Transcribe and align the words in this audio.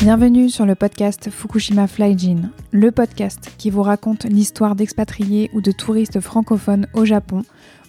Bienvenue 0.00 0.48
sur 0.48 0.64
le 0.64 0.74
podcast 0.74 1.28
Fukushima 1.28 1.86
Flyjin, 1.86 2.50
le 2.70 2.90
podcast 2.90 3.52
qui 3.58 3.68
vous 3.68 3.82
raconte 3.82 4.24
l'histoire 4.24 4.74
d'expatriés 4.76 5.50
ou 5.52 5.60
de 5.60 5.72
touristes 5.72 6.20
francophones 6.20 6.86
au 6.94 7.04
Japon 7.04 7.42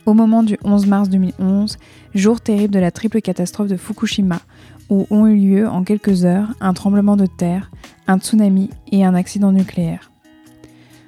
au 0.05 0.13
moment 0.13 0.43
du 0.43 0.57
11 0.63 0.87
mars 0.87 1.09
2011, 1.09 1.77
jour 2.15 2.41
terrible 2.41 2.73
de 2.73 2.79
la 2.79 2.91
triple 2.91 3.21
catastrophe 3.21 3.67
de 3.67 3.77
Fukushima, 3.77 4.39
où 4.89 5.07
ont 5.09 5.27
eu 5.27 5.35
lieu 5.35 5.67
en 5.67 5.83
quelques 5.83 6.25
heures 6.25 6.53
un 6.59 6.73
tremblement 6.73 7.15
de 7.15 7.25
terre, 7.25 7.71
un 8.07 8.19
tsunami 8.19 8.69
et 8.91 9.05
un 9.05 9.15
accident 9.15 9.51
nucléaire. 9.51 10.11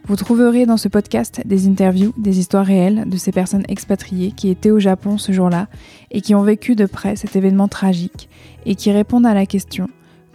Vous 0.05 0.15
trouverez 0.15 0.65
dans 0.65 0.77
ce 0.77 0.87
podcast 0.87 1.41
des 1.45 1.67
interviews, 1.67 2.13
des 2.17 2.39
histoires 2.39 2.65
réelles 2.65 3.07
de 3.07 3.17
ces 3.17 3.31
personnes 3.31 3.65
expatriées 3.67 4.31
qui 4.31 4.49
étaient 4.49 4.71
au 4.71 4.79
Japon 4.79 5.17
ce 5.17 5.31
jour-là 5.31 5.67
et 6.09 6.21
qui 6.21 6.33
ont 6.33 6.41
vécu 6.41 6.75
de 6.75 6.85
près 6.85 7.15
cet 7.15 7.35
événement 7.35 7.67
tragique 7.67 8.27
et 8.65 8.75
qui 8.75 8.91
répondent 8.91 9.27
à 9.27 9.33
la 9.33 9.45
question 9.45 9.87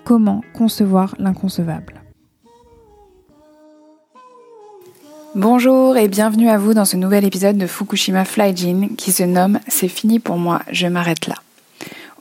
comment 0.05 0.43
concevoir 0.55 1.17
l'inconcevable? 1.19 2.01
Bonjour 5.35 5.97
et 5.99 6.09
bienvenue 6.09 6.49
à 6.49 6.57
vous 6.57 6.73
dans 6.73 6.87
ce 6.87 6.97
nouvel 6.97 7.25
épisode 7.25 7.59
de 7.59 7.67
Fukushima 7.67 8.25
Flyjin 8.25 8.89
qui 8.97 9.13
se 9.13 9.25
nomme 9.25 9.59
C'est 9.69 9.89
fini 9.89 10.21
pour 10.21 10.39
moi, 10.39 10.63
je 10.71 10.87
m'arrête 10.87 11.27
là. 11.27 11.35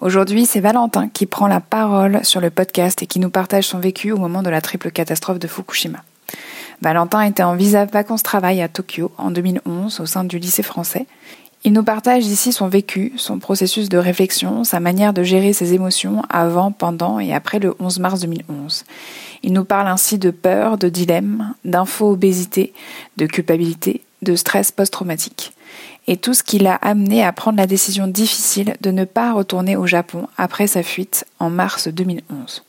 Aujourd'hui, 0.02 0.46
c'est 0.46 0.60
Valentin 0.60 1.08
qui 1.08 1.26
prend 1.26 1.48
la 1.48 1.62
parole 1.62 2.20
sur 2.24 2.42
le 2.42 2.50
podcast 2.50 3.02
et 3.02 3.08
qui 3.08 3.20
nous 3.20 3.30
partage 3.30 3.68
son 3.68 3.80
vécu 3.80 4.12
au 4.12 4.18
moment 4.18 4.44
de 4.44 4.50
la 4.50 4.60
triple 4.60 4.92
catastrophe 4.92 5.40
de 5.40 5.48
Fukushima. 5.48 6.00
Valentin 6.82 7.22
était 7.22 7.44
en 7.44 7.56
visa 7.56 7.86
vacances-travail 7.86 8.62
à 8.62 8.68
Tokyo 8.68 9.14
en 9.18 9.32
2011 9.32 10.02
au 10.02 10.06
sein 10.06 10.26
du 10.26 10.38
lycée 10.38 10.64
français. 10.64 11.06
Il 11.64 11.72
nous 11.72 11.84
partage 11.84 12.26
ici 12.26 12.52
son 12.52 12.68
vécu, 12.68 13.14
son 13.16 13.40
processus 13.40 13.88
de 13.88 13.98
réflexion, 13.98 14.66
sa 14.66 14.82
manière 14.82 15.14
de 15.14 15.24
gérer 15.24 15.54
ses 15.54 15.74
émotions 15.74 16.24
avant, 16.30 16.74
pendant 16.74 17.20
et 17.20 17.34
après 17.34 17.60
le 17.60 17.74
11 17.80 18.00
mars 18.00 18.20
2011. 18.20 18.84
Il 19.44 19.54
nous 19.54 19.66
parle 19.66 19.88
ainsi 19.88 20.20
de 20.20 20.30
peur, 20.30 20.78
de 20.78 20.90
dilemme, 20.90 21.54
d'info-obésité, 21.64 22.74
de 23.16 23.28
culpabilité, 23.28 24.02
de 24.22 24.36
stress 24.36 24.74
post-traumatique 24.74 25.55
et 26.08 26.18
tout 26.18 26.34
ce 26.34 26.44
qui 26.44 26.60
l'a 26.60 26.76
amené 26.76 27.24
à 27.24 27.32
prendre 27.32 27.58
la 27.58 27.68
décision 27.68 28.08
difficile 28.08 28.76
de 28.82 28.92
ne 28.92 29.06
pas 29.06 29.34
retourner 29.34 29.76
au 29.76 29.88
Japon 29.88 30.28
après 30.38 30.68
sa 30.68 30.84
fuite 30.84 31.26
en 31.40 31.50
mars 31.50 31.88
2011. 31.88 32.64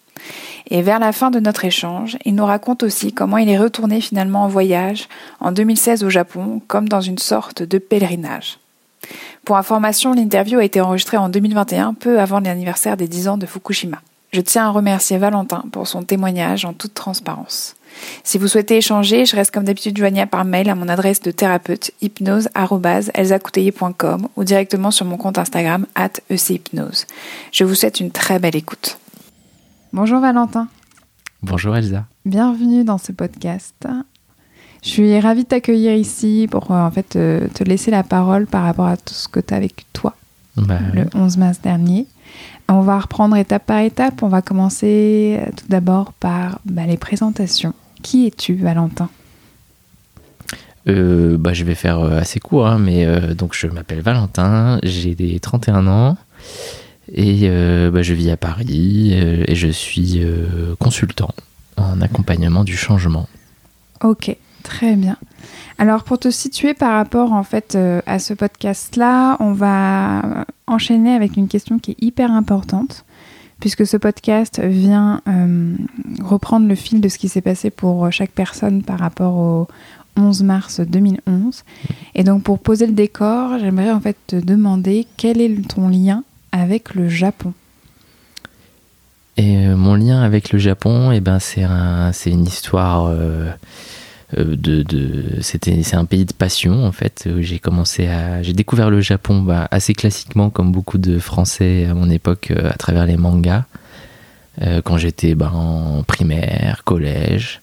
Et 0.68 0.82
vers 0.82 0.98
la 0.98 1.12
fin 1.12 1.30
de 1.30 1.38
notre 1.38 1.64
échange, 1.64 2.16
il 2.24 2.34
nous 2.34 2.46
raconte 2.46 2.82
aussi 2.82 3.12
comment 3.12 3.36
il 3.36 3.48
est 3.48 3.58
retourné 3.58 4.00
finalement 4.00 4.44
en 4.44 4.48
voyage 4.48 5.08
en 5.40 5.52
2016 5.52 6.02
au 6.02 6.10
Japon 6.10 6.60
comme 6.66 6.88
dans 6.88 7.00
une 7.00 7.18
sorte 7.18 7.62
de 7.62 7.78
pèlerinage. 7.78 8.58
Pour 9.44 9.56
information, 9.56 10.12
l'interview 10.12 10.58
a 10.58 10.64
été 10.64 10.80
enregistrée 10.80 11.16
en 11.16 11.28
2021, 11.28 11.94
peu 11.94 12.18
avant 12.18 12.40
l'anniversaire 12.40 12.96
des 12.96 13.06
10 13.06 13.28
ans 13.28 13.38
de 13.38 13.46
Fukushima. 13.46 14.00
Je 14.32 14.40
tiens 14.40 14.66
à 14.66 14.70
remercier 14.70 15.18
Valentin 15.18 15.64
pour 15.70 15.86
son 15.86 16.02
témoignage 16.02 16.64
en 16.64 16.72
toute 16.72 16.94
transparence. 16.94 17.76
Si 18.24 18.38
vous 18.38 18.48
souhaitez 18.48 18.78
échanger, 18.78 19.26
je 19.26 19.36
reste 19.36 19.52
comme 19.52 19.64
d'habitude 19.64 19.96
joignable 19.96 20.30
par 20.30 20.44
mail 20.44 20.68
à 20.68 20.74
mon 20.74 20.88
adresse 20.88 21.20
de 21.20 21.30
thérapeute 21.30 21.92
hypnose.elsacoutelier.com 22.00 24.28
ou 24.36 24.44
directement 24.44 24.90
sur 24.90 25.06
mon 25.06 25.16
compte 25.16 25.38
Instagram 25.38 25.86
at 25.94 26.10
echypnose. 26.30 27.06
Je 27.52 27.64
vous 27.64 27.74
souhaite 27.74 28.00
une 28.00 28.10
très 28.10 28.38
belle 28.38 28.56
écoute. 28.56 28.98
Bonjour 29.92 30.20
Valentin. 30.20 30.68
Bonjour 31.42 31.76
Elsa. 31.76 32.04
Bienvenue 32.24 32.84
dans 32.84 32.98
ce 32.98 33.12
podcast. 33.12 33.86
Je 34.82 34.88
suis 34.88 35.18
ravie 35.20 35.44
de 35.44 35.48
t'accueillir 35.48 35.94
ici 35.94 36.48
pour 36.50 36.70
euh, 36.70 36.74
en 36.74 36.90
fait 36.90 37.16
euh, 37.16 37.48
te 37.48 37.64
laisser 37.64 37.90
la 37.90 38.02
parole 38.02 38.46
par 38.46 38.62
rapport 38.62 38.86
à 38.86 38.96
tout 38.96 39.14
ce 39.14 39.28
que 39.28 39.40
tu 39.40 39.54
as 39.54 39.60
vécu 39.60 39.84
toi 39.92 40.14
Bah, 40.56 40.78
le 40.92 41.06
11 41.14 41.36
mars 41.38 41.60
dernier. 41.60 42.06
On 42.68 42.80
va 42.80 42.98
reprendre 42.98 43.36
étape 43.36 43.66
par 43.66 43.80
étape. 43.80 44.22
On 44.22 44.28
va 44.28 44.42
commencer 44.42 45.38
euh, 45.40 45.50
tout 45.56 45.66
d'abord 45.68 46.12
par 46.14 46.60
bah, 46.64 46.86
les 46.86 46.96
présentations. 46.96 47.74
Qui 48.06 48.28
es-tu, 48.28 48.54
Valentin? 48.54 49.08
Euh, 50.86 51.36
bah, 51.36 51.54
je 51.54 51.64
vais 51.64 51.74
faire 51.74 51.98
euh, 51.98 52.20
assez 52.20 52.38
court, 52.38 52.68
hein, 52.68 52.78
mais 52.78 53.04
euh, 53.04 53.34
donc 53.34 53.52
je 53.52 53.66
m'appelle 53.66 54.00
Valentin, 54.00 54.78
j'ai 54.84 55.16
des 55.16 55.40
31 55.40 55.88
ans 55.88 56.16
et 57.12 57.48
euh, 57.50 57.90
bah, 57.90 58.02
je 58.02 58.14
vis 58.14 58.30
à 58.30 58.36
Paris 58.36 59.12
et 59.12 59.56
je 59.56 59.66
suis 59.66 60.24
consultant 60.78 61.34
en 61.76 62.00
accompagnement 62.00 62.62
du 62.62 62.76
changement. 62.76 63.28
Ok, 64.04 64.36
très 64.62 64.94
bien. 64.94 65.16
Alors 65.76 66.04
pour 66.04 66.20
te 66.20 66.30
situer 66.30 66.74
par 66.74 66.92
rapport 66.92 67.32
en 67.32 67.42
fait 67.42 67.76
à 68.06 68.20
ce 68.20 68.34
podcast-là, 68.34 69.36
on 69.40 69.50
va 69.50 70.46
enchaîner 70.68 71.12
avec 71.12 71.36
une 71.36 71.48
question 71.48 71.80
qui 71.80 71.90
est 71.90 72.00
hyper 72.00 72.30
importante 72.30 73.04
puisque 73.60 73.86
ce 73.86 73.96
podcast 73.96 74.60
vient 74.60 75.22
euh, 75.28 75.74
reprendre 76.22 76.68
le 76.68 76.74
fil 76.74 77.00
de 77.00 77.08
ce 77.08 77.18
qui 77.18 77.28
s'est 77.28 77.40
passé 77.40 77.70
pour 77.70 78.10
chaque 78.12 78.32
personne 78.32 78.82
par 78.82 78.98
rapport 78.98 79.34
au 79.34 79.68
11 80.16 80.42
mars 80.42 80.80
2011. 80.80 81.64
Et 82.14 82.24
donc 82.24 82.42
pour 82.42 82.58
poser 82.58 82.86
le 82.86 82.92
décor, 82.92 83.58
j'aimerais 83.58 83.90
en 83.90 84.00
fait 84.00 84.16
te 84.26 84.36
demander 84.36 85.06
quel 85.16 85.40
est 85.40 85.68
ton 85.68 85.88
lien 85.88 86.24
avec 86.52 86.94
le 86.94 87.08
Japon. 87.08 87.52
Et 89.36 89.66
euh, 89.66 89.76
mon 89.76 89.94
lien 89.94 90.22
avec 90.22 90.52
le 90.52 90.58
Japon, 90.58 91.12
eh 91.12 91.20
ben, 91.20 91.38
c'est 91.38 91.62
un, 91.62 92.12
c'est 92.12 92.30
une 92.30 92.46
histoire 92.46 93.06
euh, 93.06 93.50
de, 94.36 94.82
de 94.82 95.40
c'était, 95.40 95.82
c'est 95.82 95.96
un 95.96 96.04
pays 96.04 96.24
de 96.24 96.32
passion 96.32 96.84
en 96.84 96.92
fait. 96.92 97.28
J'ai 97.40 97.58
commencé 97.58 98.06
à, 98.06 98.42
j'ai 98.42 98.52
découvert 98.52 98.90
le 98.90 99.00
Japon 99.00 99.42
bah, 99.42 99.68
assez 99.70 99.94
classiquement 99.94 100.50
comme 100.50 100.72
beaucoup 100.72 100.98
de 100.98 101.18
Français 101.18 101.86
à 101.86 101.94
mon 101.94 102.10
époque 102.10 102.50
euh, 102.50 102.70
à 102.70 102.74
travers 102.74 103.06
les 103.06 103.16
mangas. 103.16 103.64
Euh, 104.62 104.80
quand 104.82 104.96
j'étais 104.96 105.34
bah, 105.34 105.52
en 105.54 106.02
primaire, 106.02 106.82
collège, 106.84 107.60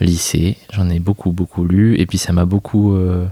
lycée, 0.00 0.56
j'en 0.72 0.88
ai 0.90 0.98
beaucoup 0.98 1.32
beaucoup 1.32 1.64
lu 1.64 1.98
et 1.98 2.06
puis 2.06 2.18
ça 2.18 2.32
m'a 2.32 2.44
beaucoup 2.44 2.94
euh, 2.94 3.26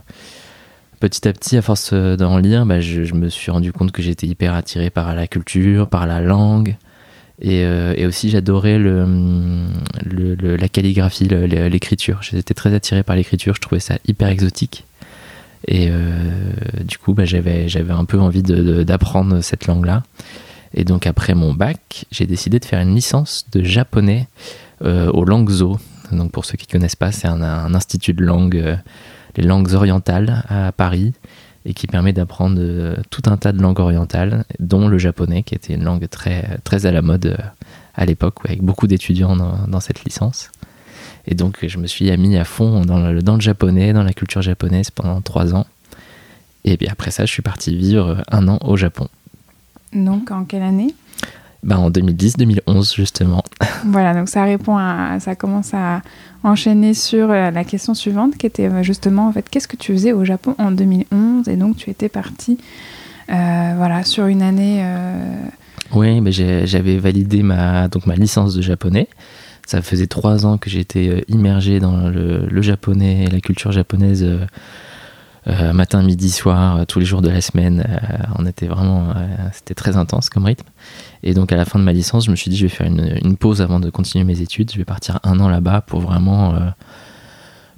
petit 1.01 1.27
à 1.27 1.33
petit 1.33 1.57
à 1.57 1.63
force 1.63 1.91
euh, 1.93 2.17
d'en 2.17 2.39
lire, 2.39 2.67
bah, 2.67 2.81
je 2.81 3.15
me 3.15 3.29
suis 3.29 3.51
rendu 3.51 3.73
compte 3.73 3.91
que 3.91 4.03
j'étais 4.03 4.27
hyper 4.27 4.55
attiré 4.55 4.91
par 4.91 5.15
la 5.15 5.27
culture, 5.27 5.89
par 5.89 6.07
la 6.07 6.21
langue. 6.21 6.77
Et, 7.41 7.65
euh, 7.65 7.95
et 7.97 8.07
aussi, 8.07 8.29
j'adorais 8.31 8.79
la 8.79 10.69
calligraphie, 10.69 11.25
l'écriture. 11.25 12.23
J'étais 12.23 12.55
très 12.55 12.75
attiré 12.75 13.03
par 13.03 13.17
l'écriture, 13.17 13.55
je 13.55 13.61
trouvais 13.61 13.81
ça 13.81 13.97
hyper 14.07 14.29
exotique. 14.29 14.85
Et 15.67 15.89
euh, 15.91 16.03
du 16.85 16.99
coup, 16.99 17.15
bah, 17.15 17.25
j'avais, 17.25 17.67
un 17.91 18.05
peu 18.05 18.19
envie 18.19 18.43
d'apprendre 18.43 19.41
cette 19.41 19.67
langue-là. 19.67 20.03
Et 20.75 20.85
donc, 20.85 21.07
après 21.07 21.35
mon 21.35 21.53
bac, 21.53 22.05
j'ai 22.11 22.27
décidé 22.27 22.59
de 22.59 22.65
faire 22.65 22.81
une 22.81 22.95
licence 22.95 23.47
de 23.53 23.63
japonais 23.63 24.29
euh, 24.85 25.11
au 25.11 25.25
Langzo. 25.25 25.79
Donc, 26.13 26.33
pour 26.33 26.45
ceux 26.45 26.57
qui 26.57 26.67
ne 26.69 26.73
connaissent 26.73 26.97
pas, 26.97 27.13
c'est 27.13 27.29
un, 27.29 27.43
un 27.43 27.75
institut 27.75 28.15
de 28.15 28.25
langue, 28.25 28.57
euh, 28.57 28.77
les 29.37 29.45
langues 29.45 29.73
orientales 29.75 30.45
à 30.49 30.73
Paris 30.73 31.13
et 31.65 31.75
qui 31.75 31.87
permet 31.87 32.13
d'apprendre 32.13 32.59
euh, 32.59 32.97
tout 33.11 33.23
un 33.27 33.37
tas 33.37 33.53
de 33.53 33.61
langues 33.61 33.81
orientales, 33.81 34.45
dont 34.59 34.89
le 34.89 34.99
japonais, 34.99 35.43
qui 35.43 35.55
était 35.55 35.75
une 35.75 35.85
langue 35.85 36.09
très, 36.09 36.59
très 36.65 36.87
à 36.87 36.93
la 36.93 37.03
mode 37.03 37.27
euh, 37.27 37.37
à 37.95 38.07
l'époque, 38.07 38.37
avec 38.45 38.63
beaucoup 38.63 38.87
d'étudiants 38.87 39.37
dans, 39.37 39.81
cette 39.81 40.05
licence. 40.05 40.51
Et 41.27 41.35
donc, 41.35 41.67
je 41.67 41.79
me 41.79 41.87
suis 41.87 42.17
mis 42.17 42.37
à 42.37 42.45
fond 42.45 42.85
dans 42.85 42.99
le, 42.99 43.23
dans 43.23 43.35
le 43.35 43.41
japonais, 43.41 43.93
dans 43.93 44.03
la 44.03 44.13
culture 44.13 44.41
japonaise 44.41 44.91
pendant 44.91 45.21
trois 45.21 45.55
ans. 45.55 45.67
Et 46.65 46.77
puis 46.77 46.89
après 46.89 47.11
ça, 47.11 47.25
je 47.25 47.33
suis 47.33 47.43
parti 47.43 47.77
vivre 47.77 48.23
un 48.31 48.49
an 48.49 48.59
au 48.63 48.77
Japon. 48.77 49.09
Donc 49.93 50.31
en 50.31 50.45
quelle 50.45 50.63
année? 50.63 50.95
Ben, 51.63 51.77
en 51.77 51.91
2010-2011, 51.91 52.95
justement. 52.95 53.43
Voilà, 53.85 54.15
donc 54.15 54.29
ça 54.29 54.45
répond 54.45 54.77
à, 54.77 55.21
ça 55.21 55.35
commence 55.35 55.75
à 55.75 56.03
enchaîner 56.43 56.95
sur 56.95 57.31
euh, 57.31 57.51
la 57.51 57.65
question 57.65 57.95
suivante 57.95 58.37
qui 58.37 58.47
était 58.47 58.69
euh, 58.69 58.83
justement 58.83 59.29
en 59.29 59.33
fait 59.33 59.49
qu'est-ce 59.49 59.69
que 59.69 59.77
tu 59.77 59.93
faisais 59.93 60.13
au 60.13 60.25
Japon 60.25 60.55
en 60.59 60.71
2011 60.71 61.49
et 61.49 61.57
donc 61.57 61.77
tu 61.77 61.91
étais 61.91 62.09
parti 62.09 62.57
euh, 63.31 63.75
voilà 63.77 64.03
sur 64.03 64.27
une 64.27 64.43
année 64.43 64.81
euh, 64.83 65.35
Oui, 65.93 66.21
mais 66.21 66.33
j'avais 66.33 66.99
validé 66.99 67.43
ma, 67.43 67.89
donc 67.89 68.07
ma 68.07 68.17
licence 68.17 68.55
de 68.55 68.63
japonais. 68.63 69.09
Ça 69.67 69.83
faisait 69.83 70.09
trois 70.09 70.47
ans 70.47 70.59
que 70.59 70.69
j'étais 70.69 71.25
immergé 71.29 71.79
dans 71.79 72.09
le, 72.09 72.47
le 72.47 72.63
japonais 72.63 73.25
et 73.25 73.27
la 73.29 73.41
culture 73.41 73.71
japonaise 73.71 74.25
euh, 74.25 74.45
euh, 75.47 75.73
matin, 75.73 76.03
midi, 76.03 76.31
soir, 76.31 76.77
euh, 76.77 76.85
tous 76.85 77.01
les 77.01 77.07
jours 77.07 77.23
de 77.23 77.31
la 77.31 77.41
semaine. 77.41 77.85
Euh, 77.89 78.17
on 78.39 78.47
était 78.47 78.67
vraiment, 78.67 79.15
c'était 79.53 79.75
très 79.75 79.97
intense 79.97 80.29
comme 80.29 80.45
rythme. 80.45 80.67
Et 81.23 81.35
donc 81.35 81.53
à 81.53 81.57
la 81.57 81.65
fin 81.65 81.79
de 81.79 81.85
ma 81.85 81.93
licence, 81.93 82.27
je 82.27 82.31
me 82.31 82.37
suis 82.37 82.51
dit 82.51 82.57
je 82.57 82.65
vais 82.67 82.69
faire 82.69 82.87
une, 82.87 83.19
une 83.23 83.37
pause 83.37 83.63
avant 83.63 83.81
de 83.81 83.91
continuer 83.91 84.25
mes 84.25 84.41
études. 84.41 84.71
Je 84.71 84.79
vais 84.79 84.85
partir 84.85 85.19
un 85.23 85.41
an 85.41 85.49
là-bas 85.49 85.81
pour 85.83 86.01
vraiment 86.01 86.55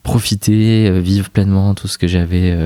profiter, 0.03 1.01
vivre 1.01 1.31
pleinement 1.31 1.75
tout 1.75 1.89
ce 1.89 1.99
que 1.99 2.07
j'avais, 2.07 2.57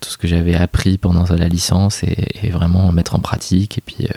tout 0.00 0.10
ce 0.10 0.18
que 0.18 0.26
j'avais 0.26 0.54
appris 0.54 0.98
pendant 0.98 1.24
la 1.24 1.48
licence 1.48 2.02
et, 2.02 2.28
et 2.42 2.50
vraiment 2.50 2.92
mettre 2.92 3.14
en 3.14 3.20
pratique. 3.20 3.78
Et 3.78 3.82
puis 3.84 4.08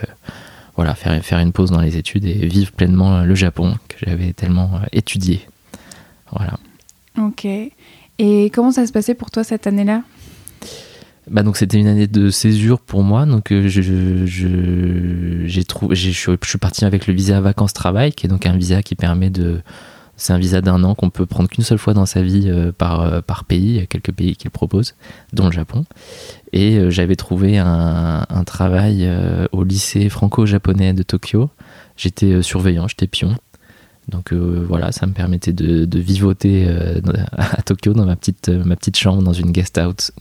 voilà, 0.75 0.95
faire, 0.95 1.24
faire 1.24 1.39
une 1.39 1.51
pause 1.51 1.71
dans 1.71 1.81
les 1.81 1.97
études 1.97 2.25
et 2.25 2.45
vivre 2.45 2.71
pleinement 2.71 3.21
le 3.21 3.35
Japon 3.35 3.77
que 3.88 3.97
j'avais 4.06 4.33
tellement 4.33 4.81
étudié. 4.91 5.47
Voilà. 6.31 6.57
Ok. 7.18 7.47
Et 8.19 8.50
comment 8.51 8.71
ça 8.71 8.86
se 8.86 8.92
passait 8.92 9.15
pour 9.15 9.31
toi 9.31 9.44
cette 9.44 9.68
année-là? 9.68 10.04
Bah 11.30 11.42
donc 11.42 11.56
c'était 11.56 11.77
une 11.77 11.88
année 11.88 12.07
de 12.07 12.30
césure 12.30 12.81
pour 12.81 13.01
moi 13.01 13.25
donc 13.25 13.48
je, 13.50 13.81
je 13.81 15.45
j'ai 15.45 15.63
trouvé 15.63 15.95
je 15.95 16.12
suis 16.12 16.57
parti 16.57 16.83
avec 16.83 17.07
le 17.07 17.13
visa 17.13 17.39
vacances 17.39 17.71
travail 17.71 18.12
qui 18.12 18.25
est 18.25 18.30
donc 18.30 18.45
un 18.45 18.57
visa 18.57 18.83
qui 18.83 18.95
permet 18.95 19.30
de 19.30 19.62
c'est 20.18 20.33
un 20.33 20.38
visa 20.38 20.62
d'un 20.62 20.83
an 20.83 20.95
qu'on 20.95 21.10
peut 21.10 21.25
prendre 21.25 21.50
qu'une 21.50 21.63
seule 21.63 21.77
fois 21.77 21.94
dans 21.94 22.06
sa 22.06 22.21
vie 22.21 22.51
par, 22.77 23.24
par 23.24 23.45
pays. 23.45 23.68
Il 23.68 23.75
y 23.75 23.80
a 23.80 23.88
quelques 23.88 24.12
pays 24.12 24.36
qui 24.36 24.45
le 24.45 24.51
proposent, 24.51 24.95
dont 25.33 25.48
le 25.48 25.51
Japon. 25.51 25.86
Et 26.51 26.80
j'avais 26.92 27.16
trouvé 27.16 27.57
un, 27.57 28.25
un 28.30 28.44
travail 28.44 29.09
au 29.51 29.63
lycée 29.63 30.09
franco-japonais 30.09 30.94
de 30.94 31.01
Tokyo. 31.04 31.50
J'étais 31.98 32.42
surveillant, 32.44 32.88
j'étais 32.88 33.07
pion. 33.07 33.36
Donc 34.10 34.34
voilà, 34.34 34.92
ça 34.92 35.06
me 35.08 35.14
permettait 35.14 35.54
de, 35.54 36.00
vivoter 36.00 36.68
à 37.38 37.62
Tokyo 37.62 37.94
dans 37.94 38.06
ma 38.06 38.16
petite, 38.16 38.50
ma 38.50 38.76
petite 38.76 38.98
chambre, 38.98 39.24
dans 39.24 39.34
une 39.34 39.52
guest 39.52 39.78
house, 39.78 40.12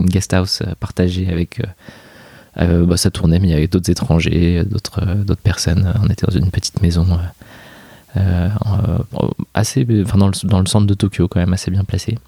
partagée 0.79 1.29
avec. 1.29 1.61
bah, 2.57 2.97
ça 2.97 3.11
tournait, 3.11 3.39
mais 3.39 3.49
il 3.49 3.69
d'autres 3.69 3.91
étrangers, 3.91 4.65
d'autres 4.65 5.43
personnes. 5.43 5.93
On 6.03 6.09
était 6.09 6.27
dans 6.27 6.37
une 6.37 6.51
petite 6.51 6.81
maison 6.81 7.07
euh, 8.17 8.49
assez, 9.55 9.87
enfin 10.05 10.19
dans, 10.19 10.29
le, 10.29 10.47
dans 10.47 10.61
le 10.61 10.67
centre 10.67 10.87
de 10.87 10.95
Tokyo 10.95 11.29
quand 11.29 11.41
même 11.41 11.53
assez 11.53 11.71
bien 11.71 11.85
placé. 11.85 12.19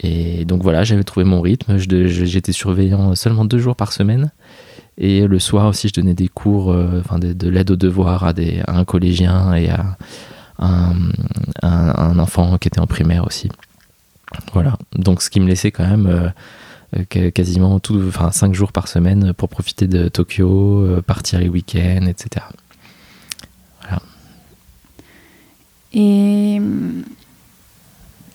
Et 0.00 0.44
donc 0.44 0.62
voilà, 0.62 0.84
j'avais 0.84 1.04
trouvé 1.04 1.24
mon 1.24 1.40
rythme. 1.40 1.76
J'étais 1.78 2.52
surveillant 2.52 3.14
seulement 3.14 3.44
deux 3.44 3.58
jours 3.58 3.76
par 3.76 3.92
semaine. 3.92 4.30
Et 4.98 5.26
le 5.26 5.38
soir 5.38 5.68
aussi, 5.68 5.88
je 5.88 5.94
donnais 5.94 6.14
des 6.14 6.28
cours, 6.28 6.74
enfin 6.98 7.18
de, 7.18 7.48
l'aide 7.48 7.70
aux 7.70 7.76
devoirs 7.76 8.24
à, 8.24 8.32
des, 8.32 8.62
un 8.66 8.84
collégien 8.84 9.54
et 9.54 9.70
à 9.70 9.96
un, 10.58 12.18
enfant 12.18 12.58
qui 12.58 12.68
était 12.68 12.80
en 12.80 12.86
primaire 12.86 13.24
aussi. 13.24 13.48
Voilà. 14.52 14.76
Donc 14.96 15.22
ce 15.22 15.30
qui 15.30 15.40
me 15.40 15.46
laissait 15.46 15.70
quand 15.70 15.86
même 15.86 16.32
euh, 16.96 17.04
quasiment 17.04 17.80
tout, 17.80 18.02
enfin 18.08 18.30
cinq 18.30 18.54
jours 18.54 18.72
par 18.72 18.88
semaine 18.88 19.32
pour 19.34 19.48
profiter 19.48 19.86
de 19.86 20.08
Tokyo, 20.08 20.82
euh, 20.84 21.02
partir 21.02 21.38
les 21.38 21.48
week-ends, 21.48 22.06
etc. 22.06 22.46
Et 25.94 26.60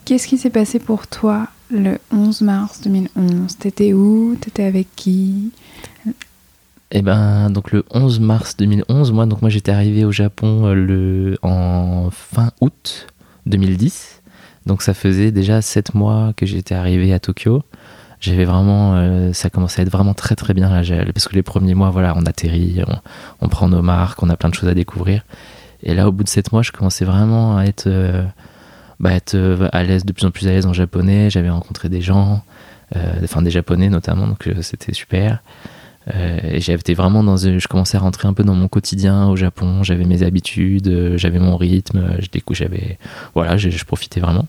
qu'est-ce 0.05 0.27
qui 0.27 0.39
s'est 0.39 0.49
passé 0.49 0.79
pour 0.79 1.05
toi 1.07 1.47
le 1.69 1.99
11 2.11 2.41
mars 2.41 2.81
2011 2.81 3.57
T'étais 3.57 3.93
où? 3.93 4.35
T'étais 4.41 4.63
avec 4.63 4.87
qui? 4.95 5.51
Eh 6.95 7.01
ben, 7.01 7.49
donc 7.49 7.71
le 7.71 7.83
11 7.89 8.19
mars 8.19 8.55
2011, 8.55 9.11
moi, 9.13 9.25
donc 9.25 9.41
moi 9.41 9.49
j'étais 9.49 9.71
arrivé 9.71 10.05
au 10.05 10.11
Japon 10.11 10.67
euh, 10.67 10.73
le, 10.75 11.39
en 11.41 12.09
fin 12.11 12.51
août 12.61 13.07
2010. 13.47 14.21
Donc 14.67 14.83
ça 14.83 14.93
faisait 14.93 15.31
déjà 15.31 15.63
7 15.63 15.95
mois 15.95 16.33
que 16.37 16.45
j'étais 16.45 16.75
arrivé 16.75 17.11
à 17.11 17.19
Tokyo. 17.19 17.63
J'avais 18.19 18.45
vraiment, 18.45 18.93
euh, 18.93 19.33
ça 19.33 19.49
commençait 19.49 19.81
à 19.81 19.85
être 19.85 19.91
vraiment 19.91 20.13
très 20.13 20.35
très 20.35 20.53
bien 20.53 20.69
là, 20.69 20.83
parce 21.11 21.27
que 21.27 21.33
les 21.33 21.41
premiers 21.41 21.73
mois, 21.73 21.89
voilà, 21.89 22.13
on 22.15 22.27
atterrit, 22.27 22.83
on, 22.87 22.95
on, 23.41 23.49
prend 23.49 23.67
nos 23.67 23.81
marques, 23.81 24.21
on 24.21 24.29
a 24.29 24.37
plein 24.37 24.49
de 24.49 24.53
choses 24.55 24.69
à 24.69 24.75
découvrir. 24.75 25.23
Et 25.81 25.95
là, 25.95 26.07
au 26.07 26.11
bout 26.11 26.23
de 26.23 26.29
7 26.29 26.51
mois, 26.51 26.61
je 26.61 26.71
commençais 26.71 27.05
vraiment 27.05 27.57
à 27.57 27.63
être, 27.65 27.87
euh, 27.87 28.23
bah, 28.99 29.17
à 29.71 29.83
l'aise, 29.83 30.05
de 30.05 30.13
plus 30.13 30.27
en 30.27 30.31
plus 30.31 30.47
à 30.47 30.51
l'aise 30.51 30.67
en 30.67 30.73
japonais. 30.73 31.31
J'avais 31.31 31.49
rencontré 31.49 31.89
des 31.89 32.01
gens, 32.01 32.43
enfin 33.23 33.41
des 33.41 33.49
japonais 33.49 33.89
notamment, 33.89 34.27
donc 34.27 34.47
c'était 34.61 34.93
super. 34.93 35.39
Et 36.11 36.59
j'étais 36.59 36.93
vraiment 36.93 37.23
dans, 37.23 37.37
je 37.37 37.67
commençais 37.67 37.97
à 37.97 38.01
rentrer 38.01 38.27
un 38.27 38.33
peu 38.33 38.43
dans 38.43 38.55
mon 38.55 38.67
quotidien 38.67 39.27
au 39.27 39.35
Japon. 39.35 39.83
J'avais 39.83 40.03
mes 40.03 40.23
habitudes, 40.23 41.13
j'avais 41.15 41.39
mon 41.39 41.55
rythme, 41.55 42.17
j'avais, 42.51 42.97
voilà, 43.35 43.57
je, 43.57 43.69
je, 43.69 43.85
profitais 43.85 44.19
vraiment. 44.19 44.47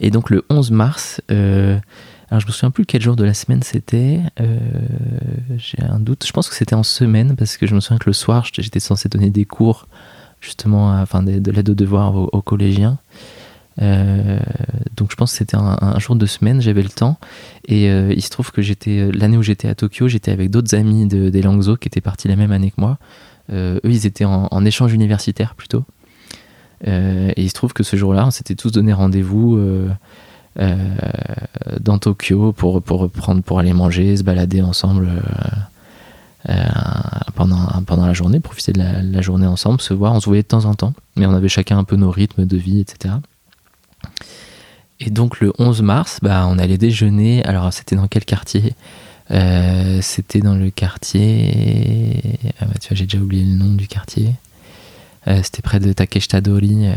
Et 0.00 0.10
donc 0.10 0.30
le 0.30 0.44
11 0.48 0.70
mars, 0.70 1.20
alors 2.30 2.40
je 2.40 2.46
me 2.46 2.52
souviens 2.52 2.70
plus 2.70 2.86
quel 2.86 3.02
jour 3.02 3.16
de 3.16 3.24
la 3.24 3.34
semaine 3.34 3.62
c'était. 3.62 4.20
Euh, 4.40 4.58
j'ai 5.56 5.82
un 5.82 5.98
doute. 5.98 6.24
Je 6.24 6.32
pense 6.32 6.48
que 6.48 6.54
c'était 6.54 6.76
en 6.76 6.84
semaine 6.84 7.34
parce 7.34 7.56
que 7.56 7.66
je 7.66 7.74
me 7.74 7.80
souviens 7.80 7.98
que 7.98 8.08
le 8.08 8.12
soir 8.12 8.46
j'étais 8.52 8.78
censé 8.78 9.08
donner 9.08 9.30
des 9.30 9.44
cours 9.44 9.88
justement, 10.40 10.92
enfin 11.00 11.22
de, 11.22 11.50
l'aide 11.50 11.68
aux 11.68 11.74
devoirs 11.74 12.14
aux, 12.14 12.42
collégiens. 12.42 12.98
Euh, 13.80 14.38
donc 14.96 15.10
je 15.10 15.16
pense 15.16 15.32
que 15.32 15.38
c'était 15.38 15.56
un, 15.56 15.98
jour 15.98 16.16
de 16.16 16.26
semaine, 16.26 16.60
j'avais 16.60 16.82
le 16.82 16.88
temps. 16.88 17.18
Et 17.66 17.90
euh, 17.90 18.12
il 18.14 18.22
se 18.22 18.30
trouve 18.30 18.50
que 18.52 18.62
j'étais 18.62 19.10
l'année 19.12 19.36
où 19.36 19.42
j'étais 19.42 19.68
à 19.68 19.74
Tokyo, 19.74 20.08
j'étais 20.08 20.32
avec 20.32 20.50
d'autres 20.50 20.74
amis 20.74 21.06
de, 21.06 21.30
des 21.30 21.42
Langzo 21.42 21.76
qui 21.76 21.88
étaient 21.88 22.00
partis 22.00 22.28
la 22.28 22.36
même 22.36 22.52
année 22.52 22.70
que 22.70 22.80
moi. 22.80 22.98
eux, 23.52 23.80
ils 23.84 24.06
étaient 24.06 24.24
en, 24.24 24.64
échange 24.64 24.92
universitaire 24.92 25.54
plutôt. 25.54 25.84
et 26.86 27.34
il 27.36 27.48
se 27.48 27.54
trouve 27.54 27.72
que 27.72 27.82
ce 27.82 27.96
jour-là, 27.96 28.26
on 28.26 28.30
s'était 28.30 28.54
tous 28.54 28.72
donné 28.72 28.92
rendez-vous 28.92 29.58
euh, 30.58 30.76
dans 31.78 31.98
Tokyo 31.98 32.52
pour, 32.52 32.82
pour, 32.82 33.08
prendre, 33.10 33.42
pour 33.42 33.60
aller 33.60 33.72
manger, 33.72 34.16
se 34.16 34.24
balader 34.24 34.62
ensemble 34.62 35.08
euh, 35.08 36.50
euh, 36.50 36.64
pendant, 37.36 37.66
pendant 37.86 38.04
la 38.04 38.12
journée, 38.12 38.40
profiter 38.40 38.72
de 38.72 38.80
la, 38.80 39.20
journée 39.20 39.46
ensemble, 39.46 39.80
se 39.80 39.94
voir. 39.94 40.12
On 40.12 40.20
se 40.20 40.26
voyait 40.26 40.42
de 40.42 40.48
temps 40.48 40.64
en 40.64 40.74
temps, 40.74 40.92
mais 41.16 41.26
on 41.26 41.34
avait 41.34 41.48
chacun 41.48 41.78
un 41.78 41.84
peu 41.84 41.96
nos 41.96 42.10
rythmes 42.10 42.46
de 42.46 42.56
vie, 42.56 42.80
etc. 42.80 43.14
Et 45.00 45.10
donc 45.10 45.40
le 45.40 45.52
11 45.58 45.82
mars, 45.82 46.18
bah, 46.22 46.46
on 46.48 46.58
allait 46.58 46.78
déjeuner. 46.78 47.44
Alors 47.44 47.72
c'était 47.72 47.96
dans 47.96 48.06
quel 48.06 48.24
quartier? 48.24 48.74
C'était 50.02 50.40
dans 50.40 50.54
le 50.54 50.70
quartier. 50.70 52.22
Ah 52.60 52.66
bah, 52.66 52.74
tu 52.80 52.88
vois, 52.88 52.96
j'ai 52.96 53.06
déjà 53.06 53.18
oublié 53.18 53.44
le 53.44 53.56
nom 53.56 53.72
du 53.74 53.86
quartier. 53.86 54.34
c'était 55.26 55.62
près 55.62 55.80
de 55.80 55.92
Takeshitadori. 55.92 56.88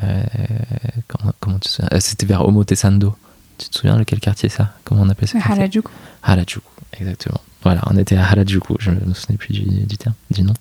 comment, 1.07 1.31
comment 1.39 1.59
tu 1.59 1.69
C'était 1.99 2.25
vers 2.25 2.47
Omotesando. 2.47 3.15
Tu 3.57 3.69
te 3.69 3.77
souviens 3.77 3.97
de 3.97 4.03
quel 4.03 4.19
quartier 4.19 4.49
ça? 4.49 4.73
Comment 4.83 5.03
on 5.03 5.09
appelle 5.09 5.27
ça 5.27 5.37
Harajuku. 5.41 5.91
Harajuku, 6.23 6.67
exactement. 6.99 7.39
Voilà, 7.63 7.81
on 7.89 7.97
était 7.97 8.15
à 8.15 8.23
Harajuku, 8.23 8.75
je 8.79 8.91
ne 8.91 8.99
me 9.05 9.13
souviens 9.13 9.37
plus 9.37 9.53
du, 9.53 9.97
terme, 9.97 10.15
du 10.31 10.43
nom. 10.43 10.53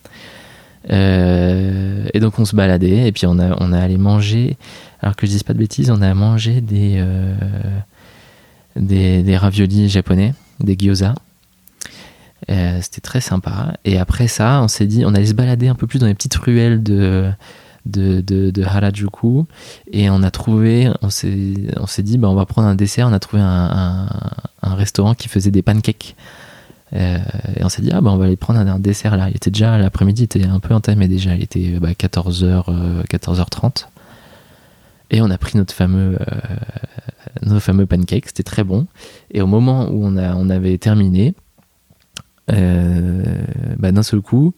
Euh, 0.91 2.07
et 2.13 2.21
donc 2.21 2.39
on 2.39 2.45
se 2.45 2.57
baladait 2.57 3.07
et 3.07 3.13
puis 3.13 3.27
on 3.27 3.39
a, 3.39 3.57
on 3.61 3.73
a 3.73 3.79
allé 3.79 3.99
manger, 3.99 4.57
alors 5.03 5.17
que 5.17 5.27
je 5.27 5.33
dise 5.33 5.43
pas 5.43 5.53
de 5.53 5.59
bêtises, 5.59 5.91
on 5.91 6.01
a 6.01 6.15
mangé 6.15 6.61
des, 6.61 6.95
euh, 6.99 7.35
des, 8.77 9.37
raviolis 9.37 9.89
japonais, 9.89 10.33
des 10.61 10.77
gyoza. 10.79 11.15
Euh, 12.51 12.79
c'était 12.81 13.01
très 13.01 13.21
sympa. 13.21 13.75
Et 13.85 13.99
après 13.99 14.29
ça, 14.29 14.61
on 14.63 14.69
s'est 14.69 14.87
dit, 14.87 15.05
on 15.05 15.15
allait 15.15 15.27
se 15.27 15.35
balader 15.35 15.67
un 15.69 15.75
peu 15.75 15.89
plus 15.89 15.99
dans 15.99 16.07
les 16.07 16.15
petites 16.15 16.37
ruelles 16.37 16.85
de, 16.85 17.33
de, 17.87 18.21
de, 18.21 18.63
Harajuku 18.63 19.45
et 19.91 20.09
on 20.09 20.23
a 20.23 20.31
trouvé, 20.31 20.89
on 21.03 21.11
s'est, 21.11 21.29
dit, 21.29 22.19
bah, 22.19 22.29
on 22.29 22.35
va 22.35 22.47
prendre 22.47 22.69
un 22.69 22.77
dessert. 22.77 23.09
On 23.09 23.13
a 23.13 23.19
trouvé 23.19 23.43
un, 23.43 24.09
un, 24.63 24.75
restaurant 24.75 25.15
qui 25.15 25.29
faisait 25.29 25.51
des 25.51 25.63
pancakes. 25.63 26.15
Euh, 26.95 27.19
et 27.57 27.65
on 27.65 27.69
s'est 27.69 27.83
dit, 27.83 27.91
ah 27.93 28.01
bah, 28.01 28.13
on 28.13 28.19
va 28.19 28.27
aller 28.27 28.37
prendre 28.37 28.61
un, 28.61 28.79
dessert 28.79 29.17
là. 29.17 29.31
Il 29.31 29.37
était 29.37 29.51
déjà 29.51 29.79
l'après-midi, 29.79 30.23
il 30.23 30.25
était 30.25 30.47
un 30.47 30.61
peu 30.61 30.75
entamé 30.75 31.09
déjà. 31.09 31.35
Il 31.35 31.43
était 31.43 31.81
bah, 31.81 31.91
14h, 31.91 33.05
14h30. 33.09 33.87
Et 35.13 35.21
on 35.21 35.31
a 35.31 35.39
pris 35.39 35.59
notre 35.59 35.75
fameux, 35.75 36.17
euh, 36.19 37.57
c'était 38.27 38.43
très 38.43 38.65
bon. 38.65 38.87
Et 39.31 39.43
au 39.43 39.47
moment 39.47 39.91
où 39.91 40.07
on, 40.07 40.51
avait 40.51 40.79
terminé, 40.79 41.35
euh, 42.51 43.23
bah, 43.79 43.93
d'un 43.93 44.03
seul 44.03 44.23
coup, 44.23 44.55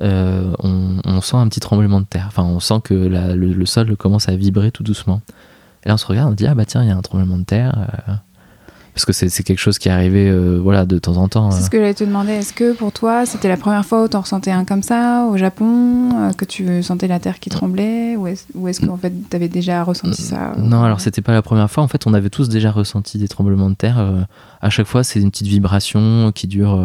euh, 0.00 0.52
on, 0.58 1.20
sent 1.20 1.36
un 1.36 1.48
petit 1.48 1.60
tremblement 1.60 2.00
de 2.00 2.06
terre. 2.06 2.24
Enfin, 2.26 2.42
on 2.42 2.58
sent 2.58 2.80
que 2.82 2.94
le, 2.94 3.64
sol 3.64 3.96
commence 3.96 4.28
à 4.28 4.34
vibrer 4.34 4.72
tout 4.72 4.82
doucement. 4.82 5.22
Et 5.84 5.88
là, 5.88 5.94
on 5.94 5.98
se 5.98 6.06
regarde, 6.06 6.32
on 6.32 6.34
dit 6.34 6.48
ah 6.48 6.54
bah 6.56 6.64
tiens, 6.64 6.82
il 6.82 6.88
y 6.88 6.92
a 6.92 6.96
un 6.96 7.02
tremblement 7.02 7.38
de 7.38 7.44
terre. 7.44 8.20
Euh, 8.92 8.94
parce 8.94 9.04
que 9.04 9.12
c'est 9.12 9.42
quelque 9.42 9.58
chose 9.58 9.78
qui 9.78 9.88
est 9.88 9.92
arrivé 9.92 10.28
euh, 10.28 10.58
voilà, 10.62 10.84
de 10.84 10.98
temps 10.98 11.16
en 11.16 11.28
temps. 11.28 11.50
C'est 11.50 11.62
ce 11.62 11.70
que 11.70 11.78
j'allais 11.78 11.94
te 11.94 12.04
demander. 12.04 12.32
Est-ce 12.32 12.52
que 12.52 12.72
pour 12.72 12.92
toi, 12.92 13.26
c'était 13.26 13.48
la 13.48 13.56
première 13.56 13.84
fois 13.84 14.04
où 14.04 14.08
tu 14.08 14.16
en 14.16 14.20
ressentais 14.20 14.50
un 14.50 14.64
comme 14.64 14.82
ça 14.82 15.26
au 15.30 15.36
Japon, 15.36 16.32
que 16.36 16.44
tu 16.44 16.82
sentais 16.82 17.08
la 17.08 17.18
terre 17.18 17.40
qui 17.40 17.50
tremblait 17.50 18.16
Ou 18.16 18.26
est-ce 18.26 18.80
qu'en 18.84 18.96
fait, 18.96 19.12
tu 19.30 19.36
avais 19.36 19.48
déjà 19.48 19.82
ressenti 19.82 20.22
ça 20.22 20.52
Non, 20.58 20.82
alors 20.82 21.00
c'était 21.00 21.22
pas 21.22 21.32
la 21.32 21.42
première 21.42 21.70
fois. 21.70 21.82
En 21.82 21.88
fait, 21.88 22.06
on 22.06 22.14
avait 22.14 22.30
tous 22.30 22.48
déjà 22.48 22.70
ressenti 22.70 23.18
des 23.18 23.28
tremblements 23.28 23.70
de 23.70 23.74
terre. 23.74 24.26
à 24.60 24.70
chaque 24.70 24.86
fois, 24.86 25.04
c'est 25.04 25.20
une 25.20 25.30
petite 25.30 25.48
vibration 25.48 26.32
qui 26.32 26.46
dure 26.46 26.78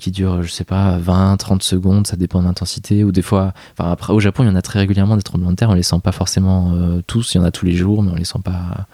qui 0.00 0.10
dure, 0.10 0.42
je 0.42 0.50
sais 0.50 0.64
pas, 0.64 0.96
20, 0.96 1.36
30 1.36 1.62
secondes, 1.62 2.06
ça 2.06 2.16
dépend 2.16 2.40
de 2.40 2.46
l'intensité. 2.46 3.04
Ou 3.04 3.12
des 3.12 3.22
fois, 3.22 3.52
enfin 3.76 3.90
après, 3.92 4.12
au 4.12 4.20
Japon, 4.20 4.42
il 4.42 4.46
y 4.46 4.50
en 4.50 4.56
a 4.56 4.62
très 4.62 4.78
régulièrement 4.78 5.16
des 5.16 5.22
tremblements 5.22 5.50
de 5.50 5.56
terre, 5.56 5.68
on 5.68 5.74
les 5.74 5.82
sent 5.82 6.00
pas 6.02 6.12
forcément 6.12 6.72
euh, 6.74 7.02
tous, 7.06 7.34
il 7.34 7.38
y 7.38 7.40
en 7.40 7.44
a 7.44 7.50
tous 7.50 7.66
les 7.66 7.74
jours, 7.74 8.02
mais 8.02 8.10
on 8.10 8.16
les 8.16 8.24
sent 8.24 8.40
pas. 8.42 8.86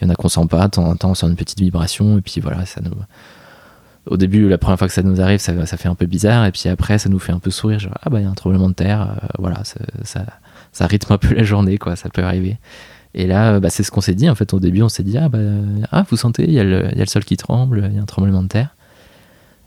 Il 0.00 0.04
y 0.04 0.06
en 0.06 0.10
a 0.12 0.16
qu'on 0.16 0.28
sent 0.28 0.46
pas, 0.48 0.64
de 0.64 0.70
temps 0.70 0.84
en 0.84 0.96
temps, 0.96 1.10
on 1.10 1.14
sent 1.14 1.26
une 1.26 1.36
petite 1.36 1.60
vibration, 1.60 2.18
et 2.18 2.20
puis 2.20 2.40
voilà, 2.40 2.66
ça 2.66 2.80
nous. 2.80 2.92
Au 4.06 4.18
début, 4.18 4.48
la 4.48 4.58
première 4.58 4.78
fois 4.78 4.86
que 4.86 4.92
ça 4.92 5.02
nous 5.02 5.20
arrive, 5.20 5.38
ça, 5.38 5.64
fait 5.64 5.88
un 5.88 5.94
peu 5.94 6.06
bizarre, 6.06 6.44
et 6.44 6.52
puis 6.52 6.68
après, 6.68 6.98
ça 6.98 7.08
nous 7.08 7.18
fait 7.18 7.32
un 7.32 7.38
peu 7.38 7.50
sourire, 7.50 7.78
genre, 7.78 7.96
ah 8.02 8.10
bah, 8.10 8.20
il 8.20 8.24
y 8.24 8.26
a 8.26 8.30
un 8.30 8.34
tremblement 8.34 8.68
de 8.68 8.74
terre, 8.74 9.00
euh, 9.02 9.26
voilà, 9.38 9.62
ça, 9.64 10.26
ça, 10.72 10.86
rythme 10.86 11.14
un 11.14 11.18
peu 11.18 11.34
la 11.34 11.42
journée, 11.42 11.78
quoi, 11.78 11.96
ça 11.96 12.10
peut 12.10 12.22
arriver. 12.22 12.58
Et 13.14 13.26
là, 13.26 13.60
bah, 13.60 13.70
c'est 13.70 13.82
ce 13.82 13.90
qu'on 13.90 14.02
s'est 14.02 14.14
dit, 14.14 14.28
en 14.28 14.34
fait, 14.34 14.52
au 14.52 14.60
début, 14.60 14.82
on 14.82 14.88
s'est 14.90 15.04
dit, 15.04 15.16
ah 15.16 15.28
bah, 15.28 15.38
ah, 15.90 16.04
vous 16.10 16.16
sentez, 16.16 16.44
il 16.44 16.52
y, 16.52 16.60
a 16.60 16.64
le 16.64 17.06
sol 17.06 17.24
qui 17.24 17.36
tremble, 17.36 17.88
il 17.88 17.96
y 17.96 17.98
a 17.98 18.02
un 18.02 18.06
tremblement 18.06 18.42
de 18.42 18.48
terre. 18.48 18.74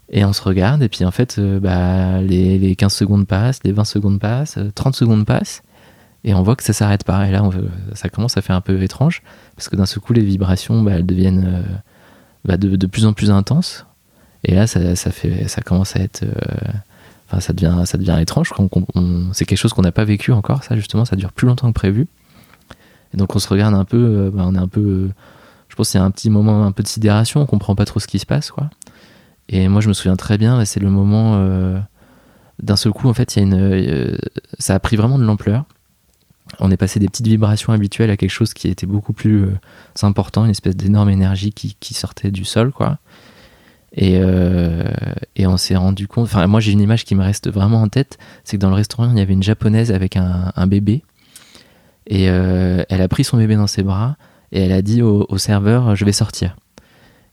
Et 0.10 0.24
on 0.24 0.34
se 0.34 0.42
regarde, 0.42 0.82
et 0.84 0.90
puis 0.90 1.04
en 1.04 1.12
fait, 1.12 1.36
euh, 1.38 1.60
bah, 1.60 2.22
les, 2.22 2.58
les 2.58 2.76
15 2.76 2.94
secondes 2.94 3.28
passent, 3.28 3.60
les 3.64 3.74
20 3.74 3.84
secondes 3.84 4.20
passent, 4.20 4.58
euh, 4.58 4.72
30 4.74 4.96
secondes 4.96 5.26
passent, 5.26 5.64
et 6.24 6.34
on 6.34 6.44
voit 6.44 6.56
que 6.56 6.64
ça 6.64 6.74
s'arrête 6.74 7.04
pas. 7.04 7.28
Et 7.28 7.32
là, 7.32 7.42
ça 7.94 8.10
commence 8.10 8.38
à 8.38 8.42
faire 8.42 8.56
un 8.56 8.62
peu 8.62 8.82
étrange, 8.82 9.22
parce 9.56 9.70
que 9.70 9.76
d'un 9.76 9.86
seul 9.86 10.00
coup, 10.00 10.14
les 10.14 10.24
vibrations, 10.24 10.82
bah, 10.82 10.94
elles 10.96 11.06
deviennent 11.06 11.46
euh, 11.48 11.62
bah, 12.46 12.58
de, 12.58 12.86
plus 12.88 13.06
en 13.06 13.14
plus 13.14 13.32
intenses. 13.32 13.86
Et 14.44 14.54
là, 14.54 14.68
ça, 14.68 14.96
fait, 14.96 15.48
ça 15.48 15.62
commence 15.62 15.96
à 15.96 16.00
être. 16.02 16.24
euh, 16.24 16.72
Enfin, 17.30 17.42
ça 17.42 17.52
devient, 17.52 17.82
ça 17.84 17.98
devient 17.98 18.16
étrange. 18.22 18.54
c'est 19.34 19.44
quelque 19.44 19.58
chose 19.58 19.74
qu'on 19.74 19.82
n'a 19.82 19.92
pas 19.92 20.06
vécu 20.06 20.32
encore, 20.32 20.64
ça, 20.64 20.78
justement, 20.78 21.04
ça 21.04 21.18
dure 21.18 21.34
plus 21.34 21.46
longtemps 21.46 21.68
que 21.68 21.74
prévu. 21.74 22.08
Et 23.14 23.18
donc, 23.18 23.36
on 23.36 23.40
se 23.40 23.50
regarde 23.50 23.74
un 23.74 23.84
peu, 23.84 23.98
euh, 23.98 24.32
bah, 24.34 24.44
on 24.46 24.56
est 24.56 24.60
un 24.60 24.70
peu. 24.70 25.10
je 25.68 25.76
pense 25.76 25.92
qu'il 25.92 26.00
y 26.00 26.02
a 26.02 26.06
un 26.06 26.12
petit 26.12 26.30
moment 26.30 26.66
un 26.66 26.72
peu 26.72 26.84
de 26.84 26.88
sidération, 26.88 27.42
on 27.42 27.46
comprend 27.46 27.76
pas 27.76 27.84
trop 27.84 28.00
ce 28.00 28.08
qui 28.08 28.20
se 28.20 28.26
passe, 28.26 28.50
quoi. 28.52 28.70
Et 29.50 29.68
moi, 29.68 29.82
je 29.82 29.90
me 29.90 29.94
souviens 29.94 30.16
très 30.16 30.38
bien, 30.38 30.64
c'est 30.64 30.80
le 30.80 30.90
moment. 30.90 31.38
d'un 32.64 32.76
seul 32.78 32.94
coup, 32.94 33.10
en 33.10 33.14
fait, 33.14 33.36
y 33.36 33.40
a 33.40 33.42
une, 33.42 34.18
ça 34.58 34.76
a 34.76 34.80
pris 34.80 34.96
vraiment 34.96 35.20
de 35.20 35.26
l'ampleur. 35.26 35.66
On 36.60 36.72
est 36.72 36.78
passé 36.78 37.00
des 37.00 37.08
petites 37.08 37.28
vibrations 37.28 37.74
habituelles 37.74 38.10
à 38.10 38.18
quelque 38.18 38.32
chose 38.32 38.54
qui 38.54 38.68
était 38.68 38.88
beaucoup 38.88 39.14
plus 39.14 39.44
euh, 39.44 39.60
important, 40.02 40.46
une 40.46 40.52
espèce 40.52 40.76
d'énorme 40.76 41.10
énergie 41.10 41.52
qui, 41.52 41.94
sortait 41.94 42.32
du 42.32 42.46
sol, 42.46 42.72
quoi. 42.72 42.98
Et, 43.94 44.20
euh, 44.22 44.84
et 45.36 45.48
on 45.48 45.58
s'est 45.58 45.76
rendu 45.76 46.08
compte. 46.08 46.26
Enfin, 46.26 46.46
moi, 46.48 46.60
j'ai 46.60 46.72
une 46.72 46.82
image 46.82 47.06
qui 47.06 47.16
me 47.16 47.24
reste 47.24 47.50
vraiment 47.50 47.82
en 47.82 47.88
tête 47.88 48.18
c'est 48.44 48.58
que 48.58 48.62
dans 48.62 48.70
le 48.70 48.76
restaurant, 48.76 49.10
il 49.12 49.18
y 49.18 49.22
avait 49.22 49.34
une 49.34 49.44
japonaise 49.44 49.92
avec 49.92 50.18
un, 50.18 50.68
bébé. 50.68 51.04
Et 52.06 52.30
euh, 52.30 52.84
elle 52.90 53.02
a 53.02 53.08
pris 53.08 53.24
son 53.24 53.38
bébé 53.38 53.56
dans 53.56 53.68
ses 53.68 53.84
bras 53.84 54.16
et 54.52 54.62
elle 54.62 54.72
a 54.72 54.82
dit 54.82 55.02
au, 55.02 55.38
serveur 55.38 55.96
Je 55.96 56.06
vais 56.06 56.12
sortir. 56.12 56.56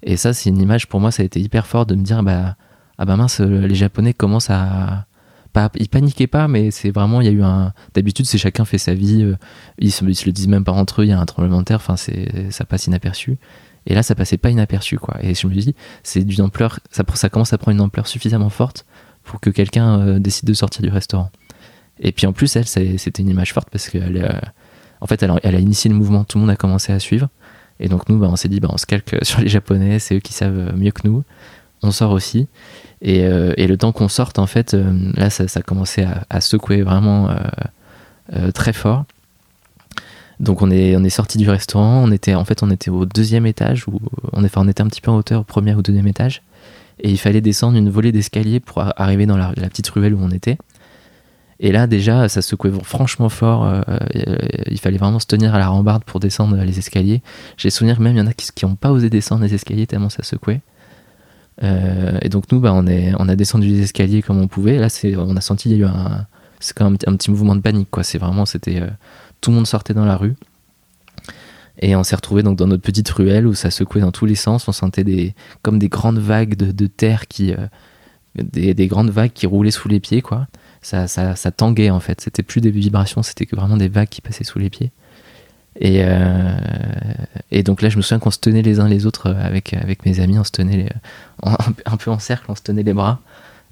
Et 0.02 0.16
ça, 0.16 0.32
c'est 0.32 0.50
une 0.50 0.60
image 0.60 0.88
pour 0.88 1.00
moi, 1.00 1.10
ça 1.10 1.22
a 1.22 1.26
été 1.26 1.40
hyper 1.40 1.66
fort 1.66 1.86
de 1.86 1.94
me 1.94 2.02
dire 2.02 2.22
bah, 2.22 2.56
Ah 2.98 3.04
bah 3.04 3.16
mince, 3.16 3.40
les 3.40 3.74
Japonais 3.74 4.14
commencent 4.14 4.50
à. 4.50 5.06
Pas, 5.54 5.70
ils 5.76 5.88
paniquaient 5.88 6.26
pas, 6.26 6.48
mais 6.48 6.70
c'est 6.70 6.90
vraiment, 6.90 7.22
il 7.22 7.26
y 7.26 7.30
a 7.30 7.32
eu 7.32 7.42
un. 7.42 7.72
D'habitude, 7.94 8.26
c'est 8.26 8.38
chacun 8.38 8.66
fait 8.66 8.76
sa 8.76 8.92
vie, 8.92 9.22
euh, 9.22 9.36
ils, 9.78 9.92
se, 9.92 10.12
se 10.12 10.26
le 10.26 10.32
disent 10.32 10.48
même 10.48 10.64
pas 10.64 10.72
entre 10.72 11.00
eux, 11.00 11.04
il 11.06 11.08
y 11.08 11.12
a 11.12 11.18
un 11.18 11.24
tremblement 11.24 11.60
de 11.60 11.64
terre, 11.64 11.76
enfin, 11.76 11.96
c'est, 11.96 12.50
ça 12.50 12.64
passe 12.64 12.88
inaperçu. 12.88 13.38
Et 13.86 13.94
là, 13.94 14.02
ça 14.02 14.14
passait 14.14 14.36
pas 14.36 14.50
inaperçu, 14.50 14.98
quoi. 14.98 15.16
Et 15.22 15.34
je 15.34 15.46
me 15.46 15.54
dis, 15.54 15.74
c'est 16.02 16.24
d'une 16.24 16.40
ampleur, 16.42 16.80
ça, 16.90 17.28
commence 17.28 17.52
à 17.52 17.58
prendre 17.58 17.76
une 17.76 17.82
ampleur 17.82 18.06
suffisamment 18.06 18.48
forte 18.48 18.84
pour 19.22 19.40
que 19.40 19.50
quelqu'un 19.50 20.00
euh, 20.00 20.18
décide 20.18 20.48
de 20.48 20.54
sortir 20.54 20.82
du 20.82 20.88
restaurant. 20.88 21.30
Et 22.00 22.12
puis 22.12 22.26
en 22.26 22.32
plus, 22.32 22.56
elle, 22.56 22.66
c'était 22.66 23.22
une 23.22 23.28
image 23.28 23.52
forte 23.52 23.70
parce 23.70 23.88
qu'elle, 23.88 24.16
euh, 24.16 24.40
en 25.00 25.06
fait, 25.06 25.22
elle 25.22 25.54
a 25.54 25.60
initié 25.60 25.88
le 25.88 25.96
mouvement, 25.96 26.24
tout 26.24 26.38
le 26.38 26.40
monde 26.40 26.50
a 26.50 26.56
commencé 26.56 26.92
à 26.92 26.98
suivre. 26.98 27.28
Et 27.78 27.88
donc 27.88 28.08
nous, 28.08 28.18
bah, 28.18 28.28
on 28.30 28.36
s'est 28.36 28.48
dit, 28.48 28.58
bah, 28.58 28.68
on 28.72 28.78
se 28.78 28.86
calque 28.86 29.16
sur 29.22 29.40
les 29.40 29.48
Japonais, 29.48 29.98
c'est 29.98 30.16
eux 30.16 30.20
qui 30.20 30.32
savent 30.32 30.74
mieux 30.76 30.90
que 30.90 31.06
nous. 31.06 31.22
On 31.82 31.90
sort 31.90 32.12
aussi. 32.12 32.48
Et, 33.04 33.26
euh, 33.26 33.52
et 33.58 33.66
le 33.66 33.76
temps 33.76 33.92
qu'on 33.92 34.08
sorte, 34.08 34.38
en 34.38 34.46
fait, 34.46 34.72
euh, 34.72 34.90
là, 35.14 35.28
ça, 35.28 35.46
ça 35.46 35.60
commençait 35.60 36.06
à, 36.30 36.40
secouer 36.40 36.82
vraiment 36.82 37.28
euh, 38.34 38.50
très 38.50 38.72
fort. 38.72 39.04
Donc 40.40 40.62
on 40.62 40.70
est, 40.70 41.10
sorti 41.10 41.38
du 41.38 41.48
restaurant, 41.48 42.02
on 42.02 42.10
était, 42.10 42.34
en 42.34 42.44
fait, 42.44 42.62
on 42.62 42.70
était 42.70 42.90
au 42.90 43.04
deuxième 43.04 43.46
étage, 43.46 43.86
où 43.86 44.00
on, 44.32 44.42
enfin, 44.42 44.62
on 44.64 44.68
était 44.68 44.82
un 44.82 44.86
petit 44.86 45.02
peu 45.02 45.10
en 45.10 45.16
hauteur, 45.16 45.42
au 45.42 45.44
premier 45.44 45.74
ou 45.74 45.82
deuxième 45.82 46.08
étage. 46.08 46.42
Et 46.98 47.10
il 47.10 47.18
fallait 47.18 47.42
descendre 47.42 47.76
une 47.76 47.90
volée 47.90 48.10
d'escalier 48.10 48.58
pour 48.58 48.82
arriver 48.96 49.26
dans 49.26 49.36
la, 49.36 49.52
petite 49.52 49.88
ruelle 49.90 50.14
où 50.14 50.20
on 50.20 50.30
était. 50.30 50.56
Et 51.60 51.72
là, 51.72 51.86
déjà, 51.86 52.28
ça 52.28 52.40
secouait 52.40 52.72
franchement 52.82 53.28
fort. 53.28 53.70
il 54.70 54.80
fallait 54.80 54.98
vraiment 54.98 55.18
se 55.18 55.26
tenir 55.26 55.54
à 55.54 55.58
la 55.58 55.68
rambarde 55.68 56.04
pour 56.04 56.20
descendre 56.20 56.56
les 56.56 56.78
escaliers. 56.78 57.20
J'ai 57.58 57.70
souvenir 57.70 58.00
même 58.00 58.14
il 58.16 58.18
y 58.18 58.22
en 58.22 58.26
a 58.26 58.32
qui 58.32 58.64
n'ont 58.64 58.76
pas 58.76 58.90
osé 58.90 59.10
descendre 59.10 59.42
les 59.42 59.54
escaliers 59.54 59.86
tellement 59.86 60.08
ça 60.08 60.22
secouait. 60.22 60.62
Euh, 61.62 62.18
et 62.22 62.28
donc 62.28 62.50
nous, 62.50 62.60
bah, 62.60 62.72
on, 62.74 62.86
est, 62.86 63.12
on 63.18 63.28
a 63.28 63.36
descendu 63.36 63.68
les 63.68 63.82
escaliers 63.82 64.22
comme 64.22 64.40
on 64.40 64.48
pouvait. 64.48 64.78
Là, 64.78 64.88
on 65.18 65.36
a 65.36 65.40
senti 65.40 65.70
il 65.70 65.72
y 65.72 65.74
a 65.76 65.86
eu 65.86 65.88
un, 65.88 66.26
c'est 66.60 66.76
quand 66.76 66.84
même 66.84 66.98
un, 67.06 67.16
petit 67.16 67.30
mouvement 67.30 67.54
de 67.54 67.60
panique. 67.60 67.88
Quoi. 67.90 68.02
C'est 68.02 68.18
vraiment, 68.18 68.46
c'était, 68.46 68.80
euh, 68.80 68.88
tout 69.40 69.50
le 69.50 69.56
monde 69.56 69.66
sortait 69.66 69.94
dans 69.94 70.04
la 70.04 70.16
rue. 70.16 70.34
Et 71.80 71.96
on 71.96 72.04
s'est 72.04 72.16
retrouvé 72.16 72.42
donc 72.42 72.56
dans 72.56 72.66
notre 72.66 72.82
petite 72.82 73.08
ruelle 73.10 73.46
où 73.46 73.54
ça 73.54 73.70
secouait 73.70 74.00
dans 74.00 74.12
tous 74.12 74.26
les 74.26 74.36
sens. 74.36 74.68
On 74.68 74.72
sentait 74.72 75.04
des, 75.04 75.34
comme 75.62 75.78
des 75.78 75.88
grandes 75.88 76.18
vagues 76.18 76.54
de, 76.54 76.86
terre 76.86 77.26
qui, 77.26 77.52
euh, 77.52 77.66
des 78.36 78.86
grandes 78.86 79.10
vagues 79.10 79.32
qui 79.32 79.46
roulaient 79.46 79.72
sous 79.72 79.88
les 79.88 80.00
pieds, 80.00 80.22
quoi. 80.22 80.46
Ça, 80.82 81.06
ça, 81.06 81.34
ça 81.34 81.50
tanguait 81.50 81.90
en 81.90 81.98
fait. 81.98 82.20
C'était 82.20 82.42
plus 82.42 82.60
des 82.60 82.70
vibrations, 82.70 83.22
c'était 83.22 83.46
que 83.46 83.56
vraiment 83.56 83.78
des 83.78 83.88
vagues 83.88 84.08
qui 84.08 84.20
passaient 84.20 84.44
sous 84.44 84.58
les 84.58 84.70
pieds. 84.70 84.92
Et, 85.80 86.02
euh, 86.04 86.54
et 87.50 87.62
donc 87.62 87.82
là, 87.82 87.88
je 87.88 87.96
me 87.96 88.02
souviens 88.02 88.18
qu'on 88.18 88.30
se 88.30 88.38
tenait 88.38 88.62
les 88.62 88.80
uns 88.80 88.88
les 88.88 89.06
autres 89.06 89.28
euh, 89.30 89.44
avec, 89.46 89.74
avec 89.74 90.06
mes 90.06 90.20
amis, 90.20 90.38
on 90.38 90.44
se 90.44 90.52
tenait 90.52 90.88
un 91.42 91.96
peu 91.96 92.10
en 92.10 92.18
cercle, 92.18 92.46
on 92.48 92.54
se 92.54 92.62
tenait 92.62 92.82
les 92.82 92.92
bras. 92.94 93.20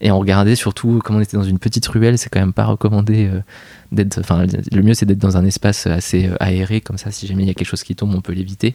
Et 0.04 0.10
on 0.10 0.18
regardait 0.18 0.56
surtout, 0.56 0.98
comme 1.04 1.14
on 1.16 1.20
était 1.20 1.36
dans 1.36 1.44
une 1.44 1.60
petite 1.60 1.86
ruelle, 1.86 2.18
c'est 2.18 2.28
quand 2.28 2.40
même 2.40 2.52
pas 2.52 2.64
recommandé 2.64 3.30
euh, 3.32 3.40
d'être. 3.92 4.18
Enfin, 4.18 4.44
le 4.72 4.82
mieux 4.82 4.94
c'est 4.94 5.06
d'être 5.06 5.18
dans 5.20 5.36
un 5.36 5.44
espace 5.44 5.86
assez 5.86 6.26
euh, 6.26 6.34
aéré, 6.40 6.80
comme 6.80 6.98
ça, 6.98 7.12
si 7.12 7.28
jamais 7.28 7.44
il 7.44 7.46
y 7.46 7.50
a 7.50 7.54
quelque 7.54 7.68
chose 7.68 7.84
qui 7.84 7.94
tombe, 7.94 8.12
on 8.14 8.20
peut 8.20 8.32
l'éviter. 8.32 8.74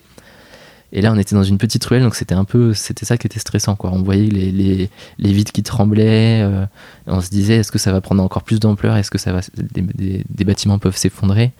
Et 0.94 1.02
là, 1.02 1.12
on 1.12 1.18
était 1.18 1.36
dans 1.36 1.44
une 1.44 1.58
petite 1.58 1.84
ruelle, 1.84 2.04
donc 2.04 2.16
c'était 2.16 2.34
un 2.34 2.46
peu, 2.46 2.74
c'était 2.74 3.06
ça 3.06 3.18
qui 3.18 3.28
était 3.28 3.40
stressant, 3.42 3.76
quoi. 3.76 3.92
On 3.94 4.04
voyait 4.04 4.30
les, 4.30 4.54
les, 4.54 4.90
les 5.20 5.34
vitres 5.34 5.52
qui 5.52 5.62
tremblaient, 5.62 6.42
euh, 6.44 6.66
on 7.08 7.20
se 7.20 7.30
disait, 7.30 7.58
est-ce 7.58 7.74
que 7.74 7.78
ça 7.78 7.92
va 7.92 8.00
prendre 8.00 8.24
encore 8.24 8.44
plus 8.44 8.62
d'ampleur? 8.62 8.96
Est-ce 8.96 9.12
que 9.12 9.18
ça 9.18 9.34
va, 9.34 9.42
des- 9.58 10.24
des 10.30 10.44
bâtiments 10.46 10.80
peuvent 10.80 10.96
s'effondrer? 10.96 11.52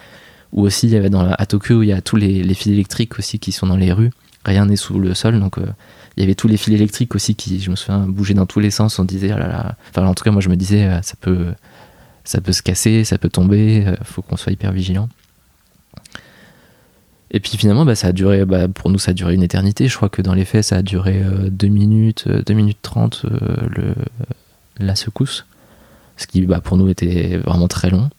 Ou 0.54 0.62
aussi, 0.64 0.88
il 0.88 0.94
y 0.94 0.96
avait 0.96 1.10
à 1.16 1.46
Tokyo, 1.46 1.84
il 1.84 1.88
y 1.88 1.94
a 1.94 2.02
tous 2.02 2.16
les, 2.16 2.54
fils 2.54 2.72
électriques 2.72 3.20
aussi 3.20 3.40
qui 3.40 3.52
sont 3.52 3.68
dans 3.68 3.76
les 3.76 3.92
rues. 3.92 4.12
Rien 4.46 4.66
n'est 4.66 4.78
sous 4.78 4.98
le 4.98 5.14
sol, 5.14 5.40
donc 5.40 5.58
euh, 5.58 5.66
il 6.16 6.22
y 6.22 6.24
avait 6.24 6.36
tous 6.36 6.48
les 6.48 6.58
fils 6.58 6.74
électriques 6.74 7.16
aussi 7.16 7.36
qui, 7.36 7.60
je 7.60 7.70
me 7.70 7.76
souviens, 7.76 8.00
bougeaient 8.08 8.34
dans 8.34 8.46
tous 8.46 8.60
les 8.60 8.72
sens. 8.72 8.98
On 8.98 9.04
disait, 9.04 9.32
oh 9.34 9.38
là 9.38 9.48
là. 9.48 9.76
Enfin, 9.90 10.06
en 10.08 10.14
tout 10.14 10.24
cas, 10.24 10.32
moi, 10.32 10.42
je 10.42 10.50
me 10.50 10.56
disais, 10.56 10.86
euh, 10.86 11.02
ça 11.02 11.14
peut, 11.20 11.48
ça 12.24 12.42
peut 12.42 12.54
se 12.54 12.64
casser, 12.64 13.04
ça 13.04 13.18
peut 13.18 13.30
tomber. 13.30 13.86
euh, 13.86 13.96
faut 14.04 14.22
qu'on 14.22 14.38
soit 14.38 14.52
hyper 14.52 14.72
vigilant. 14.72 15.10
Et 17.30 17.40
puis 17.40 17.58
finalement, 17.58 17.86
bah, 17.86 17.96
ça 17.96 18.08
a 18.08 18.12
duré, 18.14 18.46
bah, 18.46 18.68
pour 18.68 18.90
nous, 18.90 19.00
ça 19.00 19.12
a 19.12 19.14
duré 19.14 19.34
une 19.34 19.44
éternité. 19.44 19.88
Je 19.88 19.96
crois 19.96 20.10
que 20.10 20.22
dans 20.22 20.34
les 20.34 20.46
faits, 20.46 20.64
ça 20.64 20.78
a 20.78 20.82
duré 20.82 21.22
2 21.52 21.68
minutes, 21.68 22.28
2 22.28 22.54
minutes 22.54 22.80
30 22.82 23.26
euh, 23.26 23.38
le, 23.70 23.96
la 24.80 24.96
secousse. 24.96 25.46
Ce 26.16 26.26
qui, 26.26 26.42
bah, 26.46 26.62
pour 26.62 26.78
nous, 26.78 26.90
était 26.90 27.38
vraiment 27.38 27.68
très 27.68 27.90
long. 27.90 28.10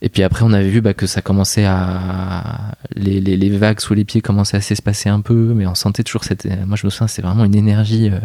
Et 0.00 0.08
puis 0.08 0.22
après, 0.22 0.44
on 0.44 0.52
avait 0.52 0.68
vu 0.68 0.80
bah, 0.80 0.94
que 0.94 1.06
ça 1.06 1.22
commençait 1.22 1.64
à. 1.64 2.74
Les, 2.94 3.50
vagues 3.50 3.80
sous 3.80 3.94
les 3.94 4.04
pieds 4.04 4.20
commençaient 4.20 4.56
à 4.56 4.60
s'espacer 4.60 5.08
un 5.08 5.20
peu, 5.20 5.52
mais 5.54 5.66
on 5.66 5.74
sentait 5.74 6.04
toujours 6.04 6.24
cette. 6.24 6.46
Moi, 6.66 6.76
je 6.76 6.86
me 6.86 6.90
souviens, 6.90 7.08
c'est 7.08 7.22
vraiment 7.22 7.44
une 7.44 7.56
énergie 7.56 8.10
euh, 8.10 8.18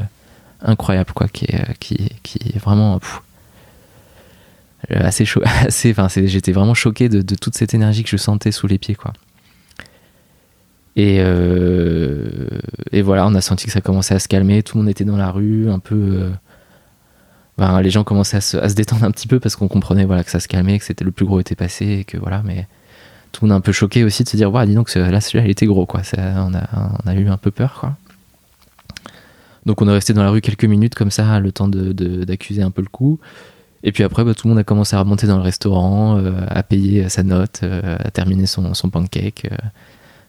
incroyable, 0.61 1.11
quoi, 1.13 1.27
qui 1.27 1.45
est, 1.45 1.55
euh, 1.55 2.59
vraiment. 2.59 2.99
euh, 4.91 4.99
assez 4.99 5.25
chaud. 5.25 5.41
Assez, 5.65 5.91
enfin, 5.91 6.07
j'étais 6.09 6.51
vraiment 6.51 6.75
choqué 6.75 7.09
de, 7.09 7.21
toute 7.35 7.55
cette 7.55 7.73
énergie 7.73 8.03
que 8.03 8.09
je 8.09 8.17
sentais 8.17 8.51
sous 8.51 8.67
les 8.67 8.77
pieds, 8.77 8.95
quoi. 8.95 9.13
Et, 10.95 11.23
voilà, 13.01 13.25
on 13.25 13.33
a 13.33 13.41
senti 13.41 13.65
que 13.65 13.71
ça 13.71 13.81
commençait 13.81 14.13
à 14.13 14.19
se 14.19 14.27
calmer. 14.27 14.61
Tout 14.61 14.77
le 14.77 14.83
monde 14.83 14.91
était 14.91 15.05
dans 15.05 15.17
la 15.17 15.31
rue, 15.31 15.71
un 15.71 15.79
peu. 15.79 16.29
Les 17.57 17.89
gens 17.89 18.03
commençaient 18.03 18.37
à 18.37 18.41
se, 18.41 18.57
à 18.57 18.67
se 18.69 18.75
détendre 18.75 19.03
un 19.03 19.11
petit 19.11 19.27
peu 19.27 19.39
parce 19.39 19.55
qu'on 19.55 19.67
comprenait 19.67 20.05
voilà, 20.05 20.23
que 20.23 20.31
ça 20.31 20.39
se 20.39 20.47
calmait, 20.47 20.79
que 20.79 20.85
c'était 20.85 21.05
le 21.05 21.11
plus 21.11 21.25
gros 21.25 21.39
était 21.39 21.55
passé, 21.55 22.03
que 22.07 22.17
voilà, 22.17 22.41
mais 22.43 22.67
tout 23.31 23.45
le 23.45 23.49
monde 23.49 23.57
un 23.57 23.61
peu 23.61 23.71
choqué 23.71 24.03
aussi 24.03 24.23
de 24.23 24.29
se 24.29 24.37
dire, 24.37 24.51
ouais, 24.53 24.65
dis 24.67 24.75
donc, 24.75 24.93
là, 24.93 25.19
celui-là, 25.21 25.45
il 25.45 25.51
était 25.51 25.65
gros, 25.65 25.85
quoi. 25.85 26.03
Ça, 26.03 26.17
on, 26.47 26.53
a, 26.53 26.63
on 27.03 27.07
a 27.09 27.15
eu 27.15 27.27
un 27.29 27.37
peu 27.37 27.51
peur, 27.51 27.77
quoi. 27.79 27.95
Donc 29.65 29.81
on 29.81 29.87
est 29.87 29.91
resté 29.93 30.13
dans 30.13 30.23
la 30.23 30.29
rue 30.29 30.41
quelques 30.41 30.65
minutes 30.65 30.93
comme 30.93 31.09
ça, 31.11 31.39
le 31.39 31.51
temps 31.53 31.69
de- 31.69 31.93
de- 31.93 32.25
d'accuser 32.25 32.61
un 32.61 32.71
peu 32.71 32.81
le 32.81 32.89
coup. 32.89 33.19
Et 33.83 33.91
puis 33.91 34.03
après, 34.03 34.23
bah, 34.25 34.33
tout 34.33 34.47
le 34.47 34.49
monde 34.53 34.59
a 34.59 34.63
commencé 34.63 34.95
à 34.95 34.99
remonter 34.99 35.25
dans 35.27 35.37
le 35.37 35.43
restaurant, 35.43 36.17
euh, 36.17 36.31
à 36.49 36.63
payer 36.63 37.07
sa 37.09 37.23
note, 37.23 37.61
euh, 37.63 37.95
à 37.99 38.11
terminer 38.11 38.45
son, 38.45 38.73
son 38.73 38.89
pancake. 38.89 39.47
euh. 39.51 39.55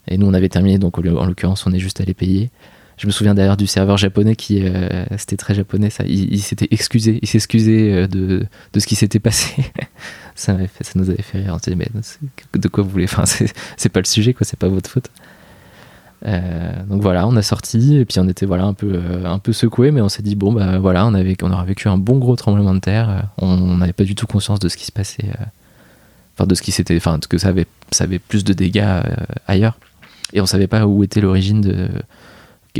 et 0.09 0.19
nous, 0.19 0.27
on 0.27 0.35
avait 0.35 0.49
terminé, 0.49 0.79
donc 0.79 0.99
en 0.99 1.27
l'occurrence, 1.27 1.67
on 1.67 1.73
est 1.73 1.79
juste 1.81 2.01
allé 2.01 2.15
payer. 2.15 2.51
Je 2.97 3.07
me 3.07 3.13
souviens 3.13 3.35
d'ailleurs 3.35 3.57
du 3.57 3.67
serveur 3.67 3.97
japonais 3.97 4.37
qui, 4.37 4.61
euh, 4.63 5.05
c'était 5.19 5.37
très 5.37 5.55
japonais, 5.55 5.91
ça. 5.91 6.05
Il, 6.07 6.41
s'était 6.41 6.69
excusé, 6.71 7.19
il 7.23 7.29
s'excusait 7.29 7.93
euh, 7.93 8.07
de, 8.07 8.47
de 8.73 8.81
ce 8.81 8.87
qui 8.87 8.95
s'était 8.95 9.19
passé. 9.19 9.65
ça, 10.37 10.57
fait- 10.57 10.85
ça 10.85 10.93
nous 10.95 11.11
avait 11.11 11.23
fait 11.23 11.39
rire. 11.39 11.53
On 11.55 11.59
se 11.59 11.71
dit, 11.71 11.77
mais 11.77 11.89
de 12.59 12.69
quoi 12.69 12.85
vous 12.85 12.91
voulez 12.91 13.05
Enfin, 13.05 13.25
c'est 13.77 13.89
pas 13.89 14.01
le 14.01 14.07
sujet, 14.07 14.33
quoi. 14.33 14.47
C'est 14.47 14.59
pas 14.59 14.69
votre 14.69 14.89
faute. 14.89 15.11
Euh, 16.27 16.73
donc 16.89 17.03
voilà, 17.03 17.27
on 17.27 17.37
a 17.37 17.43
sorti 17.43 17.97
et 17.97 18.05
puis 18.07 18.19
on 18.19 18.27
était 18.29 18.47
voilà 18.47 18.65
un 18.65 18.73
peu 18.73 18.99
un 19.27 19.39
peu 19.39 19.53
secoué, 19.53 19.91
mais 19.91 20.01
on 20.01 20.09
s'est 20.09 20.23
dit 20.23 20.37
bon 20.37 20.55
bah 20.55 20.79
voilà, 20.79 21.05
on 21.07 21.13
avait 21.13 21.37
on 21.43 21.53
aura 21.53 21.65
vécu 21.65 21.87
un 21.89 21.99
bon 21.99 22.17
gros 22.19 22.35
tremblement 22.35 22.73
de 22.73 22.79
terre. 22.79 23.25
On 23.37 23.77
n'avait 23.77 23.93
pas 23.93 24.05
du 24.05 24.15
tout 24.15 24.27
conscience 24.27 24.59
de 24.59 24.71
ce 24.71 24.79
qui 24.79 24.87
se 24.87 24.93
passait, 24.93 25.27
enfin 26.35 26.47
de 26.47 26.55
ce 26.55 26.63
qui 26.63 26.73
s'était, 26.73 26.97
enfin 26.97 27.19
que 27.29 27.37
ça 27.37 27.49
avait 27.49 27.67
ça 27.91 28.05
avait 28.05 28.19
plus 28.19 28.43
de 28.43 28.55
dégâts 28.55 29.03
ailleurs, 29.47 29.77
et 30.33 30.41
on 30.41 30.47
savait 30.47 30.67
pas 30.67 30.87
où 30.87 31.05
était 31.05 31.21
l'origine 31.21 31.61
de 31.61 31.89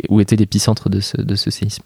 où 0.09 0.21
était 0.21 0.37
l'épicentre 0.37 0.89
de 0.89 1.01
ce 1.01 1.21
de 1.21 1.35
ce 1.35 1.51
séisme. 1.51 1.83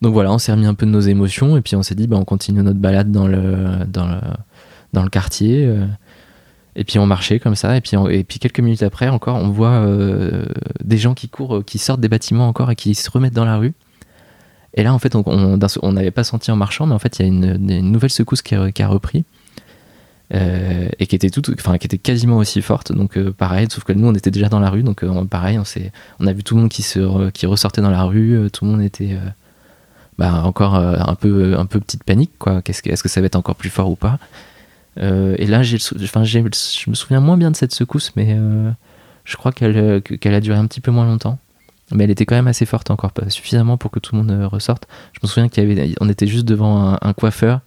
Donc 0.00 0.12
voilà, 0.14 0.32
on 0.32 0.38
s'est 0.38 0.52
remis 0.52 0.66
un 0.66 0.74
peu 0.74 0.84
de 0.86 0.90
nos 0.90 1.00
émotions 1.00 1.56
et 1.56 1.60
puis 1.60 1.76
on 1.76 1.82
s'est 1.82 1.94
dit 1.94 2.06
bah 2.06 2.16
on 2.16 2.24
continue 2.24 2.62
notre 2.62 2.78
balade 2.80 3.10
dans 3.12 3.28
le 3.28 3.84
dans 3.86 4.06
le 4.08 4.18
dans 4.92 5.02
le 5.02 5.10
quartier. 5.10 5.64
euh, 5.66 5.86
et 6.74 6.84
puis 6.84 6.98
on 6.98 7.04
marchait 7.06 7.38
comme 7.38 7.54
ça, 7.54 7.76
et 7.76 7.80
puis, 7.82 7.96
on- 7.98 8.08
et 8.08 8.24
puis 8.24 8.38
quelques 8.38 8.60
minutes 8.60 8.82
après 8.82 9.08
encore, 9.08 9.36
on 9.36 9.50
voit 9.50 9.72
euh, 9.72 10.46
des 10.82 10.96
gens 10.96 11.12
qui 11.12 11.28
courent, 11.28 11.62
qui 11.64 11.76
sortent 11.78 12.00
des 12.00 12.08
bâtiments 12.08 12.48
encore 12.48 12.70
et 12.70 12.76
qui 12.76 12.94
se 12.94 13.10
remettent 13.10 13.34
dans 13.34 13.44
la 13.44 13.58
rue. 13.58 13.74
Et 14.74 14.82
là, 14.82 14.94
en 14.94 14.98
fait, 14.98 15.14
on 15.14 15.92
n'avait 15.92 16.10
pas 16.10 16.24
senti 16.24 16.50
en 16.50 16.56
marchant, 16.56 16.86
mais 16.86 16.94
en 16.94 16.98
fait, 16.98 17.18
il 17.18 17.22
y 17.22 17.24
a 17.26 17.28
une, 17.28 17.90
nouvelle 17.90 18.08
secousse 18.08 18.40
qui 18.40 18.54
a 18.54 18.88
repris. 18.88 19.24
Euh, 20.34 20.88
et 20.98 21.06
qui 21.06 21.14
était 21.14 21.28
tout, 21.28 21.42
enfin 21.52 21.76
qui 21.76 21.86
était 21.86 21.98
quasiment 21.98 22.38
aussi 22.38 22.62
forte. 22.62 22.92
Donc 22.92 23.18
euh, 23.18 23.32
pareil, 23.32 23.66
sauf 23.70 23.84
que 23.84 23.92
nous 23.92 24.08
on 24.08 24.14
était 24.14 24.30
déjà 24.30 24.48
dans 24.48 24.60
la 24.60 24.70
rue, 24.70 24.82
donc 24.82 25.04
euh, 25.04 25.24
pareil, 25.24 25.58
on 25.58 25.64
s'est, 25.64 25.92
on 26.20 26.26
a 26.26 26.32
vu 26.32 26.42
tout 26.42 26.54
le 26.54 26.62
monde 26.62 26.70
qui 26.70 27.46
ressortait 27.46 27.82
dans 27.82 27.90
la 27.90 28.04
rue, 28.04 28.48
tout 28.50 28.64
le 28.64 28.70
monde 28.70 28.80
était 28.80 29.18
bah, 30.18 30.42
encore 30.44 30.74
un 30.74 31.14
peu, 31.16 31.58
un 31.58 31.66
peu 31.66 31.80
petite 31.80 32.04
panique 32.04 32.32
quoi. 32.38 32.62
Est-ce 32.66 33.02
que 33.02 33.08
ça 33.10 33.20
va 33.20 33.26
être 33.26 33.36
encore 33.36 33.56
plus 33.56 33.68
fort 33.68 33.90
ou 33.90 33.96
pas? 33.96 34.18
Et 34.96 35.46
là, 35.46 35.62
je 35.62 35.76
me 36.88 36.94
souviens 36.94 37.20
moins 37.20 37.36
bien 37.36 37.50
de 37.50 37.56
cette 37.56 37.74
secousse, 37.74 38.12
mais 38.16 38.38
je 39.24 39.36
crois 39.36 39.52
qu'elle, 39.52 40.02
a 40.34 40.40
duré 40.40 40.58
un 40.58 40.66
petit 40.66 40.80
peu 40.80 40.90
moins 40.90 41.04
longtemps. 41.04 41.38
Mais 41.94 42.04
elle 42.04 42.10
était 42.10 42.24
quand 42.24 42.36
même 42.36 42.46
assez 42.46 42.64
forte 42.64 42.90
encore, 42.90 43.12
pas 43.12 43.28
suffisamment 43.28 43.76
pour 43.76 43.90
que 43.90 44.00
tout 44.00 44.16
le 44.16 44.22
monde 44.22 44.46
ressorte. 44.46 44.88
Je 45.12 45.18
me 45.22 45.28
souviens 45.28 45.50
qu'il 45.50 45.94
était 46.10 46.26
juste 46.26 46.46
devant 46.46 46.96
un 46.98 47.12
coiffeur 47.12 47.60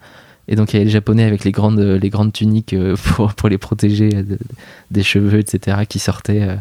et 0.48 0.56
donc 0.56 0.74
il 0.74 0.76
y 0.76 0.78
avait 0.78 0.86
les 0.86 0.92
Japonais 0.92 1.24
avec 1.24 1.44
les 1.44 1.52
grandes, 1.52 1.80
les 1.80 2.10
grandes 2.10 2.34
tuniques 2.34 2.74
euh, 2.74 2.96
pour, 3.04 3.34
pour 3.34 3.50
les 3.50 3.58
protéger 3.58 4.10
des 4.92 5.04
cheveux, 5.04 5.40
etc., 5.40 5.80
qui 5.88 6.00
sortaient 6.00 6.44
euh, 6.44 6.56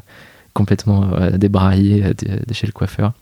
complètement 0.52 1.12
euh, 1.14 1.30
débraillés 1.32 2.12
chez 2.52 2.66
le 2.66 2.72
coiffeur. 2.72 3.12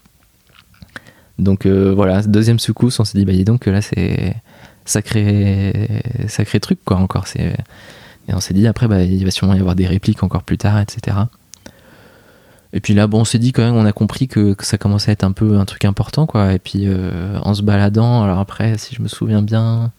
Donc 1.38 1.66
voilà, 1.66 2.22
deuxième 2.22 2.58
secousse, 2.58 3.00
on 3.00 3.04
s'est 3.04 3.18
dit, 3.18 3.24
bah 3.24 3.32
dis 3.32 3.44
donc 3.44 3.66
là 3.66 3.80
c'est 3.80 4.36
sacré, 4.84 5.88
sacré 6.28 6.60
truc 6.60 6.78
quoi 6.84 6.98
encore. 6.98 7.24
Et 7.36 8.34
on 8.34 8.38
s'est 8.38 8.54
dit 8.54 8.66
après, 8.68 8.86
bah, 8.86 9.02
il 9.02 9.24
va 9.24 9.30
sûrement 9.32 9.54
y 9.54 9.58
avoir 9.58 9.74
des 9.74 9.86
répliques 9.86 10.22
encore 10.22 10.44
plus 10.44 10.58
tard, 10.58 10.78
etc. 10.78 11.16
Et 12.74 12.80
puis 12.80 12.94
là, 12.94 13.08
bon, 13.08 13.22
on 13.22 13.24
s'est 13.24 13.40
dit 13.40 13.52
quand 13.52 13.62
même, 13.62 13.74
on 13.74 13.86
a 13.86 13.92
compris 13.92 14.28
que, 14.28 14.52
que, 14.52 14.64
ça 14.64 14.78
commençait 14.78 15.10
à 15.10 15.14
être 15.14 15.24
un 15.24 15.32
peu 15.32 15.58
un 15.58 15.64
truc 15.64 15.84
important, 15.84 16.26
quoi. 16.26 16.52
Et 16.52 16.60
puis 16.60 16.86
en 17.42 17.54
se 17.54 17.62
baladant, 17.62 18.22
alors 18.22 18.38
après, 18.38 18.78
si 18.78 18.94
je 18.94 19.02
me 19.02 19.08
souviens 19.08 19.42
bien, 19.42 19.90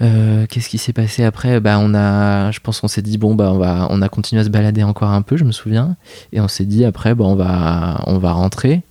euh, 0.00 0.46
qu'est-ce 0.46 0.68
qui 0.68 0.78
s'est 0.78 0.92
passé 0.92 1.24
après? 1.24 1.60
Bah 1.60 1.78
on 1.80 1.94
a, 1.94 2.50
je 2.52 2.60
pense 2.60 2.80
qu'on 2.80 2.88
s'est 2.88 3.02
dit 3.02 3.18
bon 3.18 3.34
bah 3.34 3.50
on 3.52 3.58
va, 3.58 3.88
on 3.90 4.00
a 4.00 4.08
continué 4.08 4.40
à 4.40 4.44
se 4.44 4.48
balader 4.48 4.82
encore 4.82 5.10
un 5.10 5.22
peu, 5.22 5.36
je 5.36 5.44
me 5.44 5.52
souviens, 5.52 5.96
et 6.32 6.40
on 6.40 6.48
s'est 6.48 6.66
dit 6.66 6.84
après 6.84 7.14
bah 7.14 7.24
on 7.24 7.34
va, 7.34 8.02
on 8.06 8.18
va 8.18 8.32
rentrer, 8.32 8.82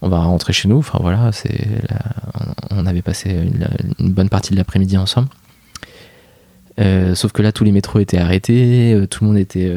on 0.00 0.08
va 0.08 0.18
rentrer 0.18 0.52
chez 0.52 0.68
nous. 0.68 0.78
Enfin 0.78 0.98
voilà, 1.02 1.32
c'est, 1.32 1.66
on 2.70 2.86
avait 2.86 3.02
passé 3.02 3.30
une, 3.98 4.12
bonne 4.12 4.30
partie 4.30 4.52
de 4.52 4.56
l'après-midi 4.56 4.96
ensemble. 4.96 5.28
Euh, 6.80 7.14
sauf 7.14 7.32
que 7.32 7.42
là 7.42 7.50
tous 7.52 7.64
les 7.64 7.72
métros 7.72 7.98
étaient 7.98 8.18
arrêtés, 8.18 8.94
euh, 8.94 9.06
tout 9.06 9.24
le 9.24 9.28
monde 9.28 9.38
était, 9.38 9.70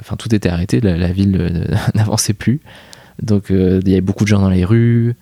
enfin 0.00 0.16
tout 0.16 0.34
était 0.34 0.48
arrêté, 0.48 0.80
la, 0.80 1.12
ville 1.12 1.66
n'avançait 1.94 2.34
plus, 2.34 2.60
donc 3.22 3.46
il 3.50 3.86
y 3.86 3.92
avait 3.92 4.00
beaucoup 4.00 4.24
de 4.24 4.28
gens 4.28 4.40
dans 4.40 4.50
les 4.50 4.64
rues. 4.64 5.14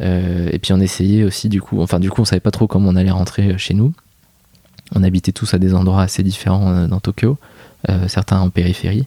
et 0.00 0.58
puis 0.60 0.74
on 0.74 0.80
essayait 0.80 1.24
aussi 1.24 1.48
du 1.48 1.62
coup, 1.62 1.80
enfin 1.80 1.98
du 1.98 2.10
coup 2.10 2.20
on 2.20 2.24
savait 2.26 2.40
pas 2.40 2.50
trop 2.50 2.66
comment 2.66 2.90
on 2.90 2.96
allait 2.96 3.10
rentrer 3.10 3.56
chez 3.56 3.72
nous 3.72 3.94
on 4.92 5.02
habitait 5.02 5.32
tous 5.32 5.54
à 5.54 5.58
des 5.58 5.74
endroits 5.74 6.02
assez 6.02 6.22
différents 6.22 6.70
euh, 6.70 6.86
dans 6.86 7.00
Tokyo, 7.00 7.38
euh, 7.88 8.08
certains 8.08 8.40
en 8.40 8.50
périphérie. 8.50 9.06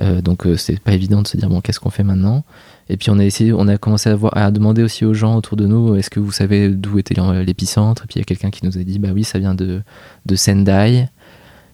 Euh, 0.00 0.20
donc 0.20 0.46
c'est 0.56 0.78
pas 0.78 0.92
évident 0.92 1.22
de 1.22 1.26
se 1.26 1.36
dire 1.36 1.48
bon 1.48 1.60
qu'est-ce 1.60 1.80
qu'on 1.80 1.90
fait 1.90 2.04
maintenant? 2.04 2.44
Et 2.88 2.96
puis 2.96 3.10
on 3.10 3.18
a 3.18 3.24
essayé, 3.24 3.52
on 3.52 3.66
a 3.68 3.76
commencé 3.78 4.08
à, 4.08 4.14
voir, 4.14 4.36
à 4.36 4.50
demander 4.50 4.82
aussi 4.82 5.04
aux 5.04 5.12
gens 5.12 5.36
autour 5.36 5.56
de 5.56 5.66
nous 5.66 5.96
est-ce 5.96 6.08
que 6.08 6.20
vous 6.20 6.32
savez 6.32 6.68
d'où 6.68 6.98
était 6.98 7.20
l'épicentre? 7.44 8.04
Et 8.04 8.06
puis 8.06 8.16
il 8.16 8.18
y 8.20 8.22
a 8.22 8.24
quelqu'un 8.24 8.50
qui 8.50 8.64
nous 8.64 8.78
a 8.78 8.82
dit 8.82 8.98
bah 8.98 9.08
oui 9.12 9.24
ça 9.24 9.38
vient 9.38 9.54
de, 9.54 9.82
de 10.24 10.36
Sendai. 10.36 11.08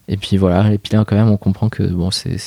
Et 0.08 0.16
puis 0.16 0.36
voilà, 0.36 0.72
et 0.72 0.78
puis 0.78 0.94
là 0.94 1.04
quand 1.06 1.16
même 1.16 1.28
on 1.28 1.36
comprend 1.36 1.68
que 1.68 1.82
bon 1.82 2.10
c'est 2.10 2.38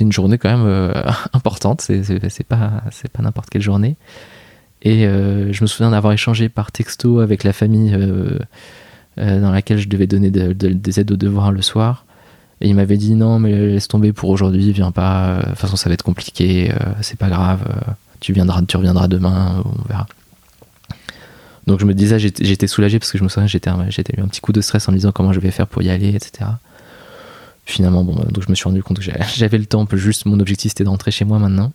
une 0.00 0.12
journée 0.12 0.38
quand 0.38 0.56
même 0.56 0.92
importante, 1.32 1.80
c'est 1.80 2.44
pas 2.46 2.82
pas 3.12 3.22
n'importe 3.22 3.50
quelle 3.50 3.62
journée. 3.62 3.96
Et 4.82 5.04
je 5.04 5.62
me 5.62 5.66
souviens 5.66 5.90
d'avoir 5.92 6.12
échangé 6.12 6.48
par 6.48 6.72
texto 6.72 7.20
avec 7.20 7.44
la 7.44 7.52
famille 7.52 7.96
dans 9.16 9.50
laquelle 9.50 9.78
je 9.78 9.88
devais 9.88 10.06
donner 10.06 10.30
des 10.30 11.00
aides 11.00 11.12
aux 11.12 11.16
devoirs 11.16 11.52
le 11.52 11.62
soir. 11.62 12.04
Et 12.60 12.68
il 12.68 12.74
m'avait 12.74 12.96
dit 12.96 13.14
non, 13.14 13.38
mais 13.38 13.52
laisse 13.52 13.88
tomber 13.88 14.12
pour 14.12 14.30
aujourd'hui, 14.30 14.72
viens 14.72 14.90
pas. 14.90 15.40
De 15.42 15.48
toute 15.50 15.58
façon, 15.58 15.76
ça 15.76 15.90
va 15.90 15.94
être 15.94 16.02
compliqué, 16.02 16.70
euh, 16.72 16.92
c'est 17.02 17.18
pas 17.18 17.28
grave. 17.28 17.60
Euh, 17.68 17.92
tu 18.20 18.32
viendras, 18.32 18.62
tu 18.62 18.76
reviendras 18.76 19.08
demain, 19.08 19.62
on 19.64 19.88
verra. 19.88 20.06
Donc 21.66 21.80
je 21.80 21.86
me 21.86 21.94
disais, 21.94 22.18
j'étais 22.18 22.66
soulagé 22.66 22.98
parce 22.98 23.10
que 23.10 23.18
je 23.18 23.24
me 23.24 23.28
souviens, 23.28 23.46
j'étais 23.46 23.70
eu 23.70 24.20
un 24.20 24.28
petit 24.28 24.40
coup 24.40 24.52
de 24.52 24.60
stress 24.60 24.88
en 24.88 24.92
me 24.92 24.96
disant 24.96 25.12
comment 25.12 25.32
je 25.32 25.40
vais 25.40 25.50
faire 25.50 25.66
pour 25.66 25.82
y 25.82 25.90
aller, 25.90 26.14
etc. 26.14 26.50
Finalement, 27.66 28.04
bon, 28.04 28.14
donc 28.14 28.44
je 28.44 28.50
me 28.50 28.54
suis 28.54 28.64
rendu 28.64 28.82
compte 28.82 28.98
que 28.98 29.04
j'avais 29.34 29.58
le 29.58 29.66
temps, 29.66 29.86
juste 29.92 30.26
mon 30.26 30.38
objectif 30.40 30.70
c'était 30.70 30.84
de 30.84 30.90
rentrer 30.90 31.10
chez 31.10 31.24
moi 31.24 31.38
maintenant. 31.38 31.72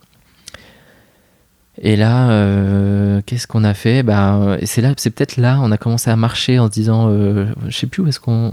Et 1.82 1.96
là, 1.96 2.30
euh, 2.32 3.22
qu'est-ce 3.26 3.48
qu'on 3.48 3.63
a 3.63 3.74
fait? 3.74 4.04
Bah, 4.04 4.58
c'est 4.63 4.82
là, 4.82 4.94
c'est 4.98 5.12
peut-être 5.12 5.38
là, 5.38 5.60
on 5.62 5.72
a 5.72 5.78
commencé 5.78 6.10
à 6.10 6.15
marcher 6.18 6.60
en 6.60 6.68
se 6.68 6.72
disant, 6.72 7.08
euh, 7.10 7.46
je 7.68 7.78
sais 7.78 7.88
plus 7.88 8.04
où 8.04 8.08
est-ce 8.08 8.20
qu'on, 8.20 8.52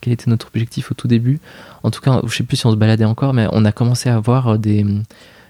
quel 0.00 0.12
était 0.12 0.28
notre 0.28 0.48
objectif 0.48 0.90
au 0.90 0.94
tout 0.94 1.06
début. 1.06 1.38
En 1.84 1.90
tout 1.90 2.00
cas, 2.00 2.20
je 2.26 2.34
sais 2.36 2.42
plus 2.42 2.56
si 2.56 2.66
on 2.66 2.72
se 2.72 2.76
baladait 2.76 3.04
encore, 3.04 3.32
mais 3.32 3.46
on 3.52 3.64
a 3.64 3.70
commencé 3.70 4.08
à 4.08 4.18
voir 4.18 4.58
des 4.58 4.84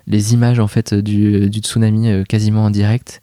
les 0.07 0.33
images 0.33 0.59
en 0.59 0.69
fait 0.69 0.95
du, 0.95 1.49
tsunami 1.49 2.09
euh, 2.09 2.25
quasiment 2.25 2.65
en 2.65 2.71
direct. 2.71 3.23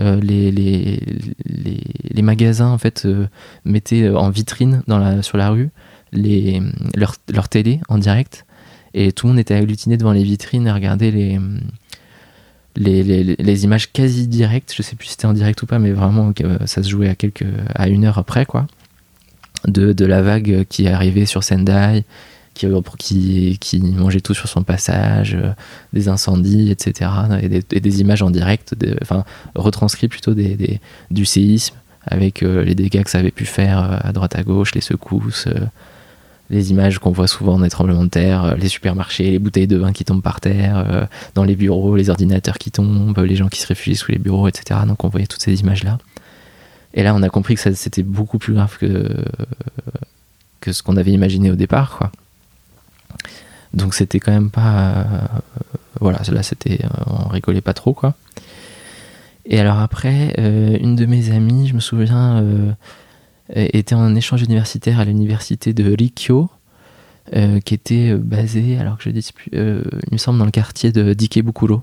Euh, 0.00 0.20
les, 0.20 0.50
les, 0.50 1.00
les, 1.46 1.80
les, 2.10 2.22
magasins 2.22 2.68
en 2.68 2.76
fait 2.76 3.08
mettaient 3.64 4.10
en 4.10 4.28
vitrine 4.28 4.82
dans 4.88 4.98
la, 4.98 5.22
sur 5.22 5.38
la 5.38 5.48
rue 5.48 5.70
les, 6.12 6.60
leur, 6.94 7.14
leur 7.32 7.48
télé 7.48 7.80
en 7.88 7.96
direct 7.96 8.44
et 8.92 9.12
tout 9.12 9.26
le 9.26 9.32
monde 9.32 9.40
était 9.40 9.54
agglutiné 9.54 9.96
devant 9.96 10.12
les 10.12 10.22
vitrines 10.22 10.68
à 10.68 10.74
regarder 10.74 11.10
les 11.10 11.40
les, 12.76 13.64
images 13.64 13.92
quasi 13.92 14.26
directes, 14.26 14.74
je 14.76 14.82
sais 14.82 14.96
plus 14.96 15.06
si 15.06 15.12
c'était 15.12 15.26
en 15.26 15.32
direct 15.32 15.62
ou 15.62 15.66
pas, 15.66 15.78
mais 15.78 15.92
vraiment 15.92 16.32
euh, 16.42 16.58
ça 16.66 16.82
se 16.82 16.88
jouait 16.88 17.08
à, 17.08 17.14
à 17.74 17.88
une 17.88 18.04
heure 18.04 18.18
après, 18.18 18.46
quoi, 18.46 18.66
de, 19.66 19.92
de 19.92 20.04
la 20.04 20.22
vague 20.22 20.64
qui 20.68 20.88
arrivait 20.88 21.26
sur 21.26 21.42
Sendai, 21.42 22.04
qui, 22.54 22.66
qui, 22.98 23.58
qui, 23.60 23.80
mangeait 23.80 24.20
tout 24.20 24.34
sur 24.34 24.48
son 24.48 24.62
passage, 24.62 25.34
euh, 25.34 25.52
des 25.92 26.08
incendies, 26.08 26.70
etc., 26.70 27.10
et 27.42 27.80
des, 27.80 28.00
images 28.00 28.22
en 28.22 28.30
direct, 28.30 28.74
enfin 29.02 29.24
retranscrits 29.54 30.08
plutôt 30.08 30.34
des, 30.34 30.80
du 31.10 31.24
séisme, 31.24 31.74
avec 32.06 32.42
euh, 32.42 32.64
les 32.64 32.74
dégâts 32.74 33.02
que 33.02 33.10
ça 33.10 33.18
avait 33.18 33.30
pu 33.30 33.46
faire 33.46 34.00
à 34.04 34.12
droite 34.12 34.36
à 34.36 34.42
gauche, 34.42 34.74
les 34.74 34.80
secousses 34.80 35.48
les 36.50 36.70
images 36.70 36.98
qu'on 36.98 37.10
voit 37.10 37.26
souvent 37.26 37.58
les 37.58 37.70
tremblements 37.70 38.04
de 38.04 38.10
terre, 38.10 38.44
euh, 38.44 38.54
les 38.54 38.68
supermarchés, 38.68 39.30
les 39.30 39.38
bouteilles 39.38 39.66
de 39.66 39.76
vin 39.76 39.92
qui 39.92 40.04
tombent 40.04 40.22
par 40.22 40.40
terre, 40.40 40.78
euh, 40.78 41.06
dans 41.34 41.44
les 41.44 41.56
bureaux, 41.56 41.96
les 41.96 42.10
ordinateurs 42.10 42.58
qui 42.58 42.70
tombent, 42.70 43.18
les 43.18 43.36
gens 43.36 43.48
qui 43.48 43.60
se 43.60 43.66
réfugient 43.66 43.96
sous 43.96 44.12
les 44.12 44.18
bureaux, 44.18 44.48
etc. 44.48 44.80
Donc 44.86 45.04
on 45.04 45.08
voyait 45.08 45.26
toutes 45.26 45.42
ces 45.42 45.60
images-là. 45.60 45.98
Et 46.94 47.02
là, 47.02 47.14
on 47.14 47.22
a 47.22 47.28
compris 47.28 47.56
que 47.56 47.74
c'était 47.74 48.02
beaucoup 48.02 48.38
plus 48.38 48.54
grave 48.54 48.78
que, 48.78 49.08
que 50.60 50.72
ce 50.72 50.82
qu'on 50.82 50.96
avait 50.96 51.12
imaginé 51.12 51.50
au 51.50 51.56
départ, 51.56 51.98
quoi. 51.98 52.10
Donc 53.74 53.92
c'était 53.92 54.20
quand 54.20 54.32
même 54.32 54.50
pas... 54.50 54.78
Euh, 54.80 55.04
voilà, 56.00 56.20
là 56.28 56.42
c'était... 56.42 56.80
on 57.06 57.28
rigolait 57.28 57.60
pas 57.60 57.74
trop, 57.74 57.92
quoi. 57.92 58.14
Et 59.44 59.60
alors 59.60 59.78
après, 59.78 60.34
une 60.38 60.96
de 60.96 61.06
mes 61.06 61.30
amies, 61.30 61.68
je 61.68 61.74
me 61.74 61.80
souviens 61.80 62.42
était 63.54 63.94
en 63.94 64.14
échange 64.14 64.42
universitaire 64.42 65.00
à 65.00 65.04
l'université 65.04 65.72
de 65.72 65.94
Rikyo, 65.96 66.50
euh, 67.34 67.58
qui 67.60 67.74
était 67.74 68.10
euh, 68.12 68.18
basée, 68.18 68.78
alors 68.78 68.98
que 68.98 69.04
je 69.04 69.10
dis 69.10 69.28
plus, 69.34 69.50
il 69.52 70.12
me 70.12 70.16
semble, 70.16 70.38
dans 70.38 70.44
le 70.44 70.50
quartier 70.50 70.92
de 70.92 71.12
Dikebukuro. 71.12 71.82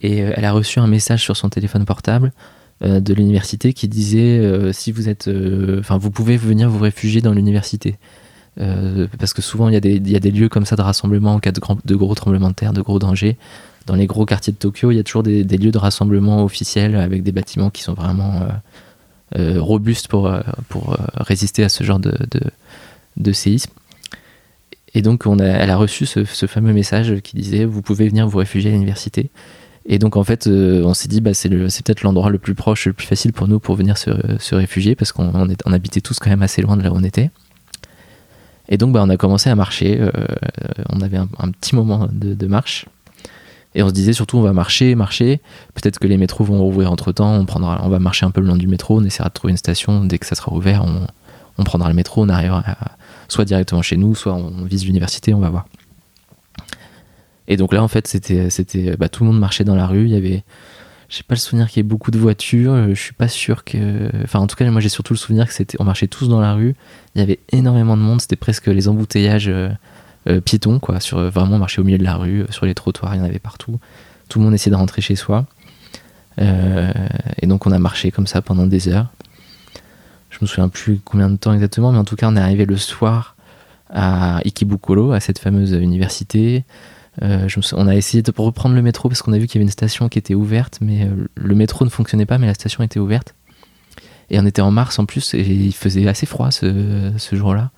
Et 0.00 0.18
elle 0.18 0.44
a 0.44 0.52
reçu 0.52 0.78
un 0.80 0.86
message 0.86 1.22
sur 1.22 1.36
son 1.36 1.48
téléphone 1.48 1.84
portable 1.86 2.32
de 2.82 3.14
l'université 3.14 3.72
qui 3.72 3.88
disait 3.88 4.70
si 4.74 4.92
vous 4.92 5.08
êtes, 5.08 5.30
enfin, 5.78 5.96
vous 5.96 6.10
pouvez 6.10 6.36
venir 6.36 6.68
vous 6.68 6.80
réfugier 6.80 7.22
dans 7.22 7.32
l'université. 7.32 7.96
parce 8.56 9.32
que 9.32 9.40
souvent 9.40 9.68
il 9.68 9.72
y, 9.72 9.76
a 10.16 10.20
des, 10.20 10.30
lieux 10.30 10.50
comme 10.50 10.66
ça 10.66 10.76
de 10.76 10.82
rassemblement 10.82 11.34
en 11.34 11.38
cas 11.38 11.52
de, 11.52 11.94
gros 11.94 12.14
tremblements 12.14 12.50
de 12.50 12.54
terre, 12.54 12.74
de 12.74 12.82
gros 12.82 12.98
dangers. 12.98 13.38
Dans 13.86 13.94
les 13.94 14.06
gros 14.06 14.26
quartiers 14.26 14.52
de 14.52 14.58
Tokyo, 14.58 14.90
il 14.90 14.96
y 14.96 15.00
a 15.00 15.04
toujours 15.04 15.22
des, 15.22 15.44
lieux 15.44 15.70
de 15.70 15.78
rassemblement 15.78 16.44
officiels 16.44 16.96
avec 16.96 17.22
des 17.22 17.32
bâtiments 17.32 17.70
qui 17.70 17.82
sont 17.82 17.94
vraiment 17.94 18.42
euh, 18.42 18.48
robuste 19.36 20.08
pour, 20.08 20.26
euh, 20.26 20.40
pour 20.68 20.92
euh, 20.92 20.96
résister 21.16 21.64
à 21.64 21.68
ce 21.68 21.84
genre 21.84 21.98
de, 21.98 22.16
de, 23.16 23.32
séisme. 23.32 23.72
Et 24.94 25.02
donc, 25.02 25.26
on 25.26 25.38
a, 25.38 25.44
elle 25.44 25.70
a 25.70 25.76
reçu 25.76 26.06
ce, 26.06 26.46
fameux 26.46 26.72
message 26.72 27.20
qui 27.22 27.36
disait 27.36 27.64
Vous 27.64 27.82
pouvez 27.82 28.08
venir 28.08 28.28
vous 28.28 28.38
réfugier 28.38 28.70
à 28.70 28.72
l'université. 28.72 29.30
Et 29.86 29.98
donc, 29.98 30.16
en 30.16 30.24
fait, 30.24 30.46
on 30.46 30.94
s'est 30.94 31.08
dit 31.08 31.20
bah, 31.20 31.34
C'est 31.34 31.48
peut-être 31.48 32.02
l'endroit 32.02 32.30
le 32.30 32.38
plus 32.38 32.54
proche, 32.54 32.86
le 32.86 32.92
plus 32.92 33.06
facile 33.06 33.32
pour 33.32 33.48
nous 33.48 33.58
pour 33.58 33.74
venir 33.74 33.98
se, 33.98 34.10
se 34.38 34.54
réfugier 34.54 34.94
parce 34.94 35.12
qu'on 35.12 35.32
on, 35.34 35.72
habitait 35.72 36.00
tous 36.00 36.18
quand 36.20 36.30
même 36.30 36.42
assez 36.42 36.62
loin 36.62 36.76
de 36.76 36.82
là 36.82 36.92
où 36.92 36.96
on 36.96 37.02
était. 37.02 37.30
Et 38.68 38.78
donc, 38.78 38.92
bah, 38.92 39.02
on 39.02 39.10
a 39.10 39.16
commencé 39.16 39.50
à 39.50 39.56
marcher. 39.56 40.00
on 40.90 41.00
avait 41.00 41.18
un, 41.18 41.26
petit 41.50 41.74
moment 41.74 42.08
de, 42.10 42.46
marche. 42.46 42.86
Et 43.74 43.82
on 43.82 43.88
se 43.88 43.92
disait 43.92 44.12
surtout, 44.12 44.38
on 44.38 44.42
va 44.42 44.52
marcher, 44.52 44.94
marcher. 44.94 45.40
Peut-être 45.74 45.98
que 45.98 46.06
les 46.06 46.16
métros 46.16 46.44
vont 46.44 46.58
rouvrir 46.58 46.92
entre 46.92 47.12
temps. 47.12 47.34
On, 47.34 47.44
prendra, 47.44 47.80
on 47.82 47.88
va 47.88 47.98
marcher 47.98 48.24
un 48.24 48.30
peu 48.30 48.40
le 48.40 48.46
long 48.46 48.56
du 48.56 48.68
métro. 48.68 49.00
On 49.00 49.04
essaiera 49.04 49.28
de 49.28 49.34
trouver 49.34 49.50
une 49.50 49.58
station. 49.58 50.04
Dès 50.04 50.18
que 50.18 50.26
ça 50.26 50.36
sera 50.36 50.52
ouvert, 50.52 50.84
on, 51.56 51.64
prendra 51.64 51.88
le 51.88 51.94
métro. 51.94 52.22
On 52.22 52.28
arrivera 52.28 52.62
soit 53.28 53.44
directement 53.44 53.82
chez 53.82 53.96
nous, 53.96 54.14
soit 54.14 54.34
on 54.34 54.64
vise 54.64 54.84
l'université. 54.84 55.34
On 55.34 55.40
va 55.40 55.50
voir. 55.50 55.66
Et 57.48 57.56
donc 57.56 57.72
là, 57.72 57.82
en 57.82 57.88
fait, 57.88 58.06
c'était, 58.06 58.96
bah, 58.96 59.08
tout 59.08 59.24
le 59.24 59.30
monde 59.30 59.40
marchait 59.40 59.64
dans 59.64 59.76
la 59.76 59.86
rue. 59.86 60.04
Il 60.04 60.12
y 60.12 60.16
avait, 60.16 60.44
J'ai 61.08 61.24
pas 61.24 61.34
le 61.34 61.40
souvenir 61.40 61.68
qu'il 61.68 61.78
y 61.78 61.80
ait 61.80 61.88
beaucoup 61.88 62.12
de 62.12 62.18
voitures. 62.18 62.88
Je 62.90 63.00
suis 63.00 63.12
pas 63.12 63.28
sûr 63.28 63.64
que. 63.64 64.08
Enfin, 64.22 64.38
en 64.38 64.46
tout 64.46 64.54
cas, 64.54 64.70
moi, 64.70 64.80
j'ai 64.80 64.88
surtout 64.88 65.14
le 65.14 65.18
souvenir 65.18 65.48
que 65.48 65.52
c'était. 65.52 65.76
On 65.80 65.84
marchait 65.84 66.06
tous 66.06 66.28
dans 66.28 66.40
la 66.40 66.54
rue. 66.54 66.76
Il 67.16 67.18
y 67.18 67.22
avait 67.22 67.40
énormément 67.50 67.96
de 67.96 68.02
monde. 68.02 68.20
C'était 68.20 68.36
presque 68.36 68.68
les 68.68 68.86
embouteillages 68.86 69.48
euh, 69.48 69.68
piétons, 70.44 70.78
quoi. 70.78 71.00
Sur 71.00 71.18
euh, 71.18 71.30
vraiment 71.30 71.58
marcher 71.58 71.80
au 71.80 71.84
milieu 71.84 71.98
de 71.98 72.04
la 72.04 72.16
rue, 72.16 72.42
euh, 72.42 72.46
sur 72.50 72.66
les 72.66 72.74
trottoirs, 72.74 73.14
il 73.14 73.18
y 73.18 73.20
en 73.20 73.24
avait 73.24 73.38
partout. 73.38 73.78
Tout 74.28 74.38
le 74.38 74.44
monde 74.44 74.54
essayait 74.54 74.72
de 74.72 74.76
rentrer 74.76 75.02
chez 75.02 75.16
soi. 75.16 75.46
Euh, 76.40 76.92
et 77.40 77.46
donc, 77.46 77.66
on 77.66 77.72
a 77.72 77.78
marché 77.78 78.10
comme 78.10 78.26
ça 78.26 78.42
pendant 78.42 78.66
des 78.66 78.88
heures. 78.88 79.08
Je 80.30 80.38
me 80.40 80.46
souviens 80.46 80.68
plus 80.68 81.00
combien 81.04 81.30
de 81.30 81.36
temps 81.36 81.52
exactement, 81.52 81.92
mais 81.92 81.98
en 81.98 82.04
tout 82.04 82.16
cas, 82.16 82.28
on 82.28 82.36
est 82.36 82.40
arrivé 82.40 82.64
le 82.64 82.76
soir 82.76 83.36
à 83.90 84.38
Ikebukuro, 84.38 85.12
à 85.12 85.20
cette 85.20 85.38
fameuse 85.38 85.72
université. 85.72 86.64
Euh, 87.22 87.48
on 87.74 87.86
a 87.86 87.94
essayé 87.94 88.22
de 88.22 88.32
reprendre 88.36 88.74
le 88.74 88.82
métro 88.82 89.08
parce 89.08 89.22
qu'on 89.22 89.32
a 89.32 89.38
vu 89.38 89.46
qu'il 89.46 89.56
y 89.56 89.58
avait 89.58 89.66
une 89.66 89.70
station 89.70 90.08
qui 90.08 90.18
était 90.18 90.34
ouverte, 90.34 90.78
mais 90.80 91.04
euh, 91.04 91.28
le 91.36 91.54
métro 91.54 91.84
ne 91.84 91.90
fonctionnait 91.90 92.26
pas, 92.26 92.38
mais 92.38 92.46
la 92.46 92.54
station 92.54 92.82
était 92.82 92.98
ouverte. 92.98 93.34
Et 94.30 94.40
on 94.40 94.46
était 94.46 94.62
en 94.62 94.72
mars 94.72 94.98
en 94.98 95.04
plus, 95.04 95.34
et 95.34 95.42
il 95.42 95.74
faisait 95.74 96.08
assez 96.08 96.26
froid 96.26 96.50
ce, 96.50 97.12
ce 97.16 97.36
jour-là. 97.36 97.70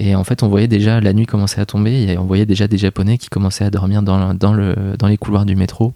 Et 0.00 0.14
en 0.14 0.22
fait, 0.22 0.44
on 0.44 0.48
voyait 0.48 0.68
déjà, 0.68 1.00
la 1.00 1.12
nuit 1.12 1.26
commençait 1.26 1.60
à 1.60 1.66
tomber, 1.66 2.16
on 2.18 2.24
voyait 2.24 2.46
déjà 2.46 2.68
des 2.68 2.78
Japonais 2.78 3.18
qui 3.18 3.28
commençaient 3.28 3.64
à 3.64 3.70
dormir 3.70 4.00
dans, 4.02 4.32
dans, 4.32 4.52
le, 4.54 4.94
dans 4.96 5.08
les 5.08 5.18
couloirs 5.18 5.44
du 5.44 5.56
métro. 5.56 5.92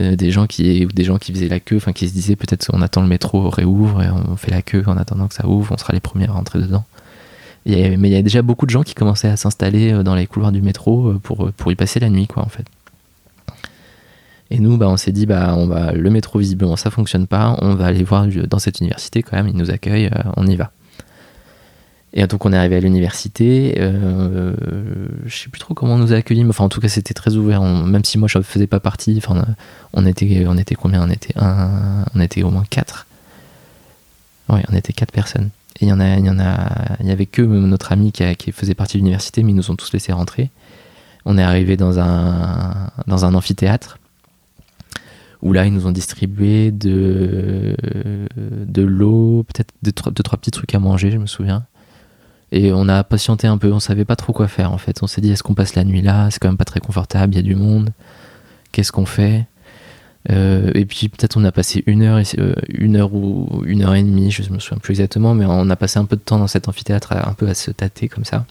Euh, 0.00 0.16
des 0.16 0.30
gens 0.30 0.46
qui 0.46 0.86
faisaient 1.32 1.48
la 1.48 1.60
queue, 1.60 1.76
enfin 1.76 1.92
qui 1.92 2.08
se 2.08 2.12
disaient 2.12 2.34
peut-être 2.36 2.68
on 2.72 2.82
attend 2.82 3.00
le 3.00 3.06
métro 3.06 3.48
réouvre 3.48 4.02
et 4.02 4.10
on 4.10 4.36
fait 4.36 4.50
la 4.50 4.60
queue 4.60 4.82
en 4.86 4.96
attendant 4.96 5.28
que 5.28 5.34
ça 5.34 5.46
ouvre, 5.46 5.72
on 5.72 5.78
sera 5.78 5.92
les 5.92 6.00
premiers 6.00 6.26
à 6.26 6.32
rentrer 6.32 6.58
dedans. 6.58 6.84
Mais 7.64 7.94
il 7.94 8.08
y 8.08 8.14
avait 8.14 8.22
déjà 8.22 8.42
beaucoup 8.42 8.66
de 8.66 8.70
gens 8.70 8.82
qui 8.82 8.94
commençaient 8.94 9.28
à 9.28 9.38
s'installer 9.38 9.92
euh, 9.92 10.02
dans 10.02 10.14
les 10.14 10.26
couloirs 10.26 10.52
du 10.52 10.60
métro 10.60 11.08
euh, 11.08 11.20
pour, 11.22 11.72
y 11.72 11.76
passer 11.76 12.00
la 12.00 12.10
nuit, 12.10 12.26
quoi, 12.26 12.42
en 12.44 12.48
fait. 12.48 12.66
Et 14.50 14.58
nous, 14.58 14.76
bah, 14.76 14.88
on 14.88 14.98
s'est 14.98 15.12
dit, 15.12 15.24
bah, 15.24 15.54
on 15.56 15.66
va, 15.66 15.92
le 15.92 16.10
métro, 16.10 16.38
visiblement, 16.38 16.76
ça 16.76 16.90
fonctionne 16.90 17.26
pas, 17.26 17.56
on 17.62 17.74
va 17.74 17.86
aller 17.86 18.04
voir 18.04 18.26
dans 18.26 18.58
cette 18.58 18.80
université 18.80 19.22
quand 19.22 19.38
même, 19.38 19.48
ils 19.48 19.56
nous 19.56 19.70
accueillent, 19.70 20.10
on 20.36 20.46
y 20.46 20.56
va. 20.56 20.73
Et 22.16 22.24
donc, 22.28 22.46
on 22.46 22.52
est 22.52 22.56
arrivé 22.56 22.76
à 22.76 22.80
l'université, 22.80 23.74
euh, 23.78 24.54
je 25.26 25.36
sais 25.36 25.48
plus 25.48 25.58
trop 25.58 25.74
comment 25.74 25.94
on 25.94 25.98
nous 25.98 26.12
a 26.12 26.16
accueillis, 26.16 26.44
mais 26.44 26.50
enfin, 26.50 26.62
en 26.62 26.68
tout 26.68 26.80
cas, 26.80 26.88
c'était 26.88 27.12
très 27.12 27.34
ouvert, 27.34 27.60
même 27.62 28.04
si 28.04 28.18
moi, 28.18 28.28
je 28.28 28.40
faisais 28.40 28.68
pas 28.68 28.78
partie, 28.78 29.14
enfin, 29.18 29.44
on 29.92 30.06
était, 30.06 30.44
on 30.46 30.56
était 30.56 30.76
combien? 30.76 31.02
On 31.02 31.10
était 31.10 31.36
un, 31.36 32.04
on 32.14 32.20
était 32.20 32.44
au 32.44 32.50
moins 32.50 32.62
quatre. 32.70 33.08
Ouais, 34.48 34.62
on 34.70 34.76
était 34.76 34.92
quatre 34.92 35.10
personnes. 35.10 35.50
Et 35.80 35.86
il 35.86 35.88
y 35.88 35.92
en 35.92 35.98
a, 35.98 36.16
il 36.18 36.24
y 36.24 36.30
en 36.30 36.38
a, 36.38 36.96
il 37.00 37.08
y 37.08 37.10
avait 37.10 37.26
que 37.26 37.42
notre 37.42 37.90
ami 37.90 38.12
qui, 38.12 38.52
faisait 38.52 38.74
partie 38.74 38.96
de 38.96 38.98
l'université, 39.02 39.42
mais 39.42 39.50
ils 39.50 39.56
nous 39.56 39.72
ont 39.72 39.76
tous 39.76 39.92
laissé 39.92 40.12
rentrer. 40.12 40.50
On 41.24 41.36
est 41.36 41.42
arrivé 41.42 41.76
dans 41.76 41.98
un, 41.98 42.90
dans 43.08 43.24
un 43.24 43.34
amphithéâtre 43.34 43.98
où 45.42 45.52
là, 45.52 45.66
ils 45.66 45.72
nous 45.72 45.88
ont 45.88 45.92
distribué 45.92 46.70
de, 46.70 47.74
de 48.36 48.82
l'eau, 48.82 49.44
peut-être 49.52 49.74
deux, 49.82 49.92
deux, 50.12 50.22
trois 50.22 50.38
petits 50.38 50.52
trucs 50.52 50.74
à 50.76 50.78
manger, 50.78 51.10
je 51.10 51.18
me 51.18 51.26
souviens. 51.26 51.66
Et 52.56 52.72
on 52.72 52.88
a 52.88 53.02
patienté 53.02 53.48
un 53.48 53.58
peu, 53.58 53.72
on 53.72 53.80
savait 53.80 54.04
pas 54.04 54.14
trop 54.14 54.32
quoi 54.32 54.46
faire 54.46 54.72
en 54.72 54.78
fait. 54.78 55.02
On 55.02 55.08
s'est 55.08 55.20
dit, 55.20 55.32
est-ce 55.32 55.42
qu'on 55.42 55.54
passe 55.54 55.74
la 55.74 55.82
nuit 55.82 56.02
là? 56.02 56.28
C'est 56.30 56.38
quand 56.38 56.46
même 56.46 56.56
pas 56.56 56.64
très 56.64 56.78
confortable, 56.78 57.34
il 57.34 57.36
y 57.36 57.40
a 57.40 57.42
du 57.42 57.56
monde. 57.56 57.90
Qu'est-ce 58.70 58.92
qu'on 58.92 59.06
fait? 59.06 59.46
Euh, 60.30 60.70
Et 60.74 60.84
puis 60.84 61.08
peut-être 61.08 61.36
on 61.36 61.44
a 61.44 61.50
passé 61.50 61.82
une 61.86 62.02
heure, 62.02 62.22
euh, 62.38 62.54
une 62.68 62.94
heure 62.94 63.12
ou 63.12 63.62
une 63.66 63.82
heure 63.82 63.96
et 63.96 64.02
demie, 64.04 64.30
je 64.30 64.48
me 64.52 64.60
souviens 64.60 64.78
plus 64.78 64.92
exactement, 64.92 65.34
mais 65.34 65.44
on 65.46 65.68
a 65.68 65.74
passé 65.74 65.98
un 65.98 66.04
peu 66.04 66.14
de 66.14 66.20
temps 66.20 66.38
dans 66.38 66.46
cet 66.46 66.68
amphithéâtre, 66.68 67.12
un 67.12 67.32
peu 67.32 67.48
à 67.48 67.54
se 67.54 67.72
tâter 67.72 68.08
comme 68.08 68.24
ça. 68.24 68.46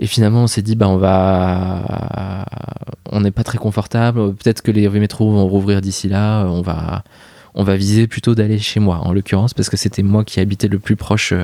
Et 0.00 0.06
finalement, 0.06 0.42
on 0.42 0.46
s'est 0.48 0.62
dit, 0.62 0.74
bah, 0.74 0.88
on 0.88 0.96
va, 0.96 2.44
on 3.10 3.20
n'est 3.20 3.30
pas 3.30 3.44
très 3.44 3.58
confortable. 3.58 4.34
Peut-être 4.34 4.62
que 4.62 4.70
les 4.72 4.88
métros 4.88 5.30
vont 5.30 5.46
rouvrir 5.46 5.80
d'ici 5.80 6.08
là. 6.08 6.44
On 6.46 6.62
va, 6.62 7.04
on 7.54 7.64
va 7.64 7.76
viser 7.76 8.06
plutôt 8.06 8.34
d'aller 8.34 8.58
chez 8.58 8.80
moi, 8.80 8.98
en 8.98 9.12
l'occurrence, 9.12 9.54
parce 9.54 9.68
que 9.68 9.76
c'était 9.76 10.02
moi 10.02 10.24
qui 10.24 10.40
habitais 10.40 10.68
le 10.68 10.78
plus 10.78 10.96
proche. 10.96 11.34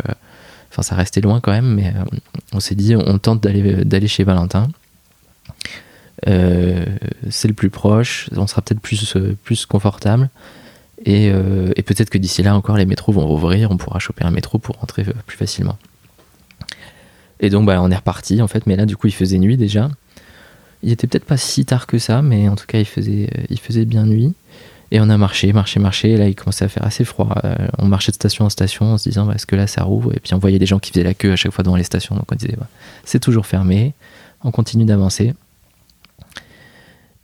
Enfin, 0.75 0.83
ça 0.83 0.97
restait 0.97 1.21
loin 1.21 1.39
quand 1.39 1.53
même, 1.53 1.73
mais 1.73 1.87
euh, 1.87 2.19
on 2.53 2.59
s'est 2.59 2.75
dit, 2.75 2.97
on 2.97 3.19
tente 3.19 3.41
d'aller, 3.41 4.09
chez 4.09 4.25
Valentin. 4.25 4.67
Euh, 6.27 6.85
c'est 7.31 7.47
le 7.47 7.55
plus 7.55 7.71
proche. 7.71 8.29
On 8.35 8.49
sera 8.49 8.61
peut-être 8.61 8.81
plus, 8.81 9.15
euh, 9.15 9.37
plus 9.45 9.67
confortable. 9.67 10.31
Et, 11.07 11.27
et 11.27 11.83
peut-être 11.83 12.09
que 12.09 12.17
d'ici 12.19 12.43
là 12.43 12.57
encore, 12.57 12.77
les 12.77 12.87
métros 12.87 13.13
vont 13.13 13.27
rouvrir. 13.27 13.71
On 13.71 13.77
pourra 13.77 14.01
choper 14.01 14.25
un 14.25 14.31
métro 14.31 14.59
pour 14.59 14.77
rentrer 14.77 15.05
plus 15.27 15.37
facilement. 15.37 15.79
Et 17.41 17.51
donc, 17.51 17.67
bah, 17.67 17.81
on 17.83 17.91
est 17.91 17.97
reparti 17.97 18.41
en 18.41 18.49
fait. 18.49 18.67
Mais 18.67 18.75
là, 18.75 18.87
du 18.87 18.97
coup, 18.97 19.07
il 19.07 19.13
faisait 19.13 19.39
nuit 19.39 19.59
déjà. 19.59 19.91
Il 20.83 20.91
était 20.91 21.07
peut-être 21.07 21.27
pas 21.27 21.37
si 21.37 21.67
tard 21.67 21.87
que 21.87 21.99
ça, 21.99 22.23
mais 22.23 22.49
en 22.49 22.57
tout 22.57 22.67
cas, 22.67 22.79
il 22.79 22.87
faisait, 22.87 23.29
il 23.51 23.61
faisait 23.61 23.85
bien 23.85 24.07
nuit. 24.07 24.35
Et 24.95 25.01
on 25.01 25.09
a 25.09 25.19
marché, 25.19 25.53
marché, 25.53 25.81
marché. 25.81 26.13
Et 26.13 26.17
là, 26.17 26.29
il 26.29 26.37
commençait 26.37 26.65
à 26.65 26.69
faire 26.69 26.85
assez 26.85 27.05
froid. 27.05 27.35
Euh, 27.43 27.57
on 27.79 27.87
marchait 27.87 28.13
de 28.13 28.15
station 28.15 28.45
en 28.45 28.49
station 28.49 28.93
en 28.93 28.97
se 28.97 29.09
disant, 29.09 29.27
bah, 29.27 29.33
est-ce 29.35 29.45
que 29.45 29.57
là, 29.57 29.67
ça 29.67 29.83
rouvre? 29.83 30.15
Et 30.15 30.21
puis, 30.21 30.35
on 30.35 30.39
voyait 30.39 30.61
les 30.61 30.67
gens 30.67 30.79
qui 30.79 30.93
faisaient 30.93 31.03
la 31.03 31.15
queue 31.15 31.33
à 31.33 31.37
chaque 31.37 31.51
fois 31.51 31.65
devant 31.65 31.75
les 31.75 31.83
stations. 31.83 32.15
Donc, 32.15 32.31
on 32.31 32.37
disait, 32.37 32.55
bah, 32.57 32.69
c'est 33.03 33.19
toujours 33.19 33.45
fermé. 33.45 33.93
On 34.45 34.53
continue 34.53 34.85
d'avancer. 34.85 35.35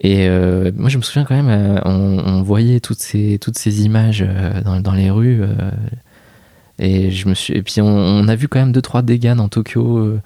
Et 0.01 0.27
euh, 0.27 0.73
moi, 0.75 0.89
je 0.89 0.97
me 0.99 1.03
souviens 1.03 1.23
quand 1.23 1.37
même, 1.37 1.49
euh, 1.49 1.81
on, 1.85 2.43
voyait 2.43 2.81
toutes 2.81 2.99
ces, 2.99 3.39
toutes 3.41 3.57
ces 3.57 3.85
images 3.85 4.27
dans, 4.65 4.81
dans 4.81 4.93
les 4.93 5.13
rues. 5.13 5.45
et, 6.81 7.13
je 7.13 7.29
me 7.29 7.35
suis, 7.35 7.55
et 7.55 7.63
puis, 7.63 7.81
on, 7.81 7.87
on 7.87 8.27
a 8.27 8.35
vu 8.35 8.49
quand 8.49 8.59
même 8.59 8.73
deux, 8.73 8.83
trois 8.83 9.03
dégâts 9.03 9.37
dans 9.37 9.49
Tokyo. 9.49 10.19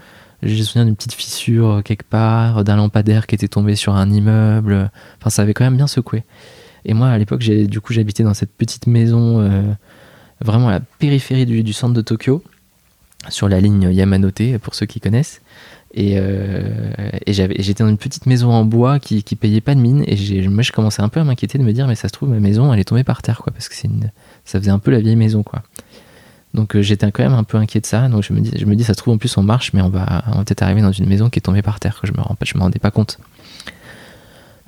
J'ai 0.42 0.62
souvenir 0.62 0.86
d'une 0.86 0.96
petite 0.96 1.12
fissure 1.12 1.82
quelque 1.84 2.08
part, 2.08 2.64
d'un 2.64 2.76
lampadaire 2.76 3.26
qui 3.26 3.34
était 3.34 3.48
tombé 3.48 3.76
sur 3.76 3.94
un 3.96 4.10
immeuble. 4.10 4.90
Enfin, 5.20 5.28
ça 5.28 5.42
avait 5.42 5.52
quand 5.52 5.64
même 5.64 5.76
bien 5.76 5.88
secoué. 5.88 6.22
Et 6.84 6.94
moi, 6.94 7.08
à 7.08 7.18
l'époque, 7.18 7.40
j'ai, 7.40 7.66
du 7.66 7.80
coup, 7.80 7.92
j'habitais 7.92 8.22
dans 8.22 8.34
cette 8.34 8.52
petite 8.52 8.86
maison, 8.86 9.40
euh, 9.40 9.62
vraiment 10.40 10.68
à 10.68 10.72
la 10.72 10.80
périphérie 10.80 11.46
du, 11.46 11.72
centre 11.72 11.94
de 11.94 12.00
Tokyo, 12.00 12.42
sur 13.28 13.48
la 13.48 13.60
ligne 13.60 13.90
Yamanote, 13.90 14.58
pour 14.62 14.74
ceux 14.74 14.86
qui 14.86 15.00
connaissent. 15.00 15.40
Et, 15.94 16.18
euh, 16.18 16.62
j'étais 17.26 17.84
dans 17.84 17.88
une 17.88 17.98
petite 17.98 18.26
maison 18.26 18.50
en 18.50 18.64
bois 18.64 18.98
qui, 18.98 19.22
qui 19.22 19.36
payait 19.36 19.60
pas 19.60 19.74
de 19.74 19.80
mine. 19.80 20.04
Et 20.06 20.48
moi, 20.48 20.62
je 20.62 20.72
commençais 20.72 21.02
un 21.02 21.08
peu 21.08 21.20
à 21.20 21.24
m'inquiéter 21.24 21.58
de 21.58 21.62
me 21.62 21.72
dire, 21.72 21.86
mais 21.86 21.94
ça 21.94 22.08
se 22.08 22.12
trouve, 22.12 22.30
ma 22.30 22.40
maison, 22.40 22.72
elle 22.72 22.80
est 22.80 22.84
tombée 22.84 23.04
par 23.04 23.22
terre, 23.22 23.40
quoi, 23.42 23.52
parce 23.52 23.68
que 23.68 23.74
ça 23.74 24.58
faisait 24.58 24.70
un 24.70 24.78
peu 24.78 24.90
la 24.90 25.00
vieille 25.00 25.16
maison, 25.16 25.42
quoi. 25.42 25.62
Donc 26.54 26.76
euh, 26.76 26.82
j'étais 26.82 27.10
quand 27.10 27.24
même 27.24 27.34
un 27.34 27.42
peu 27.42 27.58
inquiet 27.58 27.80
de 27.80 27.86
ça. 27.86 28.08
Donc 28.08 28.22
je 28.22 28.32
me 28.32 28.74
dis, 28.74 28.84
ça 28.84 28.94
se 28.94 28.98
trouve 28.98 29.14
en 29.14 29.18
plus 29.18 29.36
on 29.36 29.42
marche, 29.42 29.72
mais 29.74 29.82
on 29.82 29.88
va, 29.88 30.24
on 30.32 30.44
peut-être 30.44 30.62
arriver 30.62 30.82
dans 30.82 30.92
une 30.92 31.06
maison 31.06 31.28
qui 31.28 31.40
est 31.40 31.42
tombée 31.42 31.62
par 31.62 31.80
terre. 31.80 32.00
Que 32.00 32.06
je 32.06 32.12
me 32.12 32.20
rends 32.20 32.36
je 32.40 32.56
me 32.56 32.62
rendais 32.62 32.78
pas 32.78 32.92
compte. 32.92 33.18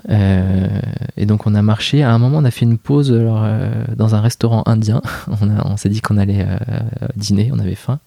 Euh, 0.08 0.80
et 1.16 1.26
donc 1.26 1.46
on 1.46 1.54
a 1.54 1.62
marché. 1.62 2.02
À 2.02 2.12
un 2.12 2.18
moment, 2.18 2.38
on 2.38 2.44
a 2.44 2.50
fait 2.50 2.64
une 2.64 2.78
pause 2.78 3.10
euh, 3.12 3.70
dans 3.96 4.14
un 4.14 4.20
restaurant 4.20 4.62
indien. 4.66 5.02
on, 5.64 5.76
s'est 5.76 5.88
dit 5.88 6.00
qu'on 6.00 6.16
allait 6.16 6.44
euh, 6.46 6.78
dîner, 7.16 7.50
on 7.52 7.58
avait 7.58 7.74
faim. 7.74 7.98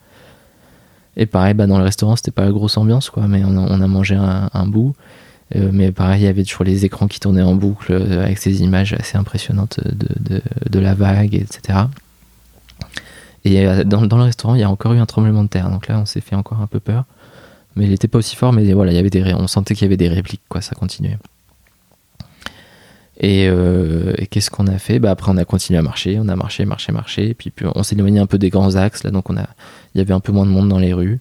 Et 1.18 1.26
pareil, 1.26 1.54
bah, 1.54 1.68
dans 1.68 1.78
le 1.78 1.84
restaurant, 1.84 2.16
c'était 2.16 2.32
pas 2.32 2.46
la 2.46 2.52
grosse 2.52 2.78
ambiance, 2.78 3.10
quoi, 3.10 3.28
mais 3.28 3.44
on 3.44 3.58
a, 3.58 3.88
mangé 3.88 4.16
un, 4.16 4.68
bout. 4.68 4.96
Mais 5.54 5.92
pareil, 5.92 6.22
il 6.22 6.26
y 6.26 6.28
avait 6.28 6.44
toujours 6.44 6.64
les 6.64 6.86
écrans 6.86 7.08
qui 7.08 7.20
tournaient 7.20 7.42
en 7.42 7.56
boucle 7.56 7.94
avec 7.94 8.38
ces 8.38 8.62
images 8.62 8.94
assez 8.94 9.18
impressionnantes 9.18 9.82
de, 9.84 10.80
la 10.80 10.94
vague, 10.94 11.36
etc. 11.36 11.80
Et 13.44 13.66
dans, 13.84 14.06
dans 14.06 14.18
le 14.18 14.24
restaurant, 14.24 14.56
il 14.56 14.62
y 14.62 14.64
a 14.64 14.70
encore 14.70 14.94
eu 14.94 15.00
un 15.00 15.06
tremblement 15.06 15.44
de 15.44 15.50
terre. 15.50 15.70
Donc 15.70 15.88
là, 15.88 16.00
on 16.00 16.06
s'est 16.06 16.22
fait 16.22 16.36
encore 16.36 16.62
un 16.62 16.68
peu 16.68 16.80
peur. 16.80 17.04
Mais 17.76 17.84
il 17.86 17.90
n'était 17.90 18.08
pas 18.08 18.20
aussi 18.20 18.38
fort, 18.38 18.54
mais 18.54 18.72
voilà, 18.72 18.94
il 18.94 18.96
y 18.96 19.00
avait 19.00 19.10
des, 19.10 19.34
on 19.34 19.48
sentait 19.48 19.74
qu'il 19.74 19.86
y 19.86 19.88
avait 19.88 19.98
des 19.98 20.08
répliques, 20.08 20.44
quoi, 20.48 20.62
ça 20.62 20.76
continuait. 20.76 21.18
Et, 23.20 23.48
euh, 23.50 24.14
et 24.18 24.28
qu'est-ce 24.28 24.50
qu'on 24.50 24.68
a 24.68 24.78
fait? 24.78 25.00
Bah, 25.00 25.12
Après, 25.12 25.32
on 25.32 25.38
a 25.38 25.46
continué 25.46 25.78
à 25.78 25.82
marcher, 25.82 26.18
on 26.20 26.28
a 26.30 26.36
marché, 26.36 26.66
marché, 26.66 26.92
marché. 26.92 27.30
Et 27.30 27.34
puis, 27.34 27.52
on 27.76 27.84
s'est 27.84 27.96
éloigné 27.96 28.20
un 28.20 28.26
peu 28.26 28.38
des 28.38 28.50
grands 28.50 28.76
axes, 28.76 29.04
là, 29.04 29.12
donc 29.12 29.30
on 29.30 29.38
a, 29.38 29.48
il 29.94 29.98
y 29.98 30.02
avait 30.02 30.14
un 30.14 30.22
peu 30.22 30.32
moins 30.32 30.46
de 30.46 30.52
monde 30.52 30.70
dans 30.70 30.80
les 30.80 30.94
rues. 30.94 31.20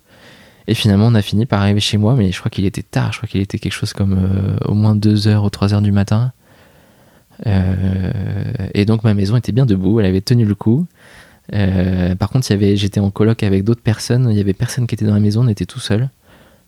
Et 0.69 0.75
finalement, 0.75 1.07
on 1.07 1.15
a 1.15 1.23
fini 1.23 1.47
par 1.47 1.63
arriver 1.63 1.81
chez 1.81 1.97
moi, 1.97 2.15
mais 2.15 2.31
je 2.31 2.39
crois 2.39 2.51
qu'il 2.51 2.67
était 2.67 2.83
tard, 2.83 3.13
je 3.13 3.19
crois 3.19 3.29
qu'il 3.29 3.41
était 3.41 3.59
quelque 3.59 3.73
chose 3.73 3.93
comme 3.95 4.13
euh, 4.13 4.57
au 4.67 4.75
moins 4.75 4.95
2h 4.95 5.39
ou 5.39 5.49
3h 5.49 5.83
du 5.83 5.91
matin. 5.93 6.33
Euh, 7.47 8.13
et 8.75 8.85
donc, 8.85 9.03
ma 9.03 9.15
maison 9.15 9.37
était 9.37 9.53
bien 9.53 9.67
debout, 9.67 9.99
elle 9.99 10.07
avait 10.07 10.21
tenu 10.21 10.45
le 10.45 10.55
coup. 10.55 10.87
Par 11.51 12.29
contre, 12.29 12.47
j'étais 12.47 13.01
en 13.01 13.11
coloc 13.11 13.43
avec 13.43 13.65
d'autres 13.65 13.81
personnes, 13.81 14.29
il 14.31 14.37
y 14.37 14.41
avait 14.41 14.53
personne 14.53 14.87
qui 14.87 14.95
était 14.95 15.07
dans 15.07 15.15
la 15.15 15.21
maison, 15.21 15.45
on 15.45 15.49
était 15.49 15.65
tout 15.67 15.81
seul. 15.81 16.11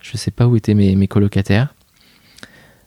Je 0.00 0.16
sais 0.16 0.30
pas 0.30 0.46
où 0.46 0.56
étaient 0.56 0.74
mes 0.74 1.06
colocataires. 1.06 1.74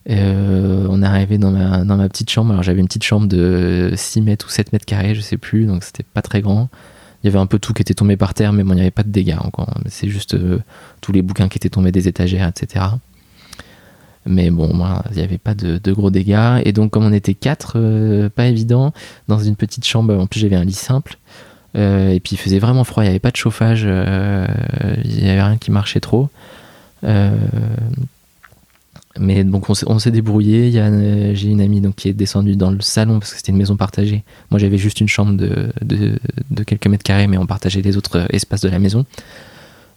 Euh, 0.09 0.85
on 0.89 1.01
est 1.01 1.05
arrivé 1.05 1.37
dans 1.37 1.51
ma, 1.51 2.09
petite 2.09 2.29
chambre. 2.29 2.51
Alors 2.51 2.63
j'avais 2.63 2.81
une 2.81 2.87
petite 2.87 3.03
chambre 3.03 3.27
de 3.27 3.93
6 3.95 4.21
mètres 4.21 4.47
ou 4.47 4.49
7 4.49 4.73
mètres 4.73 4.85
carrés, 4.85 5.15
je 5.15 5.21
sais 5.21 5.37
plus, 5.37 5.65
donc 5.65 5.83
c'était 5.83 6.03
pas 6.03 6.21
très 6.21 6.41
grand. 6.41 6.69
Il 7.23 7.27
y 7.27 7.29
avait 7.29 7.39
un 7.39 7.45
peu 7.45 7.57
tout 7.57 7.73
qui 7.73 7.81
était 7.81 7.93
tombé 7.93 8.17
par 8.17 8.33
terre, 8.33 8.51
mais 8.51 8.63
bon, 8.63 8.73
il 8.73 8.75
n'y 8.75 8.81
avait 8.81 8.91
pas 8.91 9.03
de 9.03 9.09
dégâts 9.09 9.37
encore. 9.39 9.73
C'est 9.87 10.09
juste 10.09 10.33
euh, 10.33 10.59
tous 10.99 11.13
les 11.13 11.21
bouquins 11.21 11.47
qui 11.47 11.57
étaient 11.57 11.69
tombés 11.69 11.93
des 11.93 12.09
étagères, 12.09 12.49
etc. 12.49 12.85
Mais 14.25 14.49
bon, 14.49 14.73
moi, 14.73 15.03
il 15.11 15.17
n'y 15.17 15.23
avait 15.23 15.37
pas 15.37 15.53
de, 15.53 15.91
gros 15.93 16.09
dégâts. 16.09 16.61
Et 16.65 16.73
donc, 16.73 16.91
comme 16.91 17.05
on 17.05 17.13
était 17.13 17.33
quatre, 17.33 17.73
euh, 17.77 18.29
pas 18.29 18.47
évident, 18.47 18.93
dans 19.29 19.39
une 19.39 19.55
petite 19.55 19.85
chambre, 19.85 20.17
en 20.17 20.27
plus 20.27 20.41
j'avais 20.41 20.57
un 20.57 20.65
lit 20.65 20.73
simple. 20.73 21.17
Et 21.75 22.21
puis 22.23 22.35
il 22.35 22.37
faisait 22.37 22.59
vraiment 22.59 22.83
froid, 22.83 23.01
il 23.03 23.07
n'y 23.07 23.09
avait 23.09 23.19
pas 23.19 23.31
de 23.31 23.35
chauffage, 23.35 23.81
il 23.81 25.23
n'y 25.23 25.27
avait 25.27 25.41
rien 25.41 25.57
qui 25.57 25.71
marchait 25.71 26.01
trop. 26.01 26.29
Mais 29.19 29.43
donc 29.43 29.69
on 29.69 29.99
s'est, 29.99 30.11
débrouillé. 30.11 30.71
Euh, 30.79 31.35
j'ai 31.35 31.49
une 31.49 31.61
amie 31.61 31.81
donc 31.81 31.95
qui 31.95 32.09
est 32.09 32.13
descendue 32.13 32.55
dans 32.55 32.71
le 32.71 32.81
salon 32.81 33.19
parce 33.19 33.31
que 33.31 33.37
c'était 33.37 33.51
une 33.51 33.57
maison 33.57 33.75
partagée. 33.75 34.23
Moi 34.49 34.59
j'avais 34.59 34.79
juste 34.79 35.01
une 35.01 35.07
chambre 35.07 35.33
de, 35.33 35.71
de, 35.81 36.17
de 36.49 36.63
quelques 36.63 36.87
mètres 36.87 37.03
carrés, 37.03 37.27
mais 37.27 37.37
on 37.37 37.45
partageait 37.45 37.81
les 37.81 37.95
autres 37.95 38.19
euh, 38.19 38.25
espaces 38.31 38.61
de 38.61 38.69
la 38.69 38.79
maison. 38.79 39.05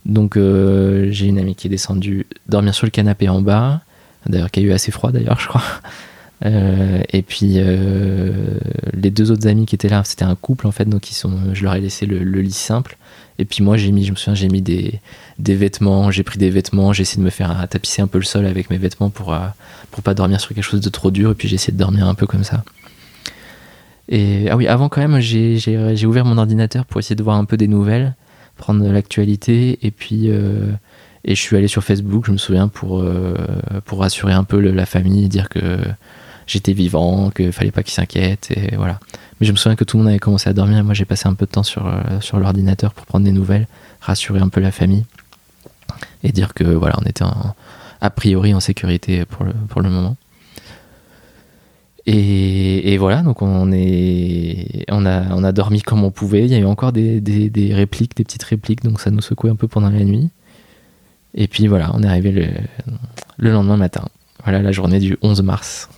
Donc 0.04 0.36
euh, 0.36 1.08
j'ai 1.10 1.26
une 1.26 1.38
amie 1.38 1.54
qui 1.54 1.66
est 1.66 1.70
descendue 1.70 2.26
dormir 2.48 2.74
sur 2.74 2.86
le 2.86 2.90
canapé 2.90 3.28
en 3.28 3.40
bas. 3.40 3.80
D'ailleurs 4.26 4.50
qui 4.50 4.60
a 4.60 4.62
eu 4.64 4.72
assez 4.72 4.90
froid 4.90 5.12
d'ailleurs 5.12 5.40
je 5.40 5.48
crois. 5.48 5.62
Euh, 6.44 7.00
et 7.12 7.22
puis 7.22 7.54
euh, 7.56 8.58
les 8.92 9.10
deux 9.10 9.30
autres 9.30 9.48
amis 9.48 9.64
qui 9.64 9.74
étaient 9.74 9.88
là, 9.88 10.02
c'était 10.04 10.24
un 10.24 10.34
couple 10.34 10.66
en 10.66 10.70
fait, 10.70 10.84
donc 10.84 11.10
ils 11.10 11.14
sont, 11.14 11.32
je 11.54 11.64
leur 11.64 11.74
ai 11.74 11.80
laissé 11.80 12.06
le, 12.06 12.18
lit 12.18 12.52
simple. 12.52 12.98
Et 13.38 13.44
puis 13.44 13.62
moi 13.62 13.76
j'ai 13.76 13.90
mis, 13.92 14.04
je 14.04 14.10
me 14.10 14.16
souviens, 14.16 14.34
j'ai 14.34 14.48
mis 14.48 14.62
des, 14.62 15.00
des 15.38 15.54
vêtements, 15.54 16.10
j'ai 16.10 16.22
pris 16.22 16.38
des 16.38 16.50
vêtements, 16.50 16.92
j'ai 16.92 17.02
essayé 17.02 17.20
de 17.20 17.24
me 17.24 17.30
faire 17.30 17.66
tapisser 17.68 18.02
un 18.02 18.06
peu 18.06 18.18
le 18.18 18.24
sol 18.24 18.46
avec 18.46 18.70
mes 18.70 18.78
vêtements 18.78 19.10
pour, 19.10 19.32
euh, 19.32 19.46
pour 19.90 20.02
pas 20.02 20.14
dormir 20.14 20.40
sur 20.40 20.54
quelque 20.54 20.64
chose 20.64 20.80
de 20.80 20.88
trop 20.90 21.10
dur. 21.10 21.30
Et 21.30 21.34
puis 21.34 21.48
j'ai 21.48 21.54
essayé 21.54 21.72
de 21.72 21.78
dormir 21.78 22.06
un 22.06 22.14
peu 22.14 22.26
comme 22.26 22.44
ça. 22.44 22.64
Et 24.08 24.48
ah 24.50 24.56
oui, 24.56 24.68
avant 24.68 24.88
quand 24.88 25.00
même, 25.00 25.18
j'ai, 25.20 26.06
ouvert 26.06 26.24
mon 26.24 26.38
ordinateur 26.38 26.84
pour 26.84 27.00
essayer 27.00 27.16
de 27.16 27.22
voir 27.22 27.36
un 27.36 27.44
peu 27.44 27.56
des 27.56 27.66
nouvelles, 27.66 28.14
prendre 28.56 28.86
l'actualité. 28.86 29.78
Et 29.82 29.90
puis 29.90 30.28
et 31.28 31.34
je 31.34 31.40
suis 31.40 31.56
allé 31.56 31.66
sur 31.66 31.82
Facebook, 31.82 32.24
je 32.26 32.30
me 32.30 32.36
souviens, 32.36 32.68
pour, 32.68 33.04
pour 33.84 33.98
rassurer 33.98 34.32
un 34.32 34.44
peu 34.44 34.60
la 34.60 34.86
famille, 34.86 35.28
dire 35.28 35.48
que 35.48 35.80
j'étais 36.46 36.72
vivant, 36.72 37.30
qu'il 37.30 37.52
fallait 37.52 37.70
pas 37.72 37.82
qu'ils 37.82 37.94
s'inquiètent, 37.94 38.50
et 38.56 38.76
voilà. 38.76 38.98
Mais 39.40 39.46
je 39.46 39.52
me 39.52 39.56
souviens 39.56 39.76
que 39.76 39.84
tout 39.84 39.96
le 39.96 40.02
monde 40.04 40.10
avait 40.10 40.18
commencé 40.18 40.48
à 40.48 40.52
dormir, 40.52 40.82
moi 40.84 40.94
j'ai 40.94 41.04
passé 41.04 41.28
un 41.28 41.34
peu 41.34 41.46
de 41.46 41.50
temps 41.50 41.62
sur, 41.62 41.86
euh, 41.86 42.20
sur 42.20 42.38
l'ordinateur 42.38 42.94
pour 42.94 43.04
prendre 43.06 43.24
des 43.24 43.32
nouvelles, 43.32 43.66
rassurer 44.00 44.40
un 44.40 44.48
peu 44.48 44.60
la 44.60 44.70
famille, 44.72 45.04
et 46.22 46.32
dire 46.32 46.54
que 46.54 46.64
voilà, 46.64 46.96
on 47.02 47.06
était 47.06 47.24
en- 47.24 47.54
a 48.00 48.10
priori 48.10 48.54
en 48.54 48.60
sécurité 48.60 49.24
pour 49.24 49.44
le, 49.44 49.52
pour 49.68 49.80
le 49.80 49.90
moment. 49.90 50.16
Et, 52.08 52.92
et 52.92 52.98
voilà, 52.98 53.22
donc 53.22 53.42
on, 53.42 53.72
est, 53.72 54.84
on, 54.90 55.04
a, 55.06 55.34
on 55.34 55.42
a 55.42 55.50
dormi 55.50 55.82
comme 55.82 56.04
on 56.04 56.12
pouvait. 56.12 56.44
Il 56.44 56.52
y 56.52 56.54
a 56.54 56.58
eu 56.58 56.64
encore 56.64 56.92
des, 56.92 57.20
des, 57.20 57.50
des 57.50 57.74
répliques, 57.74 58.16
des 58.16 58.22
petites 58.22 58.44
répliques, 58.44 58.84
donc 58.84 59.00
ça 59.00 59.10
nous 59.10 59.20
secouait 59.20 59.50
un 59.50 59.56
peu 59.56 59.66
pendant 59.66 59.90
la 59.90 60.04
nuit. 60.04 60.28
Et 61.34 61.48
puis 61.48 61.66
voilà, 61.66 61.90
on 61.94 62.02
est 62.04 62.06
arrivé 62.06 62.30
le, 62.30 62.46
le 63.38 63.50
lendemain 63.50 63.76
matin. 63.76 64.04
Voilà 64.44 64.62
la 64.62 64.70
journée 64.70 65.00
du 65.00 65.16
11 65.22 65.42
mars. 65.42 65.88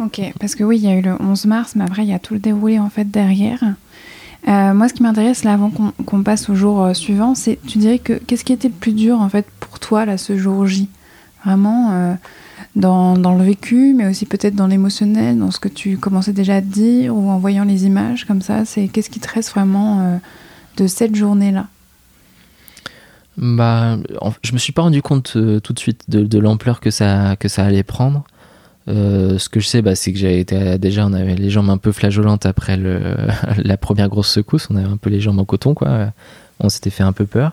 Ok, 0.00 0.20
parce 0.40 0.54
que 0.54 0.64
oui, 0.64 0.78
il 0.78 0.84
y 0.84 0.88
a 0.88 0.94
eu 0.96 1.02
le 1.02 1.14
11 1.20 1.44
mars, 1.46 1.74
mais 1.76 1.84
après, 1.84 2.02
il 2.02 2.08
y 2.08 2.14
a 2.14 2.18
tout 2.18 2.34
le 2.34 2.40
déroulé 2.40 2.78
en 2.78 2.88
fait 2.90 3.10
derrière. 3.10 3.62
Euh, 4.48 4.74
moi, 4.74 4.88
ce 4.88 4.94
qui 4.94 5.02
m'intéresse 5.02 5.44
là, 5.44 5.52
avant 5.54 5.70
qu'on 5.70 6.22
passe 6.22 6.48
au 6.50 6.54
jour 6.54 6.82
euh, 6.82 6.94
suivant, 6.94 7.34
c'est, 7.34 7.58
tu 7.66 7.78
dirais 7.78 7.98
que 7.98 8.14
qu'est-ce 8.14 8.44
qui 8.44 8.52
était 8.52 8.68
le 8.68 8.74
plus 8.74 8.92
dur 8.94 9.20
en 9.20 9.28
fait 9.28 9.46
pour 9.60 9.78
toi 9.78 10.04
là, 10.04 10.18
ce 10.18 10.36
jour 10.36 10.66
J? 10.66 10.88
Vraiment 11.44 11.90
euh, 11.92 12.14
dans, 12.76 13.16
dans 13.16 13.34
le 13.36 13.44
vécu, 13.44 13.94
mais 13.96 14.06
aussi 14.08 14.26
peut-être 14.26 14.54
dans 14.56 14.66
l'émotionnel, 14.66 15.38
dans 15.38 15.50
ce 15.50 15.60
que 15.60 15.68
tu 15.68 15.98
commençais 15.98 16.32
déjà 16.32 16.56
à 16.56 16.60
te 16.62 16.66
dire 16.66 17.16
ou 17.16 17.30
en 17.30 17.38
voyant 17.38 17.64
les 17.64 17.86
images 17.86 18.24
comme 18.26 18.42
ça. 18.42 18.64
C'est 18.64 18.88
qu'est-ce 18.88 19.10
qui 19.10 19.20
te 19.20 19.28
reste 19.28 19.50
vraiment 19.52 20.20
de 20.76 20.86
cette 20.86 21.14
journée-là? 21.14 21.66
Bah, 23.36 23.96
en- 24.20 24.32
je 24.42 24.52
me 24.52 24.58
suis 24.58 24.72
pas 24.72 24.82
rendu 24.82 25.02
compte 25.02 25.32
tout 25.62 25.72
de 25.72 25.78
suite 25.78 26.02
de, 26.08 26.24
de 26.24 26.38
l'ampleur 26.38 26.80
que 26.80 26.90
ça, 26.90 27.36
que 27.36 27.48
ça 27.48 27.64
allait 27.64 27.82
prendre. 27.82 28.24
Euh, 28.88 29.38
ce 29.38 29.48
que 29.48 29.60
je 29.60 29.66
sais, 29.68 29.80
bah, 29.82 29.94
c'est 29.94 30.12
que 30.12 30.18
j'avais 30.18 30.40
été 30.40 30.76
déjà, 30.78 31.06
on 31.06 31.12
avait 31.12 31.34
les 31.36 31.50
jambes 31.50 31.70
un 31.70 31.78
peu 31.78 31.92
flageolantes 31.92 32.46
après 32.46 32.76
la 33.56 33.76
première 33.76 34.08
grosse 34.08 34.28
secousse. 34.28 34.68
On 34.70 34.76
avait 34.76 34.88
un 34.88 34.96
peu 34.96 35.10
les 35.10 35.20
jambes 35.20 35.38
en 35.38 35.44
coton, 35.44 35.74
quoi. 35.74 36.12
On 36.60 36.68
s'était 36.68 36.90
fait 36.90 37.02
un 37.04 37.12
peu 37.12 37.24
peur. 37.26 37.52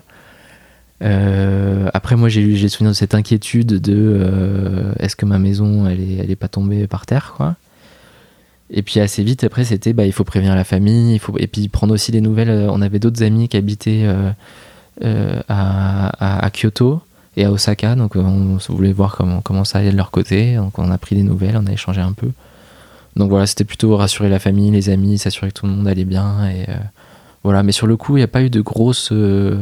Euh, 1.02 1.90
après, 1.94 2.16
moi, 2.16 2.30
j'ai 2.30 2.42
eu- 2.42 2.56
j'ai 2.56 2.68
souvenir 2.68 2.92
de 2.92 2.96
cette 2.96 3.16
inquiétude 3.16 3.68
de 3.80 3.94
euh, 3.96 4.94
est-ce 5.00 5.16
que 5.16 5.26
ma 5.26 5.40
maison, 5.40 5.88
elle 5.88 6.02
est, 6.02 6.16
elle 6.16 6.32
est 6.32 6.36
pas 6.36 6.48
tombée 6.50 6.88
par 6.88 7.06
terre, 7.06 7.34
quoi. 7.38 7.56
Et 8.72 8.82
puis 8.84 9.00
assez 9.00 9.24
vite, 9.24 9.44
après, 9.44 9.64
c'était 9.66 9.94
bah, 9.94 10.06
il 10.06 10.12
faut 10.12 10.24
prévenir 10.24 10.56
la 10.56 10.64
famille, 10.64 11.14
il 11.16 11.20
faut 11.20 11.36
et 11.40 11.48
puis 11.48 11.68
prendre 11.70 11.94
aussi 11.94 12.12
des 12.12 12.22
nouvelles. 12.22 12.50
On 12.70 12.82
avait 12.82 13.00
d'autres 13.00 13.24
amis 13.24 13.48
qui 13.48 13.58
habitaient 13.58 14.06
à 15.48 16.50
Kyoto 16.54 17.02
et 17.40 17.46
à 17.46 17.52
Osaka, 17.52 17.96
donc 17.96 18.18
euh, 18.18 18.20
on 18.20 18.58
voulait 18.74 18.92
voir 18.92 19.16
comment, 19.16 19.40
comment 19.40 19.64
ça 19.64 19.80
allait 19.80 19.92
de 19.92 19.98
leur 19.98 20.12
côté. 20.12 20.56
Donc 20.56 20.78
on 20.78 20.92
a 20.92 20.98
pris 20.98 21.16
des 21.16 21.24
nouvelles, 21.24 21.56
on 21.56 21.66
a 21.68 21.72
échangé 21.72 22.02
un 22.02 22.12
peu. 22.12 22.30
Donc 23.16 23.30
voilà, 23.30 23.48
c'était 23.48 23.64
plutôt 23.64 23.96
rassurer 23.96 24.28
la 24.28 24.40
famille, 24.40 24.72
les 24.72 24.90
amis, 24.90 25.18
s'assurer 25.18 25.48
que 25.48 25.54
tout 25.54 25.66
le 25.66 25.72
monde 25.72 25.88
allait 25.88 26.04
bien. 26.04 26.50
Et 26.50 26.66
euh, 26.68 26.76
voilà, 27.44 27.64
mais 27.64 27.72
sur 27.72 27.88
le 27.88 27.96
coup, 27.96 28.18
il 28.18 28.20
n'y 28.20 28.26
a 28.26 28.28
pas 28.28 28.42
eu 28.42 28.50
de 28.50 28.60
grosses. 28.60 29.12
euh, 29.14 29.58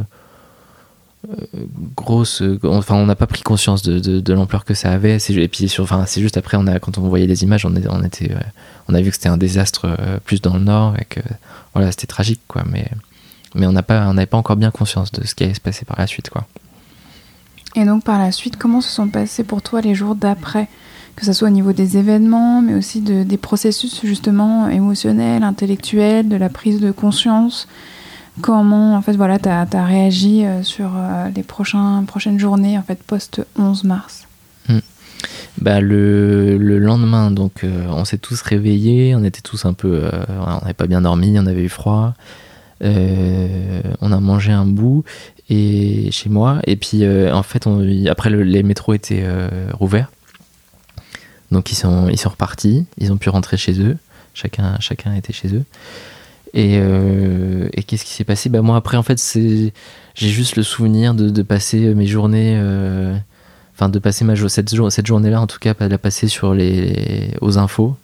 grosses 1.96 2.42
enfin 2.64 2.96
on 2.96 3.06
n'a 3.06 3.16
pas 3.16 3.28
pris 3.28 3.42
conscience 3.42 3.82
de, 3.82 4.00
de, 4.00 4.34
l'ampleur 4.34 4.64
que 4.64 4.74
ça 4.74 4.92
avait 4.92 5.18
et 5.18 5.48
puis 5.50 5.70
enfin 5.80 6.06
c'est 6.06 6.22
juste 6.22 6.38
après 6.38 6.56
on 6.56 6.68
a 6.68 6.80
quand 6.80 6.98
on 7.00 7.02
voyait 7.02 7.26
les 7.26 7.44
images 7.44 7.66
on, 7.66 7.76
a 7.76 9.02
vu 9.02 9.10
que 9.10 9.16
c'était 9.16 9.28
un 9.28 9.36
désastre 9.36 9.88
plus 10.24 10.42
dans 10.42 10.54
le 10.54 10.64
nord 10.64 10.94
et 10.98 11.06
que 11.06 11.20
voilà 11.74 11.92
c'était 11.92 12.08
tragique 12.08 12.40
quoi 12.48 12.64
mais 12.66 12.88
mais 13.56 13.66
on 13.66 13.74
n'a 13.74 13.84
pas 13.84 14.08
on 14.08 14.14
n'avait 14.14 14.28
pas 14.28 14.38
encore 14.38 14.56
bien 14.56 14.72
conscience 14.72 15.12
de 15.12 15.26
ce 15.26 15.36
qui 15.36 15.44
allait 15.44 15.56
se 15.56 15.60
passer 15.60 15.84
par 15.84 15.98
la 16.00 16.08
suite 16.08 16.30
quoi 16.30 16.48
Et 17.76 17.86
donc 17.86 18.04
par 18.04 18.18
la 18.20 18.32
suite, 18.32 18.58
comment 18.58 18.82
se 18.82 18.90
sont 18.90 19.08
passés 19.08 19.44
pour 19.44 19.62
toi 19.62 19.82
les 19.82 19.94
jours 19.96 20.16
d'après 20.16 20.68
Que 21.16 21.26
ce 21.26 21.34
soit 21.34 21.48
au 21.48 21.52
niveau 21.52 21.74
des 21.74 21.98
événements, 21.98 22.62
mais 22.62 22.74
aussi 22.76 23.02
de- 23.02 23.24
des 23.24 23.38
processus 23.38 24.02
justement 24.06 24.68
émotionnels, 24.70 25.44
intellectuels, 25.44 26.28
de 26.30 26.36
la 26.36 26.50
prise 26.50 26.80
de 26.80 26.92
conscience? 26.92 27.68
Comment 28.42 28.96
en 28.96 29.02
fait 29.02 29.14
voilà, 29.16 29.40
tu 29.40 29.50
as, 29.50 29.66
réagi 29.84 30.46
euh, 30.46 30.62
sur 30.62 30.92
euh, 30.96 31.28
les 31.36 31.42
prochains, 31.42 32.04
prochaines 32.06 32.38
journées 32.38 32.78
en 32.78 32.84
fait 32.84 33.02
post 33.02 33.44
11 33.58 33.84
mars 33.84 34.24
bah 35.60 35.82
le, 35.82 36.56
le 36.60 36.78
lendemain 36.78 37.32
donc 37.32 37.64
euh, 37.64 37.88
on 37.90 38.06
s'est 38.06 38.20
tous 38.20 38.40
réveillés 38.44 39.16
on 39.16 39.24
était 39.24 39.42
tous 39.42 39.66
un 39.66 39.74
peu 39.74 40.04
on 40.30 40.60
n'avait 40.62 40.76
pas 40.76 40.86
bien 40.86 41.02
dormi 41.02 41.40
on 41.40 41.48
avait 41.48 41.64
eu 41.64 41.70
froid 41.70 42.14
on 42.84 44.12
a 44.12 44.20
mangé 44.20 44.52
un 44.52 44.68
bout 44.68 45.04
et 45.50 46.10
chez 46.12 46.30
moi. 46.30 46.60
Et 46.66 46.76
puis 46.76 47.04
euh, 47.04 47.34
en 47.34 47.44
fait 47.44 47.66
après 48.10 48.30
le- 48.30 48.44
les 48.44 48.64
métros 48.64 48.94
étaient 48.94 49.24
euh, 49.24 49.50
rouverts. 49.74 50.12
Donc 51.52 51.72
ils 51.72 51.76
sont 51.76 52.10
ils 52.10 52.18
sont 52.20 52.30
repartis. 52.30 52.86
Ils 52.98 53.12
ont 53.12 53.18
pu 53.18 53.30
rentrer 53.30 53.58
chez 53.58 53.80
eux. 53.82 53.98
Chacun 54.34 54.78
chacun 54.80 55.16
était 55.16 55.34
chez 55.34 55.54
eux. 55.56 55.64
Et, 56.54 56.78
euh, 56.80 57.68
qu'est-ce 57.88 58.06
qui 58.06 58.14
s'est 58.14 58.24
passé? 58.24 58.50
Bah 58.50 58.62
moi 58.62 58.78
après 58.78 58.98
en 58.98 59.04
fait 59.04 59.22
j'ai 59.36 59.72
juste 60.16 60.56
le 60.56 60.64
souvenir 60.64 61.14
de, 61.14 61.42
passer 61.42 61.94
mes 61.94 62.08
journées 62.08 62.58
enfin 63.76 63.90
de 63.90 64.00
passer 64.00 64.26
ma 64.26 64.36
cette, 64.48 64.74
jour- 64.74 64.92
cette 64.92 65.06
journée 65.06 65.30
là 65.30 65.40
en 65.42 65.48
tout 65.48 65.60
cas 65.60 65.74
de 65.74 65.86
la 65.86 65.98
passer 65.98 66.28
sur 66.28 66.54
les 66.54 67.32
aux 67.42 67.58
infos 67.58 67.96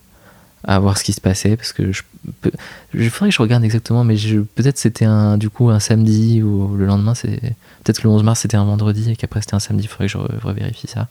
à 0.66 0.80
voir 0.80 0.98
ce 0.98 1.04
qui 1.04 1.14
se 1.14 1.22
passait 1.22 1.58
parce 1.58 1.74
que 1.74 1.92
je 1.92 2.04
peux 2.42 2.52
il 2.94 3.10
faudrait 3.10 3.30
que 3.30 3.36
je 3.36 3.42
regarde 3.42 3.64
exactement 3.66 4.04
mais 4.04 4.16
je, 4.16 4.40
peut-être 4.40 4.78
c'était 4.78 5.06
un 5.06 5.38
du 5.38 5.50
coup 5.50 5.70
un 5.70 5.80
samedi 5.80 6.42
ou 6.42 6.76
le 6.76 6.86
lendemain 6.86 7.14
c'est 7.16 7.40
peut-être 7.84 8.00
que 8.02 8.08
le 8.08 8.14
11 8.14 8.24
mars 8.24 8.40
c'était 8.42 8.56
un 8.58 8.64
vendredi 8.64 9.12
et 9.12 9.16
qu'après 9.16 9.42
c'était 9.42 9.56
un 9.56 9.60
samedi 9.60 9.84
il 9.86 9.88
faudrait 9.88 10.08
que 10.08 10.14
je 10.14 10.18
re- 10.18 10.40
revérifie 10.42 10.88
ça. 10.88 11.08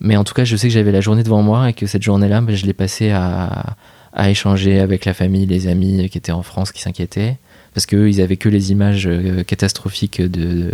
Mais 0.00 0.16
en 0.16 0.24
tout 0.24 0.34
cas 0.34 0.44
je 0.44 0.56
sais 0.56 0.66
que 0.68 0.74
j'avais 0.74 0.90
la 0.92 1.00
journée 1.00 1.22
devant 1.22 1.42
moi 1.42 1.70
et 1.70 1.72
que 1.74 1.86
cette 1.86 2.02
journée 2.02 2.28
là 2.28 2.42
je 2.48 2.66
l'ai 2.66 2.72
passée 2.72 3.10
à, 3.10 3.76
à 4.12 4.30
échanger 4.30 4.80
avec 4.80 5.04
la 5.04 5.14
famille 5.14 5.46
les 5.46 5.68
amis 5.68 6.08
qui 6.10 6.18
étaient 6.18 6.32
en 6.32 6.42
France 6.42 6.72
qui 6.72 6.82
s'inquiétaient 6.82 7.36
parce 7.72 7.86
qu'eux 7.86 8.08
ils 8.08 8.20
avaient 8.20 8.36
que 8.36 8.48
les 8.48 8.72
images 8.72 9.06
euh, 9.06 9.44
catastrophiques 9.44 10.20
de, 10.20 10.72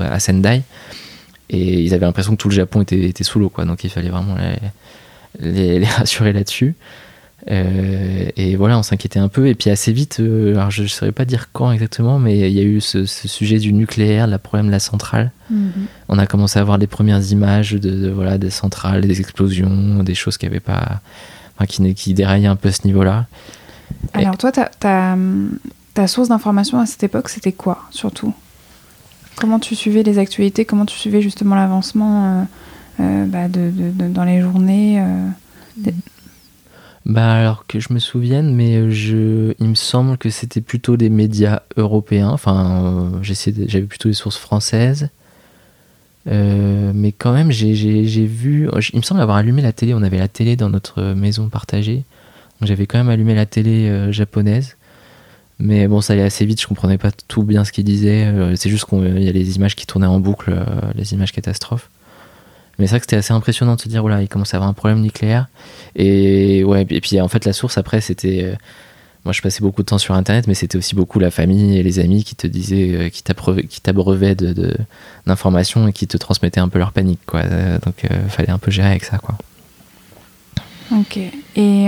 à 0.00 0.18
Sendai 0.18 0.62
et 1.50 1.80
ils 1.82 1.92
avaient 1.94 2.06
l'impression 2.06 2.32
que 2.32 2.36
tout 2.38 2.48
le 2.48 2.54
Japon 2.54 2.80
était, 2.82 3.00
était 3.08 3.24
sous 3.24 3.38
l'eau 3.38 3.50
quoi. 3.50 3.64
Donc 3.66 3.84
il 3.84 3.90
fallait 3.90 4.08
vraiment 4.10 4.36
les, 5.38 5.78
les 5.80 5.86
rassurer 5.86 6.32
là-dessus. 6.32 6.74
Euh, 7.50 8.28
et 8.36 8.54
voilà 8.56 8.78
on 8.78 8.82
s'inquiétait 8.82 9.18
un 9.18 9.28
peu. 9.28 9.46
Et 9.48 9.54
puis 9.54 9.70
assez 9.70 9.92
vite 9.92 10.20
euh, 10.20 10.56
alors 10.56 10.70
je 10.70 10.82
ne 10.82 10.88
saurais 10.88 11.12
pas 11.12 11.24
dire 11.24 11.48
quand 11.52 11.72
exactement 11.72 12.18
mais 12.18 12.38
il 12.38 12.54
y 12.54 12.60
a 12.60 12.62
eu 12.62 12.82
ce, 12.82 13.06
ce 13.06 13.28
sujet 13.28 13.58
du 13.58 13.72
nucléaire 13.72 14.26
le 14.26 14.36
problème 14.36 14.66
de 14.66 14.72
la 14.72 14.78
centrale. 14.78 15.32
On 16.08 16.18
a 16.18 16.26
commencé 16.26 16.58
à 16.58 16.64
voir 16.64 16.78
les 16.78 16.86
premières 16.86 17.32
images 17.32 17.72
de, 17.72 17.90
de, 17.90 18.10
voilà 18.10 18.36
des 18.36 18.50
centrales 18.50 19.00
des 19.00 19.20
explosions 19.20 20.02
des 20.02 20.14
choses 20.14 20.36
qui 20.36 20.46
avaient 20.46 20.60
pas 20.60 21.00
enfin, 21.56 21.66
qui, 21.66 21.94
qui 21.94 22.14
déraillaient 22.14 22.46
un 22.46 22.56
peu 22.56 22.68
à 22.68 22.72
ce 22.72 22.86
niveau 22.86 23.02
là 23.02 23.26
Alors 24.12 24.36
toi, 24.36 24.52
ta, 24.52 25.16
source 26.06 26.28
d'information 26.28 26.80
à 26.80 26.86
cette 26.86 27.02
époque, 27.02 27.28
c'était 27.28 27.52
quoi 27.52 27.84
surtout? 27.90 28.34
Comment 29.36 29.58
tu 29.58 29.74
suivais 29.74 30.02
les 30.02 30.18
actualités? 30.18 30.64
Comment 30.64 30.86
tu 30.86 30.96
suivais 30.96 31.22
justement 31.22 31.54
l'avancement 31.54 32.24
euh, 32.24 32.42
bah, 33.26 33.48
de, 33.48 33.70
de- 33.70 33.90
de- 33.90 34.08
dans 34.12 34.24
les 34.24 34.40
journées 34.40 35.00
euh, 35.00 35.28
Bah 37.06 37.32
alors 37.32 37.66
que 37.66 37.80
je 37.80 37.92
me 37.92 37.98
souvienne, 37.98 38.54
mais 38.54 38.90
je, 38.90 39.54
il 39.58 39.68
me 39.68 39.74
semble 39.74 40.18
que 40.18 40.28
c'était 40.30 40.60
plutôt 40.60 40.96
des 40.96 41.08
médias 41.10 41.60
européens. 41.76 42.28
Enfin, 42.28 43.10
euh, 43.22 43.22
j'avais 43.22 43.86
plutôt 43.86 44.08
des 44.08 44.14
sources 44.14 44.36
françaises. 44.36 45.08
Euh, 46.28 46.92
mais 46.94 47.12
quand 47.12 47.32
même, 47.32 47.50
j'ai- 47.50 47.74
j'ai 47.74 48.04
j'ai 48.06 48.26
vu. 48.26 48.68
Il 48.92 48.98
me 48.98 49.02
semble 49.02 49.22
avoir 49.22 49.38
allumé 49.38 49.62
la 49.62 49.72
télé. 49.72 49.94
On 49.94 50.02
avait 50.02 50.18
la 50.18 50.28
télé 50.28 50.54
dans 50.56 50.68
notre 50.68 51.02
maison 51.14 51.48
partagée. 51.48 52.04
Donc 52.60 52.68
j'avais 52.68 52.86
quand 52.86 52.98
même 52.98 53.08
allumé 53.08 53.34
la 53.34 53.46
télé 53.46 53.88
euh, 53.88 54.12
japonaise. 54.12 54.76
Mais 55.58 55.88
bon, 55.88 56.00
ça 56.02 56.12
allait 56.12 56.22
assez 56.22 56.44
vite. 56.44 56.60
Je 56.60 56.66
comprenais 56.66 56.98
pas 56.98 57.10
tout 57.28 57.42
bien 57.42 57.64
ce 57.64 57.72
qu'il 57.72 57.84
disait. 57.84 58.26
Euh, 58.26 58.54
C'est 58.56 58.68
juste 58.70 58.84
qu'il 58.86 59.22
y 59.22 59.28
a 59.28 59.32
les 59.32 59.56
images 59.56 59.74
qui 59.76 59.86
tournaient 59.86 60.06
en 60.06 60.20
boucle, 60.20 60.50
euh, 60.52 60.64
les 60.94 61.14
images 61.14 61.32
catastrophes. 61.32 61.88
Mais 62.80 62.86
c'est 62.86 62.92
vrai 62.92 63.00
que 63.00 63.04
c'était 63.06 63.16
assez 63.16 63.32
impressionnant 63.32 63.76
de 63.76 63.80
se 63.80 63.88
dire, 63.88 64.00
voilà, 64.00 64.22
il 64.22 64.28
commence 64.28 64.54
à 64.54 64.56
avoir 64.56 64.68
un 64.68 64.72
problème 64.72 65.00
nucléaire. 65.00 65.46
Et 65.94 66.64
ouais, 66.64 66.86
et 66.90 67.00
puis 67.00 67.20
en 67.20 67.28
fait, 67.28 67.44
la 67.44 67.52
source 67.52 67.78
après, 67.78 68.00
c'était. 68.00 68.42
euh, 68.44 68.54
moi, 69.26 69.32
je 69.34 69.42
passais 69.42 69.60
beaucoup 69.60 69.82
de 69.82 69.86
temps 69.86 69.98
sur 69.98 70.14
Internet, 70.14 70.46
mais 70.48 70.54
c'était 70.54 70.78
aussi 70.78 70.94
beaucoup 70.94 71.18
la 71.18 71.30
famille 71.30 71.76
et 71.76 71.82
les 71.82 71.98
amis 71.98 72.24
qui 72.24 72.34
te 72.34 72.46
disaient, 72.46 72.94
euh, 72.94 73.08
qui 73.10 73.22
t'abreuvaient 73.22 73.68
t'abreuvaient 73.82 74.34
de, 74.34 74.54
de- 74.54 74.76
d'informations 75.26 75.86
et 75.88 75.92
qui 75.92 76.06
te 76.06 76.16
transmettaient 76.16 76.58
un 76.60 76.70
peu 76.70 76.78
leur 76.78 76.92
panique, 76.92 77.20
quoi. 77.26 77.40
Euh, 77.40 77.78
donc, 77.84 78.06
euh, 78.10 78.28
fallait 78.28 78.48
un 78.50 78.56
peu 78.58 78.70
gérer 78.70 78.88
avec 78.88 79.04
ça, 79.04 79.18
quoi. 79.18 79.36
Ok. 80.92 81.18
Et 81.54 81.86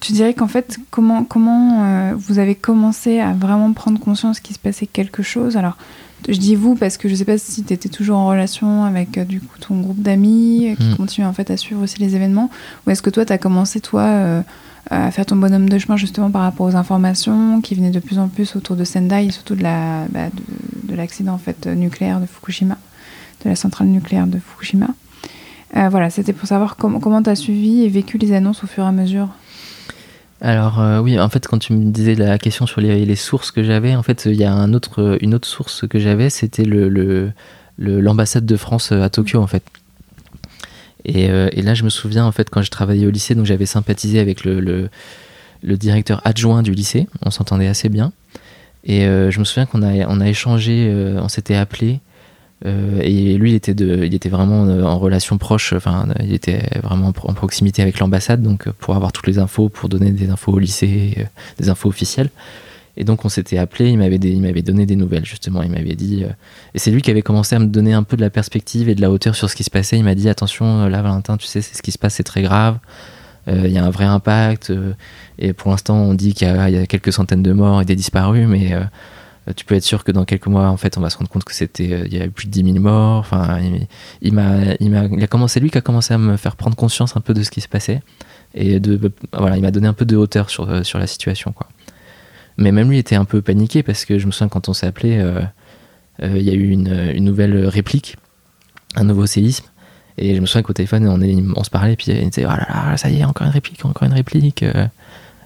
tu 0.00 0.12
dirais 0.12 0.34
qu'en 0.34 0.48
fait, 0.48 0.78
comment, 0.90 1.24
comment 1.24 2.12
vous 2.14 2.38
avez 2.38 2.54
commencé 2.54 3.20
à 3.20 3.32
vraiment 3.32 3.72
prendre 3.72 3.98
conscience 3.98 4.40
qu'il 4.40 4.54
se 4.54 4.60
passait 4.60 4.86
quelque 4.86 5.22
chose? 5.22 5.56
Alors, 5.56 5.76
je 6.28 6.38
dis 6.38 6.54
vous 6.56 6.74
parce 6.74 6.96
que 6.96 7.08
je 7.08 7.14
sais 7.14 7.24
pas 7.24 7.38
si 7.38 7.62
tu 7.62 7.72
étais 7.72 7.88
toujours 7.88 8.18
en 8.18 8.26
relation 8.28 8.84
avec 8.84 9.16
euh, 9.18 9.24
du 9.24 9.40
coup 9.40 9.58
ton 9.60 9.80
groupe 9.80 10.00
d'amis 10.02 10.70
euh, 10.70 10.74
qui 10.76 10.90
Mm. 10.90 10.96
continuent 10.96 11.26
en 11.26 11.32
fait 11.32 11.50
à 11.50 11.56
suivre 11.56 11.82
aussi 11.82 11.98
les 12.00 12.14
événements, 12.16 12.50
ou 12.86 12.90
est-ce 12.90 13.02
que 13.02 13.10
toi, 13.10 13.24
tu 13.24 13.32
as 13.32 13.38
commencé 13.38 13.80
toi 13.80 14.02
euh, 14.02 14.42
à 14.90 15.10
faire 15.10 15.26
ton 15.26 15.36
bonhomme 15.36 15.68
de 15.68 15.78
chemin 15.78 15.96
justement 15.96 16.30
par 16.30 16.42
rapport 16.42 16.66
aux 16.66 16.76
informations 16.76 17.60
qui 17.60 17.74
venaient 17.74 17.90
de 17.90 17.98
plus 18.00 18.18
en 18.18 18.28
plus 18.28 18.54
autour 18.56 18.76
de 18.76 18.84
Sendai 18.84 19.26
et 19.26 19.30
surtout 19.30 19.54
de 19.56 19.62
la 19.62 20.06
bah, 20.10 20.28
de, 20.32 20.90
de 20.92 20.94
l'accident 20.96 21.34
en 21.34 21.38
fait 21.38 21.66
nucléaire 21.66 22.20
de 22.20 22.26
Fukushima, 22.26 22.76
de 23.44 23.50
la 23.50 23.56
centrale 23.56 23.88
nucléaire 23.88 24.26
de 24.26 24.38
Fukushima. 24.38 24.88
Euh, 25.76 25.88
voilà, 25.88 26.10
c'était 26.10 26.32
pour 26.32 26.46
savoir 26.48 26.76
comment 26.76 27.22
tu 27.22 27.28
as 27.30 27.34
suivi 27.34 27.82
et 27.82 27.88
vécu 27.88 28.18
les 28.18 28.32
annonces 28.32 28.62
au 28.62 28.66
fur 28.68 28.84
et 28.84 28.86
à 28.86 28.92
mesure. 28.92 29.28
Alors 30.40 30.80
euh, 30.80 31.00
oui, 31.00 31.18
en 31.18 31.28
fait, 31.28 31.46
quand 31.46 31.58
tu 31.58 31.72
me 31.72 31.90
disais 31.90 32.14
la 32.14 32.38
question 32.38 32.66
sur 32.66 32.80
les, 32.80 33.16
sources 33.16 33.50
que 33.50 33.62
j'avais, 33.62 33.96
en 33.96 34.02
fait, 34.02 34.26
il 34.26 34.36
y 34.36 34.44
a 34.44 34.52
une 34.52 34.74
autre 34.74 35.48
source 35.48 35.86
que 35.88 35.98
j'avais, 35.98 36.30
c'était 36.30 36.64
l'ambassade 37.78 38.44
de 38.44 38.56
France 38.56 38.92
à 38.92 39.08
Tokyo, 39.08 39.40
en 39.40 39.46
fait. 39.46 39.62
Et, 41.06 41.30
euh, 41.30 41.48
et 41.52 41.62
là, 41.62 41.74
je 41.74 41.84
me 41.84 41.88
souviens, 41.88 42.26
en 42.26 42.32
fait, 42.32 42.50
quand 42.50 42.62
je 42.62 42.70
travaillais 42.70 43.06
au 43.06 43.10
lycée, 43.10 43.34
donc 43.34 43.46
j'avais 43.46 43.64
sympathisé 43.64 44.18
avec 44.18 44.44
le, 44.44 44.90
directeur 45.62 46.20
adjoint 46.24 46.62
du 46.62 46.72
lycée. 46.72 47.06
On 47.24 47.30
s'entendait 47.30 47.68
assez 47.68 47.88
bien. 47.88 48.12
Et 48.84 49.06
euh, 49.06 49.30
je 49.30 49.38
me 49.38 49.44
souviens 49.44 49.66
qu'on 49.66 49.82
a, 49.82 50.28
échangé, 50.28 50.88
euh, 50.90 51.20
on 51.22 51.28
s'était 51.28 51.54
appelé. 51.54 52.00
Euh, 52.64 53.00
et 53.02 53.36
lui, 53.36 53.50
il 53.50 53.54
était, 53.54 54.28
vraiment 54.28 54.64
euh, 54.66 54.82
en 54.82 54.98
relation 54.98 55.36
proche, 55.36 55.74
enfin, 55.74 56.08
il 56.22 56.32
était 56.32 56.62
vraiment 56.82 57.08
en 57.08 57.12
pro- 57.12 57.28
en 57.28 57.34
proximité 57.34 57.82
avec 57.82 57.98
l'ambassade, 57.98 58.42
donc 58.42 58.66
euh, 58.66 58.72
pour 58.78 58.96
avoir 58.96 59.12
toutes 59.12 59.26
les 59.26 59.38
infos, 59.38 59.68
pour 59.68 59.88
donner 59.88 60.10
des 60.10 60.30
infos 60.30 60.52
au 60.52 60.58
lycée, 60.58 61.26
des 61.58 61.68
infos 61.68 61.88
officielles. 61.88 62.30
Et 62.96 63.04
donc 63.04 63.26
on 63.26 63.28
s'était 63.28 63.58
appelé, 63.58 63.90
il 63.90 63.98
m'avait, 63.98 64.18
donné 64.62 64.86
des 64.86 64.96
nouvelles, 64.96 65.26
justement. 65.26 65.62
Il 65.62 65.70
m'avait 65.70 65.96
dit. 65.96 66.24
et 66.74 66.78
c'est 66.78 66.90
lui 66.90 67.02
qui 67.02 67.10
avait 67.10 67.20
commencé 67.20 67.54
à 67.54 67.58
me 67.58 67.66
donner 67.66 67.92
un 67.92 68.02
peu 68.02 68.16
de 68.16 68.22
la 68.22 68.30
perspective 68.30 68.88
et 68.88 68.94
de 68.94 69.02
la 69.02 69.10
hauteur 69.10 69.36
sur 69.36 69.50
ce 69.50 69.54
qui 69.54 69.64
se 69.64 69.70
passait. 69.70 69.98
Il 69.98 70.04
m'a 70.04 70.14
dit 70.14 70.30
attention, 70.30 70.88
là, 70.88 71.02
Valentin, 71.02 71.36
tu 71.36 71.46
sais, 71.46 71.60
c'est 71.60 71.76
ce 71.76 71.82
qui 71.82 71.92
se 71.92 71.98
passe, 71.98 72.14
c'est 72.14 72.22
très 72.22 72.40
grave. 72.40 72.78
Il 73.48 73.68
y 73.68 73.76
a 73.76 73.84
un 73.84 73.90
vrai 73.90 74.06
impact. 74.06 74.72
et 75.38 75.52
pour 75.52 75.72
l'instant, 75.72 75.98
on 75.98 76.14
dit 76.14 76.32
qu'il 76.32 76.48
y, 76.48 76.72
y 76.72 76.78
a 76.78 76.86
quelques 76.86 77.12
centaines 77.12 77.42
de 77.42 77.52
morts 77.52 77.82
et 77.82 77.84
des 77.84 77.96
disparus, 77.96 78.48
mais. 78.48 78.72
Euh, 79.48 79.52
tu 79.54 79.64
peux 79.64 79.74
être 79.74 79.84
sûr 79.84 80.04
que 80.04 80.12
dans 80.12 80.24
quelques 80.24 80.46
mois, 80.46 80.68
en 80.68 80.76
fait, 80.76 80.98
on 80.98 81.00
va 81.00 81.10
se 81.10 81.18
rendre 81.18 81.30
compte 81.30 81.44
que 81.44 81.54
c'était, 81.54 81.92
euh, 81.92 82.06
il 82.06 82.14
y 82.14 82.18
avait 82.18 82.28
plus 82.28 82.46
de 82.46 82.52
10 82.52 82.64
000 82.64 82.78
morts. 82.80 83.18
Enfin, 83.18 83.60
il, 84.22 84.32
m'a, 84.32 84.74
il 84.80 85.22
a 85.22 85.26
commencé, 85.26 85.60
lui, 85.60 85.70
qui 85.70 85.78
a 85.78 85.82
commencé 85.82 86.14
à 86.14 86.18
me 86.18 86.36
faire 86.36 86.56
prendre 86.56 86.76
conscience 86.76 87.16
un 87.16 87.20
peu 87.20 87.34
de 87.34 87.42
ce 87.42 87.50
qui 87.50 87.60
se 87.60 87.68
passait 87.68 88.00
et 88.56 88.80
de, 88.80 89.12
voilà, 89.32 89.56
il 89.56 89.62
m'a 89.62 89.70
donné 89.70 89.86
un 89.86 89.92
peu 89.92 90.04
de 90.04 90.16
hauteur 90.16 90.50
sur 90.50 90.68
euh, 90.68 90.82
sur 90.82 90.98
la 90.98 91.06
situation, 91.06 91.52
quoi. 91.52 91.68
Mais 92.56 92.72
même 92.72 92.88
lui 92.88 92.98
était 92.98 93.16
un 93.16 93.26
peu 93.26 93.42
paniqué 93.42 93.82
parce 93.82 94.06
que 94.06 94.18
je 94.18 94.26
me 94.26 94.32
souviens 94.32 94.48
quand 94.48 94.68
on 94.70 94.72
s'est 94.72 94.86
appelé, 94.86 95.18
euh, 95.18 95.42
euh, 96.22 96.32
il 96.36 96.42
y 96.42 96.50
a 96.50 96.54
eu 96.54 96.70
une, 96.70 97.12
une 97.14 97.24
nouvelle 97.24 97.66
réplique, 97.66 98.16
un 98.94 99.04
nouveau 99.04 99.26
séisme. 99.26 99.66
Et 100.16 100.34
je 100.34 100.40
me 100.40 100.46
souviens 100.46 100.62
qu'au 100.62 100.72
téléphone, 100.72 101.06
on, 101.06 101.20
est, 101.20 101.36
on 101.54 101.62
se 101.62 101.68
parlait, 101.68 101.94
puis 101.96 102.12
il 102.12 102.30
disait 102.30 102.46
Oh 102.46 102.50
là 102.50 102.66
là, 102.68 102.96
ça 102.96 103.10
y 103.10 103.20
est, 103.20 103.24
encore 103.24 103.46
une 103.46 103.52
réplique, 103.52 103.84
encore 103.84 104.04
une 104.04 104.14
réplique. 104.14 104.64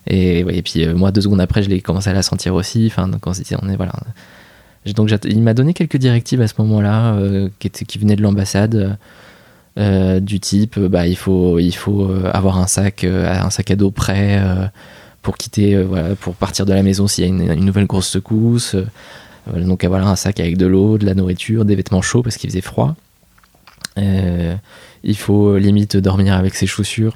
Et, 0.07 0.63
puis 0.63 0.85
euh, 0.85 0.95
moi, 0.95 1.11
deux 1.11 1.21
secondes 1.21 1.41
après, 1.41 1.63
je 1.63 1.69
l'ai 1.69 1.81
commencé 1.81 2.11
à 2.11 2.13
la 2.13 2.23
sentir 2.23 2.55
aussi. 2.55 2.87
Enfin, 2.87 3.09
donc 3.09 3.27
on 3.27 3.33
est 3.33 3.77
voilà. 3.77 3.93
Donc 4.95 5.11
il 5.25 5.43
m'a 5.43 5.55
donné 5.55 5.75
quelques 5.75 5.99
directives 5.99 6.41
à 6.41 6.49
ce 6.49 6.55
moment-là, 6.59 7.15
euh, 7.15 7.49
qui, 7.59 7.99
venaient 7.99 8.17
de 8.17 8.23
l'ambassade, 8.23 8.97
euh, 9.79 10.21
du 10.21 10.41
type, 10.41 10.79
bah 10.79 11.07
il 11.07 11.17
faut, 11.17 11.59
il 11.59 11.75
faut 11.75 12.11
avoir 12.33 12.59
un 12.59 12.67
sac, 12.67 13.05
un 13.05 13.51
sac 13.51 13.71
à 13.71 13.77
dos 13.77 13.91
prêt 13.91 14.43
pour 15.21 15.37
quitter, 15.37 15.83
voilà, 15.83 16.15
pour 16.17 16.35
partir 16.35 16.65
de 16.65 16.73
la 16.73 16.83
maison 16.83 17.07
s'il 17.07 17.25
y 17.25 17.27
a 17.27 17.31
une, 17.31 17.53
une 17.53 17.65
nouvelle 17.67 17.87
grosse 17.87 18.09
secousse. 18.09 18.75
Donc 19.55 19.85
voilà, 19.85 20.09
un 20.09 20.17
sac 20.17 20.41
avec 20.41 20.57
de 20.57 20.67
l'eau, 20.67 20.97
de 20.97 21.05
la 21.05 21.15
nourriture, 21.15 21.67
des 21.67 21.75
vêtements 21.75 22.03
chauds 22.03 22.23
parce 22.23 22.39
qu'il 22.39 22.49
faisait 22.49 22.63
froid. 22.63 22.97
Il 23.99 25.17
faut 25.17 25.59
limite 25.59 25.99
dormir 25.99 26.35
avec 26.35 26.55
ses 26.55 26.67
chaussures 26.67 27.15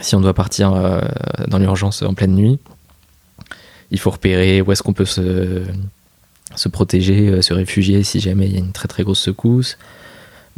si 0.00 0.14
on 0.14 0.20
doit 0.20 0.34
partir 0.34 0.72
euh, 0.72 1.00
dans 1.48 1.58
l'urgence 1.58 2.02
en 2.02 2.14
pleine 2.14 2.34
nuit. 2.34 2.58
Il 3.90 3.98
faut 3.98 4.10
repérer 4.10 4.60
où 4.60 4.70
est-ce 4.70 4.82
qu'on 4.82 4.92
peut 4.92 5.04
se, 5.04 5.62
se 6.54 6.68
protéger, 6.68 7.28
euh, 7.28 7.42
se 7.42 7.52
réfugier 7.52 8.02
si 8.04 8.20
jamais 8.20 8.46
il 8.46 8.52
y 8.52 8.56
a 8.56 8.60
une 8.60 8.72
très 8.72 8.88
très 8.88 9.02
grosse 9.02 9.20
secousse. 9.20 9.78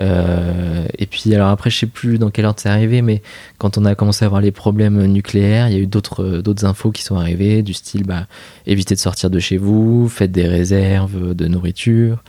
Euh, 0.01 0.87
et 0.99 1.07
puis 1.07 1.35
alors 1.35 1.49
après 1.49 1.69
je 1.69 1.79
sais 1.79 1.87
plus 1.87 2.19
dans 2.19 2.31
quelle 2.31 2.47
ordre 2.47 2.59
c'est 2.59 2.71
arrivé 2.71 3.03
mais 3.03 3.21
quand 3.59 3.77
on 3.77 3.85
a 3.85 3.95
commencé 3.95 4.25
à 4.25 4.27
avoir 4.27 4.41
les 4.41 4.51
problèmes 4.51 5.05
nucléaires 5.05 5.69
il 5.69 5.75
y 5.75 5.77
a 5.77 5.81
eu 5.81 5.87
d'autres 5.87 6.39
d'autres 6.39 6.65
infos 6.65 6.93
qui 6.93 7.03
sont 7.03 7.17
arrivées 7.17 7.63
du 7.63 7.75
style 7.75 8.05
bah 8.05 8.27
évitez 8.67 8.95
de 8.95 9.01
sortir 9.01 9.29
de 9.29 9.39
chez 9.39 9.59
vous 9.59 10.09
faites 10.09 10.33
des 10.33 10.49
réserves 10.49 11.35
de 11.35 11.47
nourriture 11.47 12.25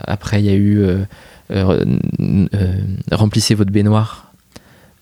après 0.00 0.40
il 0.40 0.44
y 0.44 0.50
a 0.50 0.54
eu 0.54 0.84
remplissez 3.10 3.54
votre 3.54 3.70
baignoire 3.70 4.32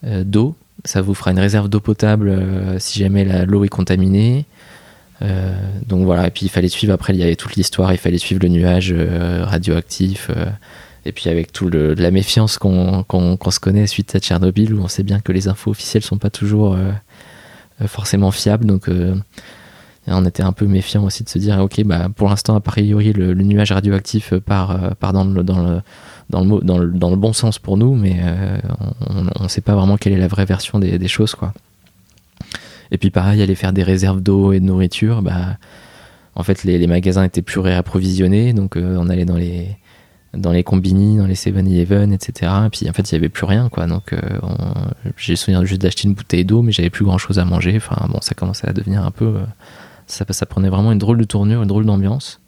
euh, 0.05 0.25
d'eau. 0.25 0.55
Ça 0.85 1.03
vous 1.03 1.15
fera 1.15 1.33
une 1.33 1.39
réserve 1.39 1.69
d'eau 1.69 1.81
potable 1.81 2.29
euh, 2.29 2.79
si 2.79 2.99
jamais 2.99 3.25
l'eau 3.47 3.65
est 3.65 3.69
contaminée. 3.69 4.47
Euh, 5.23 5.55
donc 5.87 6.05
voilà, 6.05 6.27
et 6.27 6.31
puis 6.31 6.47
il 6.47 6.49
fallait 6.51 6.69
suivre, 6.69 6.93
après 6.93 7.15
il 7.15 7.19
y 7.19 7.23
avait 7.23 7.37
toute 7.37 7.57
l'histoire, 7.57 7.93
il 7.93 7.99
fallait 7.99 8.19
suivre 8.19 8.43
le 8.43 8.49
nuage 8.49 8.93
euh, 8.95 9.45
radioactif, 9.45 10.31
euh, 10.31 10.45
et 11.07 11.13
puis 11.13 11.31
avec 11.31 11.53
tout 11.53 11.71
le, 11.71 11.95
la 11.95 12.11
méfiance 12.11 12.59
qu'on 12.59 13.03
qu'on 13.03 13.51
se 13.51 13.59
connaît 13.59 13.87
suite 13.87 14.15
à 14.15 14.19
Tchernobyl, 14.19 14.75
où 14.75 14.83
on 14.83 14.89
sait 14.89 15.05
bien 15.05 15.21
que 15.21 15.33
les 15.33 15.49
infos 15.49 15.71
officielles 15.71 16.03
sont 16.03 16.19
pas 16.19 16.29
toujours 16.29 16.75
euh, 16.75 16.91
euh, 17.81 17.89
forcément 17.89 18.31
fiables, 18.31 18.67
donc 18.67 18.91
euh, 18.91 19.15
on 20.09 20.25
était 20.25 20.43
un 20.43 20.53
peu 20.53 20.67
méfiant 20.67 21.05
aussi 21.05 21.25
de 21.25 21.29
se 21.29 21.39
dire, 21.39 21.59
ok, 21.59 21.83
bah, 21.85 22.09
pour 22.15 22.29
l'instant, 22.29 22.55
a 22.55 22.61
priori, 22.61 23.13
le, 23.13 23.35
nuage 23.35 23.73
radioactif 23.73 24.35
part, 24.35 24.71
euh, 24.71 24.91
part 24.99 25.13
dans, 25.13 25.25
le, 25.25 25.81
dans, 26.31 26.43
le, 26.43 27.17
bon 27.17 27.33
sens 27.33 27.59
pour 27.59 27.77
nous, 27.77 27.95
mais 27.95 28.17
euh, 28.21 28.59
on 29.39 29.45
ne 29.45 29.49
sait 29.49 29.61
pas 29.61 29.75
vraiment 29.75 29.97
quelle 29.97 30.13
est 30.13 30.19
la 30.19 30.29
vraie 30.29 30.45
version 30.45 30.79
des, 30.79 31.09
choses, 31.09 31.35
quoi. 31.35 31.53
Et 32.91 32.99
puis 32.99 33.11
pareil, 33.11 33.43
aller 33.43 33.55
faire 33.55 33.73
des 33.73 33.83
réserves 33.83 34.21
d'eau 34.21 34.53
et 34.53 34.61
de 34.61 34.65
nourriture, 34.65 35.23
bah, 35.23 35.57
en 36.35 36.43
fait, 36.43 36.65
les, 36.65 36.85
magasins 36.87 37.25
étaient 37.25 37.43
plus 37.43 37.61
réapprovisionnés, 37.61 38.53
donc 38.53 38.77
euh, 38.77 38.97
on 38.99 39.09
allait 39.09 39.25
dans 39.25 39.37
les 39.37 39.77
dans 40.35 40.53
les 40.53 40.65
combini, 40.65 41.17
dans 41.17 41.27
les 41.27 41.35
7-Eleven, 41.35 42.13
etc. 42.13 42.53
Et 42.67 42.69
puis 42.69 42.91
en 42.91 42.93
fait, 42.93 43.11
il 43.11 43.15
n'y 43.15 43.19
avait 43.19 43.31
plus 43.31 43.47
rien, 43.47 43.71
quoi. 43.71 43.87
Donc 43.87 44.13
euh, 44.13 44.19
j'ai 45.17 45.35
souvenir 45.35 45.65
juste 45.65 45.81
d'acheter 45.81 46.07
une 46.09 46.13
bouteille 46.13 46.45
d'eau, 46.45 46.61
mais 46.61 46.73
j'avais 46.73 46.91
plus 46.91 47.07
grand 47.07 47.17
chose 47.17 47.39
à 47.39 47.47
manger. 47.47 47.75
Enfin 47.77 48.07
bon, 48.11 48.19
ça 48.21 48.35
commençait 48.35 48.69
à 48.69 48.75
devenir 48.75 49.03
un 49.03 49.11
peu. 49.11 49.37
ça 50.07 50.27
prenait 50.45 50.69
vraiment 50.69 50.93
une 50.93 50.99
drôle 50.99 51.17
de 51.17 51.25
tournure, 51.25 51.63
une 51.63 51.69
drôle 51.69 51.87
d'ambiance. 51.87 52.41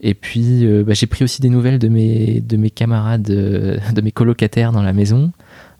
Et 0.00 0.14
puis 0.14 0.64
euh, 0.64 0.84
bah, 0.84 0.94
j'ai 0.94 1.06
pris 1.06 1.24
aussi 1.24 1.40
des 1.40 1.48
nouvelles 1.48 1.78
de 1.78 1.88
mes, 1.88 2.40
de 2.40 2.56
mes 2.56 2.70
camarades, 2.70 3.30
euh, 3.30 3.78
de 3.92 4.00
mes 4.00 4.12
colocataires 4.12 4.72
dans 4.72 4.82
la 4.82 4.92
maison. 4.92 5.32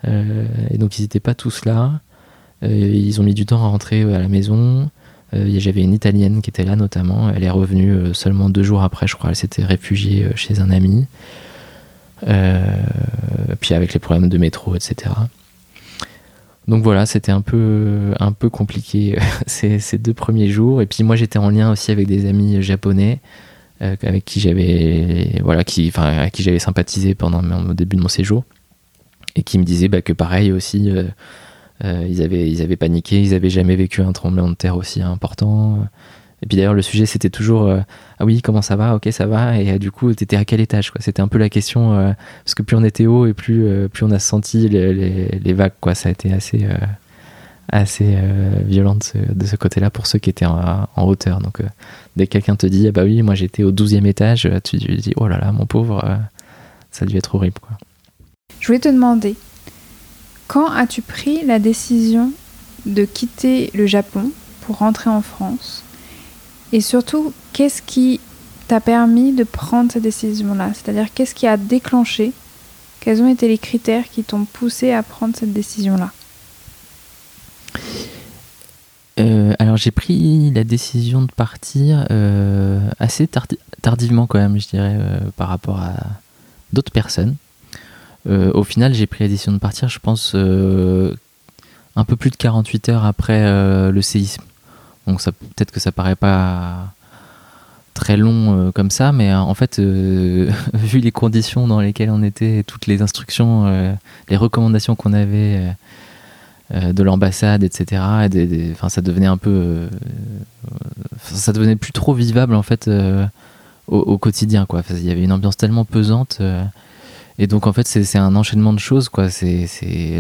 Euh, 0.07 0.47
et 0.71 0.79
donc 0.79 0.99
ils 0.99 1.03
n'étaient 1.03 1.21
pas 1.21 1.35
tous 1.35 1.65
là. 1.65 2.01
Ils 2.63 3.21
ont 3.21 3.23
mis 3.23 3.35
du 3.35 3.47
temps 3.47 3.63
à 3.63 3.69
rentrer 3.69 4.03
à 4.03 4.19
la 4.19 4.27
maison. 4.27 4.91
J'avais 5.33 5.81
une 5.83 5.93
Italienne 5.93 6.43
qui 6.43 6.51
était 6.51 6.65
là 6.65 6.75
notamment. 6.75 7.31
Elle 7.31 7.45
est 7.45 7.51
revenue 7.51 8.13
seulement 8.15 8.51
deux 8.51 8.65
jours 8.65 8.83
après, 8.83 9.07
je 9.07 9.15
crois. 9.15 9.31
Elle 9.31 9.37
s'était 9.37 9.65
réfugiée 9.65 10.27
chez 10.35 10.59
un 10.59 10.71
ami. 10.71 11.07
Puis 12.27 13.75
avec 13.75 13.95
les 13.95 14.01
problèmes 14.01 14.29
de 14.29 14.39
métro, 14.39 14.75
etc. 14.75 15.13
Donc 16.67 16.83
voilà, 16.83 17.07
c'était 17.07 17.31
un 17.31 17.43
peu, 17.43 18.13
un 18.19 18.33
peu 18.33 18.51
compliqué 18.51 19.17
ces 19.47 19.79
deux 19.99 20.15
premiers 20.15 20.49
jours. 20.49 20.83
Et 20.83 20.87
puis 20.87 21.05
moi, 21.05 21.15
j'étais 21.15 21.39
en 21.39 21.51
lien 21.51 21.71
aussi 21.71 21.93
avec 21.93 22.09
des 22.09 22.27
amis 22.27 22.61
japonais 22.61 23.21
euh, 23.83 23.97
avec 24.03 24.25
qui 24.25 24.41
j'avais, 24.41 25.41
voilà, 25.43 25.65
qui, 25.65 25.89
enfin, 25.89 26.19
à 26.19 26.31
qui 26.31 26.43
j'avais 26.43 26.59
sympathisé 26.59 27.15
pendant 27.15 27.43
mon- 27.43 27.71
au 27.71 27.75
début 27.75 27.97
de 27.97 28.03
mon 28.03 28.09
séjour 28.09 28.45
et 29.37 29.43
qui 29.43 29.59
me 29.59 29.65
disaient 29.65 29.89
bah, 29.89 30.03
que 30.03 30.13
pareil 30.13 30.53
aussi. 30.53 30.91
euh, 30.91 31.05
euh, 31.85 32.05
ils, 32.09 32.23
avaient, 32.23 32.51
ils 32.51 32.61
avaient 32.61 32.77
paniqué, 32.77 33.21
ils 33.23 33.35
avaient 33.35 33.51
jamais 33.51 33.77
vécu 33.77 34.03
un 34.03 34.13
tremblement 34.13 34.49
de 34.49 34.55
terre 34.55 34.77
aussi 34.77 35.01
important. 35.01 35.79
Et 36.43 36.47
puis 36.47 36.57
d'ailleurs, 36.57 36.75
le 36.75 36.83
sujet 36.83 37.07
c'était 37.07 37.31
toujours 37.31 37.71
Ah 38.19 38.25
oui, 38.25 38.43
comment 38.43 38.63
ça 38.63 38.75
va? 38.77 38.97
Ok, 38.97 39.09
ça 39.13 39.27
va. 39.27 39.59
Et 39.61 39.79
du 39.79 39.93
coup, 39.93 40.13
t'étais 40.13 40.37
à 40.37 40.45
quel 40.45 40.61
étage 40.61 40.91
quoi? 40.91 41.01
C'était 41.01 41.23
un 41.23 41.29
peu 41.29 41.39
la 41.39 41.49
question, 41.49 42.15
parce 42.45 42.55
que 42.57 42.63
plus 42.65 42.77
on 42.77 42.83
était 42.85 43.07
haut 43.07 43.27
et 43.27 43.33
plus, 43.33 43.89
plus 43.93 44.05
on 44.05 44.11
a 44.11 44.19
senti 44.19 44.69
les, 44.69 44.93
les- 44.93 45.53
vagues, 45.53 45.73
quoi. 45.81 45.95
Ça 45.95 46.09
a 46.09 46.13
été 46.13 46.33
assez, 46.33 46.67
assez 47.71 48.15
euh, 48.17 48.61
violent 48.65 48.97
de 48.97 49.47
ce, 49.47 49.57
côté-là 49.57 49.91
pour 49.91 50.07
ceux 50.07 50.19
qui 50.19 50.31
étaient 50.31 50.47
en, 50.47 50.89
hauteur. 50.97 51.41
Donc, 51.41 51.61
dès 52.19 52.27
que 52.27 52.33
quelqu'un 52.33 52.57
te 52.57 52.67
dit 52.67 52.89
Ah 52.89 52.93
bah 52.93 53.05
oui, 53.05 53.23
moi 53.23 53.35
j'étais 53.35 53.63
au 53.63 53.73
12e 53.73 54.05
étage, 54.07 54.49
tu, 54.65 54.79
tu 54.79 54.97
dis 54.97 55.13
Oh 55.17 55.27
là 55.27 55.39
là, 55.39 55.53
mon 55.53 55.65
pauvre. 55.65 56.05
euh, 56.05 56.17
ça 56.91 57.07
dû 57.07 57.17
être 57.17 57.35
horrible. 57.35 57.61
Quoi. 57.61 57.79
Je 58.61 58.67
voulais 58.67 58.79
te 58.79 58.89
demander, 58.89 59.37
quand 60.47 60.71
as-tu 60.71 61.01
pris 61.01 61.45
la 61.47 61.59
décision 61.59 62.33
de 62.87 63.05
quitter 63.05 63.71
le 63.75 63.87
Japon 63.87 64.31
pour 64.63 64.79
rentrer 64.79 65.11
en 65.11 65.23
France? 65.23 65.85
Et 66.73 66.81
surtout, 66.81 67.33
qu'est-ce 67.53 67.81
qui 67.81 68.21
t'a 68.67 68.81
permis 68.81 69.33
de 69.33 69.45
prendre 69.45 69.91
cette 69.93 70.03
décision-là? 70.03 70.73
C'est-à-dire, 70.75 71.07
qu'est-ce 71.15 71.35
qui 71.35 71.47
a 71.47 71.57
déclenché? 71.57 72.33
Quels 73.01 73.23
ont 73.23 73.29
été 73.29 73.49
les 73.49 73.59
critères 73.59 74.09
qui 74.11 74.25
t'ont 74.25 74.45
poussé 74.45 74.93
à 74.93 75.03
prendre 75.03 75.35
cette 75.37 75.53
décision-là? 75.53 76.13
Euh, 79.19 79.53
alors 79.59 79.77
j'ai 79.77 79.91
pris 79.91 80.51
la 80.53 80.65
décision 80.65 81.23
de 81.23 81.33
partir 81.33 82.07
euh, 82.11 82.81
assez 82.99 83.27
tardi- 83.27 83.59
tardivement 83.83 84.27
quand 84.27 84.39
même, 84.39 84.59
je 84.61 84.69
dirais, 84.69 84.97
euh, 84.99 85.19
par 85.37 85.49
rapport 85.49 85.81
à 85.81 85.95
d'autres 86.73 86.93
personnes. 86.93 87.37
Au 88.27 88.63
final, 88.63 88.93
j'ai 88.93 89.07
pris 89.07 89.25
la 89.25 89.29
décision 89.29 89.53
de 89.53 89.59
partir, 89.59 89.89
je 89.89 89.99
pense, 90.01 90.35
un 90.35 92.05
peu 92.05 92.17
plus 92.17 92.29
de 92.29 92.37
48 92.37 92.91
heures 92.91 93.07
après 93.07 93.41
le 93.91 94.03
séisme. 94.03 94.43
Donc 95.07 95.25
peut-être 95.25 95.71
que 95.71 95.81
ça 95.81 95.93
paraît 95.93 96.15
pas 96.15 96.93
très 97.95 98.19
long 98.19 98.71
comme 98.75 98.91
ça, 98.91 99.13
mais 99.13 99.33
en 99.33 99.55
fait, 99.55 99.81
vu 100.75 100.99
les 100.99 101.11
conditions 101.11 101.67
dans 101.67 101.81
lesquelles 101.81 102.11
on 102.11 102.23
était, 102.23 102.65
toutes 102.67 102.87
les 102.87 103.01
instructions, 103.01 103.97
les 104.29 104.37
recommandations 104.37 104.95
qu'on 104.95 105.15
avait 105.15 105.75
de 106.71 107.03
l'ambassade, 107.03 107.63
etc. 107.65 108.03
Et 108.35 108.75
ça 108.89 109.01
devenait 109.01 109.27
un 109.27 109.39
peu, 109.39 109.51
euh, 109.51 109.89
euh, 110.67 110.77
ça 111.21 111.53
devenait 111.53 111.77
plus 111.77 111.93
trop 111.93 112.13
vivable 112.15 112.55
en 112.55 112.63
fait 112.63 112.89
euh, 112.89 113.27
au, 113.87 114.19
quotidien, 114.19 114.67
quoi. 114.67 114.83
Il 114.91 115.05
y 115.05 115.11
avait 115.11 115.25
une 115.25 115.33
ambiance 115.33 115.57
tellement 115.57 115.85
pesante. 115.85 116.39
euh, 116.41 116.63
et 117.39 117.47
donc 117.47 117.67
en 117.67 117.73
fait, 117.73 117.87
c'est 117.87 118.19
un 118.19 118.35
enchaînement 118.35 118.73
de 118.73 118.81
choses, 118.81 119.09
quoi. 119.09 119.31
C'est 119.31 119.69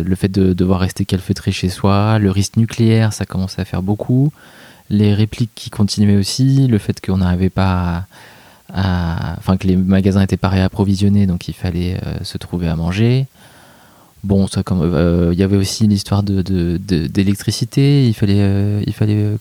le 0.04 0.14
fait 0.14 0.28
de 0.28 0.52
devoir 0.52 0.80
rester 0.80 1.04
calfeutré 1.04 1.50
chez 1.52 1.68
soi, 1.68 2.18
le 2.18 2.30
risque 2.30 2.56
nucléaire, 2.56 3.12
ça 3.12 3.26
commençait 3.26 3.60
à 3.60 3.64
faire 3.64 3.82
beaucoup. 3.82 4.32
Les 4.88 5.14
répliques 5.14 5.50
qui 5.54 5.68
continuaient 5.68 6.16
aussi, 6.16 6.66
le 6.68 6.78
fait 6.78 7.04
qu'on 7.04 7.18
n'arrivait 7.18 7.50
pas 7.50 8.06
enfin 8.74 9.56
que 9.56 9.66
les 9.66 9.76
magasins 9.76 10.20
n'étaient 10.20 10.36
pas 10.36 10.48
réapprovisionnés, 10.48 11.26
donc 11.26 11.48
il 11.48 11.54
fallait 11.54 11.98
euh, 12.06 12.22
se 12.22 12.38
trouver 12.38 12.68
à 12.68 12.76
manger. 12.76 13.26
Bon, 14.24 14.46
ça 14.48 14.62
comme 14.64 14.82
euh, 14.82 15.30
il 15.32 15.38
y 15.38 15.42
avait 15.44 15.56
aussi 15.56 15.86
l'histoire 15.86 16.22
de 16.24 16.42
d'électricité. 17.06 18.06
il 18.06 18.14
fallait 18.14 18.40
euh, 18.40 18.82
il 18.86 18.92
fallait 18.92 19.14
euh, 19.16 19.36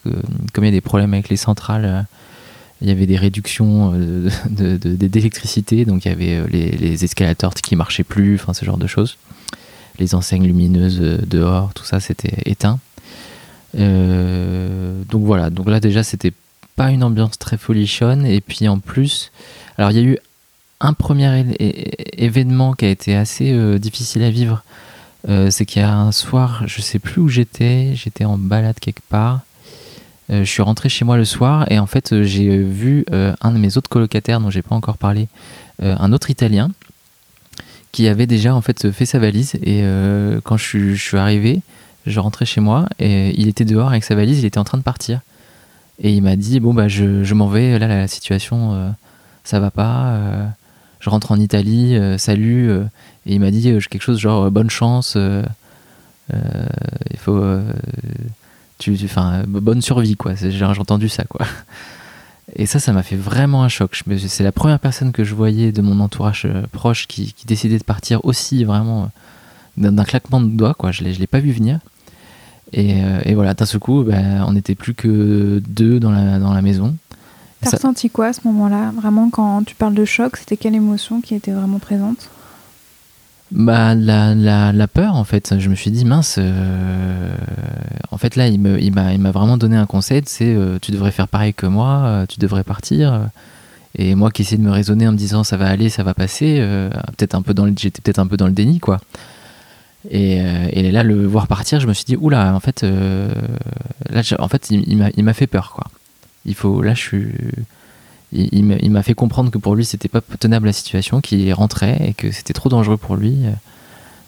comme 0.53 0.63
il 0.63 0.67
y 0.67 0.69
a 0.69 0.71
des 0.71 0.82
problèmes 0.82 1.13
avec 1.13 1.30
les 1.30 1.36
centrales, 1.38 1.86
euh, 1.86 2.01
il 2.82 2.88
y 2.88 2.91
avait 2.91 3.07
des 3.07 3.17
réductions 3.17 3.91
euh, 3.95 4.30
de- 4.49 4.78
d'électricité, 4.78 5.84
donc 5.84 6.05
il 6.05 6.09
y 6.09 6.11
avait 6.11 6.36
euh, 6.36 6.47
les, 6.51 6.69
les 6.71 7.03
escalators 7.03 7.55
qui 7.55 7.75
marchaient 7.75 8.03
plus, 8.03 8.36
enfin 8.36 8.53
ce 8.53 8.65
genre 8.65 8.78
de 8.78 8.86
choses. 8.88 9.17
Les 9.99 10.13
enseignes 10.13 10.45
lumineuses 10.45 10.99
euh, 11.01 11.17
dehors, 11.25 11.73
tout 11.73 11.84
ça 11.86 11.99
c'était 11.99 12.36
éteint. 12.45 12.80
Euh, 13.80 15.01
donc 15.09 15.23
voilà, 15.23 15.49
donc 15.49 15.67
là 15.69 15.80
déjà 15.80 16.03
c'était 16.03 16.34
pas 16.75 16.91
une 16.91 17.03
ambiance 17.03 17.39
très 17.39 17.57
folichonne 17.57 18.25
et 18.28 18.41
puis 18.41 18.67
en 18.67 18.78
plus, 18.78 19.32
alors 19.80 19.89
il 19.91 19.97
y 19.97 19.99
a 19.99 20.03
eu 20.03 20.17
un 20.80 20.93
premier 20.93 21.43
événement 22.13 22.73
qui 22.73 22.86
a 22.86 22.89
été 22.89 23.15
assez 23.15 23.51
euh, 23.51 23.80
difficile 23.80 24.23
à 24.23 24.30
vivre. 24.30 24.63
Euh, 25.28 25.49
c'est 25.49 25.65
qu'il 25.65 25.82
y 25.82 25.86
a 25.86 25.93
un 25.93 26.11
soir, 26.11 26.63
je 26.67 26.82
sais 26.82 26.99
plus 26.99 27.21
où 27.21 27.28
j'étais, 27.28 27.93
j'étais 27.95 28.25
en 28.25 28.38
balade 28.38 28.80
quelque 28.80 29.01
part. 29.09 29.41
Euh, 30.30 30.43
je 30.43 30.49
suis 30.49 30.61
rentré 30.61 30.89
chez 30.89 31.05
moi 31.05 31.17
le 31.17 31.25
soir 31.25 31.69
et 31.71 31.80
en 31.80 31.88
fait 31.88 32.21
j'ai 32.23 32.57
vu 32.57 33.05
un 33.11 33.51
de 33.51 33.57
mes 33.57 33.78
autres 33.78 33.89
colocataires 33.89 34.39
dont 34.39 34.49
j'ai 34.49 34.61
pas 34.61 34.75
encore 34.75 34.97
parlé, 34.97 35.28
un 35.82 36.11
autre 36.11 36.30
Italien 36.30 36.71
qui 37.91 38.07
avait 38.07 38.28
déjà 38.28 38.53
en 38.53 38.61
fait 38.61 38.91
fait 38.91 39.05
sa 39.05 39.19
valise 39.19 39.55
et 39.63 39.84
quand 40.43 40.57
je 40.57 40.95
suis, 40.95 41.17
arrivé, 41.17 41.61
je 42.05 42.19
rentrais 42.19 42.45
chez 42.45 42.61
moi 42.61 42.88
et 42.99 43.39
il 43.39 43.47
était 43.47 43.63
dehors 43.63 43.89
avec 43.89 44.03
sa 44.03 44.15
valise, 44.15 44.39
il 44.39 44.45
était 44.45 44.57
en 44.57 44.65
train 44.65 44.78
de 44.78 44.84
partir 44.84 45.21
et 46.01 46.11
il 46.11 46.21
m'a 46.21 46.36
dit 46.36 46.59
bon 46.59 46.73
bah 46.73 46.89
je, 46.89 47.23
je 47.23 47.34
m'en 47.34 47.47
vais 47.47 47.80
là 47.80 47.88
la 47.88 48.07
situation 48.07 48.93
ça 49.45 49.61
va 49.61 49.71
pas, 49.71 50.19
je 51.00 51.10
rentre 51.10 51.32
en 51.32 51.39
Italie, 51.39 51.95
euh, 51.95 52.18
salut 52.18 52.70
euh, 52.70 52.84
et 53.26 53.36
il 53.36 53.39
m'a 53.39 53.52
dit 53.52 53.70
euh, 53.70 53.80
quelque 53.80 54.02
chose 54.02 54.20
genre 54.20 54.50
bonne 54.52 54.70
chance, 54.70 55.18
il 56.30 57.18
faut 57.18 57.41
tu, 58.80 58.98
bonne 59.48 59.82
survie, 59.82 60.16
quoi. 60.16 60.34
J'ai 60.36 60.66
entendu 60.66 61.10
ça, 61.10 61.24
quoi. 61.24 61.45
Et 62.56 62.66
ça, 62.66 62.80
ça 62.80 62.93
m'a 62.93 63.04
fait 63.04 63.16
vraiment 63.16 63.64
un 63.64 63.68
choc. 63.68 64.02
C'est 64.28 64.43
la 64.43 64.52
première 64.52 64.80
personne 64.80 65.12
que 65.12 65.24
je 65.24 65.36
voyais 65.36 65.72
de 65.72 65.82
mon 65.82 66.00
entourage 66.00 66.48
proche 66.72 67.08
qui, 67.08 67.34
décidait 67.45 67.78
de 67.78 67.84
partir 67.84 68.24
aussi 68.24 68.64
vraiment 68.64 69.12
d'un 69.78 70.04
claquement 70.04 70.39
de 70.39 70.48
doigts, 70.48 70.74
quoi. 70.74 70.91
Je 70.91 71.04
je 71.04 71.20
l'ai 71.20 71.28
pas 71.28 71.39
vu 71.39 71.52
venir. 71.52 71.80
Et, 72.74 73.00
et 73.24 73.34
voilà, 73.34 73.54
d'un 73.54 73.66
seul 73.66 73.80
coup, 73.80 74.04
ben, 74.04 74.43
on 74.48 74.54
n'était 74.54 74.76
plus 74.76 74.93
que 74.93 75.62
deux 75.68 76.00
dans 76.00 76.12
la, 76.12 76.39
dans 76.39 76.54
la 76.54 76.62
maison. 76.62 76.95
T'as 77.62 77.72
Ça- 77.72 77.78
ressenti 77.78 78.10
quoi 78.10 78.28
à 78.28 78.34
ce 78.34 78.41
moment-là 78.45 78.91
Vraiment, 78.95 79.30
quand 79.30 79.64
tu 79.66 79.74
parles 79.76 79.95
de 79.95 80.05
choc, 80.05 80.38
c'était 80.38 80.58
quelle 80.58 80.76
émotion 80.76 81.22
qui 81.22 81.34
était 81.36 81.51
vraiment 81.51 81.80
présente? 81.80 82.30
Bah, 83.51 83.95
la, 83.95 84.36
la, 84.36 84.74
la 84.74 84.88
peur, 84.88 85.16
en 85.16 85.24
fait. 85.24 85.58
Je 85.58 85.70
me 85.70 85.76
suis 85.76 85.89
dit, 85.89 86.03
mince, 86.05 86.36
euh, 86.38 87.34
en 88.12 88.18
fait, 88.18 88.36
là, 88.36 88.47
il 88.47 88.60
me- 88.60 88.80
il 88.82 88.93
m'a 88.93 89.14
il 89.14 89.22
m'a 89.22 89.32
vraiment 89.32 89.58
donné 89.58 89.78
un 89.78 89.86
conseil 89.86 90.22
c'est 90.26 90.53
euh, 90.53 90.78
tu 90.82 90.91
devrais 90.91 91.12
faire 91.12 91.28
pareil 91.30 91.53
que 91.53 91.66
moi, 91.66 92.01
euh, 92.05 92.26
tu 92.28 92.39
devrais 92.39 92.64
partir. 92.66 93.30
Et 93.97 94.14
moi 94.16 94.30
qui 94.32 94.41
essayais 94.43 94.58
de 94.58 94.64
me 94.64 94.70
raisonner 94.72 95.08
en 95.08 95.14
me 95.14 95.18
disant, 95.18 95.43
ça 95.43 95.58
va 95.58 95.68
aller, 95.68 95.89
ça 95.89 96.03
va 96.03 96.14
passer, 96.14 96.58
peut-être 97.18 97.34
un 97.36 97.41
peu 97.41 97.53
dans 97.55 97.66
le- 97.66 97.74
j'étais 97.76 98.01
peut-être 98.01 98.20
un 98.20 98.28
peu 98.28 98.38
dans 98.38 98.45
le 98.45 98.51
déni, 98.53 98.80
quoi. 98.80 98.99
Et, 100.12 100.36
et 100.38 100.91
là, 100.91 101.01
le 101.03 101.26
voir 101.26 101.47
partir, 101.47 101.80
je 101.80 101.88
me 101.88 101.93
suis 101.93 102.05
dit, 102.05 102.16
oula, 102.16 102.53
en 102.53 102.60
fait, 102.60 102.84
là, 102.84 104.22
en 104.39 104.47
fait, 104.47 104.70
il, 104.70 104.84
il 104.88 104.97
m'a- 104.97 105.10
il 105.18 105.24
m'a 105.24 105.34
fait 105.34 105.47
peur, 105.47 105.72
quoi. 105.74 105.86
Il 106.48 106.56
faut, 106.56 106.82
là, 106.82 106.93
je 106.93 107.02
suis. 107.02 107.28
Il, 108.34 108.66
m'a- 108.91 109.04
fait 109.04 109.14
comprendre 109.14 109.52
que 109.52 109.58
pour 109.58 109.76
lui, 109.76 109.86
c'était 109.86 110.10
pas 110.10 110.20
tenable 110.39 110.66
la 110.66 110.74
situation, 110.74 111.22
qu'il 111.22 111.52
rentrait 111.54 111.98
et 112.10 112.14
que 112.14 112.32
c'était 112.32 112.54
trop 112.54 112.68
dangereux 112.68 112.98
pour 112.98 113.16
lui 113.16 113.38
euh, 113.45 113.52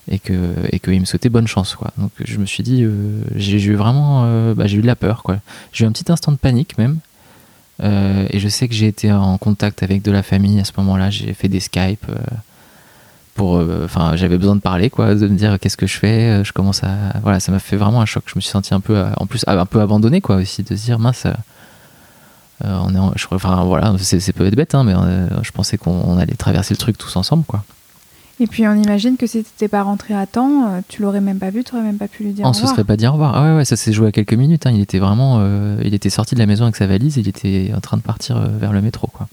et 0.10 0.20
que 0.20 0.34
et 0.72 0.80
qu'il 0.80 1.00
me 1.00 1.06
souhaitait 1.06 1.28
bonne 1.30 1.48
chance, 1.48 1.76
quoi. 1.76 1.92
Donc, 1.98 2.12
je 2.24 2.38
me 2.38 2.46
suis 2.46 2.64
dit, 2.64 2.84
euh, 2.84 3.22
j'ai 3.36 3.62
eu 3.62 3.76
vraiment, 3.76 4.24
euh, 4.26 4.54
bah, 4.54 4.68
j'ai 4.68 4.78
eu 4.78 4.82
de 4.82 4.88
la 4.88 4.96
peur, 4.96 5.22
quoi. 5.24 5.40
J'ai 5.74 5.84
eu 5.84 5.88
un 5.88 5.92
petit 5.92 6.10
instant 6.12 6.32
de 6.32 6.38
panique 6.38 6.78
même. 6.78 7.00
Et 8.32 8.40
je 8.40 8.50
sais 8.50 8.68
que 8.68 8.74
j'ai 8.74 8.88
été 8.88 9.12
en 9.12 9.38
contact 9.38 9.84
avec 9.84 10.02
de 10.02 10.12
la 10.12 10.22
famille 10.22 10.60
à 10.60 10.66
ce 10.66 10.74
moment-là. 10.78 11.10
J'ai 11.10 11.34
fait 11.34 11.48
des 11.48 11.62
Skype. 11.62 12.06
pour, 13.36 13.62
enfin, 13.86 14.18
j'avais 14.18 14.38
besoin 14.38 14.56
de 14.56 14.62
parler, 14.62 14.90
quoi, 14.90 15.16
de 15.16 15.28
me 15.28 15.38
dire 15.38 15.58
qu'est-ce 15.60 15.78
que 15.78 15.88
je 15.88 15.98
fais. 15.98 16.44
Je 16.44 16.52
commence 16.52 16.84
à, 16.84 16.90
voilà, 17.24 17.40
ça 17.40 17.52
m'a 17.54 17.60
fait 17.60 17.78
vraiment 17.78 18.02
un 18.02 18.06
choc. 18.06 18.24
Je 18.28 18.34
me 18.36 18.42
suis 18.42 18.52
senti 18.52 18.74
un 18.74 18.82
peu, 18.82 19.02
en 19.18 19.26
plus, 19.28 19.46
un 19.48 19.66
peu 19.66 19.80
abandonné, 19.80 20.20
quoi, 20.20 20.36
aussi, 20.38 20.62
de 20.64 20.76
se 20.76 20.84
dire 20.86 21.00
mince. 21.00 21.26
Euh, 22.66 22.80
on 22.86 22.94
est, 22.96 23.00
en- 23.00 23.14
je, 23.16 23.26
enfin 23.32 23.64
voilà, 23.64 23.94
c'est 24.00 24.34
peut 24.34 24.46
être 24.46 24.56
bête, 24.56 24.76
hein, 24.76 24.84
mais 24.84 24.94
euh, 24.96 25.28
je 25.44 25.52
pensais 25.52 25.78
qu'on 25.78 25.92
on 26.06 26.18
allait 26.18 26.36
traverser 26.36 26.74
le 26.74 26.78
truc 26.78 26.98
tous 26.98 27.16
ensemble, 27.16 27.44
quoi. 27.46 27.64
Et 28.42 28.48
puis, 28.48 28.66
on 28.66 28.74
imagine 28.74 29.18
que 29.18 29.28
si 29.28 29.44
t'étais 29.44 29.68
pas 29.68 29.84
rentré 29.84 30.14
à 30.14 30.26
temps, 30.26 30.68
euh, 30.70 30.80
tu 30.88 31.02
l'aurais 31.02 31.20
même 31.20 31.40
pas 31.40 31.50
vu, 31.50 31.64
tu 31.66 31.74
aurais 31.76 31.84
même 31.84 31.98
pas 31.98 32.08
pu 32.08 32.24
lui 32.24 32.32
dire 32.32 32.46
on 32.46 32.52
au 32.52 32.54
se 32.54 32.60
revoir. 32.60 32.76
serait 32.76 32.86
pas 32.86 32.96
dit 32.96 33.06
au 33.06 33.12
revoir. 33.12 33.36
Ah 33.36 33.44
ouais, 33.44 33.58
ouais, 33.58 33.66
ça 33.66 33.76
s'est 33.76 33.92
joué 33.92 34.08
à 34.08 34.12
quelques 34.14 34.34
minutes. 34.34 34.66
hein. 34.66 34.72
Il 34.74 34.80
était 34.80 35.00
vraiment, 35.00 35.40
euh, 35.42 35.82
il 35.84 35.94
était 35.94 36.10
sorti 36.10 36.36
de 36.36 36.40
la 36.40 36.46
maison 36.46 36.64
avec 36.64 36.78
sa 36.78 36.88
valise, 36.88 37.18
il 37.18 37.28
était 37.28 37.72
en 37.76 37.82
train 37.82 37.98
de 37.98 38.02
partir 38.02 38.38
euh, 38.38 38.48
vers 38.58 38.72
le 38.72 38.82
métro, 38.82 39.08
quoi. 39.08 39.28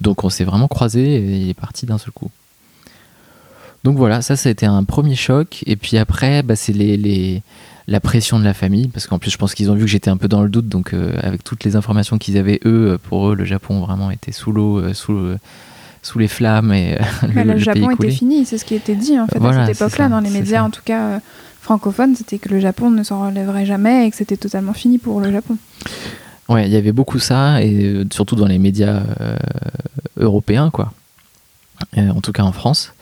Donc 0.00 0.24
on 0.24 0.28
s'est 0.28 0.42
vraiment 0.44 0.66
croisés 0.66 1.14
et 1.14 1.36
il 1.42 1.48
est 1.48 1.54
parti 1.54 1.86
d'un 1.86 1.98
seul 1.98 2.10
coup. 2.10 2.30
Donc 3.84 3.96
voilà, 3.96 4.20
ça, 4.22 4.34
ça 4.36 4.48
a 4.48 4.52
été 4.52 4.66
un 4.66 4.82
premier 4.84 5.14
choc. 5.14 5.62
Et 5.66 5.76
puis 5.76 5.96
après, 5.96 6.42
bah, 6.42 6.56
c'est 6.56 6.72
les, 6.72 6.96
les- 6.96 7.42
la 7.88 8.00
pression 8.00 8.38
de 8.38 8.44
la 8.44 8.54
famille, 8.54 8.88
parce 8.88 9.06
qu'en 9.06 9.18
plus, 9.18 9.30
je 9.30 9.38
pense 9.38 9.54
qu'ils 9.54 9.70
ont 9.70 9.74
vu 9.74 9.82
que 9.82 9.86
j'étais 9.86 10.10
un 10.10 10.16
peu 10.16 10.28
dans 10.28 10.42
le 10.42 10.48
doute. 10.48 10.68
Donc 10.68 10.92
euh, 10.92 11.12
avec 11.22 11.44
toutes 11.44 11.64
les 11.64 11.76
informations 11.76 12.18
qu'ils 12.18 12.36
avaient 12.38 12.60
eux, 12.64 12.92
euh, 12.92 12.98
pour 12.98 13.30
eux, 13.30 13.34
le 13.34 13.44
Japon 13.44 13.80
vraiment 13.80 14.10
était 14.10 14.32
sous 14.32 14.52
l'eau, 14.52 14.78
euh, 14.78 14.94
sous 14.94 15.18
sous 16.02 16.18
les 16.20 16.28
flammes 16.28 16.72
et 16.72 16.98
Bah, 17.34 17.42
le, 17.42 17.58
Japon 17.58 17.90
était 17.90 18.10
fini, 18.10 18.44
c'est 18.44 18.58
ce 18.58 18.64
qui 18.64 18.76
était 18.76 18.94
dit 18.94 19.18
en 19.18 19.26
fait 19.26 19.38
Voilà, 19.38 19.62
à 19.62 19.66
cette 19.66 19.76
époque-là 19.76 20.08
dans 20.08 20.20
les 20.20 20.30
médias, 20.30 20.58
ça. 20.58 20.64
en 20.64 20.70
tout 20.70 20.82
cas 20.84 21.20
francophones, 21.60 22.14
c'était 22.14 22.38
que 22.38 22.48
le 22.48 22.60
Japon 22.60 22.90
ne 22.90 23.02
s'en 23.02 23.26
relèverait 23.26 23.66
jamais 23.66 24.06
et 24.06 24.10
que 24.10 24.16
c'était 24.16 24.36
totalement 24.36 24.72
fini 24.72 24.98
pour 24.98 25.20
le 25.20 25.32
Japon. 25.32 25.56
Ouais, 26.48 26.66
il 26.68 26.72
y 26.72 26.76
avait 26.76 26.92
beaucoup 26.92 27.18
ça, 27.18 27.60
et 27.62 28.04
surtout 28.12 28.36
dans 28.36 28.46
les 28.46 28.58
médias 28.58 29.02
euh, 29.20 29.36
européens, 30.16 30.70
quoi. 30.70 30.92
Euh, 31.98 32.08
en 32.08 32.20
tout 32.20 32.32
cas 32.32 32.44
en 32.44 32.52
France. 32.52 32.92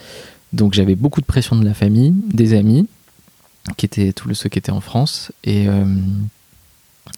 Donc 0.53 0.72
j'avais 0.72 0.95
beaucoup 0.95 1.20
de 1.20 1.26
pression 1.26 1.57
de 1.57 1.64
la 1.64 1.74
famille, 1.74 2.14
des 2.32 2.55
amis, 2.55 2.89
qui 3.77 3.87
étaient 3.87 4.12
tous 4.12 4.33
ceux 4.35 4.49
qui 4.49 4.59
étaient 4.59 4.73
en 4.73 4.81
France. 4.81 5.33
Et, 5.45 5.69
euh, 5.69 5.85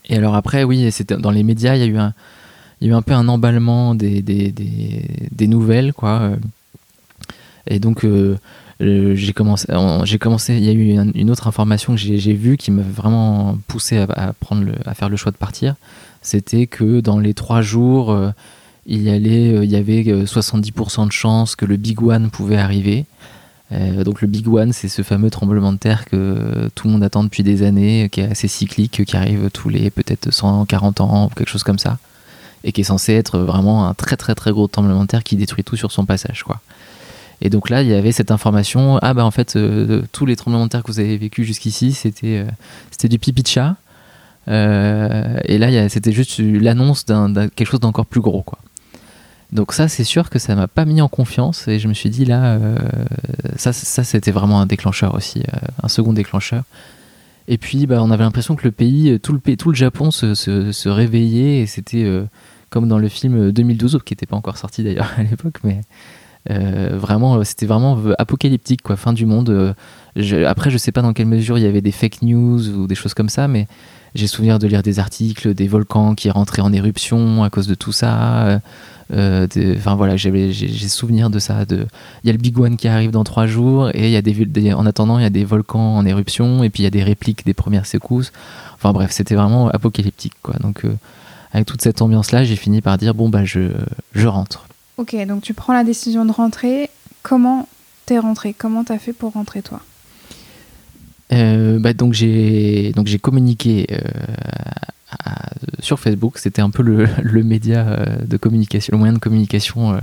et 0.09 0.17
alors 0.17 0.35
après, 0.35 0.65
oui, 0.65 0.89
dans 1.19 1.31
les 1.31 1.43
médias, 1.43 1.75
il 1.77 1.81
y 1.81 1.85
a 1.85 1.87
eu 1.87 1.99
un, 1.99 2.13
il 2.81 2.87
y 2.87 2.91
a 2.91 2.93
eu 2.93 2.97
un 2.97 3.03
peu 3.03 3.13
un 3.15 3.29
emballement 3.29 3.95
des, 3.95 4.23
des, 4.23 4.53
des, 4.53 5.03
des 5.31 5.47
nouvelles, 5.49 5.93
quoi. 5.93 6.21
euh. 6.21 6.37
Et 7.69 7.81
donc 7.81 8.05
euh, 8.05 8.37
j'ai 8.79 9.33
commencé, 9.33 9.67
commencé, 10.21 10.55
il 10.57 10.65
y 10.65 10.69
a 10.69 10.73
eu 10.73 10.97
un- 10.99 11.11
une 11.15 11.31
autre 11.31 11.49
information 11.49 11.95
que 11.97 12.01
j'ai 12.01 12.35
vue 12.35 12.57
qui 12.57 12.71
m'a 12.71 12.83
vraiment 12.83 13.59
poussé 13.67 13.99
à, 13.99 14.33
prendre 14.39 14.63
le, 14.63 14.75
à 14.85 14.95
faire 14.95 15.09
le 15.09 15.17
choix 15.17 15.33
de 15.33 15.37
partir. 15.37 15.75
C'était 16.23 16.67
que 16.69 17.01
dans 17.01 17.19
les 17.19 17.35
trois 17.35 17.61
jours, 17.63 18.17
il 18.87 19.03
y, 19.03 19.11
allait, 19.11 19.65
il 19.65 19.71
y 19.71 19.75
avait 19.77 20.05
euh, 20.09 20.27
70% 20.27 21.07
de 21.09 21.13
chances 21.13 21.57
que 21.57 21.65
le 21.65 21.77
Big 21.77 22.01
One 22.03 22.31
pouvait 22.31 22.57
arriver. 22.59 23.05
Euh, 23.73 24.05
donc 24.05 24.21
le 24.23 24.29
Big 24.29 24.47
One, 24.49 24.73
c'est 24.73 24.89
ce 24.89 25.03
fameux 25.03 25.31
tremblement 25.31 25.73
de 25.73 25.79
terre 25.79 26.05
que 26.05 26.69
tout 26.75 26.87
le 26.87 26.93
monde 26.93 27.03
attend 27.03 27.25
depuis 27.25 27.43
des 27.43 27.63
années, 27.65 28.09
qui 28.11 28.21
est 28.21 28.31
assez 28.31 28.47
cyclique, 28.49 29.05
qui 29.05 29.17
arrive 29.17 29.51
tous 29.53 29.69
les 29.69 29.91
peut-être 29.91 30.31
140 30.33 31.01
ans, 31.01 31.31
quelque 31.35 31.49
chose 31.49 31.65
comme 31.65 31.79
ça, 31.79 31.99
et 32.63 32.71
qui 32.73 32.83
est 32.83 32.85
censé 32.85 33.15
être 33.15 33.39
vraiment 33.39 33.89
un 33.89 33.95
très 33.95 34.17
très 34.17 34.35
très 34.37 34.53
gros 34.53 34.69
tremblement 34.69 35.03
de 35.03 35.09
terre 35.09 35.25
qui 35.25 35.35
détruit 35.37 35.65
tout 35.65 35.77
sur 35.77 35.91
son 35.91 36.05
passage, 36.05 36.43
quoi. 36.45 36.61
Et 37.43 37.51
donc 37.51 37.69
là, 37.69 37.83
il 37.83 37.89
y 37.89 37.93
avait 37.95 38.13
cette 38.13 38.31
information, 38.31 38.99
ah 39.03 39.13
bah 39.13 39.25
en 39.25 39.31
fait, 39.31 39.57
euh, 39.57 40.03
tous 40.13 40.25
les 40.27 40.37
tremblements 40.37 40.65
de 40.65 40.71
terre 40.71 40.83
que 40.83 40.91
vous 40.91 41.01
avez 41.01 41.19
vécu 41.19 41.45
jusqu'ici, 41.45 41.93
c'était 41.93 42.47
euh, 42.47 43.09
du 43.09 43.19
pipi 43.19 43.43
de 43.43 43.49
chat. 43.49 43.77
Euh, 44.49 45.39
et 45.45 45.59
là, 45.59 45.89
c'était 45.89 46.13
juste 46.13 46.39
l'annonce 46.39 47.05
d'un- 47.05 47.49
quelque 47.49 47.67
chose 47.69 47.81
d'encore 47.81 48.07
plus 48.07 48.21
gros, 48.21 48.43
quoi. 48.43 48.59
Donc 49.53 49.73
ça, 49.73 49.89
c'est 49.89 50.05
sûr 50.05 50.29
que 50.29 50.39
ça 50.39 50.55
m'a 50.55 50.67
pas 50.67 50.85
mis 50.85 51.01
en 51.01 51.09
confiance 51.09 51.69
et 51.69 51.79
je 51.79 51.89
me 51.89 51.95
suis 51.95 52.11
dit 52.11 52.25
là, 52.25 52.55
euh, 52.55 52.77
ça, 53.57 53.73
ça 53.73 54.03
c'était 54.05 54.33
vraiment 54.33 54.61
un 54.61 54.67
déclencheur 54.67 55.15
aussi, 55.15 55.41
euh, 55.41 55.59
un 55.83 55.89
second 55.89 56.13
déclencheur. 56.13 56.65
Et 57.49 57.59
puis, 57.59 57.87
bah, 57.87 58.03
on 58.03 58.11
avait 58.11 58.25
l'impression 58.25 58.57
que 58.57 58.65
le 58.65 58.73
pays, 58.73 59.11
euh, 59.11 59.19
tout 59.21 59.33
le 59.33 59.75
Japon 59.75 60.11
se, 60.11 60.89
réveillait 60.89 61.61
et 61.61 61.67
c'était 61.67 62.05
comme 62.71 62.89
dans 62.89 62.99
le 62.99 63.09
film 63.09 63.53
2012, 63.53 64.01
qui 64.05 64.13
n'était 64.15 64.27
pas 64.27 64.37
encore 64.37 64.59
sorti 64.59 64.83
d'ailleurs 64.83 65.13
à 65.17 65.23
l'époque, 65.23 65.61
mais 65.63 65.81
vraiment, 66.49 67.43
c'était 67.45 67.67
vraiment 67.67 67.99
apocalyptique, 68.19 68.83
quoi, 68.83 68.97
fin 68.97 69.13
du 69.13 69.27
monde. 69.27 69.75
je- 70.17 70.45
après, 70.45 70.71
je 70.71 70.79
sais 70.79 70.93
pas 70.93 71.03
dans 71.03 71.13
quelle 71.13 71.27
mesure 71.27 71.57
il 71.59 71.63
y 71.63 71.67
avait 71.67 71.81
des 71.81 71.93
fake 71.93 72.23
news 72.23 72.69
ou 72.69 72.87
des 72.89 72.95
choses 72.97 73.15
comme 73.15 73.29
ça, 73.29 73.47
mais 73.47 73.69
j'ai 74.17 74.27
souvenir 74.27 74.59
de 74.59 74.67
lire 74.67 74.83
des 74.83 74.99
articles, 74.99 75.55
des 75.55 75.69
volcans 75.69 76.15
qui 76.15 76.31
rentraient 76.31 76.63
en 76.63 76.73
éruption 76.73 77.45
à 77.45 77.51
cause 77.51 77.67
de 77.67 77.75
tout 77.75 77.93
ça. 77.93 78.47
euh, 78.47 78.59
euh, 79.13 79.47
Enfin 79.77 79.95
voilà, 79.95 80.17
j'ai 80.17 80.89
souvenir 80.89 81.31
de 81.31 81.39
ça. 81.39 81.65
De, 81.65 81.87
il 82.25 82.27
y 82.27 82.31
a 82.31 82.33
le 82.33 82.39
Big 82.39 82.59
One 82.59 82.77
qui 82.77 82.89
arrive 82.89 83.11
dans 83.13 83.23
trois 83.25 83.47
jours 83.47 83.91
et 83.95 84.11
y 84.11 84.17
a 84.17 84.23
des, 84.23 84.73
en 84.75 84.85
attendant 84.87 85.19
il 85.19 85.23
y 85.23 85.27
a 85.27 85.31
des 85.31 85.45
volcans 85.45 85.97
en 85.97 86.05
éruption 86.05 86.65
et 86.65 86.71
puis 86.71 86.83
il 86.83 86.85
y 86.85 86.89
a 86.89 86.91
des 86.91 87.05
répliques 87.05 87.45
des 87.47 87.55
premières 87.55 87.87
secousses. 87.87 88.33
Enfin 88.75 88.93
bref, 88.93 89.11
c'était 89.13 89.37
vraiment 89.37 89.69
apocalyptique 89.69 90.35
quoi. 90.43 90.55
Donc 90.61 90.85
euh, 90.85 90.95
avec 91.53 91.67
toute 91.67 91.83
cette 91.83 92.03
ambiance 92.03 92.33
là, 92.33 92.43
j'ai 92.45 92.57
fini 92.57 92.81
par 92.81 92.99
dire 92.99 93.15
bon 93.15 93.29
bah 93.29 93.45
je, 93.45 93.71
je 94.15 94.27
rentre. 94.27 94.67
Ok, 94.97 95.15
donc 95.27 95.43
tu 95.43 95.55
prends 95.55 95.73
la 95.73 95.85
décision 95.85 96.25
de 96.25 96.33
rentrer. 96.33 96.91
Comment 97.23 97.69
t'es 98.07 98.19
rentré 98.19 98.55
Comment 98.57 98.83
t'as 98.83 98.99
fait 98.99 99.13
pour 99.13 99.33
rentrer 99.33 99.63
toi? 99.63 99.81
Euh, 101.33 101.79
bah, 101.79 101.93
donc 101.93 102.13
j'ai 102.13 102.93
donc 102.93 103.07
j'ai 103.07 103.19
communiqué 103.19 103.87
euh, 103.91 103.99
sur 105.81 105.99
Facebook. 105.99 106.39
C'était 106.39 106.63
un 106.63 106.71
peu 106.71 106.83
le, 106.83 107.09
le 107.23 107.43
média 107.43 107.87
euh, 107.87 108.05
de 108.25 108.37
communication, 108.37 108.93
le 108.93 108.99
moyen 108.99 109.13
de 109.13 109.19
communication 109.19 109.99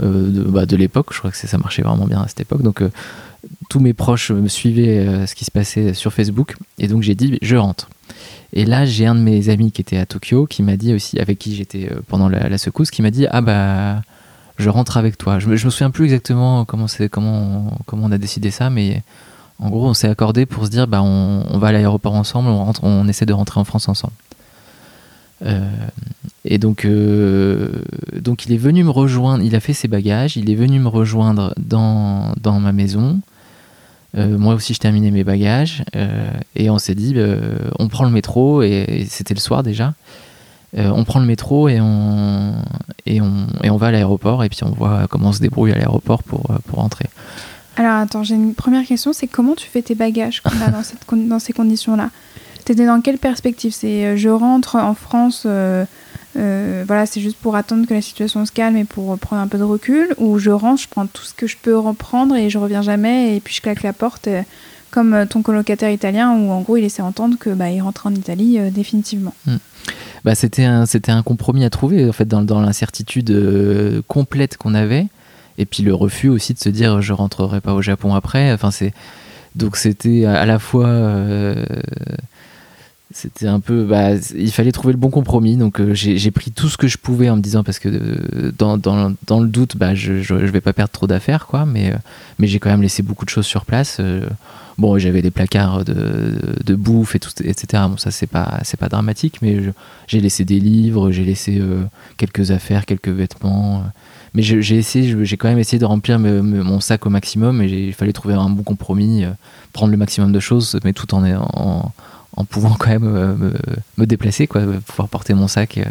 de, 0.00 0.42
bah, 0.42 0.66
de 0.66 0.76
l'époque. 0.76 1.08
Je 1.12 1.18
crois 1.18 1.30
que 1.30 1.36
ça 1.36 1.58
marchait 1.58 1.82
vraiment 1.82 2.06
bien 2.06 2.22
à 2.22 2.28
cette 2.28 2.40
époque. 2.40 2.62
Donc 2.62 2.82
tous 3.68 3.80
mes 3.80 3.92
proches 3.92 4.30
me 4.30 4.48
suivaient 4.48 5.26
ce 5.26 5.34
qui 5.34 5.44
se 5.44 5.50
passait 5.50 5.94
sur 5.94 6.12
Facebook 6.12 6.56
et 6.78 6.88
donc 6.88 7.02
j'ai 7.02 7.14
dit 7.14 7.38
je 7.42 7.56
rentre. 7.56 7.88
Et 8.54 8.64
là 8.64 8.84
j'ai 8.84 9.06
un 9.06 9.14
de 9.14 9.20
mes 9.20 9.48
amis 9.48 9.72
qui 9.72 9.80
était 9.80 9.98
à 9.98 10.06
Tokyo 10.06 10.46
qui 10.46 10.62
m'a 10.62 10.76
dit 10.76 10.92
aussi 10.92 11.18
avec 11.18 11.38
qui 11.38 11.54
j'étais 11.54 11.90
pendant 12.08 12.28
la, 12.28 12.58
secousse 12.58 12.90
qui 12.90 13.02
m'a 13.02 13.10
dit 13.10 13.26
ah 13.30 13.40
bah 13.40 14.02
je 14.58 14.68
rentre 14.68 14.96
avec 14.96 15.18
toi. 15.18 15.38
Je 15.38 15.46
me, 15.46 15.52
me 15.52 15.56
souviens 15.56 15.90
plus 15.90 16.04
exactement 16.04 16.64
comment 16.64 16.88
c'est 16.88 17.08
comment 17.08 17.78
comment 17.86 18.06
on 18.06 18.12
a 18.12 18.18
décidé 18.18 18.50
ça 18.50 18.70
mais 18.70 19.02
en 19.62 19.70
gros, 19.70 19.86
on 19.86 19.94
s'est 19.94 20.08
accordé 20.08 20.44
pour 20.44 20.66
se 20.66 20.70
dire, 20.70 20.88
bah, 20.88 21.02
on, 21.02 21.56
va 21.58 21.68
à 21.68 21.72
l'aéroport 21.72 22.14
ensemble, 22.14 22.48
on, 22.82 23.06
essaie 23.06 23.26
de 23.26 23.32
rentrer 23.32 23.60
en 23.60 23.64
France 23.64 23.88
ensemble. 23.88 24.14
Euh, 25.44 25.70
et 26.44 26.58
donc, 26.58 26.84
euh, 26.84 27.70
donc, 28.20 28.44
il 28.44 28.52
est 28.52 28.58
venu 28.58 28.82
me 28.82 28.90
rejoindre, 28.90 29.44
il 29.44 29.54
a 29.54 29.60
fait 29.60 29.72
ses 29.72 29.86
bagages, 29.86 30.36
il 30.36 30.50
est 30.50 30.56
venu 30.56 30.80
me 30.80 30.88
rejoindre 30.88 31.54
dans, 31.58 32.34
ma 32.44 32.72
maison. 32.72 33.20
Euh, 34.16 34.36
moi 34.36 34.54
aussi, 34.54 34.74
je 34.74 34.80
terminais 34.80 35.12
mes 35.12 35.22
bagages. 35.22 35.84
et 36.56 36.68
on 36.68 36.78
s'est 36.78 36.96
dit, 36.96 37.14
on 37.78 37.86
prend 37.86 38.04
le 38.04 38.10
métro, 38.10 38.62
et, 38.62 39.06
c'était 39.08 39.34
le 39.34 39.40
soir 39.40 39.62
déjà. 39.62 39.94
On 40.76 41.04
prend 41.04 41.20
le 41.20 41.26
métro 41.26 41.68
et 41.68 41.80
on, 41.80 42.56
va 43.78 43.86
à 43.86 43.90
l'aéroport, 43.92 44.42
et 44.42 44.48
puis 44.48 44.64
on 44.64 44.70
voit 44.70 45.06
comment 45.08 45.28
on 45.28 45.32
se 45.32 45.40
débrouille 45.40 45.70
à 45.70 45.76
l'aéroport 45.76 46.24
pour, 46.24 46.50
pour 46.66 46.80
rentrer. 46.80 47.06
Alors 47.76 47.94
attends, 47.94 48.22
j'ai 48.22 48.34
une 48.34 48.54
première 48.54 48.84
question, 48.84 49.12
c'est 49.12 49.26
comment 49.26 49.54
tu 49.54 49.68
fais 49.68 49.82
tes 49.82 49.94
bagages 49.94 50.42
dans, 50.44 51.18
dans 51.28 51.38
ces 51.38 51.52
conditions-là? 51.52 52.10
T'étais 52.64 52.86
dans 52.86 53.00
quelle 53.00 53.18
perspective? 53.18 53.72
C'est 53.72 54.06
euh, 54.06 54.16
je 54.16 54.28
rentre 54.28 54.76
en 54.76 54.94
France, 54.94 55.44
euh, 55.46 55.84
euh, 56.36 56.84
voilà, 56.86 57.06
c'est 57.06 57.20
juste 57.20 57.36
pour 57.36 57.56
attendre 57.56 57.86
que 57.86 57.94
la 57.94 58.02
situation 58.02 58.44
se 58.46 58.52
calme 58.52 58.76
et 58.76 58.84
pour 58.84 59.18
prendre 59.18 59.42
un 59.42 59.48
peu 59.48 59.58
de 59.58 59.64
recul, 59.64 60.14
ou 60.18 60.38
je 60.38 60.50
rentre, 60.50 60.82
je 60.82 60.88
prends 60.88 61.06
tout 61.06 61.24
ce 61.24 61.34
que 61.34 61.46
je 61.46 61.56
peux 61.60 61.76
reprendre 61.76 62.36
et 62.36 62.50
je 62.50 62.58
reviens 62.58 62.82
jamais 62.82 63.36
et 63.36 63.40
puis 63.40 63.54
je 63.54 63.62
claque 63.62 63.82
la 63.82 63.92
porte, 63.92 64.28
comme 64.90 65.26
ton 65.28 65.42
colocataire 65.42 65.90
italien 65.90 66.32
où 66.32 66.50
en 66.50 66.60
gros 66.60 66.76
il 66.76 66.82
laissait 66.82 67.02
entendre 67.02 67.36
que 67.38 67.50
bah, 67.50 67.70
il 67.70 67.80
rentre 67.80 68.06
en 68.06 68.14
Italie 68.14 68.58
définitivement. 68.70 69.34
bah, 70.24 70.34
c'était 70.34 70.64
un 70.64 70.84
un 71.08 71.22
compromis 71.22 71.64
à 71.64 71.70
trouver 71.70 72.08
en 72.08 72.12
fait 72.12 72.28
dans, 72.28 72.60
l'incertitude 72.60 74.02
complète 74.06 74.56
qu'on 74.56 74.74
avait 74.74 75.08
et 75.62 75.64
puis 75.64 75.84
le 75.84 75.94
refus 75.94 76.28
aussi 76.28 76.54
de 76.54 76.58
se 76.58 76.68
dire 76.68 77.00
je 77.00 77.12
rentrerai 77.12 77.60
pas 77.60 77.72
au 77.72 77.82
Japon 77.82 78.14
après. 78.14 78.52
Enfin 78.52 78.72
c'est 78.72 78.92
donc 79.54 79.76
c'était 79.76 80.24
à 80.24 80.44
la 80.44 80.58
fois 80.58 80.88
euh, 80.88 81.64
c'était 83.12 83.46
un 83.46 83.60
peu 83.60 83.84
bah, 83.84 84.14
il 84.36 84.50
fallait 84.50 84.72
trouver 84.72 84.92
le 84.92 84.98
bon 84.98 85.10
compromis. 85.10 85.56
Donc 85.56 85.80
euh, 85.80 85.94
j'ai 85.94 86.30
pris 86.32 86.50
tout 86.50 86.68
ce 86.68 86.76
que 86.76 86.88
je 86.88 86.98
pouvais 86.98 87.30
en 87.30 87.36
me 87.36 87.42
disant 87.42 87.62
parce 87.62 87.78
que 87.78 87.88
euh, 87.88 88.50
dans, 88.58 88.76
dans, 88.76 89.40
le 89.40 89.46
doute 89.46 89.76
bah, 89.76 89.94
je, 89.94 90.20
je, 90.20 90.46
je 90.46 90.50
vais 90.50 90.60
pas 90.60 90.72
perdre 90.72 90.90
trop 90.90 91.06
d'affaires 91.06 91.46
quoi. 91.46 91.64
Mais 91.64 91.94
mais 92.40 92.48
j'ai 92.48 92.58
quand 92.58 92.70
même 92.70 92.82
laissé 92.82 93.04
beaucoup 93.04 93.24
de 93.24 93.30
choses 93.30 93.46
sur 93.46 93.64
place. 93.64 94.00
Bon 94.78 94.98
j'avais 94.98 95.22
des 95.22 95.30
placards 95.30 95.84
de, 95.84 96.40
de 96.64 96.74
bouffe 96.74 97.14
et 97.14 97.20
tout 97.20 97.30
etc 97.44 97.84
bon 97.88 97.98
ça 97.98 98.10
c'est 98.10 98.26
pas 98.26 98.58
c'est 98.64 98.80
pas 98.80 98.88
dramatique 98.88 99.40
mais 99.42 99.60
j'ai 100.08 100.18
laissé 100.20 100.44
des 100.44 100.58
livres, 100.58 101.12
j'ai 101.12 101.24
laissé 101.24 101.62
quelques 102.16 102.50
affaires, 102.50 102.84
quelques 102.84 103.10
vêtements. 103.10 103.84
Mais 104.34 104.42
j'ai 104.42 104.76
essayé, 104.76 105.14
j'ai 105.24 105.36
quand 105.36 105.48
même 105.48 105.58
essayé 105.58 105.78
de 105.78 105.84
remplir 105.84 106.18
mon 106.18 106.80
sac 106.80 107.04
au 107.06 107.10
maximum 107.10 107.60
et 107.60 107.66
il 107.66 107.92
fallait 107.92 108.14
trouver 108.14 108.34
un 108.34 108.48
bon 108.48 108.62
compromis, 108.62 109.24
euh, 109.24 109.30
prendre 109.74 109.90
le 109.92 109.98
maximum 109.98 110.32
de 110.32 110.40
choses, 110.40 110.78
mais 110.84 110.94
tout 110.94 111.14
en, 111.14 111.22
en, 111.30 111.92
en 112.36 112.44
pouvant 112.46 112.74
quand 112.78 112.88
même 112.88 113.04
euh, 113.04 113.34
me, 113.34 113.52
me 113.98 114.06
déplacer, 114.06 114.46
quoi, 114.46 114.62
pouvoir 114.86 115.08
porter 115.08 115.34
mon 115.34 115.48
sac. 115.48 115.76
euh. 115.78 115.84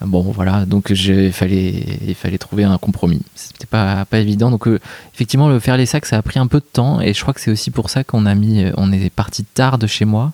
Bon, 0.00 0.22
voilà, 0.22 0.64
donc 0.64 0.90
il 0.90 1.32
fallait, 1.32 1.84
il 2.06 2.14
fallait 2.14 2.38
trouver 2.38 2.62
un 2.62 2.78
compromis. 2.78 3.20
C'était 3.34 3.66
pas, 3.66 4.04
pas 4.04 4.18
évident. 4.18 4.48
Donc, 4.48 4.68
effectivement, 5.12 5.48
le 5.48 5.58
faire 5.58 5.76
les 5.76 5.86
sacs, 5.86 6.06
ça 6.06 6.16
a 6.18 6.22
pris 6.22 6.38
un 6.38 6.46
peu 6.46 6.60
de 6.60 6.64
temps 6.72 7.00
et 7.00 7.12
je 7.14 7.20
crois 7.20 7.34
que 7.34 7.40
c'est 7.40 7.50
aussi 7.50 7.72
pour 7.72 7.90
ça 7.90 8.04
qu'on 8.04 8.24
a 8.24 8.36
mis, 8.36 8.64
on 8.76 8.92
est 8.92 9.10
parti 9.10 9.42
tard 9.42 9.76
de 9.76 9.88
chez 9.88 10.04
moi 10.04 10.32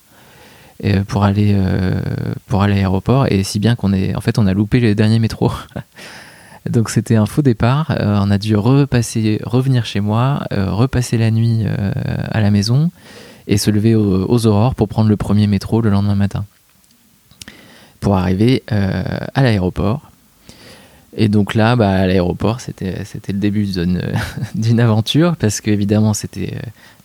pour 1.09 1.25
aller 1.25 1.57
pour 2.47 2.63
aller 2.63 2.75
à 2.75 2.77
l'aéroport 2.77 3.27
et 3.31 3.43
si 3.43 3.59
bien 3.59 3.75
qu'on 3.75 3.93
est 3.95 4.15
en 4.17 4.21
fait 4.21 4.39
on 4.39 4.47
a 4.47 4.53
loupé 4.53 4.81
le 4.81 4.95
dernier 4.95 5.19
métro 5.19 5.51
donc 6.69 6.91
c'était 6.91 7.17
un 7.17 7.27
faux 7.27 7.43
départ. 7.43 7.91
Euh, 7.91 8.19
on 8.23 8.31
a 8.31 8.39
dû 8.39 8.57
repasser 8.57 9.41
revenir 9.45 9.85
chez 9.85 10.01
moi 10.01 10.47
euh, 10.53 10.71
repasser 10.71 11.19
la 11.19 11.31
nuit 11.31 11.65
euh, 11.65 11.93
à 12.31 12.41
la 12.41 12.51
maison 12.51 12.91
et 13.47 13.59
se 13.59 13.71
lever 13.71 13.95
aux, 13.95 14.47
aurores 14.47 14.75
pour 14.75 14.89
prendre 14.89 15.11
le 15.11 15.17
premier 15.17 15.47
métro 15.47 15.83
le 15.83 15.91
lendemain 15.91 16.15
matin. 16.15 16.47
Pour 18.01 18.17
arriver 18.17 18.63
à 18.69 19.43
l'aéroport. 19.43 20.11
Et 21.17 21.29
donc 21.29 21.55
là, 21.55 21.77
bah, 21.77 21.91
à 21.91 22.07
l'aéroport, 22.07 22.61
c'était 22.61 23.05
le 23.29 23.39
début 23.39 23.67
d'une 24.55 24.81
aventure 24.81 25.37
parce 25.37 25.61
qu'évidemment, 25.61 26.15
c'était 26.15 26.57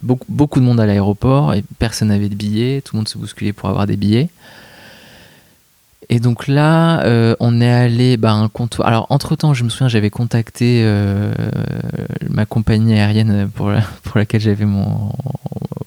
beaucoup, 0.02 0.26
beaucoup 0.30 0.62
de 0.62 0.66
monde 0.66 0.80
à 0.80 0.86
l'aéroport 0.86 1.54
et 1.54 1.64
personne 1.78 2.08
n'avait 2.08 2.30
de 2.30 2.36
billets, 2.36 2.82
tout 2.82 2.96
le 2.96 3.00
monde 3.00 3.10
se 3.10 3.18
bousculait 3.18 3.54
pour 3.54 3.68
avoir 3.68 3.86
des 3.86 3.98
billets. 3.98 4.30
Et 6.10 6.20
donc 6.20 6.48
là, 6.48 7.04
euh, 7.04 7.36
on 7.40 7.62
est 7.62 7.70
allé 7.70 8.18
bah, 8.18 8.34
un 8.34 8.50
comptoir. 8.50 8.88
Alors, 8.88 9.06
entre-temps, 9.10 9.54
je 9.54 9.64
me 9.64 9.70
souviens, 9.70 9.88
j'avais 9.88 10.10
contacté 10.10 10.82
euh, 10.84 11.32
ma 12.30 12.48
compagnie 12.48 12.94
aérienne 12.94 13.50
pour, 13.54 13.72
pour 14.04 14.18
laquelle 14.18 14.42
j'avais 14.42 14.66
mon, 14.66 15.12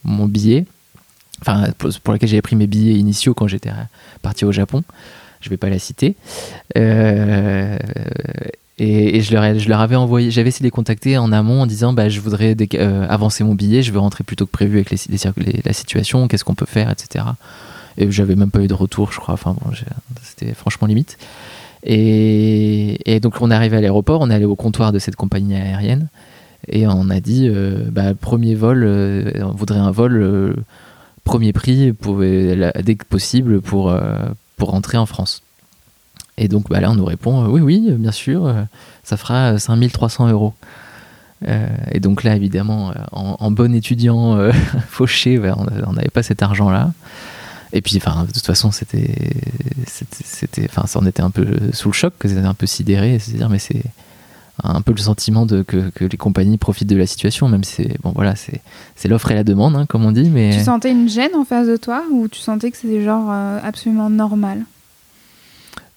mon 0.05 0.27
billet. 0.27 0.65
Enfin, 1.41 1.67
pour, 1.77 2.13
laquelle 2.13 2.29
j'avais 2.29 2.43
pris 2.43 2.55
mes 2.55 2.69
billets 2.69 2.95
initiaux 2.95 3.35
quand 3.35 3.49
j'étais 3.49 3.71
parti 4.23 4.45
au 4.45 4.53
Japon. 4.53 4.85
Je 5.41 5.51
vais 5.51 5.57
pas 5.57 5.69
la 5.69 5.81
citer. 5.81 6.15
Euh, 6.79 7.77
et, 8.79 9.21
je, 9.23 9.33
leur 9.33 9.59
je 9.59 9.69
leur 9.69 9.81
avais 9.81 9.97
envoyé, 9.97 10.31
j'avais 10.31 10.49
essayé 10.51 10.63
de 10.63 10.67
les 10.69 10.71
contacter 10.71 11.19
en 11.19 11.33
amont 11.33 11.63
en 11.63 11.67
disant 11.67 11.93
bah, 11.93 12.09
je 12.09 12.21
voudrais 12.21 12.57
avancer 13.09 13.43
mon 13.43 13.57
billet, 13.57 13.83
je 13.83 13.91
veux 13.91 13.99
rentrer 13.99 14.23
plus 14.23 14.37
tôt 14.37 14.47
que 14.47 14.53
prévu 14.53 14.77
avec 14.77 14.93
la 15.65 15.73
situation, 15.73 16.29
qu'est-ce 16.29 16.45
qu'on 16.45 16.55
peut 16.55 16.65
faire, 16.65 16.91
etc. 16.91 17.25
Et 17.99 18.11
j'avais 18.11 18.37
même 18.37 18.51
pas 18.51 18.61
eu 18.61 18.69
de 18.69 18.75
retour, 18.75 19.13
je 19.13 19.19
crois. 19.19 19.35
Enfin, 19.35 19.55
bon, 19.61 19.71
c'était 20.23 20.55
franchement 20.55 20.87
limite. 20.87 21.19
Et, 21.85 23.19
donc, 23.21 23.41
on 23.41 23.51
est 23.51 23.55
arrivé 23.55 23.77
à 23.77 23.81
l'aéroport, 23.81 24.21
on 24.21 24.31
est 24.31 24.35
allé 24.35 24.45
au 24.45 24.57
comptoir 24.57 24.93
de 24.93 24.99
cette 24.99 25.17
compagnie 25.17 25.55
aérienne 25.55 26.09
et 26.69 26.87
on 26.87 27.11
a 27.11 27.21
dit 27.21 27.49
euh, 27.49 27.89
bah, 27.91 28.15
premier 28.15 28.55
vol, 28.55 28.85
euh, 28.85 29.33
on 29.43 29.51
voudrait 29.51 29.81
un 29.81 29.91
vol 29.91 30.23
euh, 30.23 30.55
premier 31.25 31.53
prix 31.53 31.93
dès 31.93 32.95
que 32.95 33.05
possible 33.05 33.61
pour, 33.61 33.95
pour 34.57 34.71
rentrer 34.71 34.99
en 34.99 35.07
France. 35.07 35.43
Et 36.39 36.49
donc 36.49 36.69
bah, 36.69 36.81
là, 36.81 36.91
on 36.91 36.95
nous 36.95 37.05
répond, 37.05 37.47
oui, 37.47 37.61
oui, 37.61 37.91
bien 37.93 38.13
sûr, 38.13 38.53
ça 39.03 39.17
fera 39.17 39.59
5300 39.59 40.29
euros. 40.31 40.55
Et 41.91 41.99
donc 41.99 42.23
là, 42.23 42.37
évidemment, 42.37 42.93
en, 43.11 43.51
bon 43.51 43.75
étudiant 43.75 44.39
fauché, 44.89 45.39
on 45.39 45.67
on 45.87 45.93
n'avait 45.95 46.11
pas 46.11 46.23
cet 46.23 46.43
argent-là. 46.43 46.93
Et 47.73 47.81
puis, 47.81 47.97
enfin, 47.97 48.25
de 48.25 48.33
toute 48.33 48.45
façon, 48.45 48.71
c'était, 48.71 49.15
c'était, 49.87 50.67
enfin, 50.69 50.87
ça 50.87 50.99
en 50.99 51.07
était 51.07 51.23
un 51.23 51.31
peu 51.31 51.47
sous 51.73 51.89
le 51.89 51.95
choc, 51.95 52.13
que 52.19 52.29
c'était 52.29 52.41
un 52.41 52.55
peu 52.55 52.67
sidéré, 52.67 53.19
c'est 53.19 53.35
à 53.35 53.37
dire, 53.39 53.49
mais 53.49 53.59
c'est 53.59 53.83
un 54.63 54.83
peu 54.83 54.93
le 54.93 54.99
sentiment 54.99 55.47
de 55.47 55.63
que, 55.63 55.89
que 55.91 56.05
les 56.05 56.19
compagnies 56.19 56.59
profitent 56.59 56.89
de 56.89 56.97
la 56.97 57.07
situation, 57.07 57.49
même 57.49 57.65
si 57.65 57.75
c'est, 57.77 58.01
bon, 58.03 58.13
voilà, 58.15 58.37
c'est, 58.37 58.61
c'est 58.95 59.09
l'offre 59.09 59.31
et 59.31 59.35
la 59.35 59.45
demande, 59.45 59.75
hein, 59.77 59.87
comme 59.87 60.05
on 60.05 60.13
dit, 60.13 60.29
mais. 60.29 60.51
Tu 60.53 60.65
sentais 60.65 60.91
une 60.91 61.09
gêne 61.09 61.35
en 61.35 61.45
face 61.45 61.67
de 61.67 61.77
toi 61.77 62.05
ou 62.11 62.29
tu 62.29 62.41
sentais 62.41 62.71
que 62.71 62.77
c'était 62.77 63.03
genre 63.03 63.29
euh, 63.31 63.59
absolument 63.63 64.11
normal? 64.11 64.65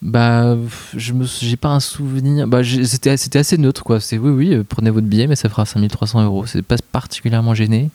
Bah, 0.01 0.55
je 0.95 1.13
me, 1.13 1.26
j'ai 1.26 1.57
pas 1.57 1.69
un 1.69 1.80
souvenir. 1.80 2.47
Bah, 2.47 2.61
c'était, 2.63 3.17
c'était 3.17 3.39
assez 3.39 3.57
neutre, 3.57 3.84
quoi. 3.84 3.99
C'est 3.99 4.17
oui, 4.17 4.30
oui, 4.30 4.53
euh, 4.53 4.63
prenez 4.67 4.91
votre 4.91 5.07
billet, 5.07 5.28
mais 5.28 5.36
ça 5.36 5.49
fera 5.49 5.65
5300 5.65 6.23
euros. 6.23 6.45
C'est 6.45 6.61
pas 6.61 6.76
particulièrement 6.91 7.53
gêné. 7.53 7.89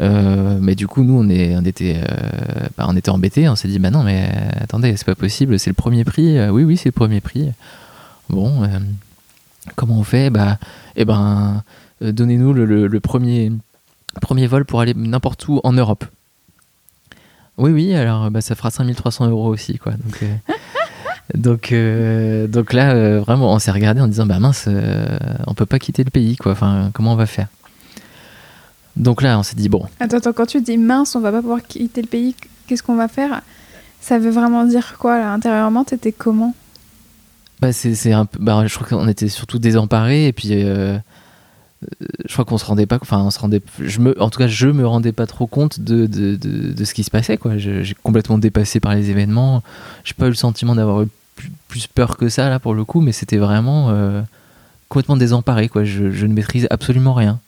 Euh, 0.00 0.58
mais 0.60 0.74
du 0.74 0.86
coup, 0.86 1.02
nous, 1.02 1.18
on, 1.18 1.28
est, 1.28 1.54
on, 1.56 1.62
était, 1.64 2.00
euh, 2.02 2.66
bah, 2.78 2.86
on 2.88 2.96
était 2.96 3.10
embêtés. 3.10 3.48
On 3.48 3.56
s'est 3.56 3.68
dit, 3.68 3.78
bah 3.78 3.90
non, 3.90 4.02
mais 4.02 4.30
euh, 4.34 4.50
attendez, 4.62 4.96
c'est 4.96 5.04
pas 5.04 5.14
possible. 5.14 5.58
C'est 5.58 5.70
le 5.70 5.74
premier 5.74 6.04
prix. 6.04 6.38
Euh, 6.38 6.48
oui, 6.50 6.64
oui, 6.64 6.76
c'est 6.76 6.88
le 6.88 6.92
premier 6.92 7.20
prix. 7.20 7.50
Bon, 8.30 8.66
comment 9.76 9.98
on 9.98 10.04
fait? 10.04 10.30
Bah, 10.30 10.58
eh 10.96 11.04
ben, 11.04 11.62
donnez-nous 12.00 12.52
le, 12.54 12.64
le- 12.64 12.86
le 12.86 13.00
premier, 13.00 13.52
premier 14.22 14.46
vol 14.46 14.64
pour 14.64 14.80
aller 14.80 14.94
n'importe 14.94 15.46
où 15.48 15.60
en 15.64 15.72
Europe. 15.74 16.04
Oui, 17.58 17.70
oui, 17.70 17.94
alors 17.94 18.30
bah, 18.30 18.40
ça 18.40 18.54
fera 18.54 18.70
5300 18.70 19.28
euros 19.28 19.48
aussi, 19.48 19.76
quoi. 19.78 19.92
Donc, 19.92 20.24
donc, 21.34 21.74
donc 22.50 22.72
là, 22.72 23.18
vraiment, 23.20 23.52
on 23.52 23.58
s'est 23.58 23.70
regardé 23.72 24.00
en 24.00 24.08
disant, 24.08 24.24
bah 24.24 24.38
mince, 24.38 24.66
on 25.46 25.52
peut 25.52 25.66
pas 25.66 25.78
quitter 25.78 26.02
le 26.04 26.10
pays, 26.10 26.36
quoi. 26.36 26.52
Enfin, 26.52 26.90
comment 26.94 27.12
on 27.12 27.16
va 27.16 27.26
faire? 27.26 27.48
Donc 28.96 29.22
là, 29.22 29.38
on 29.38 29.42
s'est 29.42 29.56
dit, 29.56 29.68
bon, 29.68 29.86
Attends, 30.00 30.18
attends, 30.18 30.32
quand 30.32 30.46
tu 30.46 30.60
dis 30.60 30.76
mince, 30.76 31.14
on 31.16 31.20
va 31.20 31.32
pas 31.32 31.40
pouvoir 31.40 31.62
quitter 31.62 32.02
le 32.02 32.08
pays, 32.08 32.34
qu'est-ce 32.66 32.82
qu'on 32.82 32.96
va 32.96 33.08
faire? 33.08 33.40
Ça 34.00 34.18
veut 34.18 34.30
vraiment 34.30 34.64
dire 34.64 34.96
quoi 34.98 35.18
là? 35.18 35.32
Intérieurement, 35.32 35.84
t'étais 35.84 36.12
comment? 36.12 36.54
Bah, 37.60 37.72
c'est 37.72 37.94
c'est 37.94 38.12
un 38.12 38.24
peu, 38.26 38.38
bah, 38.40 38.64
je 38.66 38.74
crois 38.74 38.88
qu'on 38.88 39.08
était 39.08 39.28
surtout 39.28 39.58
désemparés, 39.60 40.26
et 40.26 40.32
puis 40.32 40.48
euh, 40.52 40.98
euh, 40.98 40.98
je 42.26 42.32
crois 42.32 42.44
qu'on 42.44 42.58
se 42.58 42.64
rendait 42.64 42.86
pas, 42.86 42.98
enfin, 43.00 43.18
on 43.22 43.30
se 43.30 43.38
rendait, 43.38 43.62
je 43.80 44.00
me, 44.00 44.20
en 44.20 44.28
tout 44.30 44.38
cas, 44.40 44.48
je 44.48 44.66
me 44.66 44.86
rendais 44.86 45.12
pas 45.12 45.26
trop 45.26 45.46
compte 45.46 45.78
de, 45.80 46.06
de, 46.06 46.34
de, 46.36 46.72
de 46.72 46.84
ce 46.84 46.92
qui 46.92 47.04
se 47.04 47.10
passait, 47.10 47.36
quoi. 47.38 47.56
Je- 47.58 47.82
J'ai 47.82 47.94
complètement 48.02 48.36
dépassé 48.38 48.80
par 48.80 48.94
les 48.94 49.10
événements. 49.10 49.62
J'ai 50.04 50.14
pas 50.14 50.26
eu 50.26 50.30
le 50.30 50.34
sentiment 50.34 50.74
d'avoir 50.74 51.02
eu 51.02 51.08
plus, 51.36 51.50
plus 51.68 51.86
peur 51.86 52.16
que 52.16 52.28
ça, 52.28 52.48
là, 52.50 52.58
pour 52.58 52.74
le 52.74 52.84
coup, 52.84 53.00
mais 53.00 53.12
c'était 53.12 53.38
vraiment 53.38 53.90
euh, 53.90 54.20
complètement 54.88 55.16
désemparé, 55.16 55.68
quoi. 55.68 55.84
Je, 55.84 56.10
je 56.10 56.26
ne 56.26 56.34
maîtrise 56.34 56.66
absolument 56.70 57.14
rien. 57.14 57.38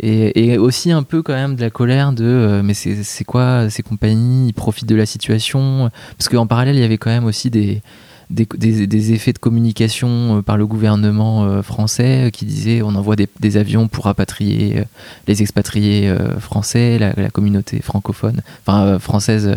Et, 0.00 0.58
aussi 0.58 0.92
un 0.92 1.02
peu 1.02 1.22
quand 1.22 1.34
même 1.34 1.56
de 1.56 1.60
la 1.60 1.70
colère 1.70 2.12
de 2.12 2.24
euh, 2.24 2.62
mais 2.62 2.74
c'est 2.74 3.24
quoi 3.24 3.68
ces 3.68 3.82
compagnies? 3.82 4.48
Ils 4.48 4.52
profitent 4.52 4.88
de 4.88 4.94
la 4.94 5.06
situation? 5.06 5.90
Parce 6.16 6.28
qu'en 6.28 6.46
parallèle 6.46 6.76
il 6.76 6.80
y 6.80 6.84
avait 6.84 6.98
quand 6.98 7.10
même 7.10 7.24
aussi 7.24 7.50
des 7.50 7.82
des, 8.30 9.12
effets 9.12 9.32
de 9.32 9.38
communication 9.38 10.38
euh, 10.38 10.42
par 10.42 10.58
le 10.58 10.66
gouvernement 10.66 11.44
euh, 11.44 11.62
français 11.62 12.30
qui 12.32 12.44
disait 12.44 12.82
on 12.82 12.94
envoie 12.94 13.16
des, 13.16 13.56
avions 13.56 13.88
pour 13.88 14.04
rapatrier 14.04 14.84
les 15.26 15.42
expatriés 15.42 16.14
français, 16.38 16.98
la, 16.98 17.30
communauté 17.30 17.80
francophone, 17.80 18.42
enfin 18.64 18.98
française 18.98 19.54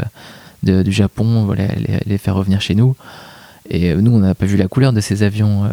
du 0.64 0.92
Japon, 0.92 1.44
voilà, 1.46 1.66
les 2.06 2.18
faire 2.18 2.36
revenir 2.36 2.62
chez 2.62 2.76
nous. 2.76 2.96
Et 3.70 3.92
euh, 3.92 4.02
nous, 4.02 4.12
on 4.12 4.20
n'a 4.20 4.36
pas 4.36 4.46
vu 4.46 4.58
la 4.58 4.68
couleur 4.68 4.94
de 4.94 5.02
ces 5.02 5.24
avions, 5.24 5.66
euh, 5.66 5.70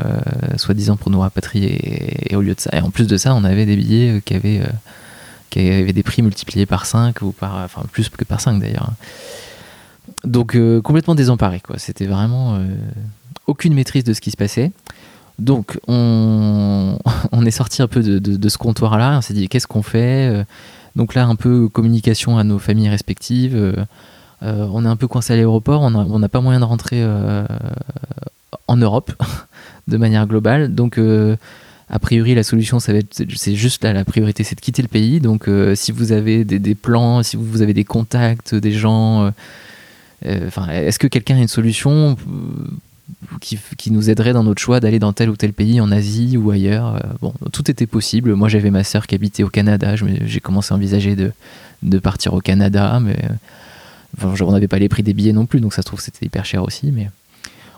soi-disant 0.56 0.96
pour 0.96 1.10
nous 1.10 1.20
rapatrier. 1.20 2.30
Et, 2.30 2.36
au 2.36 2.42
lieu 2.42 2.54
de 2.54 2.60
ça, 2.60 2.70
et 2.76 2.80
en 2.80 2.90
plus 2.90 3.06
de 3.06 3.16
ça, 3.16 3.34
on 3.34 3.44
avait 3.44 3.66
des 3.66 3.76
billets 3.76 4.16
euh, 4.16 4.20
qui 4.20 4.34
avaient, 4.34 4.62
qui 5.50 5.60
avaient 5.60 5.92
des 5.92 6.02
prix 6.02 6.22
multipliés 6.22 6.66
par 6.66 6.86
5 6.86 7.22
ou 7.22 7.32
par, 7.32 7.56
enfin 7.56 7.82
plus 7.90 8.08
que 8.08 8.24
par 8.24 8.40
5 8.40 8.60
d'ailleurs. 8.60 8.90
Donc 10.24 10.56
complètement 10.82 11.14
désemparé, 11.14 11.60
quoi. 11.60 11.78
C'était 11.78 12.06
vraiment 12.06 12.58
aucune 13.46 13.74
maîtrise 13.74 14.04
de 14.04 14.14
ce 14.14 14.20
qui 14.20 14.30
se 14.30 14.36
passait. 14.36 14.72
Donc 15.38 15.78
on, 15.86 16.98
on 17.32 17.44
est 17.46 17.50
sorti 17.50 17.82
un 17.82 17.88
peu 17.88 18.02
de, 18.02 18.18
de- 18.18 18.48
ce 18.48 18.58
comptoir-là. 18.58 19.18
On 19.18 19.20
s'est 19.20 19.34
dit 19.34 19.48
qu'est-ce 19.48 19.66
qu'on 19.66 19.82
fait 19.82 20.44
Donc 20.96 21.14
là, 21.14 21.26
un 21.26 21.36
peu 21.36 21.68
communication 21.68 22.38
à 22.38 22.44
nos 22.44 22.58
familles 22.58 22.88
respectives. 22.88 23.74
Euh, 24.42 24.68
on 24.72 24.84
est 24.84 24.88
un 24.88 24.96
peu 24.96 25.08
coincé 25.08 25.32
à 25.32 25.36
l'aéroport. 25.36 25.82
On 25.82 26.18
n'a 26.18 26.28
pas 26.28 26.40
moyen 26.40 26.60
de 26.60 26.64
rentrer 26.64 27.02
euh, 27.02 27.44
en 28.66 28.76
Europe 28.76 29.12
de 29.88 29.96
manière 29.96 30.26
globale. 30.26 30.74
Donc 30.74 30.98
euh, 30.98 31.36
a 31.90 31.98
priori, 31.98 32.34
la 32.34 32.42
solution, 32.42 32.78
c'est 32.80 33.54
juste 33.54 33.82
là, 33.82 33.92
la 33.92 34.04
priorité, 34.04 34.44
c'est 34.44 34.54
de 34.54 34.60
quitter 34.60 34.82
le 34.82 34.88
pays. 34.88 35.20
Donc, 35.20 35.48
si 35.74 35.90
vous 35.90 36.12
avez 36.12 36.44
des, 36.44 36.74
plans, 36.74 37.22
si 37.22 37.38
vous 37.38 37.62
avez 37.62 37.72
des 37.72 37.84
contacts, 37.84 38.54
des 38.54 38.72
gens, 38.72 39.32
est-ce 40.20 40.98
que 40.98 41.06
quelqu'un 41.06 41.36
a 41.36 41.38
une 41.38 41.48
solution 41.48 42.18
qui, 43.40 43.90
nous 43.90 44.10
aiderait 44.10 44.34
dans 44.34 44.44
notre 44.44 44.60
choix 44.60 44.80
d'aller 44.80 44.98
dans 44.98 45.14
tel 45.14 45.30
ou 45.30 45.36
tel 45.36 45.54
pays, 45.54 45.80
en 45.80 45.90
Asie 45.90 46.36
ou 46.36 46.50
ailleurs 46.50 47.02
Bon, 47.22 47.32
tout 47.52 47.70
était 47.70 47.86
possible. 47.86 48.34
Moi, 48.34 48.50
j'avais 48.50 48.70
ma 48.70 48.84
sœur 48.84 49.06
qui 49.06 49.14
habitait 49.14 49.42
au 49.42 49.48
Canada. 49.48 49.94
J'ai 50.26 50.40
commencé 50.40 50.74
à 50.74 50.76
envisager 50.76 51.16
de, 51.16 51.32
de 51.82 51.98
partir 51.98 52.34
au 52.34 52.42
Canada, 52.42 53.00
mais 53.00 53.16
enfin, 54.22 54.44
on 54.44 54.52
n'avait 54.52 54.68
pas 54.68 54.78
les 54.78 54.88
prix 54.88 55.02
des 55.02 55.14
billets 55.14 55.32
non 55.32 55.46
plus, 55.46 55.60
donc 55.60 55.74
ça 55.74 55.82
se 55.82 55.86
trouve 55.86 56.00
c'était 56.00 56.26
hyper 56.26 56.44
cher 56.44 56.62
aussi, 56.62 56.92
mais. 56.92 57.08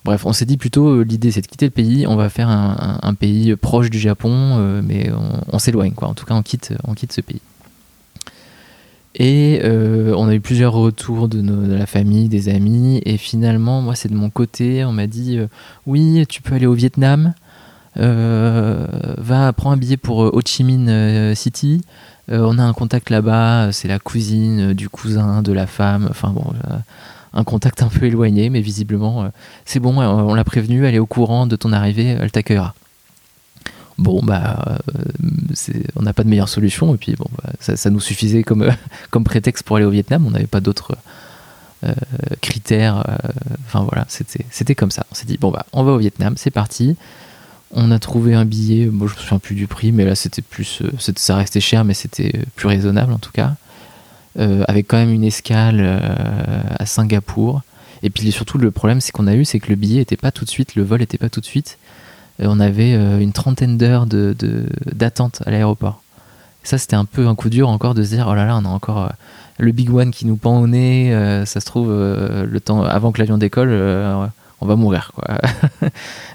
Bref, 0.04 0.24
on 0.24 0.32
s'est 0.32 0.46
dit 0.46 0.56
plutôt, 0.56 0.88
euh, 0.88 1.04
l'idée 1.04 1.30
c'est 1.30 1.42
de 1.42 1.46
quitter 1.46 1.66
le 1.66 1.72
pays, 1.72 2.06
on 2.06 2.16
va 2.16 2.30
faire 2.30 2.48
un, 2.48 3.14
pays 3.14 3.54
proche 3.56 3.90
du 3.90 3.98
Japon, 3.98 4.32
euh, 4.32 4.80
mais 4.82 5.10
on, 5.52 5.58
s'éloigne, 5.58 5.92
quoi. 5.92 6.08
En 6.08 6.14
tout 6.14 6.24
cas, 6.24 6.34
on 6.34 6.42
quitte, 6.42 6.72
on 6.84 6.94
quitte 6.94 7.12
ce 7.12 7.20
pays. 7.20 7.42
Et 9.16 9.60
euh, 9.64 10.14
on 10.16 10.28
a 10.28 10.34
eu 10.34 10.40
plusieurs 10.40 10.72
retours 10.72 11.28
de, 11.28 11.42
la 11.74 11.86
famille, 11.86 12.28
des 12.28 12.48
amis, 12.48 13.02
et 13.04 13.18
finalement, 13.18 13.82
moi 13.82 13.94
c'est 13.94 14.08
de 14.08 14.14
mon 14.14 14.30
côté, 14.30 14.84
on 14.84 14.92
m'a 14.92 15.06
dit, 15.06 15.38
oui, 15.86 16.24
tu 16.28 16.40
peux 16.40 16.54
aller 16.54 16.66
au 16.66 16.74
Vietnam, 16.74 17.34
va, 17.96 19.52
prends 19.52 19.72
un 19.72 19.76
billet 19.76 19.98
pour 19.98 20.18
Ho 20.20 20.40
Chi 20.46 20.64
Minh 20.64 21.34
City, 21.34 21.82
on 22.38 22.58
a 22.58 22.62
un 22.62 22.72
contact 22.72 23.10
là-bas, 23.10 23.66
euh, 23.66 23.72
c'est 23.72 23.88
la 23.88 23.98
cousine 23.98 24.70
euh, 24.70 24.74
du 24.74 24.88
cousin, 24.88 25.42
de 25.42 25.52
la 25.52 25.66
femme, 25.66 26.06
enfin 26.10 26.30
bon... 26.30 26.52
euh, 26.70 26.76
un 27.32 27.44
contact 27.44 27.82
un 27.82 27.88
peu 27.88 28.06
éloigné, 28.06 28.50
mais 28.50 28.60
visiblement, 28.60 29.24
euh, 29.24 29.28
c'est 29.64 29.80
bon, 29.80 30.00
euh, 30.00 30.06
on 30.06 30.34
l'a 30.34 30.44
prévenu, 30.44 30.86
elle 30.86 30.94
est 30.94 31.00
au 31.00 31.06
courant 31.06 31.46
de 31.46 31.56
ton 31.56 31.72
arrivée, 31.72 32.16
elle 32.20 32.30
t'accueillera. 32.30 32.74
Bon, 33.98 34.20
bah, 34.22 34.78
euh, 34.88 35.82
on 35.96 36.02
n'a 36.02 36.12
pas 36.12 36.24
de 36.24 36.28
meilleure 36.28 36.48
solution, 36.48 36.94
et 36.94 36.98
puis 36.98 37.14
bon, 37.16 37.26
bah, 37.42 37.52
ça, 37.60 37.90
nous 37.90 38.00
suffisait 38.00 38.42
comme, 38.42 38.62
euh, 38.62 39.20
prétexte 39.24 39.64
pour 39.64 39.76
aller 39.76 39.84
au 39.84 39.90
Vietnam, 39.90 40.26
on 40.26 40.30
n'avait 40.30 40.46
pas 40.46 40.60
d'autres 40.60 40.96
euh, 41.84 41.92
critères, 42.40 43.04
euh, 43.08 43.28
enfin 43.66 43.86
voilà, 43.88 44.06
c'était 44.08 44.74
comme 44.74 44.90
ça. 44.90 45.06
On 45.12 45.14
s'est 45.14 45.26
dit, 45.26 45.38
bon, 45.38 45.50
bah, 45.50 45.66
on 45.72 45.84
va 45.84 45.92
au 45.92 45.98
Vietnam, 45.98 46.34
c'est 46.36 46.50
parti. 46.50 46.96
On 47.72 47.90
a 47.90 47.98
trouvé 47.98 48.34
un 48.34 48.44
billet, 48.44 48.86
moi 48.86 49.06
je 49.08 49.14
me 49.14 49.18
souviens 49.20 49.38
plus 49.38 49.54
du 49.54 49.66
prix, 49.66 49.92
mais 49.92 50.04
là 50.04 50.14
c'était 50.14 50.42
plus, 50.42 50.82
euh, 50.82 50.90
ça 51.16 51.36
restait 51.36 51.60
cher, 51.60 51.84
mais 51.84 51.94
c'était 51.94 52.32
plus 52.56 52.66
raisonnable 52.66 53.12
en 53.12 53.18
tout 53.18 53.32
cas. 53.32 53.54
Euh, 54.38 54.64
avec 54.68 54.86
quand 54.86 54.96
même 54.96 55.12
une 55.12 55.24
escale 55.24 55.80
euh, 55.80 56.62
à 56.78 56.86
Singapour. 56.86 57.62
Et 58.02 58.10
puis 58.10 58.30
surtout, 58.32 58.58
le 58.58 58.70
problème 58.70 59.00
c'est 59.00 59.12
qu'on 59.12 59.26
a 59.26 59.34
eu, 59.34 59.44
c'est 59.44 59.60
que 59.60 59.68
le 59.68 59.76
billet 59.76 60.00
était 60.00 60.16
pas 60.16 60.32
tout 60.32 60.44
de 60.44 60.50
suite, 60.50 60.74
le 60.74 60.82
vol 60.82 61.02
était 61.02 61.18
pas 61.18 61.28
tout 61.28 61.40
de 61.40 61.46
suite. 61.46 61.78
Euh, 62.40 62.46
on 62.48 62.60
avait 62.60 62.94
euh, 62.94 63.18
une 63.20 63.32
trentaine 63.32 63.76
d'heures 63.78 64.06
de, 64.06 64.34
d'attente 64.92 65.42
à 65.46 65.50
l'aéroport. 65.50 66.02
Ça, 66.62 66.76
c'était 66.76 66.96
un 66.96 67.06
peu 67.06 67.26
un 67.26 67.34
coup 67.34 67.48
dur 67.48 67.68
encore 67.68 67.94
de 67.94 68.02
se 68.02 68.10
dire, 68.10 68.26
oh 68.28 68.34
là 68.34 68.44
là, 68.44 68.56
on 68.56 68.64
a 68.64 68.68
encore 68.68 69.04
euh, 69.04 69.08
le 69.58 69.72
Big 69.72 69.90
One 69.92 70.10
qui 70.10 70.26
nous 70.26 70.36
pend 70.36 70.60
au 70.60 70.66
nez, 70.66 71.14
euh, 71.14 71.46
ça 71.46 71.60
se 71.60 71.66
trouve, 71.66 71.88
euh, 71.90 72.46
le 72.46 72.60
temps 72.60 72.82
avant 72.82 73.12
que 73.12 73.18
l'avion 73.18 73.38
décolle, 73.38 73.70
euh, 73.70 74.26
on 74.60 74.66
va 74.66 74.76
mourir. 74.76 75.12
Quoi. 75.14 75.38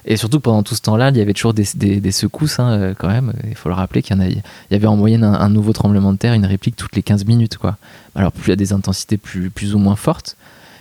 Et 0.06 0.18
surtout, 0.18 0.40
pendant 0.40 0.64
tout 0.64 0.76
ce 0.76 0.82
temps-là, 0.82 1.10
il 1.10 1.18
y 1.18 1.22
avait 1.22 1.34
toujours 1.34 1.54
des, 1.54 2.12
secousses, 2.12 2.60
hein, 2.60 2.72
euh, 2.72 2.94
quand 2.98 3.08
même. 3.08 3.34
Il 3.48 3.56
faut 3.56 3.70
le 3.70 3.76
rappeler 3.76 4.02
qu'il 4.02 4.20
y, 4.22 4.26
il 4.32 4.42
y 4.72 4.76
avait 4.76 4.88
en 4.88 4.96
moyenne 4.96 5.24
un, 5.24 5.50
nouveau 5.50 5.74
tremblement 5.74 6.12
de 6.12 6.18
terre, 6.18 6.34
une 6.34 6.46
réplique 6.46 6.76
toutes 6.76 6.96
les 6.96 7.04
15 7.04 7.26
minutes. 7.26 7.58
Quoi. 7.58 7.78
Alors, 8.16 8.32
plus 8.32 8.52
à 8.52 8.56
des 8.56 8.74
intensités 8.74 9.18
plus, 9.18 9.76
ou 9.76 9.80
moins 9.80 9.96
fortes. 9.96 10.38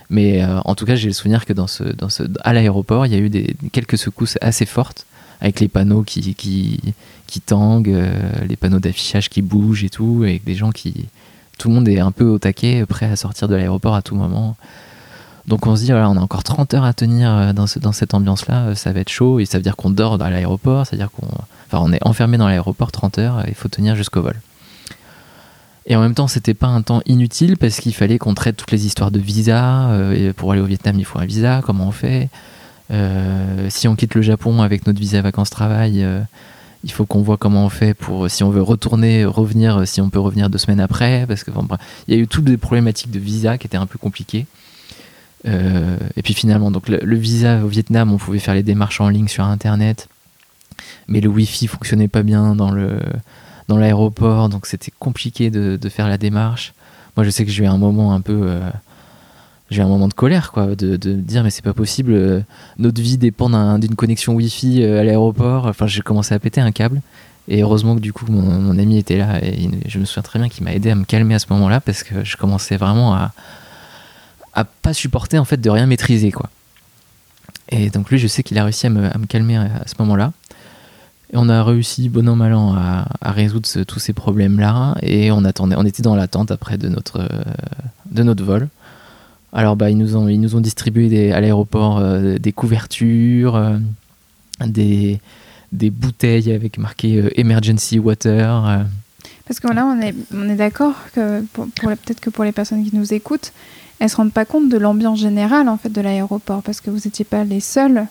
Mais 0.09 0.43
euh, 0.43 0.59
en 0.65 0.75
tout 0.75 0.85
cas, 0.85 0.95
j'ai 0.95 1.07
le 1.07 1.13
souvenir 1.13 1.45
que 1.45 1.53
dans 1.53 1.67
ce, 1.67 1.83
à 2.41 2.53
l'aéroport, 2.53 3.05
il 3.05 3.11
y 3.11 3.15
a 3.15 3.19
eu 3.19 3.29
des, 3.29 3.55
quelques 3.71 3.97
secousses 3.97 4.37
assez 4.41 4.65
fortes, 4.65 5.05
avec 5.41 5.59
les 5.59 5.67
panneaux 5.67 6.03
qui 6.03 6.45
tanguent, 7.45 7.89
euh, 7.89 8.31
les 8.47 8.55
panneaux 8.55 8.79
d'affichage 8.79 9.29
qui 9.29 9.41
bougent 9.41 9.83
et 9.83 9.89
tout, 9.89 10.23
et 10.25 10.41
des 10.43 10.55
gens 10.55 10.71
qui. 10.71 11.05
Tout 11.57 11.69
le 11.69 11.75
monde 11.75 11.87
est 11.87 12.01
un 12.01 12.11
peu 12.11 12.25
au 12.25 12.37
taquet, 12.37 12.85
prêt 12.85 13.05
à 13.05 13.15
sortir 13.15 13.47
de 13.47 13.55
l'aéroport 13.55 13.95
à 13.95 14.01
tout 14.01 14.13
moment. 14.13 14.57
Donc 15.47 15.67
on 15.67 15.75
se 15.75 15.83
dit, 15.83 15.93
on 15.93 15.97
a 15.97 16.19
encore 16.19 16.43
30 16.43 16.73
heures 16.73 16.83
à 16.85 16.93
tenir 16.93 17.29
euh, 17.31 17.53
dans, 17.53 17.67
ce- 17.67 17.77
dans 17.79 17.91
cette 17.91 18.13
ambiance-là, 18.15 18.67
euh, 18.69 18.75
ça 18.75 18.91
va 18.91 19.01
être 19.01 19.09
chaud, 19.09 19.39
et 19.39 19.45
ça 19.45 19.57
veut 19.59 19.63
dire 19.63 19.75
qu'on 19.75 19.91
dort 19.91 20.17
dans 20.17 20.27
l'aéroport, 20.29 20.87
c'est-à-dire 20.87 21.11
qu'on 21.11 21.27
enfin, 21.67 21.79
on 21.83 21.91
est 21.93 22.05
enfermé 22.05 22.37
dans 22.37 22.47
l'aéroport 22.47 22.91
30 22.91 23.19
heures, 23.19 23.43
il 23.47 23.53
faut 23.53 23.67
tenir 23.69 23.95
jusqu'au 23.95 24.21
vol. 24.21 24.35
Et 25.87 25.95
en 25.95 26.01
même 26.01 26.15
temps, 26.15 26.27
c'était 26.27 26.55
pas 26.55 26.65
un 26.67 26.81
temps 26.81 27.01
inutile 27.05 27.57
parce 27.57 27.79
qu'il 27.79 27.93
fallait 27.93 28.17
qu'on 28.17 28.33
traite 28.33 28.57
toutes 28.57 28.71
les 28.71 28.87
histoires 28.87 29.11
de 29.11 29.19
visa. 29.19 29.89
euh, 29.91 30.29
et 30.29 30.33
pour 30.33 30.51
aller 30.51 30.61
au 30.61 30.65
Vietnam, 30.65 30.95
il 30.97 31.05
faut 31.05 31.19
un 31.19 31.25
visa. 31.25 31.61
Comment 31.63 31.87
on 31.87 31.91
fait? 31.91 32.29
Si 33.69 33.87
on 33.87 33.95
quitte 33.95 34.15
le 34.15 34.21
Japon 34.23 34.61
avec 34.61 34.85
notre 34.87 34.99
visa 34.99 35.21
vacances-travail, 35.21 36.05
il 36.83 36.91
faut 36.91 37.05
qu'on 37.05 37.21
voit 37.21 37.37
comment 37.37 37.65
on 37.65 37.69
fait 37.69 37.93
pour 37.95 38.29
si 38.29 38.43
on 38.43 38.49
veut 38.51 38.61
retourner, 38.61 39.25
revenir, 39.25 39.87
si 39.87 40.01
on 40.01 40.09
peut 40.09 40.19
revenir 40.19 40.49
deux 40.51 40.57
semaines 40.59 40.79
après, 40.79 41.25
parce 41.27 41.43
que 41.43 41.51
enfin, 41.55 41.77
il 42.07 42.15
y 42.15 42.17
a 42.17 42.19
eu 42.21 42.27
toutes 42.27 42.43
des 42.45 42.57
problématiques 42.57 43.09
de 43.11 43.19
visa 43.19 43.57
qui 43.57 43.65
étaient 43.67 43.77
un 43.77 43.87
peu 43.87 43.97
compliquées. 43.97 44.45
Euh, 45.47 45.97
et 46.15 46.21
puis 46.21 46.33
finalement, 46.33 46.71
donc 46.71 46.89
le, 46.89 47.15
visa 47.15 47.63
au 47.63 47.67
Vietnam, 47.67 48.11
on 48.11 48.17
pouvait 48.17 48.39
faire 48.39 48.55
les 48.55 48.63
démarches 48.63 49.01
en 49.01 49.09
ligne 49.09 49.27
sur 49.27 49.43
Internet, 49.43 50.07
mais 51.07 51.21
le 51.21 51.29
Wi-Fi 51.29 51.67
fonctionnait 51.67 52.07
pas 52.07 52.23
bien 52.23 52.55
dans 52.55 52.71
le 52.71 52.99
dans 53.67 53.77
l'aéroport, 53.77 54.47
donc 54.49 54.67
c'était 54.67 54.91
compliqué 54.99 55.49
de, 55.49 55.89
faire 55.89 56.07
la 56.07 56.19
démarche. 56.19 56.73
Moi, 57.17 57.23
je 57.23 57.31
sais 57.31 57.45
que 57.45 57.51
j'ai 57.51 57.63
eu 57.63 57.67
un 57.67 57.79
moment 57.79 58.13
un 58.13 58.21
peu, 58.21 58.41
euh, 58.43 58.69
j'ai 59.71 59.81
eu 59.81 59.83
un 59.83 59.87
moment 59.87 60.07
de 60.07 60.13
colère, 60.13 60.51
quoi, 60.51 60.75
de, 60.75 60.97
de 60.97 61.13
dire 61.13 61.43
mais 61.43 61.49
c'est 61.49 61.63
pas 61.63 61.73
possible, 61.73 62.13
euh, 62.13 62.41
notre 62.77 63.01
vie 63.01 63.17
dépend 63.17 63.49
d'un- 63.49 63.79
d'une 63.79 63.95
connexion 63.95 64.33
Wi-Fi 64.35 64.83
à 64.83 65.03
l'aéroport. 65.03 65.65
Enfin, 65.65 65.87
j'ai 65.87 66.01
commencé 66.01 66.35
à 66.35 66.39
péter 66.39 66.61
un 66.61 66.71
câble. 66.71 67.01
Et 67.47 67.61
heureusement 67.61 67.95
que 67.95 68.01
du 68.01 68.11
coup 68.11 68.25
mon, 68.29 68.77
ami 68.79 68.97
était 68.97 69.17
là 69.17 69.43
et 69.43 69.69
je 69.87 69.99
me 69.99 70.05
souviens 70.05 70.23
très 70.23 70.39
bien 70.39 70.49
qu'il 70.49 70.63
m'a 70.63 70.73
aidé 70.73 70.89
à 70.89 70.95
me 70.95 71.05
calmer 71.05 71.35
à 71.35 71.39
ce 71.39 71.45
moment-là 71.51 71.79
parce 71.79 72.01
que 72.03 72.23
je 72.23 72.37
commençais 72.37 72.75
vraiment 72.75 73.13
à 73.13 73.33
à 74.55 74.63
pas 74.63 74.93
supporter 74.93 75.37
en 75.37 75.45
fait 75.45 75.59
de 75.61 75.69
rien 75.69 75.85
maîtriser 75.85 76.31
quoi. 76.31 76.49
Et 77.69 77.89
donc 77.89 78.09
lui, 78.11 78.19
je 78.19 78.27
sais 78.27 78.43
qu'il 78.43 78.57
a 78.59 78.63
réussi 78.63 78.87
à 78.87 78.89
me, 78.89 79.05
à 79.13 79.17
me 79.17 79.25
calmer 79.25 79.57
à, 79.57 79.87
ce 79.87 79.93
moment-là. 79.99 80.33
Et 81.33 81.37
on 81.37 81.49
a 81.49 81.63
réussi, 81.63 82.09
bon 82.09 82.29
an 82.29 82.35
mal 82.35 82.53
an, 82.53 82.75
à, 82.75 83.31
résoudre 83.31 83.67
tous 83.83 83.99
ces 83.99 84.13
problèmes-là. 84.13 84.95
Et 85.01 85.31
on 85.31 85.43
attendait, 85.43 85.75
on 85.75 85.83
était 85.83 86.03
dans 86.03 86.15
l'attente 86.15 86.51
après 86.51 86.77
de 86.77 86.89
notre, 86.89 87.27
de 88.11 88.23
notre 88.23 88.43
vol. 88.43 88.69
Alors 89.55 89.77
bah 89.77 89.89
ils 89.89 89.97
nous 89.97 90.17
ont, 90.17 90.27
ils 90.27 90.39
nous 90.39 90.57
ont 90.57 90.59
distribué 90.59 91.31
à 91.31 91.39
l'aéroport 91.39 91.97
euh, 91.97 92.37
des 92.37 92.51
couvertures, 92.51 93.55
euh, 93.55 93.77
des, 94.65 95.21
des 95.71 95.89
bouteilles 95.89 96.51
avec 96.51 96.77
marqué 96.77 97.21
euh, 97.21 97.39
emergency 97.39 97.97
water. 97.97 98.85
Parce 99.47 99.61
que 99.61 99.67
là, 99.71 99.85
on 99.85 100.01
est, 100.01 100.13
on 100.33 100.49
est 100.49 100.55
d'accord 100.55 100.95
que 101.13 101.41
pour, 101.53 101.67
peut-être 101.67 102.19
que 102.19 102.29
pour 102.29 102.43
les 102.43 102.51
personnes 102.51 102.83
qui 102.83 102.93
nous 102.93 103.13
écoutent, 103.13 103.53
elles 103.99 104.09
se 104.09 104.17
rendent 104.17 104.33
pas 104.33 104.45
compte 104.45 104.69
de 104.69 104.77
l'ambiance 104.77 105.19
générale 105.19 105.69
en 105.69 105.77
fait 105.77 105.89
de 105.89 106.01
l'aéroport 106.01 106.61
parce 106.61 106.81
que 106.81 106.89
vous 106.89 106.99
n'étiez 107.05 107.25
pas 107.25 107.43
les 107.43 107.59
seuls, 107.59 108.05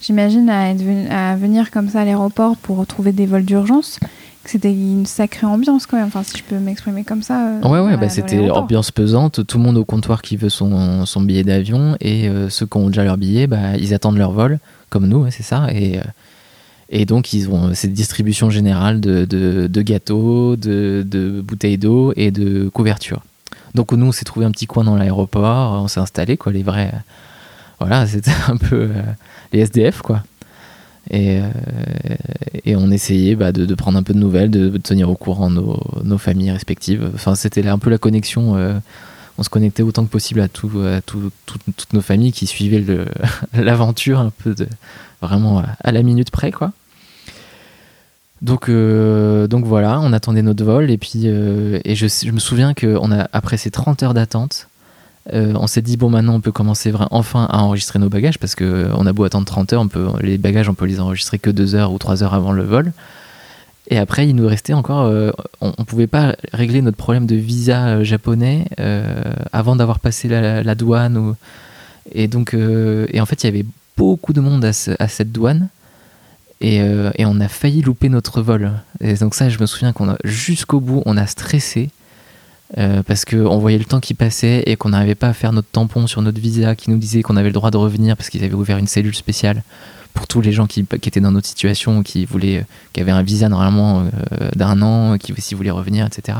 j'imagine, 0.00 0.50
à, 0.50 1.36
venir 1.36 1.70
comme 1.70 1.88
ça 1.88 2.00
à 2.00 2.04
l'aéroport 2.04 2.56
pour 2.56 2.86
trouver 2.86 3.12
des 3.12 3.26
vols 3.26 3.44
d'urgence. 3.44 3.98
C'était 4.44 4.72
une 4.72 5.04
sacrée 5.04 5.46
ambiance 5.46 5.84
quand 5.84 5.98
même, 5.98 6.06
enfin 6.06 6.22
si 6.22 6.38
je 6.38 6.42
peux 6.42 6.58
m'exprimer 6.58 7.04
comme 7.04 7.22
ça. 7.22 7.48
euh, 7.48 7.68
Ouais, 7.68 7.80
ouais, 7.80 7.98
bah, 7.98 8.08
c'était 8.08 8.48
ambiance 8.50 8.90
pesante, 8.90 9.46
tout 9.46 9.58
le 9.58 9.64
monde 9.64 9.76
au 9.76 9.84
comptoir 9.84 10.22
qui 10.22 10.36
veut 10.38 10.48
son, 10.48 11.04
son 11.04 11.20
billet 11.20 11.44
d'avion, 11.44 11.96
et 12.00 12.28
euh, 12.28 12.48
ceux 12.48 12.64
qui 12.64 12.78
ont 12.78 12.86
déjà 12.86 13.04
leur 13.04 13.18
billet, 13.18 13.46
bah, 13.46 13.76
ils 13.78 13.92
attendent 13.92 14.16
leur 14.16 14.32
vol, 14.32 14.58
comme 14.88 15.06
nous, 15.06 15.26
c'est 15.30 15.42
ça, 15.42 15.66
et, 15.70 15.98
euh, 15.98 16.02
et 16.88 17.04
donc 17.04 17.34
ils 17.34 17.50
ont 17.50 17.74
cette 17.74 17.92
distribution 17.92 18.48
générale 18.48 19.00
de, 19.00 19.26
de, 19.26 19.66
de 19.66 19.82
gâteaux, 19.82 20.56
de, 20.56 21.04
de 21.06 21.42
bouteilles 21.42 21.76
d'eau 21.76 22.14
et 22.16 22.30
de 22.30 22.70
couvertures. 22.72 23.20
Donc 23.78 23.92
nous, 23.92 24.06
on 24.06 24.10
s'est 24.10 24.24
trouvé 24.24 24.44
un 24.44 24.50
petit 24.50 24.66
coin 24.66 24.82
dans 24.82 24.96
l'aéroport, 24.96 25.80
on 25.80 25.86
s'est 25.86 26.00
installé, 26.00 26.36
quoi, 26.36 26.50
les 26.50 26.64
vrais... 26.64 26.92
Voilà, 27.78 28.08
c'était 28.08 28.32
un 28.48 28.56
peu 28.56 28.90
euh, 28.90 29.02
les 29.52 29.60
SDF, 29.60 30.02
quoi. 30.02 30.24
Et, 31.10 31.38
euh, 31.38 31.48
et 32.64 32.74
on 32.74 32.90
essayait 32.90 33.36
bah, 33.36 33.52
de, 33.52 33.72
prendre 33.76 33.96
un 33.96 34.02
peu 34.02 34.14
de 34.14 34.18
nouvelles, 34.18 34.50
de, 34.50 34.76
tenir 34.78 35.08
au 35.08 35.14
courant 35.14 35.48
nos, 35.48 36.18
familles 36.18 36.50
respectives. 36.50 37.08
Enfin, 37.14 37.36
c'était 37.36 37.64
un 37.68 37.78
peu 37.78 37.88
la 37.88 37.98
connexion. 37.98 38.56
euh, 38.56 38.74
on 39.38 39.44
se 39.44 39.48
connectait 39.48 39.84
autant 39.84 40.04
que 40.04 40.10
possible 40.10 40.40
à, 40.40 40.48
tout, 40.48 40.72
à 40.80 41.00
tout- 41.00 41.30
tout- 41.46 41.58
toutes 41.76 41.92
nos 41.92 42.00
familles 42.00 42.32
qui 42.32 42.48
suivaient 42.48 42.84
l'aventure 43.54 44.18
un 44.18 44.32
peu 44.42 44.56
de, 44.56 44.66
vraiment 45.22 45.62
à 45.84 45.92
la 45.92 46.02
minute 46.02 46.32
près, 46.32 46.50
quoi. 46.50 46.72
Donc, 48.40 48.68
euh, 48.68 49.48
donc 49.48 49.64
voilà, 49.64 50.00
on 50.00 50.12
attendait 50.12 50.42
notre 50.42 50.64
vol 50.64 50.90
et 50.90 50.98
puis 50.98 51.22
euh, 51.24 51.80
et 51.84 51.94
je, 51.96 52.30
me 52.30 52.38
souviens 52.38 52.72
que 52.72 52.96
on 53.00 53.10
a 53.10 53.28
après 53.32 53.56
ces 53.56 53.70
30 53.70 54.02
heures 54.04 54.14
d'attente, 54.14 54.68
euh, 55.32 55.54
on 55.56 55.66
s'est 55.66 55.82
dit 55.82 55.96
bon 55.96 56.08
maintenant 56.08 56.34
on 56.34 56.40
peut 56.40 56.52
commencer 56.52 56.92
enfin 57.10 57.46
à 57.50 57.58
enregistrer 57.58 57.98
nos 57.98 58.08
bagages 58.08 58.38
parce 58.38 58.54
que 58.54 58.88
on 58.94 59.06
a 59.06 59.12
beau 59.12 59.24
attendre 59.24 59.44
30 59.44 59.72
heures, 59.72 59.82
on 59.82 59.88
peut 59.88 60.06
les 60.20 60.38
bagages 60.38 60.68
on 60.68 60.74
peut 60.74 60.86
les 60.86 61.00
enregistrer 61.00 61.38
que 61.40 61.50
2 61.50 61.74
heures 61.74 61.92
ou 61.92 61.98
3 61.98 62.22
heures 62.22 62.34
avant 62.34 62.52
le 62.52 62.62
vol. 62.62 62.92
Et 63.90 63.98
après 63.98 64.28
il 64.28 64.36
nous 64.36 64.46
restait 64.46 64.74
encore, 64.74 65.10
on, 65.60 65.72
on 65.76 65.84
pouvait 65.84 66.06
pas 66.06 66.36
régler 66.52 66.82
notre 66.82 66.98
problème 66.98 67.26
de 67.26 67.34
visa 67.34 68.04
japonais 68.04 68.66
avant 69.52 69.76
d'avoir 69.76 69.98
passé 69.98 70.28
la, 70.28 70.74
douane 70.74 71.16
ou 71.16 71.34
et 72.12 72.28
donc 72.28 72.54
et 72.54 73.20
en 73.20 73.26
fait 73.26 73.42
il 73.42 73.46
y 73.46 73.48
avait 73.48 73.66
beaucoup 73.96 74.34
de 74.34 74.40
monde 74.40 74.64
à 74.64 75.08
cette 75.08 75.32
douane. 75.32 75.68
Et, 76.60 76.80
euh, 76.80 77.10
et 77.16 77.24
on 77.24 77.40
a 77.40 77.48
failli 77.48 77.82
louper 77.82 78.08
notre 78.08 78.42
vol. 78.42 78.72
Et 79.00 79.14
donc 79.14 79.34
ça, 79.34 79.48
je 79.48 79.58
me 79.60 79.66
souviens 79.66 79.92
qu'on 79.92 80.10
a 80.10 80.16
jusqu'au 80.24 80.80
bout, 80.80 81.02
on 81.06 81.16
a 81.16 81.26
stressé 81.26 81.90
euh, 82.76 83.02
parce 83.02 83.24
qu'on 83.24 83.58
voyait 83.58 83.78
le 83.78 83.84
temps 83.84 84.00
qui 84.00 84.12
passait 84.12 84.62
et 84.66 84.76
qu'on 84.76 84.90
n'arrivait 84.90 85.14
pas 85.14 85.28
à 85.28 85.32
faire 85.32 85.52
notre 85.52 85.68
tampon 85.68 86.06
sur 86.06 86.20
notre 86.20 86.38
visa 86.38 86.74
qui 86.74 86.90
nous 86.90 86.98
disait 86.98 87.22
qu'on 87.22 87.36
avait 87.36 87.48
le 87.48 87.54
droit 87.54 87.70
de 87.70 87.78
revenir 87.78 88.14
parce 88.14 88.28
qu'ils 88.28 88.44
avaient 88.44 88.54
ouvert 88.54 88.76
une 88.76 88.86
cellule 88.86 89.14
spéciale 89.14 89.62
pour 90.12 90.26
tous 90.26 90.42
les 90.42 90.52
gens 90.52 90.66
qui, 90.66 90.80
étaient 90.80 91.20
dans 91.20 91.30
notre 91.30 91.46
situation, 91.46 92.02
qui 92.02 92.26
voulaient, 92.26 92.66
qui 92.92 93.00
avaient 93.00 93.12
un 93.12 93.22
visa 93.22 93.48
normalement 93.48 94.00
euh, 94.02 94.50
d'un 94.54 94.82
an, 94.82 95.16
qui 95.16 95.32
s'ils 95.40 95.56
voulaient 95.56 95.70
revenir, 95.70 96.06
etc. 96.06 96.38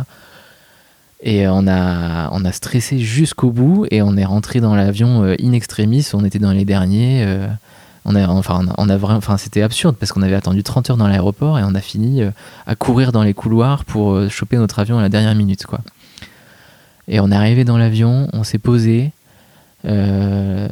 Et 1.23 1.49
on 1.49 1.67
a, 1.67 2.29
on 2.33 2.45
a 2.45 2.53
stressé 2.53 2.99
jusqu'au 2.99 3.51
bout 3.51 3.87
et 3.91 4.03
on 4.03 4.17
est 4.17 4.25
rentré 4.25 4.61
dans 4.61 4.75
l'avion 4.75 5.23
in 5.23 5.53
extremis. 5.53 6.07
On 6.13 6.25
était 6.25 6.39
dans 6.39 6.53
les 6.53 6.65
derniers. 6.65 7.25
On 8.09 8.15
a, 8.15 8.27
enfin, 8.27 8.61
on 8.63 8.69
a, 8.69 8.75
on 8.79 8.89
a 8.89 9.17
enfin, 9.17 9.37
c'était 9.37 9.61
absurde 9.61 9.95
parce 9.97 10.13
qu'on 10.13 10.23
avait 10.23 10.35
attendu 10.35 10.63
30 10.63 10.91
heures 10.91 10.97
dans 10.97 11.07
l'aéroport 11.07 11.59
et 11.59 11.63
on 11.63 11.75
a 11.75 11.81
fini 11.81 12.23
euh, 12.23 12.31
à 12.67 12.75
courir 12.75 13.13
dans 13.13 13.23
les 13.23 13.35
couloirs 13.35 13.85
pour 13.85 14.15
euh, 14.15 14.29
choper 14.31 14.57
notre 14.57 14.79
avion 14.79 14.99
à 14.99 15.03
la 15.03 15.11
dernière 15.11 15.35
minute, 15.35 15.67
quoi. 15.67 15.81
Et 17.07 17.21
on 17.21 17.31
est 17.31 17.37
arrivé 17.37 17.65
dans 17.65 17.77
l'avion, 17.77 18.29
on 18.33 18.45
s'est 18.45 18.59
posé 18.59 19.13
euh, 19.87 20.69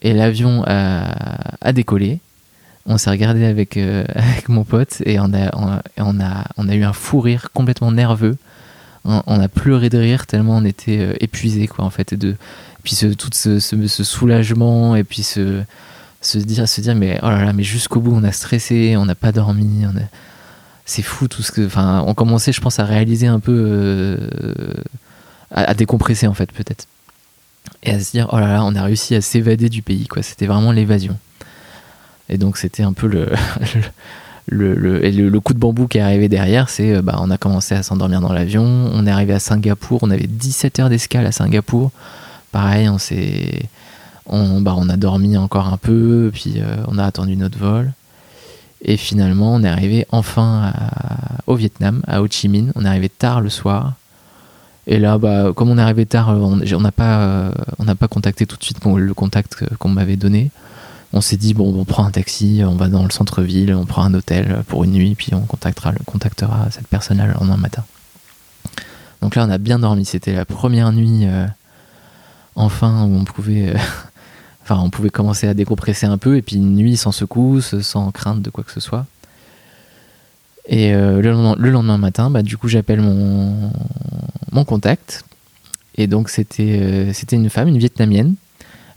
et 0.00 0.14
l'avion 0.14 0.64
a, 0.66 1.72
décollé. 1.72 2.20
On 2.86 2.98
s'est 2.98 3.10
regardé 3.10 3.44
avec, 3.44 3.76
avec 4.14 4.48
mon 4.48 4.64
pote 4.64 5.02
et 5.04 5.18
on 5.20 5.32
a, 5.34 5.50
on, 5.96 6.20
a, 6.20 6.44
on 6.56 6.68
a, 6.68 6.74
eu 6.74 6.84
un 6.84 6.92
fou 6.92 7.20
rire 7.20 7.50
complètement 7.52 7.92
nerveux. 7.92 8.36
On, 9.04 9.40
a 9.40 9.46
pleuré 9.46 9.88
de 9.88 9.98
rire 9.98 10.26
tellement 10.26 10.56
on 10.56 10.64
était 10.64 11.16
épuisé, 11.20 11.68
quoi, 11.68 11.84
en 11.84 11.90
fait. 11.90 12.12
Et 12.12 12.16
de, 12.16 12.34
puis 12.82 12.96
ce, 12.96 13.06
tout 13.06 13.30
ce, 13.32 13.60
ce 13.60 14.04
soulagement 14.04 14.96
et 14.96 15.04
puis 15.04 15.22
ce, 15.22 15.62
se 16.26 16.38
dire, 16.38 16.68
se 16.68 16.80
dire 16.80 16.94
mais 16.94 17.18
oh 17.22 17.28
là 17.28 17.44
là, 17.44 17.52
mais 17.52 17.62
jusqu'au 17.62 18.00
bout 18.00 18.12
on 18.14 18.24
a 18.24 18.32
stressé, 18.32 18.96
on 18.96 19.04
n'a 19.06 19.14
pas 19.14 19.32
dormi, 19.32 19.84
c'est 20.84 21.02
fou 21.02 21.28
tout 21.28 21.42
ce 21.42 21.52
que, 21.52 21.66
enfin, 21.66 22.04
on 22.06 22.14
commençait, 22.14 22.52
je 22.52 22.60
pense, 22.60 22.78
à 22.78 22.84
réaliser 22.84 23.26
un 23.26 23.40
peu, 23.40 23.52
euh, 23.52 24.28
à, 25.50 25.74
décompresser 25.74 26.26
en 26.26 26.34
fait 26.34 26.52
peut-être, 26.52 26.86
et 27.82 27.92
à 27.92 28.00
se 28.00 28.10
dire 28.12 28.28
oh 28.32 28.38
là 28.38 28.52
là, 28.52 28.64
on 28.64 28.74
a 28.74 28.82
réussi 28.82 29.14
à 29.14 29.20
s'évader 29.20 29.68
du 29.68 29.82
pays 29.82 30.06
quoi. 30.06 30.22
C'était 30.22 30.46
vraiment 30.46 30.72
l'évasion. 30.72 31.18
Et 32.28 32.38
donc 32.38 32.56
c'était 32.56 32.82
un 32.82 32.92
peu 32.92 33.06
le 33.06 33.30
le, 34.46 34.74
le, 34.74 35.00
le 35.00 35.40
coup 35.40 35.54
de 35.54 35.58
bambou 35.58 35.88
qui 35.88 35.98
est 35.98 36.02
arrivé 36.02 36.28
derrière, 36.28 36.68
c'est 36.68 36.94
euh, 36.94 37.02
bah, 37.02 37.18
on 37.20 37.30
a 37.30 37.38
commencé 37.38 37.74
à 37.74 37.82
s'endormir 37.82 38.20
dans 38.20 38.32
l'avion, 38.32 38.64
on 38.64 39.06
est 39.06 39.10
arrivé 39.10 39.32
à 39.32 39.40
Singapour, 39.40 40.00
on 40.02 40.10
avait 40.10 40.26
17 40.26 40.80
heures 40.80 40.88
d'escale 40.88 41.26
à 41.26 41.32
Singapour. 41.32 41.90
Pareil, 42.52 42.88
on 42.88 42.98
s'est 42.98 43.68
on, 44.26 44.60
bah, 44.60 44.74
on 44.76 44.88
a 44.88 44.96
dormi 44.96 45.36
encore 45.36 45.66
un 45.66 45.76
peu, 45.76 46.30
puis 46.32 46.54
euh, 46.56 46.76
on 46.88 46.98
a 46.98 47.04
attendu 47.04 47.36
notre 47.36 47.58
vol. 47.58 47.92
Et 48.82 48.96
finalement, 48.96 49.54
on 49.54 49.64
est 49.64 49.68
arrivé 49.68 50.06
enfin 50.10 50.72
au 51.46 51.56
Vietnam, 51.56 52.02
à 52.06 52.22
Ho 52.22 52.28
Chi 52.30 52.48
Minh. 52.48 52.72
On 52.76 52.84
est 52.84 52.88
arrivé 52.88 53.08
tard 53.08 53.40
le 53.40 53.48
soir. 53.48 53.94
Et 54.86 54.98
là, 54.98 55.18
bah, 55.18 55.52
comme 55.54 55.70
on 55.70 55.78
est 55.78 55.82
arrivé 55.82 56.06
tard, 56.06 56.28
on 56.28 56.60
on 56.60 56.80
n'a 56.80 56.92
pas, 56.92 57.20
euh, 57.20 57.50
n'a 57.82 57.94
pas 57.94 58.06
contacté 58.06 58.46
tout 58.46 58.56
de 58.56 58.62
suite 58.62 58.78
le 58.84 59.14
contact 59.14 59.64
qu'on 59.78 59.88
m'avait 59.88 60.16
donné. 60.16 60.50
On 61.12 61.20
s'est 61.20 61.36
dit, 61.36 61.54
bon, 61.54 61.74
on 61.76 61.84
prend 61.84 62.04
un 62.04 62.10
taxi, 62.10 62.62
on 62.64 62.76
va 62.76 62.88
dans 62.88 63.02
le 63.02 63.10
centre-ville, 63.10 63.74
on 63.74 63.86
prend 63.86 64.04
un 64.04 64.14
hôtel 64.14 64.62
pour 64.68 64.84
une 64.84 64.92
nuit, 64.92 65.14
puis 65.14 65.34
on 65.34 65.40
contactera, 65.40 65.92
contactera 66.04 66.68
cette 66.70 66.88
personne-là 66.88 67.26
le 67.26 67.32
lendemain 67.32 67.56
matin. 67.56 67.84
Donc 69.22 69.34
là, 69.34 69.44
on 69.46 69.50
a 69.50 69.58
bien 69.58 69.78
dormi. 69.78 70.04
C'était 70.04 70.34
la 70.34 70.44
première 70.44 70.92
nuit, 70.92 71.22
euh, 71.24 71.46
enfin, 72.54 73.04
où 73.04 73.16
on 73.16 73.24
pouvait, 73.24 73.74
enfin, 74.68 74.80
on 74.82 74.90
pouvait 74.90 75.10
commencer 75.10 75.46
à 75.46 75.54
décompresser 75.54 76.06
un 76.06 76.18
peu, 76.18 76.36
et 76.36 76.42
puis 76.42 76.56
une 76.56 76.74
nuit 76.74 76.96
sans 76.96 77.12
secousse, 77.12 77.80
sans 77.82 78.10
crainte 78.10 78.42
de 78.42 78.50
quoi 78.50 78.64
que 78.64 78.72
ce 78.72 78.80
soit. 78.80 79.06
Et 80.68 80.92
euh, 80.92 81.22
le, 81.22 81.30
lendemain, 81.30 81.54
le 81.56 81.70
lendemain 81.70 81.98
matin, 81.98 82.30
bah, 82.30 82.42
du 82.42 82.56
coup, 82.56 82.66
j'appelle 82.66 83.00
mon, 83.00 83.70
contact. 84.64 85.24
Et 85.96 86.06
donc, 86.08 86.30
c'était 86.30 86.80
euh, 86.80 87.12
c'était 87.12 87.36
une 87.36 87.48
femme, 87.50 87.68
une 87.68 87.78
vietnamienne, 87.78 88.34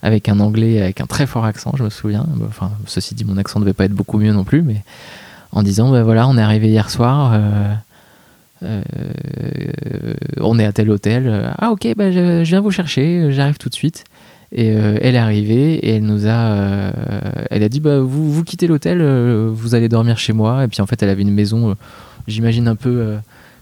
avec 0.01 0.27
un 0.27 0.39
anglais 0.39 0.81
avec 0.81 1.01
un 1.01 1.05
très 1.05 1.27
fort 1.27 1.45
accent, 1.45 1.73
je 1.77 1.83
me 1.83 1.89
souviens. 1.89 2.25
Enfin, 2.47 2.71
ceci 2.87 3.13
dit, 3.13 3.23
mon 3.23 3.37
accent 3.37 3.59
ne 3.59 3.65
devait 3.65 3.73
pas 3.73 3.85
être 3.85 3.93
beaucoup 3.93 4.17
mieux 4.17 4.33
non 4.33 4.43
plus, 4.43 4.63
mais 4.63 4.81
en 5.51 5.61
disant 5.61 5.91
bah, 5.91 6.01
voilà, 6.03 6.27
on 6.27 6.37
est 6.37 6.41
arrivé 6.41 6.69
hier 6.69 6.89
soir. 6.89 7.39
euh, 8.63 8.83
on 10.39 10.57
est 10.57 10.65
à 10.65 10.71
tel 10.71 10.89
hôtel. 10.89 11.53
Ah 11.59 11.71
ok, 11.71 11.93
bah, 11.95 12.11
je 12.11 12.41
viens 12.41 12.61
vous 12.61 12.71
chercher, 12.71 13.31
j'arrive 13.31 13.57
tout 13.57 13.69
de 13.69 13.75
suite. 13.75 14.05
Et 14.51 14.71
euh, 14.71 14.97
elle 15.01 15.15
est 15.15 15.19
arrivée 15.19 15.75
et 15.75 15.95
elle 15.95 16.03
nous 16.03 16.25
a, 16.25 16.51
euh, 16.51 17.69
dit 17.69 17.79
bah 17.79 17.99
vous 17.99 18.43
quittez 18.43 18.65
l'hôtel, 18.65 18.99
euh, 19.01 19.49
vous 19.53 19.75
allez 19.75 19.89
dormir 19.89 20.17
chez 20.17 20.33
moi. 20.33 20.63
Et 20.63 20.67
puis 20.67 20.81
en 20.81 20.87
fait 20.87 21.01
elle 21.03 21.09
avait 21.09 21.21
une 21.21 21.33
maison, 21.33 21.75
j'imagine 22.27 22.67
un 22.67 22.75
peu 22.75 23.17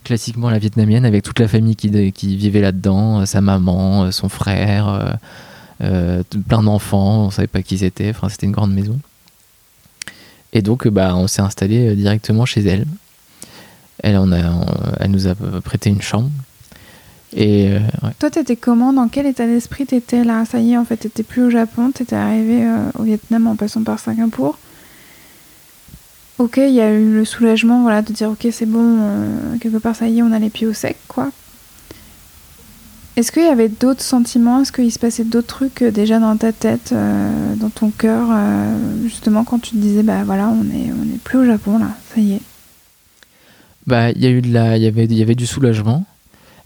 classiquement 0.05 0.49
la 0.49 0.59
vietnamienne 0.59 1.05
avec 1.05 1.23
toute 1.23 1.39
la 1.39 1.47
famille 1.47 1.75
qui, 1.75 2.37
vivait 2.37 2.61
là-dedans, 2.61 3.25
sa 3.25 3.41
maman, 3.41 4.11
son 4.11 4.29
frère, 4.29 5.17
plein 5.79 6.63
d'enfants, 6.63 7.25
on 7.25 7.31
savait 7.31 7.47
pas 7.47 7.61
qui 7.61 7.75
ils 7.75 7.83
étaient. 7.83 8.11
Enfin 8.11 8.29
c'était 8.29 8.45
une 8.45 8.53
grande 8.53 8.73
maison. 8.73 8.97
Et 10.53 10.61
donc 10.61 10.87
bah 10.87 11.17
on 11.17 11.27
s'est 11.27 11.41
installé 11.41 11.95
directement 11.97 12.45
chez 12.45 12.65
elle. 12.65 12.85
Elle 14.03 14.21
nous 15.09 15.27
a 15.27 15.35
prêté 15.61 15.89
une 15.89 16.01
chambre. 16.01 16.29
Et 17.35 17.67
euh, 17.67 17.79
ouais. 18.03 18.11
Toi, 18.19 18.29
t'étais 18.29 18.55
comment? 18.55 18.93
Dans 18.93 19.09
quel 19.09 19.25
état 19.25 19.45
d'esprit 19.45 19.85
t'étais 19.85 20.23
là? 20.23 20.45
Ça 20.45 20.59
y 20.59 20.71
est, 20.71 20.77
en 20.77 20.85
fait, 20.85 20.97
t'étais 20.97 21.23
plus 21.23 21.43
au 21.43 21.49
Japon, 21.49 21.91
t'étais 21.91 22.15
arrivé 22.15 22.63
euh, 22.63 22.89
au 22.97 23.03
Vietnam 23.03 23.47
en 23.47 23.55
passant 23.55 23.83
par 23.83 23.99
Singapour. 23.99 24.57
Ok, 26.37 26.57
il 26.57 26.73
y 26.73 26.81
a 26.81 26.93
eu 26.93 27.13
le 27.13 27.25
soulagement, 27.25 27.81
voilà, 27.81 28.01
de 28.01 28.13
dire 28.13 28.29
ok, 28.29 28.47
c'est 28.51 28.65
bon, 28.65 28.97
euh, 29.01 29.57
quelque 29.59 29.77
part, 29.77 29.95
ça 29.95 30.07
y 30.07 30.19
est, 30.19 30.21
on 30.21 30.31
a 30.31 30.39
les 30.39 30.49
pieds 30.49 30.67
au 30.67 30.73
sec, 30.73 30.95
quoi. 31.07 31.29
Est-ce 33.17 33.31
qu'il 33.31 33.43
y 33.43 33.47
avait 33.47 33.69
d'autres 33.69 34.03
sentiments? 34.03 34.61
Est-ce 34.61 34.71
qu'il 34.71 34.91
se 34.91 34.99
passait 34.99 35.23
d'autres 35.23 35.47
trucs 35.47 35.81
euh, 35.81 35.91
déjà 35.91 36.19
dans 36.19 36.37
ta 36.37 36.53
tête, 36.53 36.93
dans 37.57 37.69
ton 37.69 37.89
cœur, 37.89 38.29
justement, 39.03 39.43
quand 39.43 39.59
tu 39.59 39.71
te 39.71 39.77
disais, 39.77 40.03
bah 40.03 40.23
voilà, 40.23 40.47
on 40.47 40.63
est, 40.73 40.91
on 40.91 41.13
est 41.13 41.19
plus 41.21 41.39
au 41.39 41.45
Japon, 41.45 41.79
là, 41.79 41.89
ça 42.13 42.21
y 42.21 42.33
est? 42.33 42.41
Bah, 43.85 44.11
il 44.11 44.23
y 44.23 44.27
a 44.27 44.29
eu 44.29 44.41
de 44.41 44.53
la, 44.53 44.77
il 44.77 44.83
y 44.83 44.87
avait, 44.87 45.05
il 45.05 45.17
y 45.17 45.21
avait 45.21 45.35
du 45.35 45.47
soulagement. 45.47 46.05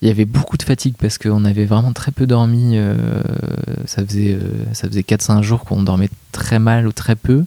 Il 0.02 0.08
y 0.08 0.12
avait 0.12 0.26
beaucoup 0.26 0.58
de 0.58 0.64
fatigue 0.64 0.96
parce 0.98 1.20
qu'on 1.20 1.46
avait 1.46 1.66
vraiment 1.66 1.94
très 1.94 2.12
peu 2.12 2.26
dormi. 2.26 2.72
euh, 2.76 2.96
ça 3.86 4.04
faisait, 4.04 4.34
euh, 4.34 4.74
faisait 4.74 5.04
4-5 5.04 5.44
jours 5.44 5.64
qu'on 5.64 5.84
dormait 5.84 6.10
très 6.32 6.58
mal 6.58 6.88
ou 6.88 6.92
très 6.92 7.16
peu. 7.16 7.46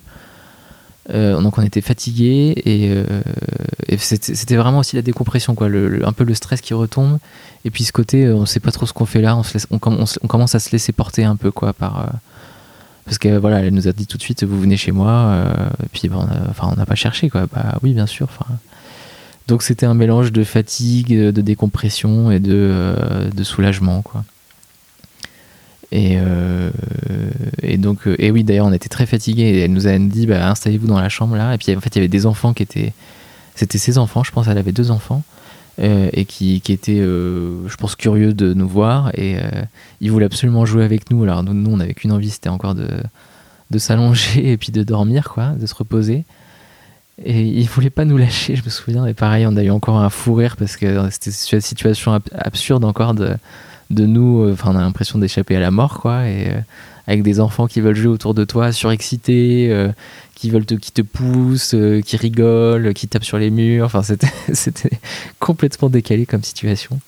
Euh, 1.11 1.38
donc 1.40 1.59
on 1.59 1.62
était 1.62 1.82
fatigué 1.82 2.55
et, 2.64 3.98
c'était 3.98 4.57
vraiment 4.57 4.78
aussi 4.78 4.96
la 4.96 5.02
décompression, 5.02 5.55
quoi, 5.55 5.66
un 5.66 6.12
peu 6.12 6.24
le 6.24 6.34
stress 6.34 6.61
qui 6.61 6.74
retombe. 6.74 7.18
Et 7.64 7.70
puis 7.70 7.82
ce 7.84 7.92
côté, 7.92 8.28
on 8.30 8.46
sait 8.46 8.61
pas 8.61 8.70
trop 8.70 8.86
ce 8.86 8.92
qu'on 8.92 9.05
fait 9.05 9.20
là, 9.20 9.36
on, 9.36 9.42
se 9.42 9.55
laisse- 9.55 9.66
on, 9.70 9.78
commence 9.78 10.55
à 10.55 10.61
se 10.61 10.70
laisser 10.70 10.92
porter 10.92 11.24
un 11.24 11.36
peu, 11.36 11.50
quoi, 11.50 11.72
par. 11.72 12.09
parce 13.05 13.18
que 13.18 13.36
voilà, 13.36 13.61
elle 13.61 13.74
nous 13.74 13.88
a 13.88 13.92
dit 13.92 14.07
tout 14.07 14.16
de 14.16 14.22
suite, 14.22 14.44
vous 14.44 14.61
venez 14.61 14.76
chez 14.76 14.92
moi. 14.92 15.44
et 15.82 15.88
puis 15.92 16.09
bah, 16.09 16.26
on 16.62 16.76
n'a 16.76 16.86
pas 16.86 16.94
cherché, 16.94 17.28
quoi. 17.30 17.46
Bah 17.52 17.78
oui, 17.82 17.94
bien 17.94 18.07
sûr. 18.07 18.28
Donc 19.47 19.62
c'était 19.62 19.86
un 19.86 19.95
mélange 19.95 20.32
de 20.32 20.45
fatigue, 20.45 21.14
de 21.14 21.40
décompression 21.40 22.30
et 22.30 22.40
de, 22.40 22.53
euh, 22.55 23.45
soulagement, 23.45 24.03
quoi. 24.03 24.24
Et, 25.92 26.16
euh, 26.18 26.70
donc, 27.78 28.09
euh, 28.09 28.16
et 28.18 28.30
oui, 28.32 28.42
d'ailleurs, 28.42 28.66
on 28.66 28.72
était 28.72 28.88
très 28.88 29.07
fatigués. 29.07 29.42
Et 29.42 29.61
elle 29.61 29.72
nous 29.72 29.86
a 29.86 29.97
dit, 29.99 30.26
bah, 30.26 30.49
installez-vous 30.51 30.88
dans 30.88 30.99
la 30.99 31.09
chambre 31.09 31.36
là. 31.36 31.55
Et 31.55 31.59
puis 31.59 31.74
en 31.76 31.80
fait, 31.80 31.95
il 31.95 31.99
y 31.99 32.01
avait 32.01 32.09
des 32.09 32.26
enfants 32.26 32.53
qui 32.53 32.64
étaient, 32.64 32.92
c'était 33.55 33.78
ses 33.78 33.99
enfants, 33.99 34.24
je 34.24 34.32
pense, 34.32 34.49
elle 34.49 34.59
avait 34.59 34.72
deux 34.72 34.90
enfants. 34.90 35.22
euh, 35.80 36.09
et 36.12 36.24
qui, 36.24 36.62
étaient, 36.68 37.01
euh, 37.01 37.68
je 37.68 37.76
pense, 37.76 37.97
curieux 37.97 38.34
de 38.34 38.55
nous 38.55 38.68
voir. 38.68 39.11
Et 39.14 39.36
euh, 39.36 39.49
ils 40.01 40.11
voulaient 40.11 40.26
absolument 40.26 40.64
jouer 40.64 40.84
avec 40.84 41.11
nous. 41.11 41.22
Alors 41.24 41.42
nous, 41.42 41.55
nous 41.55 41.70
on 41.70 41.76
n'avait 41.78 41.95
qu'une 41.95 42.12
envie, 42.12 42.30
c'était 42.30 42.49
encore 42.49 42.74
de, 42.74 42.88
de 43.70 43.78
s'allonger 43.78 44.53
et 44.53 44.57
puis 44.57 44.72
de 44.72 44.82
dormir, 44.82 45.30
quoi, 45.32 45.49
de 45.51 45.66
se 45.66 45.74
reposer. 45.74 46.24
Et 47.23 47.43
il 47.43 47.69
voulait 47.69 47.91
pas 47.91 48.05
nous 48.05 48.17
lâcher, 48.17 48.57
je 48.57 48.65
me 48.65 48.71
souviens. 48.71 49.07
Et 49.07 49.15
pareil, 49.15 49.47
on 49.47 49.57
a 49.57 49.62
eu 49.62 49.71
encore 49.71 49.99
un 49.99 50.11
fou 50.11 50.35
rire 50.35 50.57
parce 50.57 50.77
que 50.77 51.09
c'était 51.11 51.31
une 51.57 51.61
situation 51.61 52.12
ab- 52.12 52.23
absurde 52.33 52.85
encore 52.85 53.15
de, 53.15 53.37
de 53.91 54.07
nous. 54.07 54.43
euh, 54.43 54.53
Enfin, 54.53 54.73
on 54.73 54.77
a 54.77 54.81
l'impression 54.81 55.19
d'échapper 55.19 55.55
à 55.57 55.61
la 55.61 55.71
mort, 55.71 56.01
quoi. 56.01 56.27
Et 56.29 56.49
euh, 56.49 56.59
avec 57.07 57.23
des 57.23 57.39
enfants 57.39 57.67
qui 57.69 57.81
veulent 57.81 57.95
jouer 57.95 58.09
autour 58.09 58.35
de 58.35 58.45
toi, 58.45 58.73
surexcités, 58.73 59.69
euh, 59.71 59.93
qui 60.35 60.51
veulent 60.51 60.67
te, 60.67 60.75
qui 60.75 60.91
te 60.91 61.03
poussent, 61.03 61.77
qui 62.05 62.17
rigolent, 62.17 62.93
qui 62.95 63.07
tapent 63.07 63.25
sur 63.25 63.39
les 63.39 63.51
murs. 63.51 63.85
Enfin, 63.87 64.03
c'était, 64.03 64.91
complètement 65.39 65.89
décalé 65.91 66.27
comme 66.27 66.43
situation. 66.43 66.99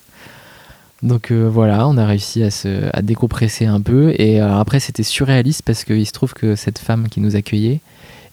Donc 1.03 1.31
voilà, 1.31 1.87
on 1.87 1.97
a 1.97 2.05
réussi 2.07 2.41
à 2.43 2.49
se 2.49 2.89
à 2.95 3.01
décompresser 3.01 3.65
un 3.65 3.81
peu. 3.81 4.13
Et 4.17 4.39
après, 4.39 4.79
c'était 4.79 5.03
surréaliste 5.03 5.61
parce 5.63 5.83
qu'il 5.83 6.05
se 6.07 6.11
trouve 6.11 6.33
que 6.33 6.55
cette 6.55 6.79
femme 6.79 7.07
qui 7.09 7.19
nous 7.21 7.35
accueillait 7.35 7.81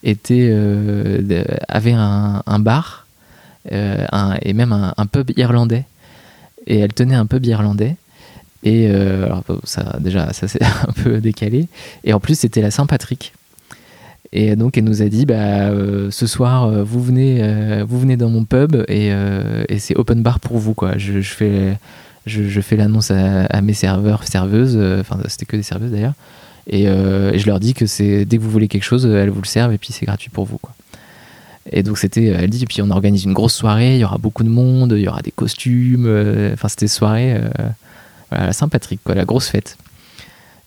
était, 0.05 0.48
euh, 0.50 1.44
avait 1.68 1.94
un, 1.94 2.59
bar 2.61 3.07
euh, 3.72 4.07
et 4.42 4.52
même 4.52 4.72
un, 4.72 5.07
pub 5.07 5.30
irlandais. 5.36 5.84
Et 6.66 6.78
elle 6.78 6.92
tenait 6.92 7.14
un 7.14 7.26
pub 7.26 7.44
irlandais. 7.44 7.96
Et 8.62 8.88
euh, 8.88 9.26
alors, 9.26 9.42
ça, 9.64 9.98
déjà, 10.00 10.32
ça 10.32 10.46
c'est 10.48 10.62
un 10.88 10.92
peu 11.02 11.20
décalé. 11.20 11.68
Et 12.05 12.12
en 12.12 12.20
plus, 12.20 12.38
c'était 12.38 12.62
la 12.62 12.70
Saint-Patrick. 12.70 13.34
Et 14.32 14.57
donc, 14.57 14.76
elle 14.76 14.84
nous 14.84 15.02
a 15.02 15.09
dit, 15.09 15.26
bah, 15.26 15.70
ce 16.11 16.26
soir, 16.26 16.68
vous 16.84 17.02
venez, 17.02 17.82
vous 17.84 18.00
venez 18.00 18.16
dans 18.16 18.30
mon 18.30 18.44
pub 18.44 18.74
et, 18.88 19.12
et 19.68 19.78
c'est 19.78 19.96
open 19.96 20.22
bar 20.22 20.40
pour 20.40 20.59
vous, 20.59 20.74
quoi. 20.74 20.98
Je, 20.98 21.20
je 21.20 21.34
fais, 21.34 21.78
je, 22.26 22.61
fais 22.61 22.74
l'annonce 22.74 23.12
à, 23.12 23.61
mes 23.62 23.74
serveurs, 23.74 24.24
serveuses. 24.24 24.76
Enfin, 24.98 25.20
c'était 25.28 25.46
que 25.46 25.57
des 25.57 25.62
serveuses 25.62 25.92
d'ailleurs. 25.92 26.14
Et, 26.66 26.88
euh, 26.88 27.32
et 27.32 27.38
je 27.38 27.46
leur 27.46 27.60
dis 27.60 27.74
que 27.74 27.86
c'est 27.86 28.24
dès 28.24 28.38
que 28.38 28.42
vous 28.42 28.50
voulez 28.50 28.68
quelque 28.68 28.84
chose, 28.84 29.06
elles 29.06 29.30
vous 29.30 29.42
le 29.42 29.46
servent 29.46 29.72
et 29.72 29.78
puis 29.78 29.92
c'est 29.92 30.06
gratuit 30.06 30.30
pour 30.30 30.44
vous. 30.44 30.58
Et 31.70 31.82
donc 31.82 31.98
c'était, 31.98 32.26
elle 32.26 32.50
dit, 32.50 32.62
et 32.62 32.66
puis 32.66 32.82
on 32.82 32.90
organise 32.90 33.24
une 33.24 33.32
grosse 33.32 33.54
soirée, 33.54 33.94
il 33.94 34.00
y 34.00 34.04
aura 34.04 34.18
beaucoup 34.18 34.44
de 34.44 34.48
monde, 34.48 34.92
il 34.96 35.02
y 35.02 35.08
aura 35.08 35.22
des 35.22 35.30
costumes. 35.30 36.06
euh, 36.06 36.52
Enfin, 36.52 36.68
c'était 36.68 36.88
soirée, 36.88 37.34
euh, 37.36 37.48
la 38.30 38.52
Saint-Patrick, 38.52 39.00
la 39.06 39.24
grosse 39.24 39.48
fête. 39.48 39.76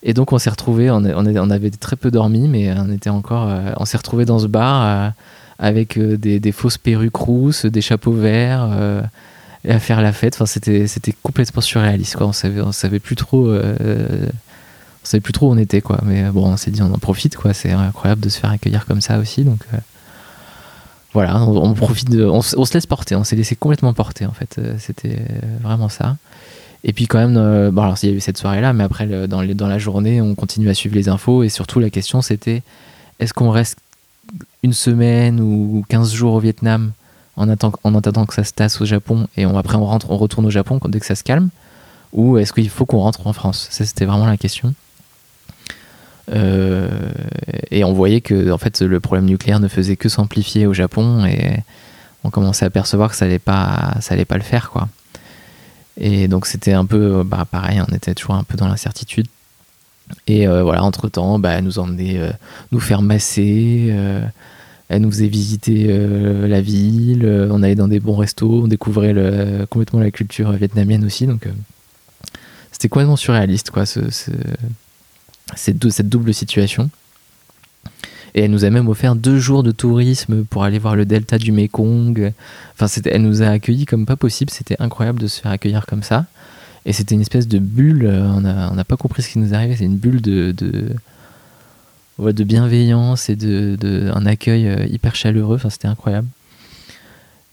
Et 0.02 0.14
donc 0.14 0.32
on 0.32 0.38
s'est 0.38 0.50
retrouvés, 0.50 0.90
on, 0.90 1.04
avait 1.04 1.70
très 1.70 1.96
peu 1.96 2.10
dormi, 2.10 2.48
mais 2.48 2.72
on 2.78 2.90
était 2.92 3.10
encore, 3.10 3.48
euh, 3.48 3.72
on 3.78 3.84
s'est 3.84 3.96
retrouvés 3.96 4.24
dans 4.24 4.38
ce 4.38 4.46
bar 4.46 4.82
euh, 4.84 5.10
avec 5.58 5.98
euh, 5.98 6.16
des, 6.16 6.52
fausses 6.52 6.78
perruques 6.78 7.16
rousses, 7.16 7.66
des 7.66 7.80
chapeaux 7.80 8.12
verts, 8.12 8.68
euh, 8.72 9.02
et 9.64 9.72
à 9.72 9.80
faire 9.80 10.00
la 10.00 10.12
fête. 10.12 10.34
Enfin, 10.36 10.46
c'était, 10.46 10.86
complètement 11.22 11.60
surréaliste. 11.60 12.16
On 12.20 12.32
savait, 12.32 12.62
savait 12.72 13.00
plus 13.00 13.16
trop, 13.16 13.48
euh, 13.48 13.74
savait 15.08 15.20
plus 15.20 15.32
trop 15.32 15.48
où 15.48 15.52
on 15.52 15.58
était, 15.58 15.80
quoi. 15.80 15.98
Mais 16.04 16.24
euh, 16.24 16.32
bon, 16.32 16.46
on 16.46 16.56
s'est 16.56 16.70
dit, 16.70 16.82
on 16.82 16.92
en 16.92 16.98
profite, 16.98 17.36
quoi. 17.36 17.54
C'est 17.54 17.72
incroyable 17.72 18.20
de 18.20 18.28
se 18.28 18.38
faire 18.38 18.50
accueillir 18.50 18.86
comme 18.86 19.00
ça 19.00 19.18
aussi, 19.18 19.44
donc. 19.44 19.60
euh, 19.74 19.78
voilà, 21.14 21.42
on, 21.42 21.56
on 21.56 21.74
profite 21.74 22.10
on, 22.14 22.42
se- 22.42 22.56
on 22.56 22.64
se 22.64 22.74
laisse 22.74 22.86
porter, 22.86 23.16
on 23.16 23.24
s'est 23.24 23.34
laissé 23.36 23.56
complètement 23.56 23.94
porter 23.94 24.26
en 24.26 24.32
fait, 24.32 24.56
Euh, 24.58 24.74
c'était 24.78 25.18
vraiment 25.62 25.88
ça. 25.88 26.16
Et 26.84 26.92
puis 26.92 27.06
quand 27.06 27.18
même, 27.18 27.70
bon 27.70 27.82
alors 27.82 27.96
il 28.02 28.08
y 28.10 28.12
a 28.12 28.14
eu 28.14 28.20
cette 28.20 28.38
soirée 28.38 28.60
là, 28.60 28.72
mais 28.72 28.84
après 28.84 29.06
dans, 29.26 29.42
la 29.42 29.78
journée, 29.78 30.20
on 30.20 30.34
continue 30.34 30.68
à 30.68 30.74
suivre 30.74 30.94
les 30.94 31.08
infos 31.08 31.42
et 31.42 31.48
surtout 31.48 31.80
la 31.80 31.90
question 31.90 32.22
c'était 32.22 32.62
est-ce 33.18 33.32
qu'on 33.32 33.50
reste 33.50 33.78
une 34.62 34.74
semaine 34.74 35.40
ou 35.40 35.84
15 35.88 36.12
jours 36.12 36.34
au 36.34 36.40
Vietnam 36.40 36.92
en, 37.36 37.48
en 37.48 37.94
attendant 37.96 38.26
que 38.26 38.34
ça 38.34 38.44
se 38.44 38.52
tasse 38.52 38.80
au 38.80 38.84
Japon 38.84 39.26
et 39.36 39.44
on, 39.46 39.56
après 39.58 39.76
on 39.76 39.86
rentre, 39.86 40.10
on 40.10 40.18
retourne 40.18 40.46
au 40.46 40.50
Japon 40.50 40.78
dès 40.88 41.00
que 41.00 41.06
ça 41.06 41.14
se 41.16 41.24
calme? 41.24 41.48
Ou 42.12 42.38
est-ce 42.38 42.52
qu'il 42.52 42.68
faut 42.68 42.86
qu'on 42.86 42.98
rentre 43.00 43.26
en 43.26 43.32
France? 43.32 43.66
Ça 43.70 43.84
c'était 43.86 44.04
vraiment 44.04 44.26
la 44.26 44.36
question. 44.36 44.72
Euh, 46.30 46.88
et 47.70 47.84
on 47.84 47.92
voyait 47.92 48.20
que 48.20 48.50
en 48.50 48.58
fait 48.58 48.82
le 48.82 49.00
problème 49.00 49.26
nucléaire 49.26 49.60
ne 49.60 49.68
faisait 49.68 49.96
que 49.96 50.08
s'amplifier 50.08 50.66
au 50.66 50.74
Japon 50.74 51.24
et 51.24 51.56
on 52.24 52.30
commençait 52.30 52.66
à 52.66 52.70
percevoir 52.70 53.10
que 53.10 53.16
ça 53.16 53.24
allait 53.24 53.38
pas 53.38 53.94
pas 54.28 54.36
le 54.36 54.42
faire 54.42 54.70
quoi. 54.70 54.88
Et 55.98 56.28
donc 56.28 56.46
c'était 56.46 56.74
un 56.74 56.84
peu 56.84 57.22
bah, 57.24 57.46
pareil, 57.50 57.80
on 57.80 57.94
était 57.94 58.14
toujours 58.14 58.34
un 58.34 58.44
peu 58.44 58.56
dans 58.56 58.68
l'incertitude. 58.68 59.26
Et 60.26 60.46
euh, 60.46 60.62
voilà, 60.62 60.82
entre 60.82 61.08
temps, 61.08 61.38
bah, 61.38 61.52
elle 61.52 61.64
nous 61.64 61.78
emmenait 61.78 62.18
euh, 62.18 62.30
nous 62.72 62.80
faire 62.80 63.02
masser, 63.02 63.88
euh, 63.90 64.24
elle 64.88 65.02
nous 65.02 65.10
faisait 65.10 65.28
visiter 65.28 65.86
la 65.86 66.62
ville, 66.62 67.26
on 67.50 67.62
allait 67.62 67.74
dans 67.74 67.88
des 67.88 68.00
bons 68.00 68.16
restos, 68.16 68.62
on 68.64 68.68
découvrait 68.68 69.14
complètement 69.68 70.00
la 70.00 70.10
culture 70.10 70.50
vietnamienne 70.52 71.04
aussi. 71.04 71.26
Donc 71.26 71.46
c'était 72.72 72.88
complètement 72.88 73.16
surréaliste 73.16 73.70
quoi, 73.70 73.84
cette, 75.56 75.88
cette 75.90 76.08
double 76.08 76.34
situation. 76.34 76.90
Et 78.34 78.42
elle 78.42 78.50
nous 78.50 78.64
a 78.64 78.70
même 78.70 78.88
offert 78.88 79.16
deux 79.16 79.38
jours 79.38 79.62
de 79.62 79.70
tourisme 79.72 80.44
pour 80.44 80.62
aller 80.62 80.78
voir 80.78 80.94
le 80.94 81.06
delta 81.06 81.38
du 81.38 81.50
Mekong. 81.50 82.32
Enfin, 82.74 82.86
elle 83.06 83.22
nous 83.22 83.42
a 83.42 83.48
accueillis 83.48 83.86
comme 83.86 84.04
pas 84.06 84.16
possible. 84.16 84.50
C'était 84.50 84.76
incroyable 84.80 85.18
de 85.18 85.26
se 85.26 85.40
faire 85.40 85.50
accueillir 85.50 85.86
comme 85.86 86.02
ça. 86.02 86.26
Et 86.84 86.92
c'était 86.92 87.14
une 87.14 87.20
espèce 87.22 87.48
de 87.48 87.58
bulle. 87.58 88.04
euh, 88.06 88.30
On 88.30 88.40
n'a 88.74 88.84
pas 88.84 88.96
compris 88.96 89.22
ce 89.22 89.30
qui 89.30 89.38
nous 89.38 89.54
arrivait. 89.54 89.76
C'est 89.76 89.84
une 89.86 89.96
bulle 89.96 90.20
de, 90.20 90.52
de, 90.52 90.90
de 92.32 92.44
bienveillance 92.44 93.28
et 93.30 93.36
de, 93.36 93.76
de- 93.80 94.10
un 94.14 94.26
accueil 94.26 94.68
euh, 94.68 94.86
hyper 94.86 95.14
chaleureux. 95.16 95.56
Enfin, 95.56 95.70
c'était 95.70 95.88
incroyable. 95.88 96.28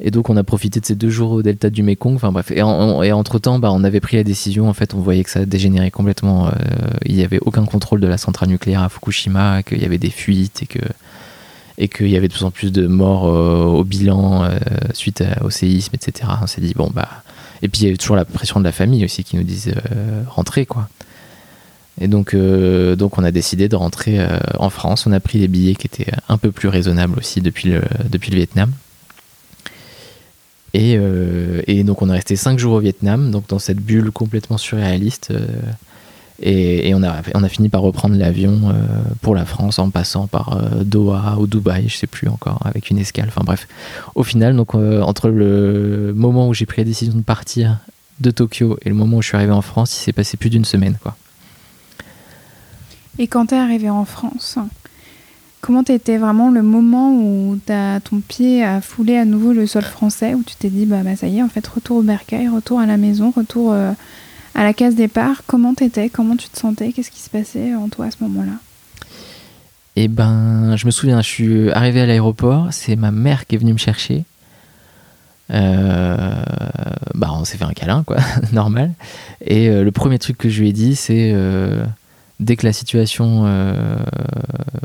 Et 0.01 0.11
donc, 0.11 0.29
on 0.29 0.35
a 0.35 0.43
profité 0.43 0.81
de 0.81 0.85
ces 0.85 0.95
deux 0.95 1.09
jours 1.09 1.31
au 1.31 1.41
delta 1.41 1.69
du 1.69 1.81
Mekong. 1.81 2.15
Enfin, 2.15 2.31
bref. 2.33 2.51
Et, 2.51 2.61
en- 2.61 3.01
et 3.01 3.13
entre-temps, 3.13 3.59
bah, 3.59 3.69
on 3.71 3.83
avait 3.85 4.01
pris 4.01 4.17
la 4.17 4.23
décision. 4.25 4.67
En 4.67 4.73
fait, 4.73 4.93
on 4.93 4.99
voyait 4.99 5.23
que 5.23 5.29
ça 5.29 5.45
dégénérait 5.45 5.91
complètement. 5.91 6.47
euh, 6.47 6.51
il 7.05 7.15
n'y 7.15 7.23
avait 7.23 7.39
aucun 7.39 7.63
contrôle 7.65 8.01
de 8.01 8.07
la 8.07 8.17
centrale 8.17 8.49
nucléaire 8.49 8.81
à 8.83 8.89
Fukushima, 8.89 9.63
qu'il 9.63 9.81
y 9.81 9.85
avait 9.85 9.97
des 9.97 10.09
fuites 10.09 10.63
et 11.77 11.87
qu'il 11.87 12.09
y 12.09 12.17
avait 12.17 12.27
de 12.27 12.33
plus 12.33 12.43
en 12.43 12.51
plus 12.51 12.71
de 12.73 12.87
morts 12.87 13.25
euh, 13.27 13.63
au 13.63 13.83
bilan 13.85 14.43
euh, 14.43 14.57
suite 14.93 15.23
au 15.41 15.49
séisme, 15.49 15.91
etc. 15.95 16.29
On 16.41 16.47
s'est 16.47 16.61
dit, 16.61 16.73
bon, 16.75 16.91
bah. 16.93 17.07
Et 17.61 17.69
puis 17.69 17.81
il 17.81 17.85
y 17.85 17.87
avait 17.87 17.97
toujours 17.97 18.17
la 18.17 18.25
pression 18.25 18.59
de 18.59 18.65
la 18.65 18.73
famille 18.73 19.05
aussi 19.05 19.23
qui 19.23 19.37
nous 19.37 19.43
disait 19.43 19.73
rentrer, 20.27 20.65
quoi. 20.65 20.89
Et 22.01 22.09
donc, 22.09 22.35
on 22.35 23.23
a 23.23 23.31
décidé 23.31 23.69
de 23.69 23.77
rentrer 23.77 24.19
en 24.59 24.69
France. 24.69 25.07
On 25.07 25.13
a 25.13 25.21
pris 25.21 25.39
des 25.39 25.47
billets 25.47 25.75
qui 25.75 25.87
étaient 25.87 26.11
un 26.27 26.37
peu 26.37 26.51
plus 26.51 26.67
raisonnables 26.67 27.17
aussi 27.17 27.39
depuis 27.39 27.69
le 27.69 27.81
Vietnam. 28.35 28.71
Et, 30.76 30.97
euh, 30.99 31.61
et 31.67 31.86
donc 31.86 32.01
on 32.01 32.09
est 32.09 32.13
resté 32.13 32.36
5 32.36 32.59
jours 32.59 32.73
au 32.73 32.80
Vietnam, 32.80 33.32
donc 33.32 33.47
dans 33.47 33.59
cette 33.59 33.80
bulle 33.80 34.11
complètement 34.11 34.57
surréaliste. 34.57 35.32
euh, 35.32 35.47
et, 36.41 36.93
on, 36.93 37.01
a, 37.01 37.21
on 37.34 37.43
a 37.43 37.47
fini 37.47 37.69
par 37.69 37.80
reprendre 37.80 38.17
l'avion 38.17 38.59
euh, 38.65 38.73
pour 39.21 39.36
la 39.36 39.45
France 39.45 39.80
en 39.80 39.89
passant 39.89 40.28
par 40.28 40.61
Doha 40.84 41.38
ou 41.39 41.47
Dubaï, 41.47 41.88
je 41.88 41.95
sais 41.95 42.07
plus 42.07 42.28
encore, 42.28 42.59
avec 42.65 42.89
une 42.89 42.97
escale. 42.97 43.28
Enfin 43.30 43.43
bref, 43.45 43.69
au 44.15 44.23
final, 44.23 44.53
donc 44.53 44.76
entre 44.76 45.30
le 45.30 46.11
moment 46.13 46.49
où 46.49 46.53
j'ai 46.53 46.65
pris 46.65 46.82
la 46.82 46.86
décision 46.86 47.13
de 47.13 47.21
partir 47.21 47.78
de 48.19 48.32
Tokyo 48.32 48.78
et 48.82 48.89
le 48.89 48.95
moment 48.95 49.15
où 49.15 49.21
je 49.21 49.30
suis 49.30 49.38
arrivé 49.38 49.53
en 49.53 49.61
France, 49.61 49.97
il 49.97 50.03
s'est 50.03 50.11
passé 50.11 50.36
plus 50.36 50.49
d'une 50.49 50.65
semaine, 50.65 50.97
quoi. 51.01 51.15
Et 53.17 53.28
quand 53.28 53.45
t'es 53.45 53.55
arrivé 53.55 53.89
en 53.89 54.03
France, 54.03 54.57
comment 55.66 55.84
t'étais 55.84 56.18
vraiment 56.18 56.51
le 56.51 56.61
moment 56.61 57.11
où 57.11 57.57
ton 57.66 58.20
pied 58.20 58.63
a 58.63 58.82
foulé 58.82 59.18
à 59.18 59.26
nouveau 59.26 59.51
le 59.51 59.66
sol 59.66 59.82
français, 59.82 60.36
où 60.36 60.43
tu 60.43 60.55
t'es 60.55 60.70
dit 60.70 60.86
bah, 60.86 61.01
bah 61.03 61.16
ça 61.16 61.26
y 61.26 61.39
est, 61.39 61.41
en 61.41 61.49
fait, 61.49 61.66
retour 61.66 61.97
au 61.97 62.01
bercail, 62.03 62.47
retour 62.49 62.80
à 62.80 62.86
la 62.86 62.97
maison, 62.97 63.34
retour 63.36 63.74
euh, 63.74 63.91
à 64.53 64.63
la 64.63 64.74
case 64.74 64.93
départ. 64.93 65.41
Comment 65.47 65.74
t'étais? 65.74 66.09
Comment 66.09 66.36
tu 66.36 66.49
te 66.49 66.59
sentais? 66.59 66.91
Qu'est-ce 66.91 67.09
qui 67.09 67.20
se 67.20 67.32
passait 67.32 67.74
en 67.74 67.89
toi 67.89 68.05
à 68.05 68.11
ce 68.11 68.18
moment-là? 68.22 68.51
Et 69.95 70.07
ben, 70.07 70.76
je 70.76 70.86
me 70.86 70.91
souviens, 70.91 71.20
je 71.22 71.28
suis 71.28 71.72
arrivé 71.72 72.01
à 72.01 72.05
l'aéroport, 72.05 72.68
c'est 72.70 72.95
ma 72.95 73.09
mère 73.09 73.47
qui 73.47 73.55
est 73.55 73.57
venue 73.57 73.74
me 73.74 73.80
chercher. 73.80 74.24
Euh, 75.51 76.43
bah, 77.16 77.30
on 77.32 77.43
s'est 77.43 77.57
fait 77.57 77.66
un 77.66 77.74
câlin, 77.74 78.03
quoi, 78.03 78.18
normal. 78.53 78.93
Et 79.43 79.70
euh, 79.70 79.84
le 79.84 79.91
premier 79.91 80.20
truc 80.20 80.38
que 80.38 80.47
je 80.47 80.61
lui 80.61 80.70
ai 80.70 80.74
dit, 80.74 80.95
c'est 80.95 81.34
dès 82.39 82.55
que 82.55 82.65
la 82.65 82.73
situation 82.73 83.43
euh, 83.45 83.97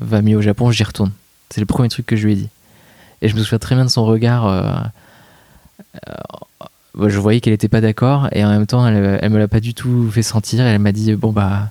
va 0.01 0.23
mieux 0.23 0.37
au 0.37 0.43
Japon, 0.43 0.71
j'y 0.71 0.85
retourne. 0.85 1.13
C'est 1.51 1.61
le 1.61 1.67
premier 1.67 1.89
truc 1.89 2.07
que 2.07 2.17
je 2.17 2.27
lui 2.27 2.33
ai 2.33 2.37
dit. 2.37 2.49
Et 3.23 3.29
je 3.29 3.35
me 3.37 3.43
souviens 3.43 3.59
très 3.59 3.75
bien 3.75 3.85
de 3.85 3.91
son 3.91 4.05
regard. 4.05 4.47
euh, 4.47 4.63
euh, 6.09 7.09
je 7.09 7.19
voyais 7.19 7.41
qu'elle 7.41 7.53
n'était 7.53 7.69
pas 7.69 7.81
d'accord, 7.81 8.29
et 8.33 8.45
en 8.45 8.49
même 8.51 8.67
temps, 8.67 8.87
elle, 8.87 9.19
elle 9.23 9.31
me 9.31 9.39
l'a 9.39 9.49
pas 9.49 9.61
du 9.61 9.75
tout 9.75 10.11
fait 10.11 10.23
sentir. 10.23 10.65
Elle 10.65 10.79
m'a 10.81 10.93
dit 10.93 11.15
bon 11.15 11.33
bah, 11.33 11.71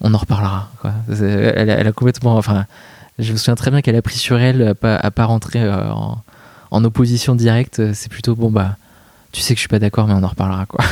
on 0.00 0.14
en 0.14 0.18
reparlera. 0.18 0.70
Elle, 1.08 1.70
a- 1.70 1.92
complètement, 1.92 2.36
enfin, 2.36 2.66
je 3.18 3.32
me 3.32 3.36
souviens 3.36 3.56
très 3.56 3.70
bien 3.70 3.82
qu'elle 3.82 3.96
a 3.96 4.02
pris 4.02 4.16
sur 4.16 4.38
elle 4.38 4.62
à 4.68 4.74
pas, 4.74 4.96
à 4.96 5.10
pas 5.10 5.24
rentrer 5.24 5.68
en, 5.70 6.22
en 6.70 6.84
opposition 6.84 7.34
directe. 7.34 7.92
C'est 7.94 8.08
plutôt 8.10 8.36
bon 8.36 8.50
bah, 8.50 8.76
tu 9.32 9.40
sais 9.42 9.54
que 9.54 9.58
je 9.58 9.62
suis 9.62 9.68
pas 9.68 9.80
d'accord, 9.80 10.06
mais 10.06 10.14
on 10.14 10.22
en 10.22 10.28
reparlera 10.28 10.66
quoi. 10.66 10.84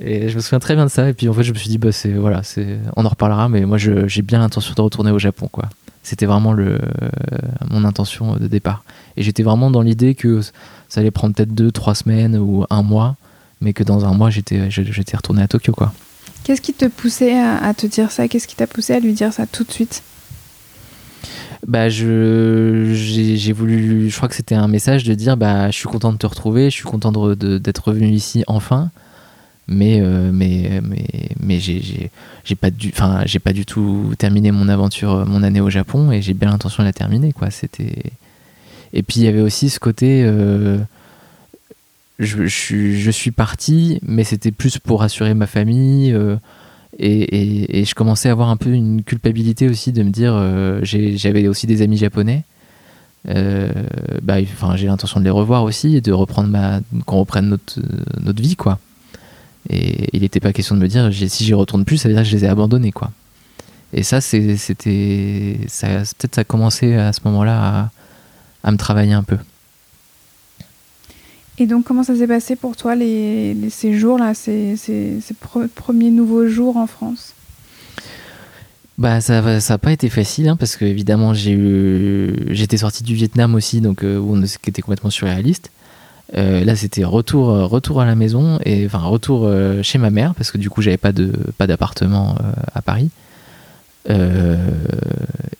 Et 0.00 0.28
je 0.28 0.36
me 0.36 0.40
souviens 0.40 0.58
très 0.60 0.74
bien 0.74 0.84
de 0.86 0.90
ça. 0.90 1.08
Et 1.08 1.14
puis 1.14 1.28
en 1.28 1.32
fait, 1.32 1.42
je 1.44 1.52
me 1.52 1.58
suis 1.58 1.68
dit 1.68 1.78
bah 1.78 1.92
c'est 1.92 2.12
voilà, 2.12 2.42
c'est 2.42 2.78
on 2.96 3.04
en 3.04 3.08
reparlera, 3.08 3.48
mais 3.48 3.64
moi 3.64 3.78
j'ai 3.78 4.22
bien 4.22 4.38
l'intention 4.40 4.74
de 4.76 4.80
retourner 4.80 5.10
au 5.10 5.18
Japon 5.18 5.48
quoi. 5.50 5.68
C'était 6.02 6.26
vraiment 6.26 6.52
le, 6.52 6.78
mon 7.70 7.84
intention 7.84 8.36
de 8.36 8.46
départ. 8.46 8.84
Et 9.16 9.22
j'étais 9.22 9.42
vraiment 9.42 9.70
dans 9.70 9.80
l'idée 9.80 10.14
que 10.14 10.42
ça 10.88 11.00
allait 11.00 11.10
prendre 11.10 11.34
peut-être 11.34 11.54
deux, 11.54 11.72
trois 11.72 11.94
semaines 11.94 12.36
ou 12.36 12.66
un 12.68 12.82
mois, 12.82 13.16
mais 13.62 13.72
que 13.72 13.82
dans 13.82 14.04
un 14.04 14.12
mois 14.12 14.28
j'étais 14.30 14.70
j'étais 14.70 15.16
retourné 15.16 15.42
à 15.42 15.48
Tokyo 15.48 15.72
quoi. 15.72 15.94
Qu'est-ce 16.42 16.60
qui 16.60 16.74
te 16.74 16.84
poussait 16.86 17.38
à, 17.38 17.56
à 17.64 17.72
te 17.72 17.86
dire 17.86 18.10
ça? 18.10 18.28
Qu'est-ce 18.28 18.46
qui 18.46 18.54
t'a 18.56 18.66
poussé 18.66 18.92
à 18.92 19.00
lui 19.00 19.14
dire 19.14 19.32
ça 19.32 19.46
tout 19.46 19.64
de 19.64 19.72
suite? 19.72 20.02
Bah 21.66 21.88
je 21.88 22.90
j'ai 22.92 23.52
voulu 23.54 24.10
je 24.10 24.16
crois 24.16 24.28
que 24.28 24.34
c'était 24.34 24.54
un 24.54 24.68
message 24.68 25.04
de 25.04 25.14
dire 25.14 25.38
bah 25.38 25.70
je 25.70 25.76
suis 25.78 25.88
content 25.88 26.12
de 26.12 26.18
te 26.18 26.26
retrouver, 26.26 26.64
je 26.68 26.74
suis 26.74 26.84
content 26.84 27.12
de 27.12 27.18
re- 27.18 27.34
de- 27.38 27.56
d'être 27.56 27.88
revenu 27.88 28.08
ici 28.10 28.44
enfin. 28.46 28.90
Mais 29.66 30.00
euh, 30.00 30.30
mais 30.32 30.80
mais 30.82 31.06
mais 31.40 31.58
j'ai 31.58 31.80
j'ai 31.80 32.10
j'ai 32.44 32.54
pas 32.54 32.70
du 32.70 32.90
enfin 32.90 33.22
j'ai 33.24 33.38
pas 33.38 33.54
du 33.54 33.64
tout 33.64 34.12
terminé 34.18 34.50
mon 34.50 34.68
aventure 34.68 35.24
mon 35.26 35.42
année 35.42 35.60
au 35.60 35.70
Japon 35.70 36.12
et 36.12 36.20
j'ai 36.20 36.34
bien 36.34 36.50
l'intention 36.50 36.82
de 36.82 36.88
la 36.88 36.92
terminer 36.92 37.32
quoi, 37.32 37.50
c'était 37.50 38.12
Et 38.92 39.02
puis 39.02 39.20
il 39.20 39.22
y 39.24 39.28
avait 39.28 39.40
aussi 39.40 39.70
ce 39.70 39.80
côté 39.80 40.22
euh, 40.22 40.76
je, 42.18 42.46
je 42.46 42.92
je 42.92 43.10
suis 43.10 43.30
parti 43.30 44.00
mais 44.02 44.22
c'était 44.22 44.52
plus 44.52 44.78
pour 44.78 45.00
rassurer 45.00 45.32
ma 45.32 45.46
famille 45.46 46.12
euh, 46.12 46.36
et, 46.98 47.80
et, 47.80 47.84
je 47.84 47.94
commençais 47.94 48.28
à 48.28 48.32
avoir 48.32 48.48
un 48.50 48.56
peu 48.56 48.70
une 48.70 49.02
culpabilité 49.02 49.68
aussi 49.68 49.92
de 49.92 50.02
me 50.02 50.10
dire 50.10 50.32
euh, 50.34 50.80
j'avais 50.82 51.48
aussi 51.48 51.66
des 51.66 51.82
amis 51.82 51.96
japonais. 51.96 52.44
Euh, 53.28 53.70
bah, 54.22 54.36
j'ai 54.76 54.86
l'intention 54.86 55.18
de 55.18 55.24
les 55.24 55.30
revoir 55.30 55.64
aussi 55.64 55.96
et 55.96 56.00
de 56.02 56.12
reprendre 56.12 56.48
ma 56.48 56.80
qu'on 57.06 57.20
reprenne 57.20 57.48
notre, 57.48 57.80
euh, 57.80 58.02
notre 58.20 58.42
vie 58.42 58.54
quoi 58.54 58.78
et 59.70 60.08
il 60.12 60.20
n'était 60.22 60.40
pas 60.40 60.52
question 60.52 60.74
de 60.76 60.80
me 60.80 60.88
dire 60.88 61.10
si 61.28 61.44
j'y 61.44 61.54
retourne 61.54 61.84
plus 61.84 61.96
ça 61.98 62.08
veut 62.08 62.14
dire 62.14 62.22
que 62.24 62.28
je 62.28 62.36
les 62.36 62.44
ai 62.44 62.48
abandonnés 62.48 62.92
quoi. 62.92 63.10
Et 63.92 64.02
ça 64.02 64.20
c'était 64.20 65.58
peut-être 65.68 66.34
ça 66.34 66.40
a 66.40 66.44
commencé 66.44 66.94
à 66.94 67.12
ce 67.12 67.20
moment 67.24 67.44
là 67.44 67.58
à, 67.82 67.90
à 68.68 68.72
me 68.72 68.76
travailler 68.76 69.12
un 69.12 69.22
peu. 69.22 69.38
Et 71.56 71.66
donc, 71.66 71.84
comment 71.84 72.02
ça 72.02 72.16
s'est 72.16 72.26
passé 72.26 72.56
pour 72.56 72.76
toi, 72.76 72.96
les, 72.96 73.54
les- 73.54 73.70
ces 73.70 73.96
jours-là, 73.96 74.34
ces, 74.34 74.76
ces- 74.76 75.20
ces 75.20 75.34
pre- 75.34 75.68
premiers 75.68 76.10
nouveaux 76.10 76.48
jours 76.48 76.76
en 76.76 76.88
France? 76.88 77.32
Bah 78.98 79.20
ça 79.20 79.40
va- 79.40 79.60
ça 79.60 79.74
a 79.74 79.78
pas 79.78 79.92
été 79.92 80.08
facile 80.08 80.48
hein, 80.48 80.56
parce 80.56 80.76
que 80.76 80.84
évidemment 80.84 81.34
j'ai 81.34 81.50
eu 81.52 82.34
j'étais 82.50 82.76
sorti 82.76 83.02
du 83.02 83.14
Vietnam 83.16 83.56
aussi 83.56 83.80
donc 83.80 84.04
euh, 84.04 84.18
où 84.18 84.34
on 84.36 84.42
était 84.42 84.82
complètement 84.82 85.10
surréaliste. 85.10 85.70
Euh, 86.36 86.64
là 86.64 86.74
c'était 86.74 87.04
retour 87.04 87.50
euh, 87.50 87.66
retour 87.66 88.00
à 88.00 88.06
la 88.06 88.14
maison 88.14 88.58
et 88.64 88.86
enfin 88.86 88.98
retour 88.98 89.42
euh, 89.44 89.82
chez 89.82 89.98
ma 89.98 90.08
mère 90.08 90.34
parce 90.34 90.50
que 90.50 90.56
du 90.56 90.70
coup 90.70 90.80
j'avais 90.80 90.96
pas 90.96 91.12
d'appartement 91.12 92.36
à 92.74 92.82
Paris. 92.82 93.10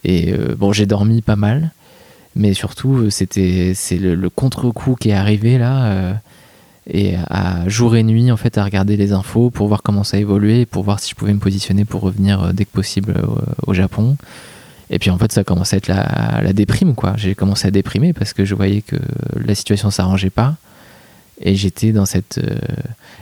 Et 0.05 0.35
bon 0.59 0.73
j'ai 0.73 0.85
dormi 0.87 1.23
pas 1.23 1.37
mal 1.37 1.71
mais 2.37 2.53
surtout 2.53 3.09
c'était 3.11 3.73
c'est 3.75 3.97
le, 3.97 4.29
contre-coup 4.29 4.97
qui 4.97 5.11
est 5.11 5.15
arrivé 5.15 5.57
là 5.57 6.21
et 6.87 7.15
à 7.31 7.67
jour 7.69 7.97
et 7.97 8.03
nuit 8.03 8.31
en 8.31 8.37
fait 8.37 8.59
à 8.59 8.65
regarder 8.65 8.99
les 8.99 9.13
infos 9.13 9.49
pour 9.49 9.69
voir 9.69 9.83
comment 9.83 10.05
ça 10.05 10.19
évoluait 10.19 10.67
pour 10.67 10.83
voir 10.83 11.01
si 11.01 11.11
je 11.11 11.15
pouvais 11.15 11.33
me 11.33 11.39
positionner 11.39 11.87
pour 11.87 12.03
revenir 12.03 12.53
dès 12.53 12.67
que 12.67 12.73
possible 12.73 13.15
au 13.67 13.73
Japon 13.73 14.19
et 14.91 14.99
puis 14.99 15.11
en 15.11 15.19
fait 15.19 15.33
ça 15.33 15.41
a 15.41 15.45
commencé 15.45 15.77
à 15.77 15.79
être 15.79 15.89
la, 15.89 16.41
la 16.43 16.53
déprime 16.53 16.95
quoi 16.95 17.15
j'ai 17.17 17.35
commencé 17.35 17.67
à 17.69 17.71
déprimer 17.71 18.13
parce 18.13 18.33
que 18.33 18.45
je 18.45 18.55
voyais 18.55 18.83
que 18.83 18.97
la 19.37 19.55
situation 19.55 19.91
s'arrangeait 19.91 20.31
pas 20.31 20.57
et 21.41 21.55
j'étais 21.55 21.93
dans 21.93 22.07
cette 22.07 22.39
euh, 22.39 22.57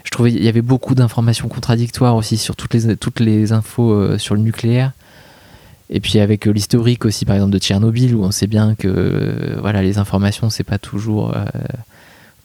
je 0.05 0.11
trouvais 0.11 0.33
il 0.33 0.43
y 0.43 0.49
avait 0.49 0.63
beaucoup 0.63 0.95
d'informations 0.95 1.49
contradictoires 1.49 2.17
aussi 2.17 2.37
sur 2.37 2.57
toutes 2.57 2.75
les 2.75 2.97
toutes 2.97 3.21
les 3.21 3.53
infos 3.53 3.93
euh, 3.93 4.19
sur 4.19 4.35
le 4.35 4.43
nucléaire 4.43 4.93
et 5.91 6.01
puis 6.01 6.19
avec 6.19 6.47
euh, 6.47 6.51
l'historique 6.51 7.05
aussi 7.05 7.25
par 7.25 7.37
exemple 7.37 7.53
de 7.53 7.59
Tchernobyl 7.59 8.15
où 8.15 8.25
on 8.25 8.31
sait 8.31 8.47
bien 8.47 8.75
que 8.75 9.57
voilà 9.61 9.83
les 9.83 9.99
informations 9.99 10.51
c'est 10.51 10.65
pas 10.65 10.79
toujours 10.79 11.35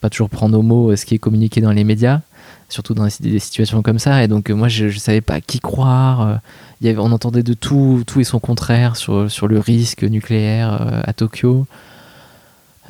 pas 0.01 0.09
toujours 0.09 0.29
prendre 0.29 0.57
au 0.57 0.61
mot 0.61 0.95
ce 0.95 1.05
qui 1.05 1.15
est 1.15 1.19
communiqué 1.19 1.61
dans 1.61 1.71
les 1.71 1.83
médias, 1.83 2.21
surtout 2.69 2.93
dans 2.93 3.07
des 3.19 3.39
situations 3.39 3.81
comme 3.81 3.99
ça. 3.99 4.23
Et 4.23 4.27
donc 4.27 4.49
moi, 4.49 4.67
je, 4.67 4.89
je 4.89 4.99
savais 4.99 5.21
pas 5.21 5.41
qui 5.41 5.59
croire. 5.59 6.39
On 6.83 7.11
entendait 7.11 7.43
de 7.43 7.53
tout, 7.53 8.03
tout 8.05 8.19
et 8.19 8.23
son 8.23 8.39
contraire 8.39 8.95
sur, 8.95 9.29
sur 9.31 9.47
le 9.47 9.59
risque 9.59 10.03
nucléaire 10.03 10.81
euh, 10.81 11.01
à 11.03 11.13
Tokyo. 11.13 11.65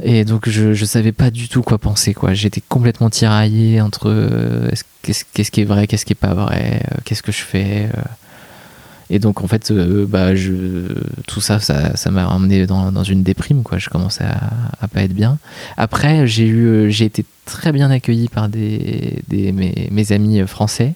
Et 0.04 0.26
donc 0.26 0.48
je, 0.48 0.74
je 0.74 0.86
savais 0.86 1.12
pas 1.12 1.32
du 1.32 1.50
tout 1.50 1.64
quoi 1.64 1.78
penser. 1.80 2.14
quoi. 2.14 2.34
J'étais 2.34 2.62
complètement 2.62 3.10
tiraillé 3.10 3.82
entre 3.82 4.10
euh, 4.10 4.70
est-ce- 4.70 4.84
qu'est-ce 5.02 5.24
qu'est-ce 5.34 5.50
qui 5.52 5.62
est 5.62 5.66
vrai, 5.66 5.88
qu'est-ce 5.88 6.06
qui 6.06 6.14
est 6.14 6.16
pas 6.16 6.34
vrai, 6.36 6.82
euh, 6.92 6.98
qu'est-ce 7.04 7.24
que 7.24 7.32
je 7.32 7.42
fais. 7.42 7.90
Et 9.10 9.20
donc 9.20 9.42
en 9.42 9.48
fait, 9.48 9.72
bah, 9.72 10.36
je, 10.36 10.52
tout 11.28 11.40
ça, 11.40 11.60
ça 11.62 11.96
ça 11.96 12.12
m'a 12.12 12.28
emmené 12.28 12.68
dans, 12.68 12.92
dans 12.92 13.04
une 13.06 13.24
déprime. 13.24 13.64
Quoi. 13.64 13.78
Je 13.78 13.90
commençais 13.90 14.26
à, 14.26 14.52
à 14.82 14.88
pas 14.90 15.02
être 15.02 15.14
bien. 15.14 15.38
Après, 15.78 16.28
j'ai 16.28 16.46
eu, 16.46 16.92
j'ai 16.92 17.06
été 17.06 17.24
très 17.46 17.72
bien 17.72 17.90
accueilli 17.90 18.28
par 18.28 18.50
des, 18.50 19.20
des 19.30 19.54
mes, 19.54 20.12
amis 20.12 20.46
français 20.46 20.94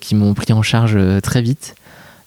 qui 0.00 0.14
m'ont 0.14 0.34
pris 0.34 0.52
en 0.52 0.62
charge 0.62 0.96
très 1.22 1.42
vite, 1.42 1.74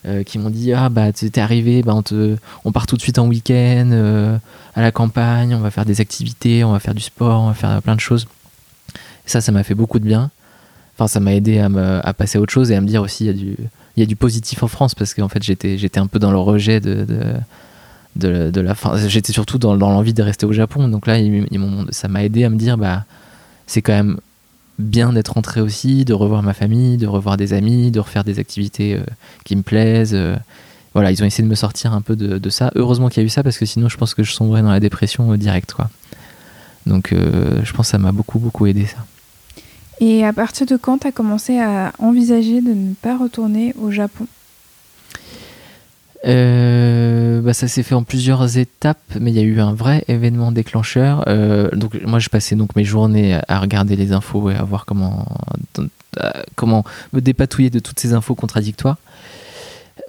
euh, 0.08 0.24
qui 0.24 0.40
m'ont 0.40 0.50
dit 0.50 0.74
ah 0.74 0.90
bah 0.90 1.12
t'es 1.12 1.40
arrivé, 1.40 1.84
bah 1.84 1.94
on 1.94 2.02
te, 2.02 2.38
on 2.66 2.72
part 2.72 2.88
tout 2.88 2.96
de 2.96 3.02
suite 3.02 3.20
en 3.20 3.28
week-end 3.28 3.90
euh, 3.92 4.38
à 4.76 4.82
la 4.82 4.92
campagne, 4.92 5.54
on 5.54 5.60
va 5.60 5.72
faire 5.72 5.86
des 5.86 6.02
activités, 6.02 6.64
on 6.64 6.72
va 6.72 6.80
faire 6.80 6.96
du 6.96 7.02
sport, 7.02 7.42
on 7.42 7.48
va 7.48 7.54
faire 7.54 7.82
plein 7.82 7.96
de 7.96 8.00
choses. 8.00 8.28
Ça, 9.26 9.42
ça 9.42 9.52
m'a 9.52 9.64
fait 9.64 9.76
beaucoup 9.76 10.00
de 10.00 10.06
bien. 10.06 10.32
Enfin, 10.96 11.08
ça 11.08 11.20
m'a 11.20 11.34
aidé 11.34 11.60
à, 11.60 11.70
me, 11.70 12.00
à 12.04 12.14
passer 12.14 12.38
à 12.38 12.42
autre 12.42 12.54
chose 12.54 12.72
et 12.72 12.76
à 12.76 12.82
me 12.82 12.88
dire 12.88 13.02
aussi 13.02 13.26
il 13.26 13.28
y 13.28 13.30
a 13.30 13.34
du, 13.34 13.56
il 13.96 14.00
y 14.00 14.04
a 14.04 14.06
du 14.06 14.16
positif 14.16 14.64
en 14.64 14.68
France 14.68 14.96
parce 14.96 15.14
qu'en 15.14 15.28
fait 15.28 15.44
j'étais, 15.44 15.78
j'étais 15.78 16.00
un 16.00 16.08
peu 16.08 16.20
dans 16.20 16.32
le 16.32 16.40
rejet 16.40 16.80
de, 16.80 17.06
de 17.06 17.34
de, 18.18 18.62
la 18.62 18.76
fin. 18.76 18.98
J'étais 19.08 19.32
surtout 19.32 19.58
dans, 19.58 19.78
dans 19.78 19.92
l'envie 19.92 20.14
de 20.14 20.24
rester 20.24 20.46
au 20.46 20.54
Japon. 20.54 20.88
Donc 20.88 21.08
là, 21.08 21.18
ça 21.92 22.08
m'a 22.08 22.24
aidé 22.24 22.44
à 22.44 22.50
me 22.50 22.56
dire, 22.56 22.78
bah, 22.78 23.06
c'est 23.68 23.82
quand 23.82 23.94
même 23.94 24.18
bien 24.80 25.14
d'être 25.14 25.34
rentré 25.34 25.62
aussi, 25.62 26.06
de 26.06 26.14
revoir 26.14 26.44
ma 26.44 26.54
famille, 26.54 26.98
de 26.98 27.08
revoir 27.08 27.38
des 27.38 27.54
amis, 27.54 27.92
de 27.92 28.00
refaire 28.00 28.24
des 28.24 28.40
activités 28.40 28.96
euh, 28.96 29.04
qui 29.44 29.56
me 29.56 29.64
plaisent. 29.64 30.14
euh. 30.14 30.36
voilà, 30.94 31.12
ils 31.12 31.22
ont 31.24 31.26
essayé 31.26 31.44
de 31.44 31.50
me 31.50 31.56
sortir 31.56 31.94
un 31.94 32.02
peu 32.02 32.16
de, 32.16 32.50
ça. 32.50 32.72
Heureusement 32.76 33.10
qu'il 33.10 33.22
y 33.22 33.26
a 33.26 33.28
eu 33.28 33.30
ça 33.30 33.44
parce 33.44 33.58
que 33.58 33.66
sinon, 33.66 33.90
je 33.90 33.98
pense 33.98 34.14
que 34.14 34.24
je 34.24 34.32
sombrais 34.32 34.62
dans 34.62 34.72
la 34.72 34.80
dépression 34.80 35.32
euh, 35.32 35.38
directe. 35.38 35.76
Donc, 36.86 37.10
je 37.12 37.74
pense 37.74 37.88
que 37.88 37.92
ça 37.92 37.98
m'a 37.98 38.14
beaucoup, 38.14 38.40
beaucoup 38.40 38.66
aidé 38.66 38.86
ça. 38.86 39.06
Et 40.00 40.26
à 40.26 40.32
partir 40.32 40.66
de 40.66 40.78
quand 40.78 41.00
tu 41.00 41.08
as 41.08 41.12
commencé 41.12 41.60
à 41.60 41.92
envisager 42.00 42.62
de 42.62 42.74
ne 42.74 42.94
pas 42.94 43.18
retourner 43.18 43.74
au 43.78 43.92
Japon? 43.92 44.26
Euh, 46.26 47.42
bah, 47.42 47.54
ça 47.54 47.68
s'est 47.68 47.84
fait 47.84 47.96
en 47.96 48.04
plusieurs 48.04 48.58
étapes, 48.58 48.98
mais 49.20 49.32
il 49.32 49.36
y 49.38 49.40
a 49.40 49.44
eu 49.44 49.60
un 49.60 49.74
vrai 49.74 50.04
événement 50.08 50.52
déclencheur. 50.52 51.24
Euh, 51.28 51.70
donc 51.72 52.00
moi, 52.06 52.20
je 52.20 52.30
passais 52.30 52.56
donc 52.56 52.76
mes 52.76 52.84
journées 52.84 53.40
à- 53.48 53.60
regarder 53.60 53.96
les 53.96 54.12
infos 54.12 54.50
et 54.50 54.56
à 54.56 54.64
voir 54.64 54.86
comment, 54.86 55.26
à- 56.20 56.34
comment 56.56 56.84
me 57.14 57.22
dépatouiller 57.22 57.70
de 57.70 57.80
toutes 57.80 58.00
ces 58.00 58.14
infos 58.14 58.36
contradictoires. 58.36 58.98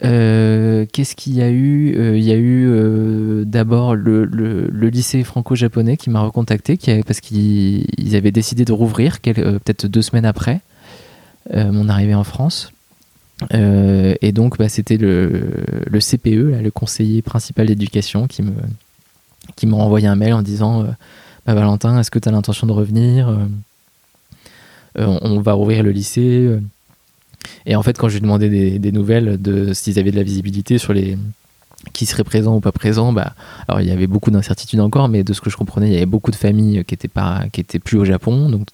Euh, 0.04 0.86
Qu'est-ce 0.92 1.16
qu'il 1.16 1.34
y 1.34 1.42
a 1.42 1.50
eu? 1.50 1.94
Euh, 1.96 2.16
Il 2.16 2.22
y 2.24 2.30
a 2.32 2.36
eu 2.36 2.68
euh, 2.68 3.44
d'abord 3.44 3.94
le, 3.94 4.24
le- 4.24 4.68
lycée 4.88 5.24
franco-japonais 5.24 5.96
qui 5.96 6.08
m'a 6.10 6.20
recontacté 6.20 6.76
qui 6.76 7.02
parce 7.02 7.20
qu'ils 7.20 7.84
ils 7.98 8.14
avaient 8.16 8.30
décidé 8.30 8.64
de 8.64 8.72
rouvrir 8.72 9.18
euh, 9.26 9.58
peut-être 9.58 9.86
deux 9.86 10.02
semaines 10.02 10.24
après 10.24 10.60
euh, 11.54 11.72
mon 11.72 11.88
arrivée 11.88 12.14
en 12.14 12.24
France. 12.24 12.72
Euh, 13.54 14.14
et 14.20 14.32
donc, 14.32 14.58
bah, 14.58 14.68
c'était 14.68 14.96
le, 14.96 15.40
CPE, 15.90 16.50
là, 16.50 16.62
le 16.62 16.70
conseiller 16.70 17.22
principal 17.22 17.66
d'éducation, 17.66 18.26
qui 18.26 18.42
me 18.42 18.52
qui 19.56 19.66
m'a 19.66 19.78
envoyé 19.78 20.06
un 20.06 20.14
mail 20.14 20.34
en 20.34 20.42
disant 20.42 20.82
euh, 20.82 20.86
bah, 21.46 21.54
Valentin, 21.54 21.98
est-ce 21.98 22.10
que 22.10 22.18
tu 22.18 22.28
as 22.28 22.32
l'intention 22.32 22.66
de 22.66 22.72
revenir? 22.72 23.28
Euh, 23.28 25.06
on, 25.06 25.40
va 25.40 25.52
rouvrir 25.52 25.82
le 25.82 25.90
lycée. 25.90 26.58
Et 27.66 27.76
en 27.76 27.82
fait, 27.82 27.96
quand 27.96 28.08
je 28.08 28.14
lui 28.14 28.18
ai 28.18 28.22
demandé 28.22 28.78
des, 28.78 28.92
nouvelles 28.92 29.40
de 29.40 29.72
s'ils 29.72 29.98
avaient 29.98 30.10
de 30.10 30.16
la 30.16 30.22
visibilité 30.22 30.78
sur 30.78 30.92
les 30.92 31.16
qui 31.92 32.04
seraient 32.06 32.24
présents 32.24 32.56
ou 32.56 32.60
pas 32.60 32.72
présents, 32.72 33.12
bah, 33.12 33.34
alors 33.68 33.80
il 33.80 33.86
y 33.86 33.92
avait 33.92 34.08
beaucoup 34.08 34.32
d'incertitudes 34.32 34.80
encore, 34.80 35.08
mais 35.08 35.22
de 35.22 35.32
ce 35.32 35.40
que 35.40 35.48
je 35.48 35.56
comprenais, 35.56 35.86
il 35.86 35.92
y 35.92 35.96
avait 35.96 36.06
beaucoup 36.06 36.32
de 36.32 36.36
familles 36.36 36.84
qui 36.84 36.94
étaient 37.60 37.78
plus 37.78 37.96
au 37.96 38.04
Japon, 38.04 38.50
donc 38.50 38.66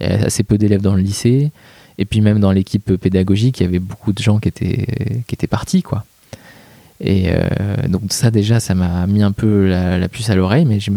il 0.00 0.06
y 0.06 0.10
avait 0.10 0.24
assez 0.24 0.42
peu 0.42 0.56
d'élèves 0.56 0.80
dans 0.80 0.94
le 0.94 1.02
lycée. 1.02 1.52
Et 1.98 2.04
puis 2.04 2.20
même 2.20 2.38
dans 2.38 2.52
l'équipe 2.52 2.96
pédagogique, 2.96 3.60
il 3.60 3.64
y 3.64 3.66
avait 3.66 3.80
beaucoup 3.80 4.12
de 4.12 4.22
gens 4.22 4.38
qui 4.38 4.48
étaient, 4.48 4.86
qui 5.26 5.34
étaient 5.34 5.48
partis, 5.48 5.82
quoi. 5.82 6.04
Et 7.00 7.26
euh, 7.28 7.46
donc 7.88 8.02
ça 8.10 8.30
déjà, 8.30 8.60
ça 8.60 8.74
m'a 8.74 9.06
mis 9.06 9.22
un 9.22 9.32
peu 9.32 9.68
la, 9.68 10.08
puce 10.08 10.30
à 10.30 10.34
l'oreille, 10.34 10.64
mais 10.64 10.80
je 10.80 10.90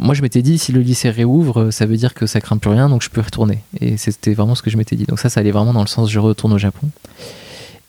moi 0.00 0.14
je 0.14 0.22
m'étais 0.22 0.42
dit 0.42 0.58
si 0.58 0.72
le 0.72 0.80
lycée 0.80 1.10
réouvre, 1.10 1.70
ça 1.70 1.86
veut 1.86 1.96
dire 1.96 2.14
que 2.14 2.26
ça 2.26 2.40
craint 2.40 2.56
plus 2.56 2.70
rien, 2.70 2.88
donc 2.88 3.02
je 3.02 3.10
peux 3.10 3.20
retourner. 3.20 3.58
Et 3.80 3.96
c'était 3.96 4.34
vraiment 4.34 4.54
ce 4.54 4.62
que 4.62 4.70
je 4.70 4.76
m'étais 4.76 4.96
dit. 4.96 5.04
Donc 5.04 5.18
ça, 5.18 5.28
ça 5.28 5.40
allait 5.40 5.50
vraiment 5.50 5.72
dans 5.72 5.82
le 5.82 5.88
sens 5.88 6.10
je 6.10 6.18
retourne 6.18 6.52
au 6.52 6.58
Japon. 6.58 6.88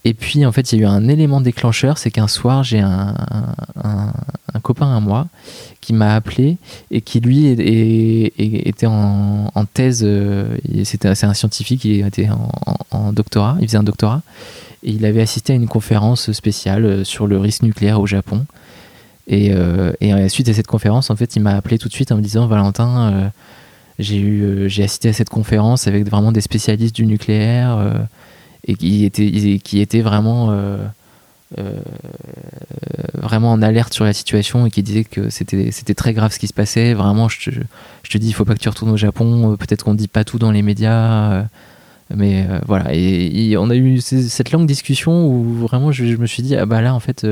Et 0.04 0.14
puis 0.14 0.46
en 0.46 0.52
fait, 0.52 0.72
il 0.72 0.78
y 0.80 0.82
a 0.82 0.84
eu 0.84 0.88
un 0.88 1.08
élément 1.08 1.40
déclencheur, 1.40 1.98
c'est 1.98 2.10
qu'un 2.10 2.28
soir, 2.28 2.64
j'ai 2.64 2.80
un, 2.80 3.14
un- 3.84 4.12
copain 4.62 4.94
à 4.94 5.00
moi 5.00 5.26
qui 5.80 5.92
m'a 5.94 6.14
appelé 6.14 6.58
et 6.90 7.00
qui 7.00 7.20
lui 7.20 7.46
était 7.48 8.86
en, 8.86 9.50
thèse. 9.72 10.02
euh, 10.04 10.56
c'est 10.84 11.06
un 11.06 11.34
scientifique, 11.34 11.84
il 11.84 12.04
était 12.06 12.28
en, 12.90 13.12
doctorat, 13.12 13.56
il 13.60 13.66
faisait 13.66 13.78
un 13.78 13.82
doctorat 13.82 14.22
et 14.82 14.90
il 14.92 15.04
avait 15.04 15.22
assisté 15.22 15.52
à 15.52 15.56
une 15.56 15.68
conférence 15.68 16.32
spéciale 16.32 16.84
euh, 16.84 17.04
sur 17.04 17.26
le 17.26 17.38
risque 17.38 17.62
nucléaire 17.62 18.00
au 18.00 18.06
Japon. 18.06 18.46
Et, 19.28 19.52
euh, 19.52 19.92
et 20.00 20.12
euh, 20.12 20.28
suite 20.28 20.48
à 20.48 20.54
cette 20.54 20.66
conférence, 20.66 21.10
en 21.10 21.16
fait, 21.16 21.36
il 21.36 21.42
m'a 21.42 21.54
appelé 21.54 21.78
tout 21.78 21.88
de 21.88 21.92
suite 21.94 22.10
en 22.12 22.16
me 22.16 22.22
disant 22.22 22.46
Valentin, 22.46 23.12
euh, 23.12 23.28
j'ai 23.98 24.22
euh, 24.22 24.68
j'ai 24.68 24.82
assisté 24.84 25.10
à 25.10 25.12
cette 25.12 25.28
conférence 25.28 25.86
avec 25.86 26.08
vraiment 26.08 26.32
des 26.32 26.40
spécialistes 26.40 26.94
du 26.96 27.06
nucléaire 27.06 27.76
euh, 27.78 27.94
et 28.66 28.74
qui 28.74 29.04
étaient, 29.04 29.58
qui 29.62 29.80
étaient 29.80 30.00
vraiment, 30.02 30.50
euh, 30.50 30.76
euh, 31.58 31.72
vraiment 33.14 33.52
en 33.52 33.62
alerte 33.62 33.92
sur 33.94 34.04
la 34.04 34.12
situation 34.12 34.66
et 34.66 34.70
qui 34.70 34.82
disaient 34.82 35.04
que 35.04 35.30
c'était, 35.30 35.94
très 35.94 36.12
grave 36.12 36.32
ce 36.32 36.38
qui 36.38 36.46
se 36.46 36.52
passait. 36.54 36.94
Vraiment, 36.94 37.28
je 37.28 37.50
te, 37.50 37.54
je 38.02 38.10
te 38.10 38.18
dis, 38.18 38.28
il 38.28 38.32
faut 38.32 38.44
pas 38.44 38.54
que 38.54 38.60
tu 38.60 38.68
retournes 38.68 38.90
au 38.92 38.96
Japon. 38.96 39.52
euh, 39.52 39.56
Peut-être 39.56 39.84
qu'on 39.84 39.92
ne 39.92 39.98
dit 39.98 40.08
pas 40.08 40.24
tout 40.24 40.38
dans 40.38 40.50
les 40.50 40.62
médias. 40.62 41.44
mais 42.14 42.46
voilà, 42.66 42.92
et, 42.94 43.56
on 43.56 43.70
a 43.70 43.76
eu 43.76 44.00
cette 44.00 44.52
longue 44.52 44.66
discussion 44.66 45.26
où 45.26 45.54
vraiment 45.54 45.92
je, 45.92 46.04
je 46.06 46.16
me 46.16 46.26
suis 46.26 46.42
dit, 46.42 46.56
ah 46.56 46.66
bah 46.66 46.80
là 46.82 46.94
en 46.94 47.00
fait, 47.00 47.26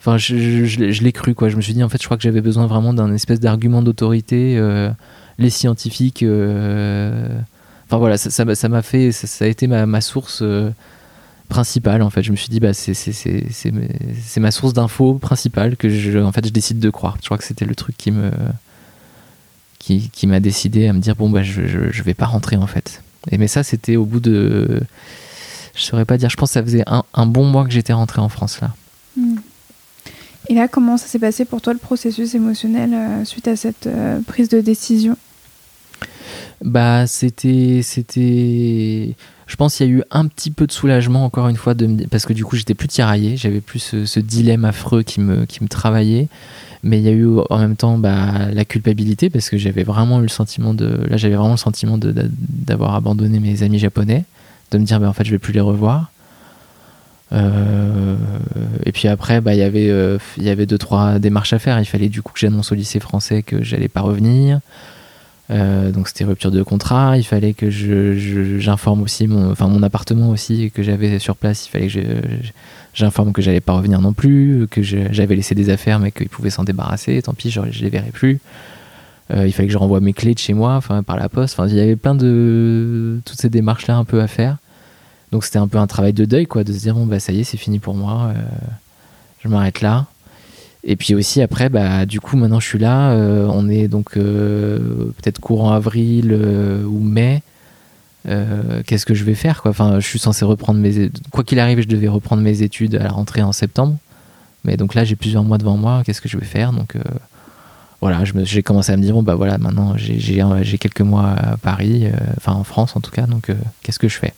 enfin 0.00 0.16
je, 0.16 0.64
je- 0.64 1.02
l'ai- 1.02 1.12
cru 1.12 1.34
quoi. 1.34 1.48
Je 1.48 1.56
me 1.56 1.60
suis 1.60 1.74
dit, 1.74 1.82
en 1.82 1.88
fait, 1.88 2.00
je 2.00 2.04
crois 2.06 2.16
que 2.16 2.22
j'avais 2.22 2.40
besoin 2.40 2.66
vraiment 2.66 2.92
d'un 2.94 3.12
espèce 3.12 3.40
d'argument 3.40 3.82
d'autorité. 3.82 4.60
les 5.38 5.50
scientifiques, 5.50 6.24
enfin 7.88 7.98
voilà, 7.98 8.18
ça 8.18 8.44
m'a 8.68 8.82
fait, 8.82 9.12
ça, 9.12 9.44
a 9.44 9.48
été 9.48 9.66
ma, 9.66 10.00
source 10.00 10.40
euh, 10.42 10.70
principale 11.48 12.02
en 12.02 12.10
fait. 12.10 12.22
Je 12.22 12.30
me 12.30 12.36
suis 12.36 12.48
dit, 12.48 12.60
bah 12.60 12.74
c'est 12.74 14.40
ma 14.40 14.50
source 14.50 14.74
d'infos 14.74 15.14
principale 15.14 15.76
que 15.76 15.88
je, 15.88 16.18
en 16.18 16.32
fait, 16.32 16.46
je 16.46 16.52
décide 16.52 16.78
de 16.78 16.90
croire. 16.90 17.16
Je 17.20 17.26
crois 17.26 17.38
que 17.38 17.44
c'était 17.44 17.64
le 17.64 17.74
truc 17.74 17.96
qui 17.96 18.10
me 18.10 18.30
qui, 19.78 20.26
m'a 20.26 20.40
décidé 20.40 20.86
à 20.86 20.92
me 20.92 20.98
dire 20.98 21.16
bon 21.16 21.30
bah 21.30 21.42
je, 21.42 21.66
je, 21.66 22.02
vais 22.02 22.12
pas 22.12 22.26
rentrer 22.26 22.56
en 22.56 22.66
fait. 22.66 23.02
Et 23.30 23.38
mais 23.38 23.48
ça 23.48 23.62
c'était 23.62 23.96
au 23.96 24.04
bout 24.04 24.20
de 24.20 24.82
je 25.74 25.82
saurais 25.82 26.04
pas 26.04 26.18
dire, 26.18 26.28
je 26.28 26.36
pense 26.36 26.50
que 26.50 26.54
ça 26.54 26.62
faisait 26.62 26.82
un, 26.86 27.04
un 27.14 27.24
bon 27.24 27.44
mois 27.44 27.64
que 27.64 27.70
j'étais 27.70 27.94
rentré 27.94 28.20
en 28.20 28.28
France 28.28 28.60
là. 28.60 28.74
Hmm. 29.16 29.36
Et 30.48 30.54
là, 30.54 30.66
comment 30.66 30.96
ça 30.96 31.06
s'est 31.06 31.18
passé 31.18 31.44
pour 31.44 31.60
toi 31.60 31.72
le 31.74 31.78
processus 31.78 32.34
émotionnel 32.34 32.94
euh, 32.94 33.24
suite 33.24 33.48
à 33.48 33.56
cette 33.56 33.86
euh, 33.86 34.20
prise 34.26 34.48
de 34.48 34.60
décision? 34.60 35.16
Bah 36.64 37.06
c'était 37.06 37.80
c'était 37.82 39.14
je 39.46 39.56
pense 39.56 39.76
qu'il 39.76 39.86
y 39.86 39.90
a 39.90 39.92
eu 39.92 40.02
un 40.10 40.26
petit 40.26 40.50
peu 40.50 40.66
de 40.66 40.72
soulagement 40.72 41.24
encore 41.24 41.48
une 41.48 41.56
fois 41.56 41.74
de 41.74 42.04
parce 42.10 42.26
que 42.26 42.32
du 42.32 42.44
coup 42.44 42.56
j'étais 42.56 42.74
plus 42.74 42.88
tiraillé, 42.88 43.36
j'avais 43.36 43.60
plus 43.60 43.94
ce, 44.04 44.20
dilemme 44.20 44.64
affreux 44.64 45.02
qui 45.02 45.20
me 45.20 45.46
travaillait. 45.68 46.28
Mais 46.82 46.98
il 46.98 47.04
y 47.04 47.08
a 47.08 47.12
eu 47.12 47.26
en 47.50 47.58
même 47.58 47.76
temps 47.76 47.98
bah, 47.98 48.50
la 48.52 48.64
culpabilité 48.64 49.30
parce 49.30 49.50
que 49.50 49.58
j'avais 49.58 49.82
vraiment 49.82 50.20
eu 50.20 50.22
le 50.22 50.28
sentiment 50.28 50.74
de 50.74 51.00
là 51.08 51.16
j'avais 51.16 51.34
vraiment 51.34 51.52
le 51.52 51.56
sentiment 51.58 51.98
de- 51.98 52.12
de- 52.12 52.30
d'avoir 52.30 52.94
abandonné 52.94 53.40
mes 53.40 53.62
amis 53.62 53.78
japonais, 53.78 54.24
de 54.70 54.78
me 54.78 54.84
dire 54.84 55.00
bah, 55.00 55.08
en 55.08 55.12
fait 55.12 55.24
je 55.24 55.30
vais 55.30 55.38
plus 55.38 55.52
les 55.52 55.60
revoir. 55.60 56.10
Euh, 57.32 58.16
et 58.86 58.92
puis 58.92 59.06
après, 59.08 59.42
bah, 59.42 59.54
il 59.54 59.58
y 59.58 59.62
avait, 59.62 59.90
euh, 59.90 60.16
il 60.38 60.44
y 60.44 60.48
avait 60.48 60.64
deux 60.64 60.78
trois 60.78 61.18
démarches 61.18 61.52
à 61.52 61.58
faire. 61.58 61.78
Il 61.78 61.84
fallait 61.84 62.08
du 62.08 62.22
coup 62.22 62.32
que 62.32 62.38
j'annonce 62.38 62.72
au 62.72 62.74
lycée 62.74 63.00
français 63.00 63.42
que 63.42 63.62
j'allais 63.62 63.88
pas 63.88 64.00
revenir. 64.00 64.60
Euh, 65.50 65.90
donc 65.92 66.08
c'était 66.08 66.24
rupture 66.24 66.50
de 66.50 66.62
contrat. 66.62 67.16
Il 67.16 67.24
fallait 67.24 67.54
que 67.54 67.70
je, 67.70 68.14
je- 68.18 68.58
j'informe 68.58 69.02
aussi 69.02 69.26
mon, 69.26 69.50
enfin 69.50 69.66
mon 69.66 69.82
appartement 69.82 70.28
aussi 70.30 70.70
que 70.74 70.82
j'avais 70.82 71.18
sur 71.18 71.36
place. 71.36 71.66
Il 71.66 71.70
fallait 71.70 71.86
que 71.86 71.92
je- 71.92 72.50
j'informe 72.94 73.32
que 73.32 73.40
j'allais 73.40 73.60
pas 73.62 73.72
revenir 73.72 74.00
non 74.02 74.12
plus, 74.12 74.66
que 74.70 74.82
je- 74.82 75.10
j'avais 75.10 75.36
laissé 75.36 75.54
des 75.54 75.70
affaires 75.70 76.00
mais 76.00 76.12
qu'ils 76.12 76.28
pouvaient 76.28 76.50
s'en 76.50 76.64
débarrasser. 76.64 77.20
Tant 77.22 77.32
pis, 77.32 77.50
je, 77.50 77.60
je 77.70 77.82
les 77.82 77.88
verrai 77.90 78.10
plus. 78.10 78.40
Euh, 79.30 79.46
il 79.46 79.52
fallait 79.52 79.68
que 79.68 79.72
je 79.72 79.78
renvoie 79.78 80.00
mes 80.00 80.12
clés 80.12 80.34
de 80.34 80.38
chez 80.38 80.52
moi, 80.54 80.74
enfin 80.76 81.02
par 81.02 81.16
la 81.16 81.28
poste. 81.30 81.58
Enfin, 81.58 81.68
il 81.68 81.76
y 81.76 81.80
avait 81.80 81.96
plein 81.96 82.14
de 82.14 83.20
toutes 83.24 83.40
ces 83.40 83.48
démarches 83.50 83.86
là 83.86 83.96
un 83.96 84.04
peu 84.04 84.20
à 84.20 84.26
faire. 84.26 84.56
Donc 85.32 85.44
c'était 85.44 85.58
un 85.58 85.68
peu 85.68 85.78
un 85.78 85.86
travail 85.86 86.12
de 86.14 86.24
deuil, 86.24 86.46
quoi, 86.46 86.64
de 86.64 86.72
se 86.72 86.78
dire 86.80 86.94
bon 86.94 87.06
bah 87.06 87.20
ça 87.20 87.32
y 87.32 87.40
est, 87.40 87.44
c'est 87.44 87.58
fini 87.58 87.78
pour 87.78 87.94
moi, 87.94 88.32
euh, 88.34 88.40
je 89.44 89.48
m'arrête 89.48 89.80
là. 89.82 90.06
Et 90.90 90.96
puis 90.96 91.14
aussi 91.14 91.42
après, 91.42 91.68
bah 91.68 92.06
du 92.06 92.18
coup 92.18 92.38
maintenant 92.38 92.60
je 92.60 92.66
suis 92.66 92.78
là, 92.78 93.10
euh, 93.10 93.46
on 93.52 93.68
est 93.68 93.88
donc 93.88 94.16
euh, 94.16 94.78
peut-être 95.18 95.38
courant 95.38 95.70
avril 95.72 96.30
euh, 96.32 96.82
ou 96.84 96.98
mai. 97.00 97.42
Qu'est-ce 98.86 99.06
que 99.06 99.14
je 99.14 99.24
vais 99.24 99.34
faire 99.34 99.62
quoi? 99.62 99.70
Enfin, 99.70 100.00
je 100.00 100.06
suis 100.06 100.18
censé 100.18 100.44
reprendre 100.44 100.78
mes 100.80 101.10
quoi 101.30 101.44
qu'il 101.44 101.58
arrive, 101.60 101.80
je 101.80 101.88
devais 101.88 102.08
reprendre 102.08 102.42
mes 102.42 102.62
études 102.62 102.94
à 102.96 103.02
la 103.04 103.10
rentrée 103.10 103.40
en 103.42 103.52
septembre. 103.52 103.96
Mais 104.64 104.76
donc 104.76 104.94
là 104.94 105.04
j'ai 105.04 105.16
plusieurs 105.16 105.44
mois 105.44 105.56
devant 105.58 105.76
moi. 105.78 106.02
Qu'est-ce 106.04 106.20
que 106.20 106.28
je 106.28 106.36
vais 106.38 106.44
faire? 106.44 106.72
Donc 106.72 106.94
voilà, 108.02 108.22
j'ai 108.44 108.62
commencé 108.62 108.92
à 108.92 108.96
me 108.96 109.02
dire 109.02 109.14
bon 109.14 109.22
bah 109.22 109.34
voilà 109.34 109.56
maintenant 109.58 109.94
j'ai- 109.96 110.78
quelques 110.78 111.00
mois 111.00 111.28
à 111.30 111.56
Paris, 111.58 112.06
enfin 112.36 112.52
en 112.52 112.64
France 112.64 112.96
en 112.96 113.00
tout 113.00 113.10
cas. 113.10 113.26
Donc 113.26 113.50
qu'est-ce 113.82 113.98
que 113.98 114.08
je 114.08 114.18
fais? 114.18 114.32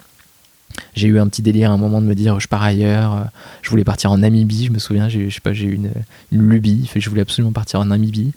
J'ai 0.94 1.08
eu 1.08 1.18
un 1.18 1.28
petit 1.28 1.42
délire 1.42 1.70
à 1.70 1.74
un 1.74 1.78
moment 1.78 2.00
de 2.00 2.06
me 2.06 2.14
dire 2.14 2.40
je 2.40 2.48
pars 2.48 2.62
ailleurs. 2.62 3.14
euh, 3.14 3.24
Je 3.62 3.70
voulais 3.70 3.84
partir 3.84 4.10
en 4.12 4.18
Namibie, 4.18 4.66
je 4.66 4.72
me 4.72 4.78
souviens, 4.78 5.08
j'ai 5.08 5.20
eu- 5.20 5.80
une, 6.32 6.48
lubie, 6.48 6.88
je 6.94 7.08
voulais 7.10 7.22
absolument 7.22 7.52
partir 7.52 7.80
en 7.80 7.86
Namibie. 7.86 8.32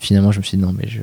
Finalement, 0.00 0.32
je 0.32 0.38
me 0.38 0.44
suis 0.44 0.56
dit 0.56 0.62
non 0.62 0.72
mais 0.76 0.88
je 0.88 1.00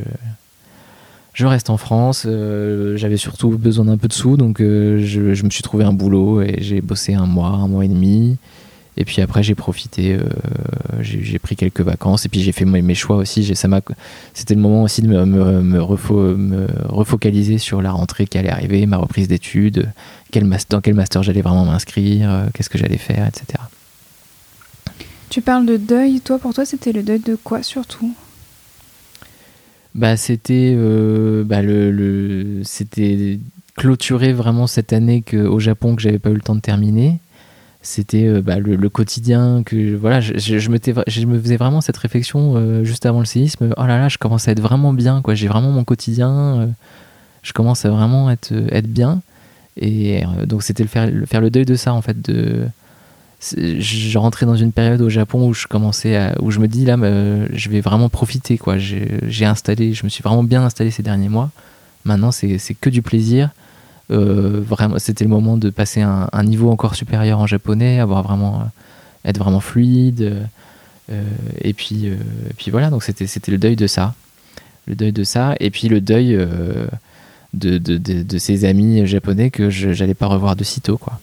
je 1.34 1.46
reste 1.46 1.70
en 1.70 1.78
France. 1.78 2.24
euh, 2.26 2.98
J'avais 2.98 3.18
surtout 3.18 3.58
besoin 3.58 3.86
d'un 3.86 3.98
peu 3.98 4.08
de 4.08 4.14
sous, 4.14 4.38
donc 4.38 4.60
euh, 4.60 5.00
je, 5.04 5.34
je 5.34 5.44
me 5.46 5.50
suis 5.50 5.64
trouvé 5.64 5.84
un 5.86 5.94
boulot 5.94 6.42
et 6.42 6.58
j'ai 6.60 6.82
bossé 6.82 7.14
un 7.14 7.26
mois, 7.26 7.50
un 7.50 7.68
mois 7.68 7.86
et 7.86 7.88
demi. 7.88 8.38
Et 8.98 9.06
puis 9.06 9.22
après, 9.22 9.42
j'ai 9.42 9.56
profité, 9.56 10.16
euh, 10.16 10.20
j'ai 11.00 11.40
pris 11.40 11.56
quelques 11.56 11.80
vacances 11.80 12.26
et 12.26 12.30
puis 12.30 12.42
j'ai 12.42 12.52
fait 12.52 12.66
mes, 12.66 12.94
choix 12.94 13.16
aussi. 13.16 13.46
C'était 13.46 14.54
le 14.54 14.60
moment 14.60 14.84
aussi 14.84 15.02
de 15.02 15.08
me, 15.08 15.26
me 15.26 15.82
refocaliser 15.82 17.58
sur 17.58 17.82
la 17.82 17.92
rentrée 17.92 18.28
qui 18.28 18.38
allait 18.38 18.50
arriver, 18.50 18.86
ma 18.86 18.98
reprise 18.98 19.30
d'études, 19.30 19.90
quel 20.32 20.50
dans 20.70 20.82
quel 20.82 20.94
master 20.96 21.22
j'allais 21.24 21.42
vraiment 21.42 21.66
m'inscrire, 21.66 22.32
euh, 22.32 22.46
qu'est-ce 22.54 22.70
que 22.70 22.78
j'allais 22.80 22.98
faire, 22.98 23.28
etc. 23.28 23.46
Tu 25.30 25.42
parles 25.42 25.66
de 25.66 25.78
deuil, 25.78 26.20
toi 26.22 26.40
pour 26.40 26.54
toi 26.54 26.66
c'était 26.66 26.92
le 26.92 27.04
deuil 27.04 27.20
de 27.20 27.36
quoi 27.36 27.62
surtout? 27.64 28.14
Bah, 29.94 30.16
c'était 30.18 30.74
euh, 30.76 31.44
bah, 31.44 31.62
le, 31.62 31.92
le- 31.92 32.64
c'était 32.64 33.40
clôturer 33.78 34.32
vraiment 34.34 34.68
cette 34.68 34.94
année 34.94 35.22
que, 35.22 35.38
au 35.38 35.60
Japon 35.60 35.96
que 35.96 36.02
j'avais 36.02 36.20
pas 36.20 36.30
eu 36.30 36.34
le 36.36 36.42
temps 36.42 36.56
de 36.56 36.62
terminer. 36.62 37.20
C'était 37.82 38.26
euh, 38.28 38.42
bah, 38.42 38.60
le, 38.60 38.76
le 38.76 38.90
quotidien 38.90 39.64
que 39.66 39.96
voilà, 39.96 40.22
je, 40.22 40.34
je, 40.38 40.60
je 40.60 40.70
m'étais 40.70 40.94
vra- 40.94 41.04
je 41.08 41.26
me 41.26 41.40
faisais 41.40 41.58
vraiment 41.58 41.82
cette 41.82 41.98
réflexion 41.98 42.54
euh, 42.56 42.84
juste 42.84 43.06
avant 43.06 43.20
le 43.20 43.26
séisme. 43.26 43.74
Oh 43.78 43.86
là 43.86 43.98
là, 43.98 44.08
je 44.08 44.18
commence 44.18 44.48
à 44.48 44.52
être 44.52 44.62
vraiment 44.62 44.94
bien, 44.94 45.22
quoi. 45.22 45.34
J'ai 45.36 45.48
vraiment 45.48 45.72
mon 45.72 45.84
quotidien. 45.84 46.70
je 47.44 47.54
commence 47.54 47.86
à 47.86 47.90
vraiment 47.90 48.30
être, 48.30 48.54
être 48.72 48.88
bien. 48.88 49.22
Et 49.78 50.24
euh, 50.24 50.46
donc 50.46 50.64
c'était 50.64 50.84
le 50.84 50.90
faire, 50.90 51.10
le 51.10 51.26
faire 51.26 51.42
le 51.42 51.50
deuil 51.50 51.66
de 51.66 51.76
ça 51.76 51.94
en 51.94 52.02
fait. 52.02 52.22
De, 52.22 52.68
je 53.42 54.18
rentrais 54.20 54.46
dans 54.46 54.56
une 54.56 54.72
période 54.72 55.02
au 55.02 55.10
Japon 55.10 55.48
où 55.48 55.54
je 55.54 55.66
commençais 55.66 56.32
où 56.42 56.52
je 56.52 56.60
me 56.60 56.68
dis 56.68 56.86
là 56.86 56.96
je 56.96 57.70
vais 57.70 57.82
vraiment 57.82 58.10
profiter 58.10 58.58
quoi. 58.58 58.78
J'ai 58.78 59.46
installé, 59.46 59.94
je 59.94 60.04
me 60.04 60.10
suis 60.10 60.22
vraiment 60.22 60.44
bien 60.44 60.64
installé 60.64 60.92
ces 60.92 61.02
derniers 61.02 61.30
mois. 61.30 61.50
Maintenant 62.06 62.32
c'est 62.32 62.60
que 62.80 62.90
du 62.90 63.02
plaisir. 63.02 63.50
Euh, 64.12 64.62
vraiment, 64.68 65.00
c'était 65.00 65.24
le 65.24 65.30
moment 65.30 65.56
de 65.56 65.70
passer 65.70 66.02
un, 66.02 66.44
niveau 66.44 66.70
encore 66.70 66.96
supérieur 66.96 67.40
en 67.40 67.48
japonais, 67.48 68.00
avoir 68.00 68.22
vraiment 68.24 68.70
être 69.26 69.40
vraiment 69.40 69.62
fluide. 69.62 70.46
Euh, 71.10 71.24
et 71.62 71.74
puis 71.74 72.12
puis 72.58 72.70
voilà 72.72 72.90
donc 72.90 73.04
c'était 73.04 73.26
c'était 73.26 73.52
le 73.52 73.58
deuil 73.58 73.76
de 73.76 73.88
ça, 73.88 74.14
le 74.86 74.96
deuil 74.96 75.12
de 75.12 75.24
ça 75.24 75.56
et 75.60 75.72
puis 75.72 75.88
le 75.88 76.00
deuil 76.00 76.38
de, 77.54 77.78
de, 77.78 77.98
de, 77.98 78.38
ses 78.38 78.66
amis 78.66 79.06
japonais 79.06 79.50
que 79.50 79.70
je 79.70 79.90
n'allais 79.90 80.14
pas 80.14 80.28
revoir 80.28 80.56
de 80.56 80.64
sitôt. 80.64 80.98
Quoi. 80.98 81.20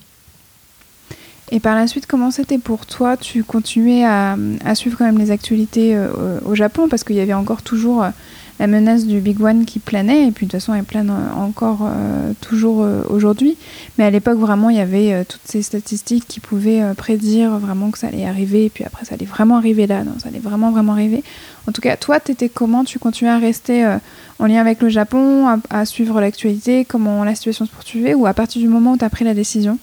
Et 1.50 1.60
par 1.60 1.74
la 1.74 1.86
suite, 1.86 2.06
comment 2.06 2.30
c'était 2.30 2.58
pour 2.58 2.86
toi 2.86 3.16
Tu 3.16 3.42
continuais 3.42 4.04
à, 4.04 4.36
à, 4.64 4.74
suivre 4.74 4.98
quand 4.98 5.06
même 5.06 5.18
les 5.18 5.30
actualités 5.30 5.96
euh, 5.96 6.38
au 6.44 6.54
Japon? 6.54 6.88
Parce 6.88 7.04
qu'il 7.04 7.16
y 7.16 7.20
avait 7.20 7.34
encore 7.34 7.62
toujours 7.62 8.02
euh, 8.02 8.10
la 8.58 8.66
menace 8.66 9.06
du 9.06 9.20
Big 9.20 9.40
One 9.40 9.64
qui 9.64 9.78
planait, 9.78 10.26
et 10.26 10.30
puis 10.30 10.46
de 10.46 10.50
toute 10.50 10.60
façon 10.60 10.74
elle 10.74 10.84
plane 10.84 11.12
encore 11.36 11.80
euh, 11.82 12.32
toujours 12.40 12.82
euh, 12.82 13.02
aujourd'hui. 13.08 13.56
Mais 13.96 14.04
à 14.04 14.10
l'époque, 14.10 14.38
vraiment, 14.38 14.70
il 14.70 14.76
y 14.76 14.80
avait 14.80 15.12
euh, 15.12 15.24
toutes 15.28 15.42
ces 15.44 15.62
statistiques 15.62 16.26
qui 16.26 16.40
pouvaient 16.40 16.82
euh, 16.82 16.94
prédire 16.94 17.58
vraiment 17.58 17.90
que 17.90 17.98
ça 17.98 18.08
allait 18.08 18.26
arriver, 18.26 18.66
et 18.66 18.70
puis 18.70 18.84
après 18.84 19.04
ça 19.04 19.14
allait 19.14 19.26
vraiment 19.26 19.56
arriver 19.56 19.86
là, 19.86 20.04
non, 20.04 20.18
ça 20.18 20.28
allait 20.28 20.38
vraiment, 20.38 20.70
vraiment 20.70 20.92
arriver. 20.92 21.22
En 21.68 21.72
tout 21.72 21.80
cas, 21.80 21.96
toi, 21.96 22.20
t'étais 22.20 22.48
comment? 22.48 22.84
Tu 22.84 22.98
continuais 22.98 23.32
à 23.32 23.38
rester 23.38 23.84
euh, 23.84 23.98
en 24.38 24.46
lien 24.46 24.60
avec 24.60 24.80
le 24.80 24.88
Japon, 24.88 25.60
à, 25.70 25.84
suivre 25.84 26.20
l'actualité, 26.20 26.84
comment 26.84 27.24
la 27.24 27.34
situation 27.34 27.66
se 27.66 27.70
poursuivait, 27.70 28.14
ou 28.14 28.26
à 28.26 28.34
partir 28.34 28.60
du 28.60 28.68
moment 28.68 28.92
où 28.92 28.96
tu 28.96 29.04
as 29.04 29.10
pris 29.10 29.24
la 29.24 29.34
décision, 29.34 29.78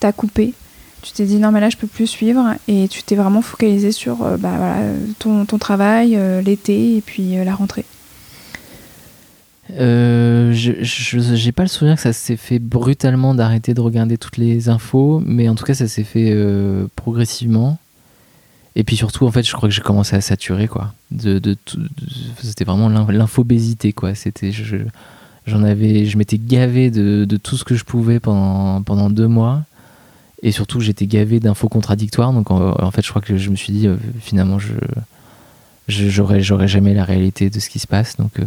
tu 0.00 0.06
as 0.06 0.12
coupé 0.12 0.54
tu 1.02 1.12
t'es 1.12 1.24
dit 1.24 1.36
non 1.36 1.50
mais 1.50 1.60
là 1.60 1.68
je 1.68 1.76
peux 1.76 1.86
plus 1.86 2.06
suivre 2.06 2.54
et 2.68 2.88
tu 2.88 3.02
t'es 3.02 3.16
vraiment 3.16 3.42
focalisé 3.42 3.92
sur 3.92 4.22
euh, 4.22 4.36
bah, 4.36 4.78
ton, 5.18 5.44
travail, 5.58 6.14
euh, 6.16 6.40
l'été 6.40 6.96
et 6.96 7.00
puis 7.00 7.38
euh, 7.38 7.44
la 7.44 7.54
rentrée? 7.54 7.84
Euh, 9.70 10.52
je 10.52 10.72
j'ai 10.82 11.52
pas 11.52 11.62
le 11.62 11.68
souvenir 11.68 11.94
que 11.96 12.02
ça 12.02 12.12
s'est 12.12 12.36
fait 12.36 12.58
brutalement 12.58 13.34
d'arrêter 13.34 13.74
de 13.74 13.80
regarder 13.80 14.18
toutes 14.18 14.36
les 14.36 14.68
infos, 14.68 15.22
mais 15.24 15.48
en 15.48 15.54
tout 15.54 15.64
cas 15.64 15.74
ça 15.74 15.88
s'est 15.88 16.04
fait 16.04 16.30
euh, 16.32 16.86
progressivement. 16.96 17.78
Et 18.74 18.84
puis 18.84 18.96
surtout, 18.96 19.26
en 19.26 19.30
fait, 19.30 19.46
je 19.46 19.52
crois 19.52 19.68
que 19.68 19.74
j'ai 19.74 19.82
commencé 19.82 20.16
à 20.16 20.20
saturer, 20.20 20.66
quoi. 20.66 20.94
De, 21.10 21.38
de, 21.38 21.56
c'était 22.42 22.64
vraiment 22.64 22.88
l'infobésité, 22.88 23.92
quoi. 23.92 24.14
C'était, 24.14 24.50
je, 24.50 24.78
j'en 25.46 25.62
avais, 25.62 26.06
je 26.06 26.16
m'étais 26.16 26.38
gavé 26.38 26.90
de, 26.90 27.26
tout 27.36 27.56
ce 27.56 27.64
que 27.64 27.74
je 27.74 27.84
pouvais 27.84 28.18
pendant, 28.18 28.82
pendant 28.82 29.10
deux 29.10 29.28
mois. 29.28 29.62
Et 30.42 30.52
surtout, 30.52 30.80
j'étais 30.80 31.06
gavé 31.06 31.38
d'infos 31.38 31.68
contradictoires. 31.68 32.32
Donc, 32.32 32.50
en, 32.50 32.82
en, 32.82 32.90
fait, 32.90 33.04
je 33.04 33.10
crois 33.10 33.20
que 33.20 33.36
je 33.36 33.50
me 33.50 33.56
suis 33.56 33.74
dit, 33.74 33.86
euh, 33.86 33.96
finalement, 34.20 34.58
je, 34.58 34.72
j'aurais 35.88 36.40
j'aurais 36.40 36.68
jamais 36.68 36.94
la 36.94 37.04
réalité 37.04 37.50
de 37.50 37.58
ce 37.58 37.68
qui 37.68 37.78
se 37.78 37.86
passe 37.86 38.16
donc 38.16 38.38
euh, 38.38 38.44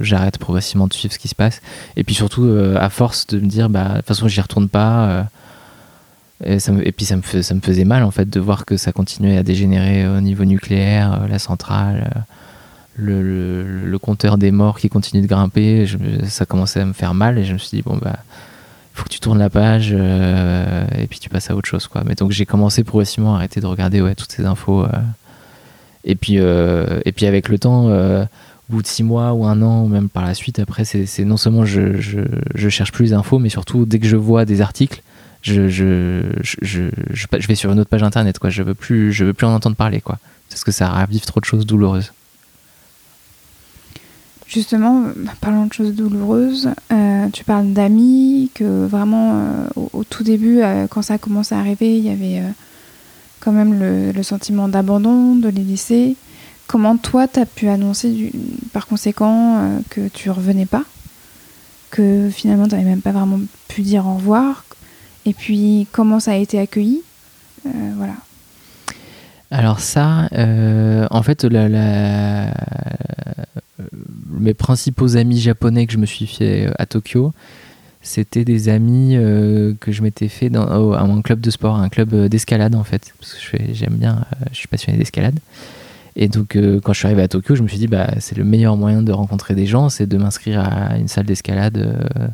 j'arrête 0.00 0.38
progressivement 0.38 0.88
de 0.88 0.92
suivre 0.92 1.14
ce 1.14 1.18
qui 1.18 1.28
se 1.28 1.34
passe. 1.34 1.62
Et 1.96 2.04
puis 2.04 2.14
surtout 2.14 2.44
euh, 2.44 2.76
à 2.78 2.90
force 2.90 3.26
de 3.28 3.38
me 3.40 3.46
dire 3.46 3.68
bah 3.68 3.88
de 3.88 3.96
toute 3.96 4.06
façon 4.06 4.28
j'y 4.28 4.40
retourne 4.40 4.68
pas 4.68 5.06
euh, 5.06 5.22
et, 6.44 6.58
ça 6.58 6.72
me, 6.72 6.86
et, 6.86 6.92
puis 6.92 7.06
ça 7.06 7.16
me, 7.16 7.22
ça 7.22 7.54
me 7.54 7.60
faisait 7.60 7.84
mal 7.84 8.02
en 8.02 8.10
fait 8.10 8.28
de 8.28 8.40
voir 8.40 8.64
que 8.66 8.76
ça 8.76 8.92
continuait 8.92 9.38
à 9.38 9.42
dégénérer 9.42 10.06
au 10.06 10.20
niveau 10.20 10.44
nucléaire 10.44 11.22
euh, 11.22 11.28
la 11.28 11.38
centrale 11.38 12.24
euh, 13.00 13.84
le, 13.84 13.98
compteur 13.98 14.36
des 14.36 14.50
morts 14.50 14.78
qui 14.78 14.88
continue 14.88 15.22
de 15.22 15.26
grimper 15.26 15.86
ça 16.24 16.44
commençait 16.44 16.80
à 16.80 16.84
me 16.84 16.92
faire 16.92 17.14
mal 17.14 17.38
et 17.38 17.44
je 17.44 17.54
me 17.54 17.58
suis 17.58 17.78
dit 17.78 17.82
bon 17.82 17.96
bah 17.96 18.18
faut 18.92 19.04
que 19.04 19.08
tu 19.08 19.20
tournes 19.20 19.38
la 19.38 19.50
page 19.50 19.90
euh, 19.92 20.86
et 20.98 21.06
puis 21.06 21.18
tu 21.18 21.28
passes 21.28 21.50
à 21.50 21.56
autre 21.56 21.68
chose 21.68 21.86
quoi. 21.86 22.02
Mais 22.06 22.14
donc 22.14 22.30
j'ai 22.30 22.46
commencé 22.46 22.84
progressivement 22.84 23.34
à 23.34 23.38
arrêter 23.38 23.60
de 23.60 23.66
regarder 23.66 24.00
ouais 24.00 24.14
toutes 24.14 24.32
ces 24.32 24.44
infos 24.44 24.86
et 26.06 26.14
puis, 26.14 26.38
euh, 26.38 27.00
et 27.04 27.12
puis 27.12 27.26
avec 27.26 27.48
le 27.48 27.58
temps, 27.58 27.88
euh, 27.88 28.24
au 28.70 28.74
bout 28.74 28.82
de 28.82 28.86
six 28.86 29.02
mois 29.02 29.32
ou 29.32 29.44
un 29.44 29.60
an, 29.60 29.82
ou 29.82 29.88
même 29.88 30.08
par 30.08 30.24
la 30.24 30.34
suite, 30.34 30.60
après, 30.60 30.84
c'est 30.84 31.24
non 31.24 31.36
seulement 31.36 31.64
je, 31.64 32.00
je, 32.00 32.68
cherche 32.68 32.92
plus 32.92 33.10
d'infos, 33.10 33.40
mais 33.40 33.48
surtout 33.48 33.84
dès 33.84 33.98
que 33.98 34.06
je 34.06 34.16
vois 34.16 34.44
des 34.44 34.60
articles, 34.60 35.02
je, 35.42 35.68
je, 35.68 36.22
je, 36.42 37.46
vais 37.48 37.54
sur 37.54 37.72
une 37.72 37.80
autre 37.80 37.90
page 37.90 38.04
internet. 38.04 38.38
Quoi. 38.38 38.50
Je 38.50 38.62
veux 38.62 38.76
veux 38.78 39.32
plus 39.32 39.46
en 39.46 39.54
entendre 39.54 39.76
parler, 39.76 40.00
quoi, 40.00 40.18
parce 40.48 40.64
que 40.64 40.72
ça 40.72 40.88
ravive 40.88 41.24
trop 41.24 41.40
de 41.40 41.44
choses 41.44 41.66
douloureuses. 41.66 42.12
Justement, 44.46 45.06
parlant 45.40 45.66
de 45.66 45.72
choses 45.72 45.92
douloureuses, 45.92 46.70
euh, 46.92 47.26
tu 47.32 47.42
parles 47.42 47.72
d'amis, 47.72 48.48
que 48.54 48.86
vraiment 48.86 49.42
au, 49.74 50.04
tout 50.04 50.22
début, 50.22 50.60
quand 50.88 51.02
ça 51.02 51.14
a 51.14 51.18
commencé 51.18 51.52
à 51.52 51.58
arriver, 51.58 51.98
il 51.98 52.04
y 52.04 52.10
avait 52.10 52.42
quand 53.46 53.52
même 53.52 53.78
le, 53.78 54.22
sentiment 54.24 54.66
d'abandon, 54.66 55.36
de 55.36 55.48
les 55.48 55.62
laisser. 55.62 56.16
Comment 56.66 56.96
toi, 56.96 57.28
tu 57.28 57.38
as 57.38 57.46
pu 57.46 57.68
annoncer 57.68 58.32
par 58.72 58.88
conséquent 58.88 59.58
euh, 59.58 59.78
que 59.88 60.08
tu 60.08 60.30
revenais 60.30 60.66
pas? 60.66 60.82
Que 61.90 62.28
finalement, 62.28 62.64
tu 62.64 62.72
n'avais 62.74 62.88
même 62.88 63.02
pas 63.02 63.12
vraiment 63.12 63.38
pu 63.68 63.82
dire 63.82 64.04
au 64.04 64.16
revoir 64.16 64.64
Et 65.26 65.32
puis, 65.32 65.86
comment 65.92 66.18
ça 66.18 66.32
a 66.32 66.34
été 66.34 66.58
accueilli? 66.58 67.02
Euh, 67.66 67.70
Voilà. 67.96 68.14
Alors 69.52 69.78
ça, 69.78 70.28
euh, 70.32 71.06
en 71.12 71.22
fait, 71.22 71.44
la, 71.44 71.68
la, 71.68 72.50
mes 74.28 74.54
principaux 74.54 75.16
amis 75.16 75.38
japonais 75.38 75.86
que 75.86 75.92
je 75.92 75.98
me 75.98 76.06
suis 76.06 76.26
fait 76.26 76.68
à 76.80 76.86
Tokyo, 76.86 77.32
c'était 78.06 78.44
des 78.44 78.68
amis 78.68 79.16
euh, 79.16 79.74
que 79.80 79.90
je 79.90 80.00
m'étais 80.00 80.28
fait 80.28 80.48
dans, 80.48 80.92
à 80.92 81.04
mon 81.04 81.22
club 81.22 81.40
de 81.40 81.50
sport, 81.50 81.76
un 81.76 81.88
club 81.88 82.14
d'escalade 82.28 82.76
en 82.76 82.84
fait, 82.84 83.12
parce 83.18 83.34
que 83.34 83.56
j'aime 83.72 83.94
bien, 83.94 84.24
euh, 84.32 84.44
je 84.52 84.56
suis 84.56 84.68
passionné 84.68 84.96
d'escalade. 84.96 85.38
Et 86.14 86.28
donc 86.28 86.54
euh, 86.54 86.80
quand 86.80 86.92
je 86.92 86.98
suis 86.98 87.06
arrivé 87.06 87.22
à 87.22 87.28
Tokyo, 87.28 87.56
je 87.56 87.64
me 87.64 87.68
suis 87.68 87.78
dit 87.78 87.88
bah 87.88 88.08
c'est 88.20 88.38
le 88.38 88.44
meilleur 88.44 88.76
moyen 88.76 89.02
de 89.02 89.10
rencontrer 89.10 89.56
des 89.56 89.66
gens, 89.66 89.88
c'est 89.88 90.06
de 90.06 90.16
m'inscrire 90.16 90.60
à 90.60 90.96
une 90.96 91.08
salle 91.08 91.26
d'escalade 91.26 91.78
euh, 91.78 92.28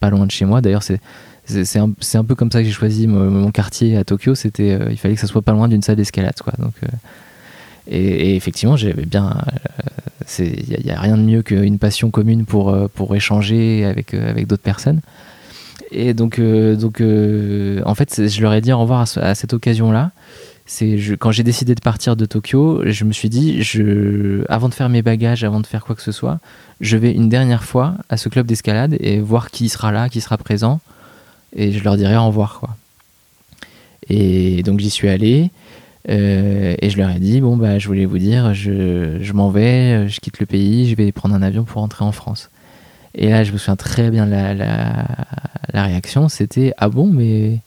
pas 0.00 0.10
loin 0.10 0.26
de 0.26 0.30
chez 0.32 0.44
moi. 0.44 0.60
D'ailleurs 0.60 0.82
c'est 0.82 1.00
c'est 1.44 1.78
un, 1.78 1.92
un, 2.14 2.24
peu 2.24 2.34
comme 2.34 2.50
ça 2.50 2.60
que 2.60 2.64
j'ai 2.66 2.72
choisi 2.72 3.06
mon, 3.06 3.50
quartier 3.52 3.96
à 3.96 4.04
Tokyo. 4.04 4.34
C'était 4.34 4.78
il 4.90 4.96
fallait 4.96 5.14
que 5.14 5.20
ça 5.20 5.26
soit 5.28 5.42
pas 5.42 5.52
loin 5.52 5.68
d'une 5.68 5.82
salle 5.82 5.96
d'escalade 5.96 6.40
quoi. 6.42 6.52
Donc 6.58 6.74
et, 7.88 8.36
effectivement 8.36 8.76
j'avais 8.76 9.06
bien 9.06 9.36
il 10.38 10.84
n'y 10.84 10.90
a, 10.90 10.98
a, 10.98 11.00
rien 11.00 11.16
de 11.16 11.22
mieux 11.22 11.42
qu'une 11.42 11.78
passion 11.78 12.10
commune 12.10 12.44
pour, 12.44 12.76
pour 12.94 13.14
échanger 13.14 13.84
avec, 13.84 14.14
avec 14.14 14.46
d'autres 14.46 14.62
personnes. 14.62 15.00
Et 15.92 16.14
donc, 16.14 16.38
euh, 16.38 16.74
donc 16.74 17.00
euh, 17.00 17.82
en 17.84 17.94
fait, 17.94 18.28
je 18.28 18.42
leur 18.42 18.54
ai 18.54 18.60
dit 18.60 18.72
au 18.72 18.80
revoir 18.80 19.00
à, 19.16 19.20
à 19.20 19.34
cette 19.34 19.52
occasion-là. 19.52 20.10
C'est 20.64 20.96
quand 21.18 21.32
j'ai 21.32 21.42
décidé 21.42 21.74
de 21.74 21.80
partir 21.80 22.16
de 22.16 22.24
Tokyo, 22.24 22.82
je 22.86 23.04
me 23.04 23.12
suis 23.12 23.28
dit, 23.28 23.62
je, 23.62 24.44
avant 24.48 24.68
de 24.68 24.74
faire 24.74 24.88
mes 24.88 25.02
bagages, 25.02 25.44
avant 25.44 25.60
de 25.60 25.66
faire 25.66 25.84
quoi 25.84 25.94
que 25.94 26.02
ce 26.02 26.12
soit, 26.12 26.38
je 26.80 26.96
vais 26.96 27.12
une 27.12 27.28
dernière 27.28 27.64
fois 27.64 27.96
à 28.08 28.16
ce 28.16 28.28
club 28.28 28.46
d'escalade 28.46 28.96
et 29.00 29.20
voir 29.20 29.50
qui 29.50 29.68
sera 29.68 29.92
là, 29.92 30.08
qui 30.08 30.20
sera 30.20 30.38
présent, 30.38 30.80
et 31.54 31.72
je 31.72 31.84
leur 31.84 31.96
dirai 31.96 32.16
au 32.16 32.26
revoir. 32.26 32.60
Quoi. 32.60 32.76
Et 34.08 34.62
donc 34.62 34.80
j'y 34.80 34.90
suis 34.90 35.08
allé. 35.08 35.50
Euh, 36.08 36.74
et 36.80 36.90
je 36.90 36.96
leur 36.98 37.10
ai 37.10 37.20
dit 37.20 37.40
bon 37.40 37.56
bah 37.56 37.78
je 37.78 37.86
voulais 37.86 38.06
vous 38.06 38.18
dire 38.18 38.54
je, 38.54 39.18
je 39.20 39.32
m'en 39.32 39.50
vais 39.50 40.08
je 40.08 40.18
quitte 40.18 40.40
le 40.40 40.46
pays 40.46 40.88
je 40.88 40.96
vais 40.96 41.12
prendre 41.12 41.32
un 41.32 41.42
avion 41.42 41.64
pour 41.64 41.80
rentrer 41.80 42.04
en 42.04 42.12
France. 42.12 42.50
Et 43.14 43.30
là 43.30 43.44
je 43.44 43.52
me 43.52 43.58
souviens 43.58 43.76
très 43.76 44.10
bien 44.10 44.26
la, 44.26 44.54
la, 44.54 45.82
réaction 45.84 46.28
c'était 46.28 46.72
ah 46.78 46.88
bon 46.88 47.06
mais 47.06 47.58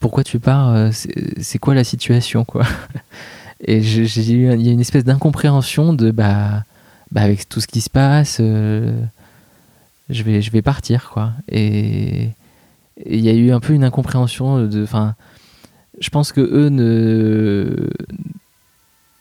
pourquoi 0.00 0.24
tu 0.24 0.40
pars 0.40 0.90
c'est 0.92 1.58
quoi 1.58 1.74
la 1.74 1.84
situation 1.84 2.44
quoi? 2.44 2.64
Et 3.66 3.78
il 3.78 4.62
y 4.62 4.68
a 4.68 4.72
une 4.72 4.80
espèce 4.80 5.04
d'incompréhension 5.04 5.92
de 5.92 6.10
bah, 6.10 6.64
bah 7.12 7.20
avec 7.20 7.46
tout 7.48 7.60
ce 7.60 7.66
qui 7.66 7.82
se 7.82 7.90
passe 7.90 8.38
euh, 8.40 8.98
je 10.08 10.22
vais 10.22 10.42
je 10.42 10.50
vais 10.50 10.62
partir 10.62 11.10
quoi. 11.10 11.32
Et 11.48 12.30
il 13.06 13.20
y 13.20 13.28
a 13.28 13.32
eu 13.32 13.52
un 13.52 13.60
peu 13.60 13.74
une 13.74 13.84
incompréhension 13.84 14.66
de 14.66 14.82
enfin 14.82 15.14
je 15.98 16.10
pense 16.10 16.32
que 16.32 16.40
eux 16.40 16.68
ne 16.68 17.88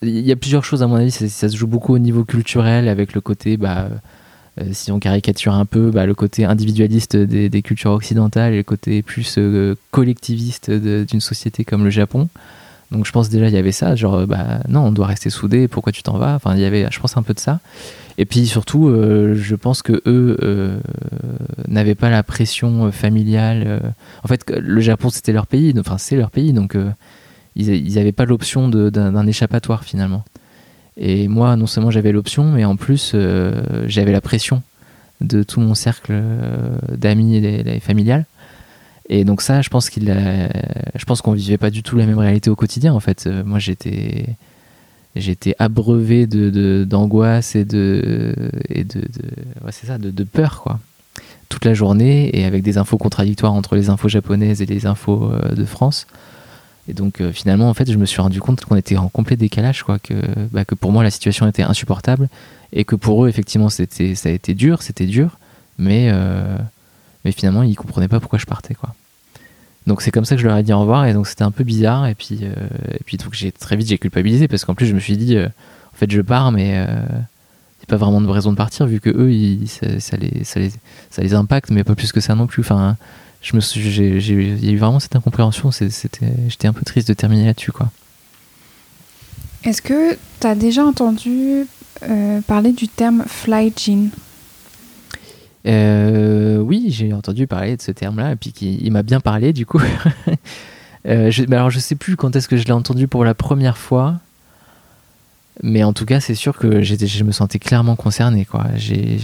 il 0.01 0.19
y 0.19 0.31
a 0.31 0.35
plusieurs 0.35 0.63
choses 0.63 0.81
à 0.83 0.87
mon 0.87 0.95
avis 0.95 1.11
ça, 1.11 1.49
se 1.49 1.55
joue 1.55 1.67
beaucoup 1.67 1.93
au 1.93 1.99
niveau 1.99 2.23
culturel 2.23 2.87
avec 2.87 3.13
le 3.13 3.21
côté 3.21 3.57
bah 3.57 3.89
euh, 4.59 4.63
si 4.71 4.91
on 4.91 4.99
caricature 4.99 5.53
un 5.53 5.65
peu 5.65 5.91
bah, 5.91 6.05
le 6.05 6.13
côté 6.13 6.45
individualiste 6.45 7.15
des, 7.15 7.49
des, 7.49 7.61
cultures 7.61 7.91
occidentales 7.91 8.53
et 8.53 8.57
le 8.57 8.63
côté 8.63 9.01
plus 9.01 9.35
euh, 9.37 9.75
collectiviste 9.91 10.71
d'une 10.71 11.21
société 11.21 11.65
comme 11.65 11.83
le 11.83 11.89
Japon 11.89 12.29
donc 12.91 13.05
je 13.05 13.11
pense 13.11 13.29
déjà 13.29 13.47
il 13.47 13.53
y 13.53 13.57
avait 13.57 13.71
ça 13.71 13.95
genre 13.95 14.25
bah 14.25 14.61
non 14.67 14.81
on 14.81 14.91
doit 14.91 15.07
rester 15.07 15.29
soudés 15.29 15.67
pourquoi 15.67 15.91
tu 15.91 16.03
t'en 16.03 16.17
vas? 16.17 16.35
Enfin 16.35 16.55
il 16.55 16.61
y 16.61 16.65
avait 16.65 16.87
je 16.89 16.99
pense 16.99 17.17
un 17.17 17.23
peu 17.23 17.33
de 17.33 17.39
ça. 17.39 17.59
Et 18.17 18.25
puis 18.25 18.47
surtout 18.47 18.89
euh, 18.89 19.35
je 19.35 19.55
pense 19.55 19.81
que 19.81 19.93
eux 20.05 20.37
euh, 20.41 20.79
n'avaient 21.67 21.95
pas 21.95 22.09
la 22.09 22.21
pression 22.23 22.91
familiale 22.91 23.63
euh, 23.65 23.79
en 24.23 24.27
fait 24.27 24.49
le 24.49 24.81
Japon 24.81 25.09
c'était 25.09 25.31
leur 25.31 25.47
pays 25.47 25.73
enfin 25.79 25.97
c'est 25.97 26.17
leur 26.17 26.29
pays 26.31 26.51
donc 26.51 26.75
euh, 26.75 26.89
ils 27.55 27.93
n'avaient 27.95 28.11
pas 28.11 28.25
l'option 28.25 28.69
d'un 28.69 29.27
échappatoire 29.27 29.83
finalement. 29.83 30.23
Et 30.97 31.27
moi 31.27 31.55
non 31.55 31.67
seulement 31.67 31.91
j'avais 31.91 32.11
l'option 32.11 32.51
mais 32.51 32.65
en 32.65 32.75
plus 32.75 33.13
euh, 33.13 33.85
j'avais 33.87 34.11
la 34.11 34.21
pression 34.21 34.63
de 35.21 35.43
tout 35.43 35.59
mon 35.59 35.75
cercle 35.75 36.11
euh, 36.13 36.77
d'amis 36.91 37.37
et, 37.37 37.75
et 37.75 37.79
familial. 37.79 38.25
Et 39.09 39.23
donc 39.23 39.41
ça, 39.41 39.61
je 39.61 39.69
pense 39.69 39.89
qu'il, 39.89 40.09
a- 40.11 40.49
je 40.95 41.05
pense 41.05 41.21
qu'on 41.21 41.31
vivait 41.33 41.57
pas 41.57 41.71
du 41.71 41.81
tout 41.83 41.97
la 41.97 42.05
même 42.05 42.19
réalité 42.19 42.49
au 42.49 42.55
quotidien. 42.55 42.93
En 42.93 42.99
fait, 42.99 43.25
Euh, 43.25 43.43
moi 43.43 43.57
j'étais, 43.59 44.25
j'étais 45.15 45.55
abreuvé 45.57 46.27
de, 46.27 46.83
d'angoisse 46.87 47.55
et 47.55 47.65
de, 47.65 48.35
et 48.69 48.83
de, 48.83 48.99
ouais, 49.63 49.71
c'est 49.71 49.87
ça, 49.87 49.97
de, 49.97 50.11
de 50.11 50.23
peur 50.23 50.61
quoi, 50.61 50.79
toute 51.49 51.65
la 51.65 51.73
journée 51.73 52.29
et 52.37 52.45
avec 52.45 52.61
des 52.61 52.77
infos 52.77 52.97
contradictoires 52.99 53.53
entre 53.53 53.75
les 53.75 53.89
infos 53.89 54.09
japonaises 54.09 54.61
et 54.61 54.67
les 54.67 54.85
infos 54.85 55.31
euh, 55.33 55.55
de 55.55 55.65
France. 55.65 56.05
Et 56.87 56.93
donc 56.93 57.19
euh, 57.19 57.31
finalement, 57.31 57.67
en 57.69 57.73
fait, 57.73 57.91
je 57.91 57.97
me 57.97 58.05
suis 58.05 58.21
rendu 58.21 58.39
compte 58.39 58.63
qu'on 58.65 58.75
était 58.75 58.97
en 58.97 59.09
complet 59.09 59.35
décalage, 59.37 59.81
quoi, 59.83 59.97
que, 59.97 60.13
bah, 60.51 60.65
que 60.65 60.75
pour 60.75 60.91
moi 60.91 61.01
la 61.03 61.11
situation 61.11 61.47
était 61.47 61.63
insupportable 61.63 62.29
et 62.73 62.83
que 62.83 62.95
pour 62.95 63.25
eux, 63.25 63.29
effectivement, 63.29 63.69
c'était, 63.69 64.13
ça 64.13 64.29
a 64.29 64.31
été 64.31 64.53
dur, 64.53 64.83
c'était 64.83 65.07
dur, 65.07 65.39
mais, 65.79 66.11
mais 67.25 67.31
finalement, 67.31 67.63
ils 67.63 67.75
comprenaient 67.75 68.07
pas 68.07 68.19
pourquoi 68.19 68.39
je 68.39 68.45
partais, 68.45 68.75
quoi. 68.75 68.93
Donc 69.87 70.01
c'est 70.03 70.11
comme 70.11 70.25
ça 70.25 70.35
que 70.35 70.41
je 70.41 70.47
leur 70.47 70.55
ai 70.55 70.61
dit 70.61 70.71
au 70.71 70.79
revoir 70.79 71.05
et 71.07 71.13
donc 71.13 71.25
c'était 71.25 71.43
un 71.43 71.51
peu 71.51 71.63
bizarre 71.63 72.05
et 72.05 72.13
puis 72.13 72.39
euh, 72.43 72.53
et 72.91 73.03
puis 73.03 73.17
donc 73.17 73.33
j'ai 73.33 73.51
très 73.51 73.75
vite 73.75 73.87
j'ai 73.87 73.97
culpabilisé 73.97 74.47
parce 74.47 74.63
qu'en 74.63 74.75
plus 74.75 74.85
je 74.85 74.93
me 74.93 74.99
suis 74.99 75.17
dit 75.17 75.35
euh, 75.35 75.47
en 75.47 75.97
fait 75.97 76.11
je 76.11 76.21
pars 76.21 76.51
mais 76.51 76.73
euh, 76.75 77.01
il 77.81 77.87
pas 77.87 77.95
vraiment 77.97 78.21
de 78.21 78.27
raison 78.27 78.51
de 78.51 78.57
partir 78.57 78.85
vu 78.85 78.99
que 78.99 79.09
eux 79.09 79.31
ils, 79.31 79.67
ça, 79.67 79.87
les, 80.17 80.43
ça, 80.43 80.59
les, 80.59 80.71
ça 81.09 81.23
les 81.23 81.33
impacte 81.33 81.71
mais 81.71 81.83
pas 81.83 81.95
plus 81.95 82.11
que 82.11 82.19
ça 82.19 82.35
non 82.35 82.45
plus. 82.45 82.61
Enfin 82.61 82.97
je 83.41 83.55
me 83.55 83.61
suis 83.61 83.81
il 83.81 84.63
y 84.63 84.69
a 84.69 84.71
eu 84.71 84.77
vraiment 84.77 84.99
cette 84.99 85.15
incompréhension 85.15 85.71
c'était 85.71 86.33
j'étais 86.49 86.67
un 86.67 86.73
peu 86.73 86.83
triste 86.83 87.07
de 87.07 87.15
terminer 87.15 87.45
là-dessus 87.45 87.71
quoi. 87.71 87.89
Est-ce 89.63 89.81
que 89.81 90.15
tu 90.39 90.45
as 90.45 90.55
déjà 90.55 90.85
entendu 90.85 91.65
euh, 92.03 92.41
parler 92.41 92.73
du 92.73 92.87
terme 92.87 93.23
fly 93.25 93.73
jean 93.75 94.09
oui, 95.69 96.87
j'ai 96.89 97.13
entendu 97.13 97.47
parler 97.47 97.77
de 97.77 97.81
ce 97.81 97.91
terme-là, 97.91 98.33
et 98.33 98.35
puis 98.35 98.53
il 98.59 98.91
m'a 98.91 99.03
bien 99.03 99.19
parlé 99.19 99.53
du 99.53 99.65
coup. 99.65 99.81
Euh, 101.07 101.31
alors 101.51 101.69
je 101.69 101.79
sais 101.79 101.95
plus 101.95 102.17
quand 102.17 102.35
est-ce 102.35 102.49
que 102.49 102.57
je 102.57 102.65
l'ai 102.65 102.73
entendu 102.73 103.07
pour 103.07 103.23
la 103.23 103.33
première 103.33 103.77
fois, 103.77 104.15
mais 105.63 105.83
en 105.83 105.93
tout 105.93 106.05
cas 106.05 106.19
c'est 106.19 106.35
sûr 106.35 106.57
que 106.57 106.81
je 106.81 107.23
me 107.23 107.31
sentais 107.31 107.57
clairement 107.57 107.95
concerné 107.95 108.43
quoi. 108.43 108.65
J'ai, 108.75 109.17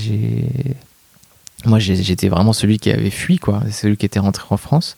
moi 1.66 1.80
j'étais 1.80 2.30
vraiment 2.30 2.54
celui 2.54 2.80
qui 2.80 2.92
avait 2.92 3.10
fui 3.10 3.40
quoi, 3.40 3.62
celui 3.72 3.98
qui 3.98 4.06
était 4.06 4.20
rentré 4.20 4.46
en 4.50 4.58
France. 4.58 4.96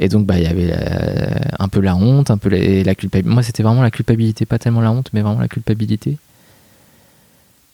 Et 0.00 0.08
donc 0.08 0.26
bah 0.26 0.38
il 0.38 0.42
y 0.42 0.46
avait 0.46 0.74
un 1.60 1.68
peu 1.68 1.80
la 1.80 1.94
honte, 1.94 2.32
un 2.32 2.38
peu 2.38 2.48
la, 2.48 2.82
la 2.82 2.94
culpabilité. 2.96 3.32
Moi 3.32 3.44
c'était 3.44 3.62
vraiment 3.62 3.82
la 3.82 3.92
culpabilité, 3.92 4.44
pas 4.44 4.58
tellement 4.58 4.80
la 4.80 4.90
honte, 4.90 5.10
mais 5.12 5.20
vraiment 5.20 5.40
la 5.40 5.48
culpabilité. 5.48 6.18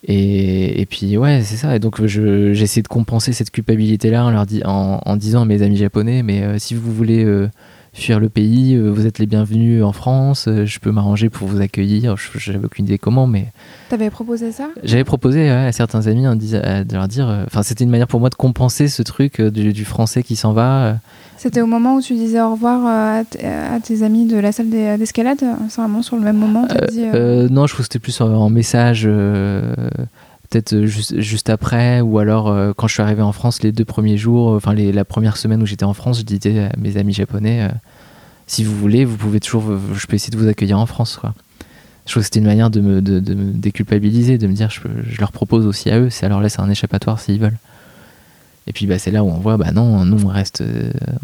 Et, 0.04 0.80
et 0.80 0.86
puis 0.86 1.16
ouais, 1.16 1.42
c'est 1.42 1.56
ça. 1.56 1.74
Et 1.74 1.78
donc 1.80 2.04
je- 2.06 2.52
j'ai 2.52 2.62
essayé 2.64 2.82
de 2.82 2.88
compenser 2.88 3.32
cette 3.32 3.50
culpabilité-là 3.50 4.24
en 4.24 4.30
leur 4.30 4.46
disant 4.46 5.42
à 5.42 5.44
mes 5.44 5.62
amis 5.62 5.76
japonais, 5.76 6.22
mais 6.22 6.42
euh, 6.42 6.58
si 6.58 6.74
vous 6.74 6.92
voulez 6.92 7.24
euh, 7.24 7.48
fuir 7.98 8.20
le 8.20 8.28
pays, 8.28 8.74
euh, 8.74 8.90
vous 8.90 9.06
êtes 9.06 9.18
les 9.18 9.26
bienvenus 9.26 9.82
en 9.84 9.92
France. 9.92 10.46
euh, 10.48 10.64
je 10.66 10.78
peux 10.78 10.90
m'arranger 10.90 11.28
pour 11.30 11.48
vous 11.48 11.60
accueillir. 11.60 12.16
Je- 12.16 12.38
J'avais 12.38 12.64
aucune 12.64 12.84
idée 12.86 12.98
comment, 12.98 13.26
mais 13.26 13.46
T'avais 13.88 14.10
proposé 14.10 14.52
ça? 14.52 14.68
j'avais 14.84 15.04
proposé 15.04 15.40
ouais, 15.40 15.50
à 15.50 15.72
certains 15.72 16.06
amis 16.06 16.26
à- 16.26 16.34
de 16.34 16.94
leur 16.94 17.08
dire. 17.08 17.28
euh, 17.28 17.44
Enfin, 17.46 17.62
c'était 17.62 17.84
une 17.84 17.90
manière 17.90 18.06
pour 18.06 18.20
moi 18.20 18.30
de 18.30 18.34
compenser 18.34 18.88
ce 18.88 19.02
truc 19.02 19.40
du, 19.40 19.72
du 19.72 19.84
français 19.84 20.22
qui 20.22 20.36
s'en 20.36 20.52
va. 20.52 20.96
C'était 21.36 21.60
au 21.60 21.66
moment 21.66 21.96
où 21.96 22.00
tu 22.02 22.14
disais 22.14 22.40
au 22.40 22.52
revoir 22.52 22.84
à, 22.86 23.22
tes 23.80 24.02
amis 24.02 24.26
de 24.26 24.36
la 24.38 24.50
salle 24.52 24.70
d'e- 24.70 24.96
d'escalade? 24.98 25.38
C'est 25.68 25.80
vraiment 25.80 26.02
sur 26.02 26.16
le 26.16 26.22
même 26.22 26.36
moment 26.38 26.66
dit, 26.90 27.04
euh, 27.04 27.44
Euh, 27.44 27.48
non, 27.48 27.66
je 27.66 27.74
trouve 27.74 27.86
que 27.86 27.92
c'était 27.92 28.02
plus 28.02 28.20
en, 28.20 28.32
en 28.32 28.50
message, 28.50 29.08
peut-être 30.48 30.72
euh, 30.72 30.86
juste, 30.86 31.20
juste 31.20 31.50
après, 31.50 32.00
ou 32.00 32.18
alors 32.18 32.48
euh, 32.48 32.72
quand 32.76 32.86
je 32.86 32.94
suis 32.94 33.02
arrivé 33.02 33.22
en 33.22 33.32
France 33.32 33.62
les 33.62 33.72
deux 33.72 33.84
premiers 33.84 34.16
jours, 34.16 34.52
euh, 34.52 34.56
enfin 34.56 34.74
la 34.74 35.04
première 35.04 35.36
semaine 35.36 35.62
où 35.62 35.66
j'étais 35.66 35.84
en 35.84 35.94
France, 35.94 36.18
je 36.18 36.24
disais 36.24 36.66
à 36.66 36.72
mes 36.78 36.96
amis 36.96 37.12
japonais, 37.12 37.68
si 38.46 38.64
vous 38.64 38.76
voulez, 38.76 39.04
vous 39.04 39.16
pouvez 39.16 39.40
toujours, 39.40 39.64
je 39.94 40.06
peux 40.06 40.14
essayer 40.14 40.30
de 40.30 40.38
vous 40.38 40.48
accueillir 40.48 40.78
en 40.78 40.86
France. 40.86 41.20
Je 42.06 42.12
trouve 42.12 42.22
que 42.22 42.24
c'était 42.24 42.38
une 42.38 42.46
manière 42.46 42.70
de 42.70 42.80
me, 42.80 43.02
de, 43.02 43.34
me 43.34 43.52
déculpabiliser, 43.52 44.38
de 44.38 44.46
me 44.46 44.54
dire, 44.54 44.70
je, 44.70 44.80
je 45.06 45.20
leur 45.20 45.32
propose 45.32 45.66
aussi 45.66 45.90
à 45.90 45.98
eux, 45.98 46.08
ça 46.08 46.28
leur 46.28 46.40
laisse 46.40 46.58
un 46.58 46.70
échappatoire 46.70 47.20
s'ils 47.20 47.38
veulent. 47.38 47.58
Et 48.66 48.72
puis 48.72 48.86
bah, 48.86 48.98
c'est 48.98 49.10
là 49.10 49.24
où 49.24 49.28
on 49.28 49.38
voit, 49.38 49.56
bah 49.56 49.72
non, 49.72 50.04
nous 50.04 50.24
on 50.24 50.28
reste, 50.28 50.62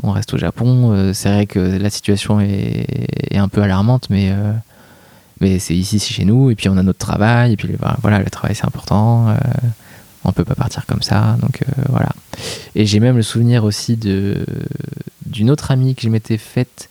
on 0.02 0.12
reste 0.12 0.34
au 0.34 0.38
Japon. 0.38 1.12
c'est 1.14 1.30
vrai 1.30 1.46
que 1.46 1.59
la 1.59 1.90
situation 1.90 2.40
est, 2.40 2.86
est 3.30 3.38
un 3.38 3.48
peu 3.48 3.62
alarmante, 3.62 4.09
mais 4.10 4.32
mais 5.40 5.59
c'est 5.59 5.74
ici, 5.74 5.98
c'est 5.98 6.12
chez 6.12 6.24
nous, 6.24 6.51
et 6.51 6.55
puis 6.55 6.69
on 6.69 6.77
a 6.77 6.82
notre 6.82 6.98
travail, 6.98 7.52
et 7.52 7.56
puis 7.56 7.69
voilà, 8.01 8.19
le 8.19 8.31
travail 8.31 8.55
c'est 8.55 8.66
important, 8.66 9.28
euh, 9.28 9.35
on 10.24 10.32
peut 10.32 10.44
pas 10.44 10.55
partir 10.55 10.86
comme 10.86 11.02
ça, 11.02 11.36
donc 11.40 11.62
euh, 11.62 11.82
voilà. 11.89 12.11
Et 12.74 12.86
j'ai 12.86 13.01
même 13.01 13.16
le 13.16 13.23
souvenir 13.23 13.65
aussi 13.65 13.97
d'une 13.97 15.51
autre 15.51 15.70
amie 15.70 15.94
que 15.94 16.02
je 16.02 16.09
m'étais 16.09 16.39
faite. 16.39 16.89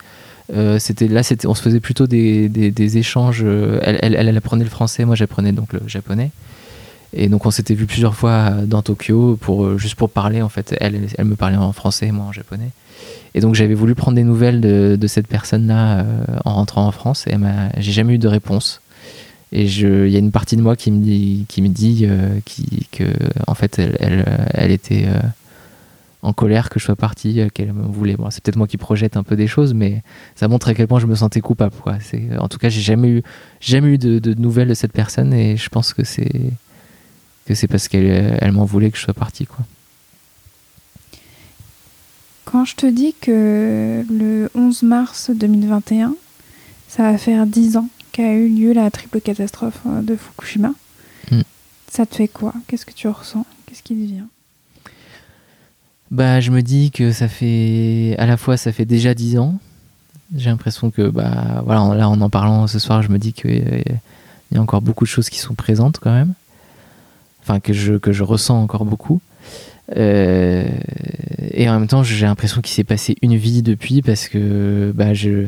euh, 0.53 0.79
là, 1.01 1.21
on 1.45 1.55
se 1.55 1.61
faisait 1.61 1.79
plutôt 1.79 2.05
des, 2.07 2.47
des, 2.49 2.97
échanges. 2.97 3.41
euh, 3.43 3.79
Elle, 3.81 4.15
elle, 4.15 4.37
apprenait 4.37 4.63
le 4.63 4.69
français, 4.69 5.05
moi 5.05 5.15
j'apprenais 5.15 5.51
donc 5.51 5.73
le 5.73 5.81
japonais. 5.87 6.31
Et 7.15 7.27
donc 7.27 7.45
on 7.45 7.51
s'était 7.51 7.75
vu 7.75 7.85
plusieurs 7.85 8.15
fois 8.15 8.51
dans 8.65 8.81
Tokyo 8.81 9.37
pour 9.39 9.77
juste 9.77 9.95
pour 9.95 10.09
parler 10.09 10.41
en 10.41 10.49
fait. 10.49 10.75
Elle, 10.79 11.07
elle 11.17 11.25
me 11.25 11.35
parlait 11.35 11.57
en 11.57 11.71
français, 11.71 12.11
moi 12.11 12.25
en 12.25 12.31
japonais. 12.31 12.69
Et 13.35 13.41
donc 13.41 13.55
j'avais 13.55 13.73
voulu 13.73 13.95
prendre 13.95 14.15
des 14.15 14.23
nouvelles 14.23 14.61
de, 14.61 15.07
cette 15.07 15.27
personne-là 15.27 15.99
euh, 15.99 16.25
en 16.45 16.53
rentrant 16.53 16.85
en 16.85 16.91
France 16.91 17.25
et 17.27 17.35
j'ai 17.77 17.91
jamais 17.91 18.13
eu 18.15 18.17
de 18.17 18.27
réponse. 18.27 18.81
Et 19.51 19.65
il 19.65 20.09
y 20.09 20.15
a 20.15 20.19
une 20.19 20.31
partie 20.31 20.57
de 20.57 20.61
moi 20.61 20.75
qui 20.75 20.91
me 20.91 21.03
dit, 21.03 21.45
qui 21.47 22.07
euh, 22.07 22.39
fait 23.55 23.79
elle, 23.79 24.71
était 24.71 25.05
euh, 25.05 25.19
en 26.23 26.33
colère 26.33 26.71
que 26.71 26.79
je 26.79 26.85
sois 26.85 26.95
parti, 26.95 27.39
qu'elle 27.53 27.71
me 27.71 27.83
voulait. 27.83 28.15
C'est 28.31 28.43
peut-être 28.43 28.55
moi 28.55 28.67
qui 28.67 28.77
projette 28.77 29.15
un 29.15 29.21
peu 29.21 29.35
des 29.35 29.45
choses, 29.45 29.75
mais 29.75 30.01
ça 30.35 30.47
montre 30.47 30.69
à 30.69 30.73
quel 30.73 30.87
point 30.87 30.99
je 30.99 31.05
me 31.05 31.13
sentais 31.13 31.41
coupable. 31.41 31.75
En 32.39 32.47
tout 32.47 32.57
cas, 32.57 32.69
j'ai 32.69 32.81
jamais 32.81 33.09
eu, 33.09 33.23
jamais 33.61 33.89
eu 33.89 33.97
de, 33.99 34.33
nouvelles 34.33 34.69
de 34.69 34.73
cette 34.73 34.93
personne 34.93 35.33
et 35.33 35.55
je 35.55 35.69
pense 35.69 35.93
que 35.93 36.03
c'est 36.03 37.67
parce 37.67 37.87
qu'elle 37.87 38.37
elle 38.41 38.51
m'en 38.53 38.65
voulait 38.65 38.89
que 38.89 38.97
je 38.97 39.03
sois 39.03 39.13
parti. 39.13 39.47
Quand 42.53 42.65
je 42.65 42.75
te 42.75 42.85
dis 42.85 43.15
que 43.19 44.05
le 44.07 44.47
11 44.53 44.83
mars 44.83 45.31
2021, 45.33 46.13
ça 46.87 47.11
va 47.11 47.17
faire 47.17 47.47
10 47.47 47.77
ans 47.77 47.89
qu'a 48.11 48.31
eu 48.35 48.47
lieu 48.47 48.73
la 48.73 48.91
triple 48.91 49.21
catastrophe 49.21 49.79
euh, 49.87 50.03
de 50.03 50.15
Fukushima, 50.15 50.71
Mm. 51.31 51.41
ça 51.89 52.05
te 52.05 52.13
fait 52.13 52.27
quoi? 52.27 52.53
Qu'est-ce 52.67 52.85
que 52.85 52.93
tu 52.93 53.07
ressens? 53.07 53.47
Qu'est-ce 53.65 53.81
qui 53.81 53.95
te 53.95 54.05
vient? 54.05 54.27
Bah, 56.11 56.41
je 56.41 56.51
me 56.51 56.61
dis 56.61 56.91
que 56.91 57.11
ça 57.11 57.27
fait 57.27 58.15
à 58.19 58.27
la 58.27 58.37
fois 58.37 58.55
ça 58.55 58.71
fait 58.71 58.85
déjà 58.85 59.15
10 59.15 59.39
ans. 59.39 59.55
J'ai 60.35 60.51
l'impression 60.51 60.91
que 60.91 61.09
bah 61.09 61.63
voilà, 61.65 61.95
là 61.95 62.07
en 62.07 62.21
en 62.21 62.29
parlant 62.29 62.67
ce 62.67 62.77
soir, 62.77 63.01
je 63.01 63.09
me 63.09 63.17
dis 63.17 63.33
qu'il 63.33 63.83
y 64.51 64.57
a 64.57 64.61
encore 64.61 64.83
beaucoup 64.83 65.05
de 65.05 65.09
choses 65.09 65.29
qui 65.29 65.39
sont 65.39 65.55
présentes 65.55 65.97
quand 65.99 66.13
même. 66.13 66.33
Enfin 67.41 67.59
que 67.59 67.73
je 67.73 67.95
que 67.95 68.11
je 68.11 68.21
ressens 68.21 68.61
encore 68.61 68.85
beaucoup. 68.85 69.21
Euh, 69.95 70.65
et 71.51 71.69
en 71.69 71.79
même 71.79 71.87
temps, 71.87 72.03
j'ai 72.03 72.25
l'impression 72.25 72.61
qu'il 72.61 72.73
s'est 72.73 72.83
passé 72.83 73.15
une 73.21 73.35
vie 73.35 73.61
depuis 73.61 74.01
parce 74.01 74.27
que 74.27 74.91
bah 74.95 75.13
je 75.13 75.47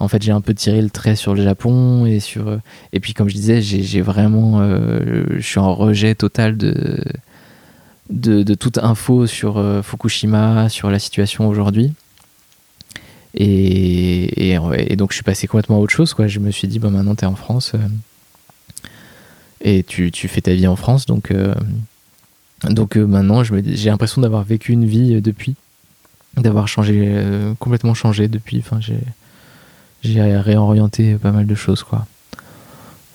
en 0.00 0.08
fait, 0.08 0.22
j'ai 0.22 0.32
un 0.32 0.40
peu 0.40 0.54
tiré 0.54 0.82
le 0.82 0.90
trait 0.90 1.16
sur 1.16 1.34
le 1.34 1.42
Japon 1.42 2.04
et 2.04 2.20
sur 2.20 2.58
et 2.92 3.00
puis 3.00 3.14
comme 3.14 3.28
je 3.28 3.34
disais, 3.34 3.62
j'ai 3.62 4.00
vraiment 4.00 4.60
euh, 4.60 5.24
je 5.36 5.46
suis 5.46 5.60
en 5.60 5.74
rejet 5.74 6.14
total 6.14 6.56
de 6.56 7.02
de, 8.10 8.54
toute 8.54 8.78
info 8.78 9.26
sur 9.26 9.56
euh, 9.56 9.82
Fukushima, 9.82 10.68
sur 10.68 10.90
la 10.90 10.98
situation 10.98 11.48
aujourd'hui. 11.48 11.92
Et, 13.34 14.56
donc 14.96 15.10
je 15.10 15.16
suis 15.16 15.24
passé 15.24 15.46
complètement 15.46 15.76
à 15.76 15.78
autre 15.80 15.92
chose. 15.92 16.14
Je 16.26 16.38
me 16.38 16.50
suis 16.50 16.68
dit, 16.68 16.78
bah, 16.78 16.90
maintenant 16.90 17.14
tu 17.14 17.24
es 17.24 17.26
en 17.26 17.34
France 17.34 17.72
et 19.60 19.82
tu, 19.82 20.12
tu 20.12 20.28
fais 20.28 20.42
ta 20.42 20.52
vie 20.52 20.66
en 20.66 20.76
France. 20.76 21.06
Donc, 21.06 21.32
donc 22.62 22.96
euh, 22.96 23.06
maintenant 23.06 23.42
j'ai 23.44 23.90
l'impression 23.90 24.22
d'avoir 24.22 24.42
vécu 24.42 24.72
une 24.72 24.84
vie 24.84 25.14
euh, 25.14 25.20
depuis, 25.20 25.54
d'avoir 26.36 26.68
changé, 26.68 27.02
euh, 27.06 27.54
complètement 27.58 27.94
changé 27.94 28.28
depuis. 28.28 28.58
Enfin, 28.58 28.80
j'ai, 28.80 28.98
réorienté 30.02 31.14
pas 31.14 31.32
mal 31.32 31.46
de 31.46 31.54
choses. 31.54 31.82
Quoi. 31.82 32.06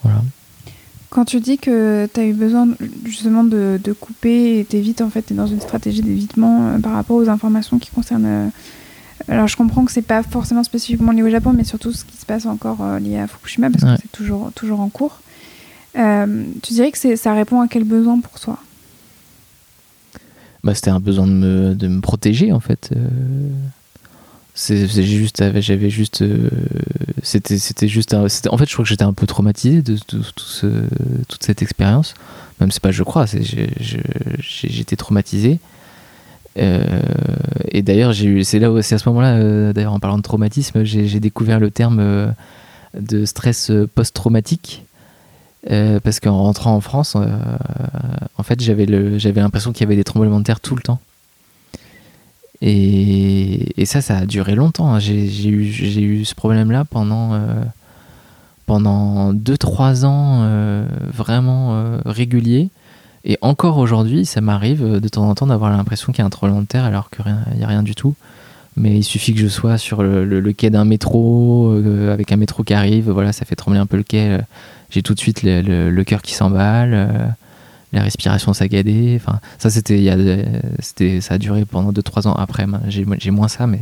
Voilà. 0.03 0.21
Quand 1.11 1.25
tu 1.25 1.39
dis 1.39 1.57
que 1.57 2.07
tu 2.11 2.19
as 2.19 2.25
eu 2.25 2.33
besoin 2.33 2.67
justement 3.05 3.43
de, 3.43 3.79
de 3.83 3.93
couper 3.93 4.59
et 4.59 4.65
t'évites, 4.65 5.01
en 5.01 5.09
fait, 5.09 5.23
tu 5.23 5.33
es 5.33 5.35
dans 5.35 5.47
une 5.47 5.61
stratégie 5.61 6.01
d'évitement 6.01 6.79
par 6.81 6.93
rapport 6.93 7.17
aux 7.17 7.29
informations 7.29 7.79
qui 7.79 7.89
concernent. 7.91 8.51
alors 9.27 9.47
je 9.47 9.55
comprends 9.55 9.85
que 9.85 9.91
c'est 9.91 10.01
pas 10.01 10.23
forcément 10.23 10.63
spécifiquement 10.63 11.11
lié 11.11 11.23
au 11.23 11.29
Japon, 11.29 11.53
mais 11.55 11.63
surtout 11.63 11.91
ce 11.91 12.05
qui 12.05 12.17
se 12.17 12.25
passe 12.25 12.45
encore 12.45 12.83
lié 12.99 13.17
à 13.17 13.27
Fukushima, 13.27 13.69
parce 13.69 13.83
Ouais. 13.83 13.95
que 13.95 14.01
c'est 14.03 14.11
toujours, 14.11 14.51
toujours 14.53 14.79
en 14.79 14.89
cours. 14.89 15.21
Euh, 15.97 16.43
tu 16.61 16.73
dirais 16.73 16.91
que 16.91 17.15
ça 17.15 17.33
répond 17.33 17.61
à 17.61 17.67
quel 17.67 17.83
besoin 17.83 18.19
pour 18.19 18.39
toi 18.39 18.57
bah, 20.63 20.75
c'était 20.75 20.91
un 20.91 20.99
besoin 20.99 21.27
de 21.27 21.31
me, 21.33 21.75
de 21.75 21.87
me 21.87 22.01
protéger 22.01 22.51
en 22.51 22.59
fait. 22.59 22.91
Euh, 22.95 23.07
juste, 24.57 25.41
j'avais 25.61 25.89
juste, 25.89 26.21
euh, 26.21 26.49
c'était, 27.23 27.57
c'était 27.57 27.87
juste, 27.87 28.13
en 28.13 28.27
fait, 28.27 28.67
je 28.67 28.73
crois 28.73 28.83
que 28.83 28.89
j'étais 28.89 29.03
un 29.03 29.13
peu 29.13 29.25
traumatisé 29.25 29.81
de, 29.81 29.97
tout 29.97 30.23
ce- 30.35 30.83
toute 31.27 31.43
cette 31.43 31.61
expérience. 31.61 32.13
Même 32.59 32.71
c'est 32.71 32.81
pas, 32.81 32.91
je 32.91 33.03
crois, 33.03 33.25
j'étais 34.39 34.95
traumatisé. 34.97 35.59
Euh, 36.57 36.83
et 37.71 37.81
d'ailleurs, 37.81 38.13
c'est 38.43 38.59
là, 38.59 38.81
c'est 38.81 38.95
à 38.95 38.97
ce 38.97 39.07
moment-là, 39.09 39.35
euh, 39.35 39.71
d'ailleurs, 39.71 39.93
en 39.93 39.99
parlant 39.99 40.17
de 40.17 40.23
traumatisme, 40.23 40.83
j'ai, 40.83 41.19
découvert 41.19 41.59
le 41.59 41.71
terme 41.71 41.99
euh, 41.99 42.27
de 42.99 43.25
stress 43.25 43.71
euh, 43.71 43.87
post-traumatique. 43.93 44.83
Euh, 45.69 45.99
parce 45.99 46.19
qu'en 46.19 46.41
rentrant 46.41 46.73
en 46.75 46.81
France, 46.81 47.15
euh, 47.15 47.27
en 48.37 48.43
fait, 48.43 48.61
j'avais, 48.61 48.85
l'impression 48.85 49.73
qu'il 49.73 49.81
y 49.81 49.83
avait 49.83 49.97
des 49.97 50.03
tremblements 50.03 50.39
de 50.39 50.45
terre 50.45 50.59
tout 50.59 50.75
le 50.75 50.81
temps. 50.81 50.99
Et, 52.61 53.85
ça, 53.85 54.01
ça 54.01 54.17
a 54.17 54.25
duré 54.25 54.55
longtemps. 54.55 54.93
hein. 54.93 54.99
J'ai, 54.99 55.49
eu, 55.49 56.25
ce 56.25 56.35
problème-là 56.35 56.85
pendant, 56.85 57.33
euh, 57.33 57.63
pendant 58.65 59.33
2-3 59.33 60.05
ans 60.05 60.47
vraiment 61.13 61.99
réguliers. 62.05 62.69
Et 63.25 63.37
encore 63.41 63.77
aujourd'hui, 63.77 64.25
ça 64.25 64.39
m'arrive 64.39 64.99
de 64.99 65.07
temps 65.09 65.29
en 65.29 65.35
temps 65.35 65.47
d'avoir 65.47 65.71
l'impression 65.71 66.13
qu'il 66.13 66.21
y 66.21 66.23
a 66.23 66.25
un 66.25 66.29
tremblement 66.29 66.61
de 66.61 66.67
terre 66.67 66.85
alors 66.85 67.09
qu'il 67.09 67.25
n'y 67.55 67.63
a 67.63 67.67
rien 67.67 67.83
du 67.83 67.95
tout. 67.95 68.15
Mais 68.75 68.97
il 68.97 69.03
suffit 69.03 69.33
que 69.33 69.39
je 69.39 69.47
sois 69.47 69.77
sur 69.77 70.03
le, 70.03 70.53
quai 70.53 70.69
d'un 70.69 70.85
métro, 70.85 71.71
euh, 71.73 72.13
avec 72.13 72.31
un 72.31 72.37
métro 72.37 72.63
qui 72.63 72.73
arrive, 72.73 73.09
voilà, 73.09 73.33
ça 73.33 73.45
fait 73.45 73.55
trembler 73.55 73.79
un 73.79 73.85
peu 73.85 73.97
le 73.97 74.03
quai. 74.03 74.29
euh, 74.29 74.37
J'ai 74.89 75.01
tout 75.01 75.13
de 75.13 75.19
suite 75.19 75.41
le, 75.43 76.03
cœur 76.03 76.21
qui 76.21 76.33
s'emballe, 76.33 76.91
euh, 76.93 77.27
la 77.91 78.03
respiration 78.03 78.53
saccadée. 78.53 79.19
Enfin, 79.21 79.39
ça, 79.57 79.69
c'était, 79.69 80.09
a, 80.09 81.21
ça 81.21 81.33
a 81.33 81.37
duré 81.37 81.65
pendant 81.65 81.91
2-3 81.91 82.27
ans 82.27 82.33
après. 82.33 82.65
J'ai, 82.87 83.31
moins 83.31 83.47
ça, 83.47 83.67
mais 83.67 83.81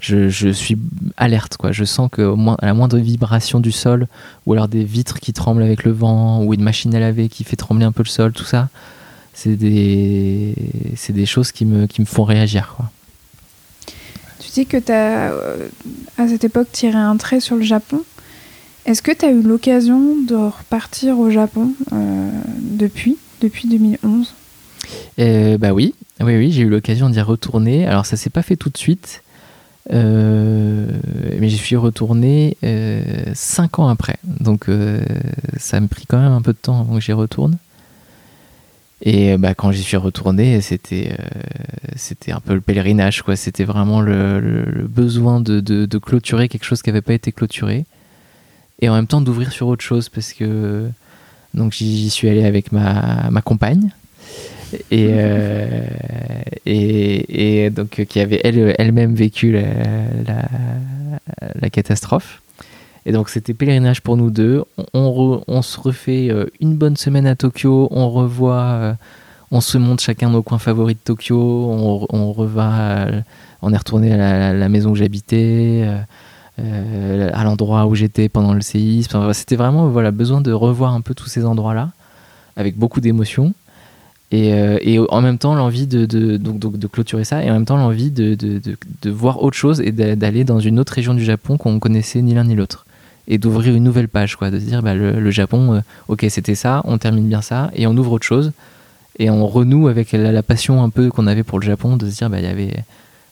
je, 0.00 0.28
je 0.28 0.48
suis 0.48 0.78
alerte, 1.16 1.56
quoi. 1.56 1.70
Je 1.70 1.84
sens 1.84 2.08
que 2.10 2.22
moins, 2.22 2.56
à 2.60 2.66
la 2.66 2.74
moindre 2.74 2.98
vibration 2.98 3.60
du 3.60 3.72
sol, 3.72 4.08
ou 4.46 4.52
alors 4.54 4.68
des 4.68 4.84
vitres 4.84 5.20
qui 5.20 5.32
tremblent 5.32 5.62
avec 5.62 5.84
le 5.84 5.92
vent, 5.92 6.42
ou 6.42 6.54
une 6.54 6.62
machine 6.62 6.94
à 6.94 7.00
laver 7.00 7.28
qui 7.28 7.44
fait 7.44 7.56
trembler 7.56 7.84
un 7.84 7.92
peu 7.92 8.02
le 8.02 8.08
sol, 8.08 8.32
tout 8.32 8.44
ça, 8.44 8.68
c'est 9.32 9.54
des, 9.54 10.54
des 11.10 11.26
choses 11.26 11.52
qui 11.52 11.66
me, 11.66 11.86
qui 11.86 12.00
me 12.00 12.06
font 12.06 12.24
réagir, 12.24 12.74
quoi. 12.76 12.90
Tu 14.48 14.60
dis 14.60 14.66
que 14.66 14.78
tu 14.78 14.92
as, 14.92 15.30
à 16.16 16.26
cette 16.26 16.44
époque, 16.44 16.68
tiré 16.72 16.96
un 16.96 17.18
trait 17.18 17.40
sur 17.40 17.56
le 17.56 17.62
Japon. 17.62 18.02
Est-ce 18.86 19.02
que 19.02 19.12
tu 19.12 19.26
as 19.26 19.30
eu 19.30 19.42
l'occasion 19.42 20.16
de 20.26 20.34
repartir 20.34 21.18
au 21.18 21.28
Japon 21.28 21.74
euh, 21.92 22.30
depuis, 22.58 23.18
depuis 23.42 23.68
2011 23.68 24.34
Euh, 25.18 25.58
bah 25.58 25.72
oui, 25.74 25.94
oui, 26.20 26.36
oui, 26.38 26.50
j'ai 26.50 26.62
eu 26.62 26.70
l'occasion 26.70 27.10
d'y 27.10 27.20
retourner. 27.20 27.86
Alors 27.86 28.06
ça 28.06 28.16
s'est 28.16 28.30
pas 28.30 28.40
fait 28.40 28.56
tout 28.56 28.70
de 28.70 28.78
suite, 28.78 29.22
euh, 29.92 30.86
mais 31.38 31.50
j'y 31.50 31.58
suis 31.58 31.76
retourné 31.76 32.56
euh, 32.64 33.02
cinq 33.34 33.78
ans 33.80 33.88
après. 33.88 34.16
Donc 34.24 34.70
euh, 34.70 35.02
ça 35.58 35.78
me 35.80 35.88
pris 35.88 36.06
quand 36.06 36.18
même 36.18 36.32
un 36.32 36.40
peu 36.40 36.54
de 36.54 36.58
temps 36.58 36.80
avant 36.80 36.94
que 36.94 37.02
j'y 37.02 37.12
retourne. 37.12 37.58
Et 39.02 39.32
euh, 39.32 39.38
bah, 39.38 39.54
quand 39.54 39.70
j'y 39.70 39.82
suis 39.82 39.96
retourné, 39.96 40.60
c'était 40.60 41.12
euh, 41.12 41.24
c'était 41.96 42.32
un 42.32 42.40
peu 42.40 42.54
le 42.54 42.60
pèlerinage, 42.60 43.22
quoi. 43.22 43.36
C'était 43.36 43.64
vraiment 43.64 44.00
le, 44.00 44.40
le- 44.40 44.64
le 44.64 44.86
besoin 44.88 45.40
de, 45.40 45.60
de- 45.60 45.86
de 45.86 45.98
clôturer 45.98 46.48
quelque 46.48 46.64
chose 46.64 46.82
qui 46.82 46.90
n'avait 46.90 47.00
pas 47.02 47.14
été 47.14 47.30
clôturé, 47.32 47.84
et 48.80 48.88
en 48.88 48.94
même 48.94 49.06
temps 49.06 49.20
d'ouvrir 49.20 49.52
sur 49.52 49.68
autre 49.68 49.84
chose, 49.84 50.08
parce 50.08 50.32
que 50.32 50.88
donc 51.54 51.72
j'y 51.72 52.10
suis 52.10 52.28
allé 52.28 52.44
avec 52.44 52.72
ma, 52.72 53.28
ma 53.30 53.40
compagne 53.40 53.90
et, 54.90 55.08
euh, 55.10 55.80
et, 56.66 57.64
et 57.64 57.70
donc 57.70 58.04
qui 58.04 58.20
avait 58.20 58.40
elle, 58.44 58.74
elle-même 58.78 59.14
vécu 59.14 59.52
la, 59.52 59.62
la, 60.26 60.42
la 61.60 61.70
catastrophe. 61.70 62.42
Et 63.08 63.12
donc 63.12 63.30
c'était 63.30 63.54
pèlerinage 63.54 64.02
pour 64.02 64.18
nous 64.18 64.30
deux. 64.30 64.64
On, 64.92 65.62
se 65.62 65.80
refait 65.80 66.28
euh, 66.30 66.44
une 66.60 66.76
bonne 66.76 66.98
semaine 66.98 67.26
à 67.26 67.36
Tokyo, 67.36 67.88
on 67.90 68.10
revoit, 68.10 68.60
euh, 68.60 68.92
on 69.50 69.62
se 69.62 69.78
montre 69.78 70.02
chacun 70.02 70.28
nos 70.28 70.42
coins 70.42 70.58
favoris 70.58 70.94
de 70.94 71.00
Tokyo, 71.02 71.40
on, 71.40 72.06
on 72.10 72.34
euh, 72.38 73.20
on 73.62 73.72
est 73.72 73.76
retourné 73.78 74.12
à 74.12 74.52
la, 74.52 74.68
maison 74.68 74.90
où 74.90 74.94
j'habitais, 74.94 75.88
à 76.58 77.44
l'endroit 77.44 77.86
où 77.86 77.94
j'étais 77.94 78.28
pendant 78.28 78.52
le 78.52 78.60
séisme. 78.60 79.32
C'était 79.32 79.56
vraiment 79.56 79.88
voilà, 79.88 80.10
besoin 80.10 80.42
de 80.42 80.52
revoir 80.52 80.92
un 80.92 81.00
peu 81.00 81.14
tous 81.14 81.28
ces 81.28 81.46
endroits-là, 81.46 81.88
avec 82.56 82.76
beaucoup 82.76 83.00
d'émotions. 83.00 83.54
Et, 84.32 84.98
en 85.08 85.22
même 85.22 85.38
temps 85.38 85.54
l'envie 85.54 85.86
de, 85.86 86.36
donc, 86.36 86.76
de 86.76 86.86
clôturer 86.86 87.24
ça 87.24 87.42
et 87.42 87.48
en 87.48 87.54
même 87.54 87.64
temps 87.64 87.78
l'envie 87.78 88.10
de, 88.10 88.34
de, 88.34 89.10
voir 89.10 89.42
autre 89.42 89.56
chose 89.56 89.80
et 89.80 89.92
d'a- 89.92 90.14
d'aller 90.14 90.44
dans 90.44 90.60
une 90.60 90.78
autre 90.78 90.92
région 90.92 91.14
du 91.14 91.24
Japon 91.24 91.56
qu'on 91.56 91.78
connaissait 91.78 92.20
ni 92.20 92.34
l'un 92.34 92.44
ni 92.44 92.54
l'autre 92.54 92.84
et 93.28 93.38
d'ouvrir 93.38 93.76
une 93.76 93.84
nouvelle 93.84 94.08
page 94.08 94.36
quoi 94.36 94.50
de 94.50 94.58
se 94.58 94.64
dire 94.64 94.82
bah, 94.82 94.94
le, 94.94 95.30
Japon 95.30 95.74
euh, 95.74 95.80
ok 96.08 96.26
c'était 96.30 96.54
ça 96.54 96.82
on 96.84 96.98
termine 96.98 97.28
bien 97.28 97.42
ça 97.42 97.70
et 97.74 97.86
on 97.86 97.96
ouvre 97.96 98.12
autre 98.12 98.26
chose 98.26 98.52
et 99.18 99.30
on 99.30 99.46
renoue 99.46 99.88
avec 99.88 100.12
la, 100.12 100.42
passion 100.42 100.82
un 100.82 100.90
peu 100.90 101.10
qu'on 101.10 101.26
avait 101.26 101.44
pour 101.44 101.60
le 101.60 101.66
Japon 101.66 101.96
de 101.96 102.08
se 102.08 102.16
dire 102.16 102.30
bah 102.30 102.40
il 102.40 102.60
y 102.60 102.72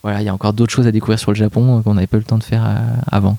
voilà 0.02 0.20
il 0.20 0.24
y 0.24 0.28
a 0.28 0.35
encore 0.35 0.52
d'autres 0.52 0.73
choses 0.73 0.86
à 0.86 0.93
découvrir 0.93 1.18
sur 1.18 1.32
le 1.32 1.36
Japon 1.36 1.78
euh, 1.78 1.82
qu'on 1.82 1.94
n'avait 1.94 2.06
pas 2.06 2.18
eu 2.18 2.20
le 2.20 2.27
temps 2.27 2.39
de 2.39 2.44
faire 2.44 2.64
euh, 2.64 2.77
avant. 3.10 3.39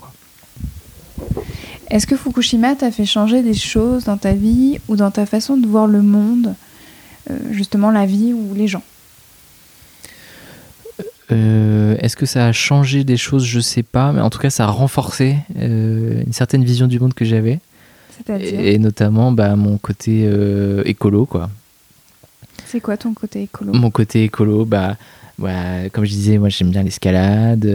Est-ce 1.89 2.05
que 2.05 2.17
Fukushima 2.17 2.75
t'a 2.75 2.91
fait 2.91 3.05
changer 3.05 3.41
des 3.41 3.53
choses 3.53 4.03
dans 4.03 4.17
ta 4.17 4.33
vie 4.33 4.79
ou 4.89 4.97
dans 4.97 5.09
ta 5.09 5.25
façon 5.25 5.55
de 5.55 5.65
voir 5.65 5.87
le 5.87 6.01
monde, 6.01 6.53
justement 7.49 7.91
la 7.91 8.05
vie 8.05 8.33
ou 8.33 8.53
les 8.53 8.67
gens? 8.67 8.83
Euh, 11.31 11.95
Est-ce 11.99 12.15
que 12.15 12.25
ça 12.25 12.45
a 12.47 12.51
changé 12.53 13.03
des 13.03 13.17
choses? 13.17 13.43
Je 13.45 13.59
sais 13.59 13.83
pas, 13.83 14.11
mais 14.13 14.21
en 14.21 14.29
tout 14.29 14.39
cas, 14.39 14.49
ça 14.49 14.63
a 14.65 14.67
renforcé 14.71 15.35
euh, 15.59 16.23
une 16.25 16.33
certaine 16.33 16.63
vision 16.63 16.87
du 16.87 16.99
monde 16.99 17.13
que 17.13 17.25
j'avais, 17.25 17.59
et, 18.29 18.73
et 18.73 18.79
notamment 18.79 19.31
bah, 19.31 19.55
mon 19.55 19.77
côté 19.77 20.23
euh, 20.25 20.81
écolo, 20.85 21.25
quoi. 21.25 21.49
c'est 22.65 22.79
quoi 22.79 22.95
ton 22.97 23.13
côté 23.13 23.43
écolo? 23.43 23.73
Mon 23.73 23.91
côté 23.91 24.23
écolo, 24.23 24.63
bah, 24.65 24.95
bah, 25.37 25.89
comme 25.91 26.05
je 26.05 26.11
disais, 26.11 26.37
moi 26.37 26.49
j'aime 26.49 26.71
bien 26.71 26.83
l'escalade, 26.83 27.65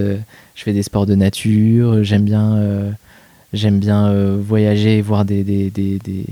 je 0.55 0.63
fais 0.63 0.73
des 0.73 0.83
sports 0.83 1.07
de 1.07 1.15
nature, 1.15 2.03
j'aime 2.03 2.25
bien, 2.25 2.59
j'aime 3.53 3.79
bien 3.79 4.13
voyager, 4.37 4.99
et 4.99 5.03
voir 5.03 5.25
des, 5.25 5.45
des, 5.45 5.71
des, 5.71 5.99
des- 5.99 6.25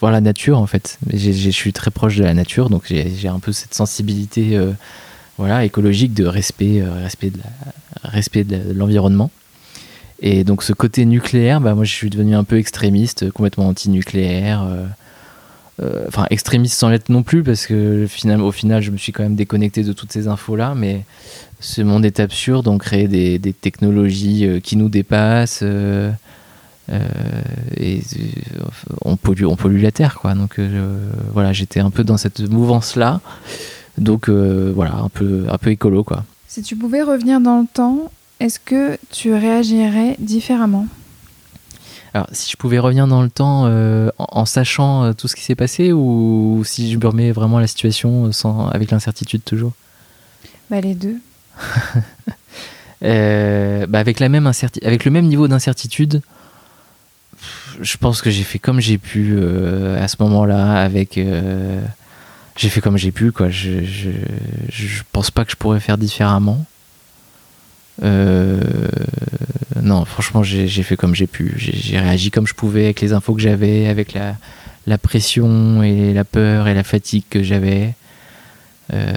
voir 0.00 0.10
la 0.12 0.20
nature 0.20 0.58
en 0.58 0.66
fait. 0.66 0.98
Je 1.12 1.50
suis 1.50 1.72
très 1.74 1.90
proche 1.90 2.16
de 2.16 2.24
la 2.24 2.34
nature, 2.34 2.70
donc 2.70 2.84
j'ai 2.88 3.28
un 3.28 3.38
peu 3.38 3.52
cette 3.52 3.74
sensibilité, 3.74 4.58
voilà, 5.38 5.64
écologique 5.64 6.14
de 6.14 6.26
respect, 6.26 6.80
euh, 6.80 7.06
respect 8.04 8.44
de 8.44 8.72
l'environnement. 8.72 9.30
Et 10.20 10.44
donc 10.44 10.62
ce 10.62 10.72
côté 10.72 11.04
nucléaire, 11.04 11.60
bah, 11.60 11.74
moi 11.74 11.84
je 11.84 11.92
suis 11.92 12.10
devenu 12.10 12.34
un 12.34 12.44
peu 12.44 12.58
extrémiste, 12.58 13.30
complètement 13.30 13.68
anti-nucléaire. 13.68 14.62
euh, 14.62 14.86
euh, 15.82 16.04
enfin 16.06 16.26
extrémiste 16.30 16.78
sans 16.78 16.88
l'être 16.88 17.08
non 17.08 17.24
plus 17.24 17.42
parce 17.42 17.66
que 17.66 18.06
finalement 18.08 18.46
au 18.46 18.52
final 18.52 18.80
je 18.80 18.92
me 18.92 18.96
suis 18.96 19.10
quand 19.10 19.24
même 19.24 19.34
déconnecté 19.34 19.82
de 19.82 19.92
toutes 19.92 20.12
ces 20.12 20.28
infos 20.28 20.54
là 20.54 20.72
mais 20.76 21.02
ce 21.58 21.82
monde 21.82 22.04
est 22.04 22.20
absurde 22.20 22.68
on 22.68 22.78
crée 22.78 23.08
des, 23.08 23.40
technologies 23.52 24.60
qui 24.62 24.76
nous 24.76 24.88
dépassent 24.88 25.64
et 27.76 28.00
on 29.04 29.16
pollue 29.16 29.46
on 29.46 29.56
pollue 29.56 29.82
la 29.82 29.90
terre 29.90 30.20
quoi 30.20 30.34
donc 30.34 30.60
voilà 31.32 31.52
j'étais 31.52 31.80
un 31.80 31.90
peu 31.90 32.04
dans 32.04 32.18
cette 32.18 32.38
mouvance 32.38 32.94
là 32.94 33.20
donc 33.98 34.28
euh, 34.28 34.72
voilà 34.74 34.94
un 34.96 35.08
peu 35.08 35.46
un 35.48 35.58
peu 35.58 35.70
écolo 35.70 36.04
quoi. 36.04 36.24
Si 36.48 36.62
tu 36.62 36.76
pouvais 36.76 37.02
revenir 37.02 37.40
dans 37.40 37.60
le 37.60 37.66
temps, 37.72 38.10
est-ce 38.40 38.58
que 38.58 38.98
tu 39.10 39.32
réagirais 39.32 40.16
différemment? 40.18 40.86
Alors 42.12 42.28
si 42.32 42.50
je 42.50 42.56
pouvais 42.56 42.78
revenir 42.78 43.06
dans 43.06 43.22
le 43.22 43.30
temps 43.30 43.64
euh, 43.66 44.08
en, 44.18 44.26
en 44.30 44.44
sachant 44.44 45.04
euh, 45.04 45.12
tout 45.12 45.26
ce 45.26 45.34
qui 45.34 45.42
s'est 45.42 45.56
passé 45.56 45.92
ou 45.92 46.62
si 46.64 46.92
je 46.92 46.98
me 46.98 47.06
remets 47.06 47.32
vraiment 47.32 47.58
à 47.58 47.60
la 47.60 47.66
situation 47.66 48.30
sans 48.32 48.68
avec 48.68 48.90
l'incertitude 48.90 49.42
toujours? 49.44 49.72
Bah 50.70 50.80
les 50.80 50.94
deux. 50.94 51.16
Euh, 53.02 53.86
bah 53.86 53.98
avec 53.98 54.18
la 54.18 54.30
même 54.30 54.50
avec 54.82 55.04
le 55.04 55.10
même 55.10 55.26
niveau 55.26 55.46
d'incertitude 55.46 56.22
je 57.80 57.96
pense 57.96 58.22
que 58.22 58.30
j'ai 58.30 58.44
fait 58.44 58.58
comme 58.58 58.80
j'ai 58.80 58.98
pu 58.98 59.34
euh, 59.36 60.02
à 60.02 60.08
ce 60.08 60.16
moment-là 60.20 60.80
avec 60.82 61.18
euh, 61.18 61.82
j'ai 62.56 62.68
fait 62.68 62.80
comme 62.80 62.96
j'ai 62.96 63.12
pu 63.12 63.32
quoi. 63.32 63.50
Je, 63.50 63.84
je 63.84 64.10
je 64.70 65.02
pense 65.12 65.30
pas 65.30 65.44
que 65.44 65.50
je 65.50 65.56
pourrais 65.56 65.80
faire 65.80 65.98
différemment. 65.98 66.64
Euh, 68.02 68.60
non 69.80 70.04
franchement 70.04 70.42
j'ai 70.42 70.68
fait 70.82 70.96
comme 70.96 71.14
j'ai 71.14 71.26
pu. 71.26 71.54
J'ai 71.56 71.98
réagi 71.98 72.30
comme 72.30 72.46
je 72.46 72.54
pouvais 72.54 72.84
avec 72.84 73.00
les 73.00 73.12
infos 73.12 73.34
que 73.34 73.40
j'avais 73.40 73.86
avec 73.86 74.12
la 74.12 74.36
la 74.86 74.98
pression 74.98 75.82
et 75.82 76.12
la 76.12 76.24
peur 76.24 76.68
et 76.68 76.74
la 76.74 76.84
fatigue 76.84 77.24
que 77.30 77.42
j'avais. 77.42 77.94
Euh, 78.92 79.12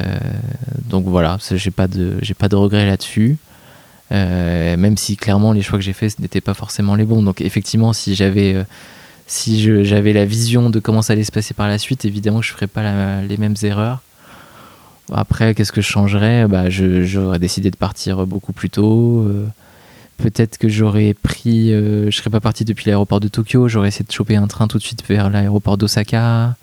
donc 0.85 1.05
voilà 1.05 1.37
j'ai 1.51 1.71
pas 1.71 1.87
de 1.87 2.17
j'ai 2.21 2.33
pas 2.33 2.49
de 2.49 2.55
regrets 2.55 2.85
là-dessus. 2.85 3.37
Euh, 4.13 4.77
même 4.77 4.95
si 4.95 5.17
clairement 5.17 5.51
les 5.51 5.61
choix 5.61 5.77
que 5.77 5.83
j'ai 5.83 5.91
faits 5.93 6.19
n'étaient 6.19 6.41
pas 6.41 6.53
forcément 6.53 6.95
les 6.95 7.03
bons. 7.03 7.21
Donc 7.21 7.41
effectivement, 7.41 7.93
si 7.93 8.15
j'avais 8.15 8.55
si 9.27 9.83
j'avais 9.83 10.13
la 10.13 10.25
vision 10.25 10.69
de 10.69 10.79
comment 10.79 11.01
ça 11.01 11.13
allait 11.13 11.23
se 11.23 11.31
passer 11.31 11.53
par 11.53 11.67
la 11.67 11.77
suite, 11.77 12.05
évidemment 12.05 12.41
je 12.41 12.51
ferais 12.53 12.67
pas 12.67 12.81
la- 12.83 13.21
les 13.21 13.37
mêmes 13.37 13.55
erreurs. 13.63 14.01
Après, 15.13 15.53
qu'est-ce 15.55 15.71
que 15.71 15.81
je 15.81 15.87
changerais? 15.87 16.47
Bah, 16.47 16.69
J'aurais 16.69 17.39
décidé 17.39 17.71
de 17.71 17.77
partir 17.77 18.25
beaucoup 18.27 18.51
plus 18.53 18.69
tôt. 18.69 19.21
euh, 19.27 19.45
Peut-être 20.17 20.57
que 20.57 20.67
j'aurais 20.67 21.13
pris. 21.13 21.71
euh, 21.71 22.09
je 22.09 22.17
serais 22.17 22.29
pas 22.31 22.39
parti 22.39 22.65
depuis 22.65 22.85
l'aéroport 22.87 23.19
de 23.19 23.27
Tokyo. 23.27 23.67
J'aurais 23.67 23.89
essayé 23.89 24.03
de 24.05 24.11
choper 24.11 24.35
un 24.35 24.47
train 24.47 24.67
tout 24.67 24.79
de 24.79 24.83
suite 24.83 25.03
vers 25.07 25.29
l'aéroport 25.29 25.77
d'Osaka. 25.77 26.55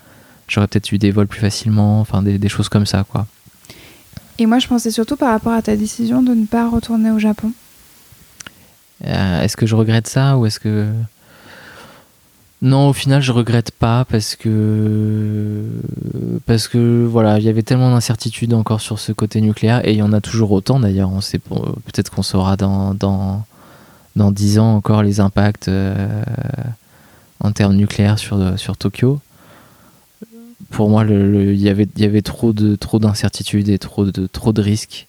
J'aurais 0.49 0.66
peut-être 0.66 0.91
eu 0.93 0.99
des 0.99 1.11
vols 1.12 1.28
plus 1.28 1.41
facilement. 1.41 2.01
Enfin, 2.01 2.20
des, 2.23 2.36
des 2.36 2.49
choses 2.49 2.69
comme 2.69 2.85
ça, 2.85 3.05
quoi. 3.09 3.27
Et 4.39 4.47
moi, 4.47 4.59
je 4.59 4.66
pensais 4.66 4.91
surtout 4.91 5.16
par 5.16 5.31
rapport 5.31 5.53
à 5.53 5.62
ta 5.62 5.77
décision 5.77 6.20
de 6.20 6.35
ne 6.35 6.45
pas 6.47 6.69
retourner 6.69 7.12
au 7.12 7.19
Japon. 7.20 7.53
Euh, 9.07 9.43
est-ce 9.43 9.57
que 9.57 9.66
je 9.66 9.74
regrette 9.74 10.07
ça 10.09 10.36
ou 10.36 10.47
est-ce 10.47 10.59
que. 10.61 10.86
Non, 12.65 12.89
au 12.89 12.93
final, 12.95 13.20
je 13.20 13.31
regrette 13.31 13.73
pas 13.73 14.07
parce 14.07 14.36
que. 14.36 15.65
Parce 16.47 16.66
que, 16.66 17.05
voilà, 17.05 17.39
il 17.39 17.45
y 17.45 17.51
avait 17.51 17.62
tellement 17.62 17.91
d'incertitudes 17.91 18.55
encore 18.55 18.81
sur 18.81 18.99
ce 18.99 19.12
côté 19.12 19.43
nucléaire 19.43 19.86
et 19.86 19.93
il 19.93 19.99
y 19.99 20.03
en 20.03 20.15
a 20.15 20.23
toujours 20.23 20.51
autant 20.51 20.81
d'ailleurs. 20.81 21.11
On 21.12 21.20
sait 21.20 21.39
Peut-être 21.39 22.11
qu'on 22.11 22.23
saura 22.23 22.57
dans, 22.57 22.95
dans, 22.95 23.45
dans 24.16 24.31
10 24.31 24.61
ans 24.61 24.77
encore 24.77 25.03
les 25.03 25.20
impacts 25.20 25.69
euh, 25.69 26.23
en 27.41 27.53
termes 27.53 27.74
nucléaires 27.74 28.19
sur, 28.19 28.39
Tokyo. 28.78 29.20
Pour 30.70 30.89
moi, 30.89 31.05
il 31.05 31.61
y 31.61 31.69
avait, 31.69 32.23
trop 32.23 32.55
de 32.55 32.77
trop 32.77 32.99
d'incertitudes 32.99 33.69
et 33.69 33.78
trop 33.78 34.07
de, 34.07 34.62
risques. 34.62 35.07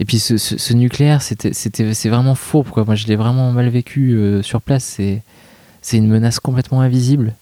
Et 0.00 0.04
puis 0.04 0.18
ce, 0.18 0.72
nucléaire, 0.72 1.22
c'était, 1.22 1.52
c'est 1.52 2.08
vraiment. 2.08 2.34
Quoi. 2.34 2.84
Moi, 2.84 2.96
je 2.96 3.06
l'ai 3.06 3.14
vraiment 3.14 3.52
mal 3.52 3.68
vécu 3.68 4.14
euh, 4.16 4.42
sur 4.42 4.60
place. 4.60 4.98
C'est 5.82 5.96
une 5.96 6.08
menace 6.08 6.40
complètement 6.40 6.80
invisible. 6.80 7.34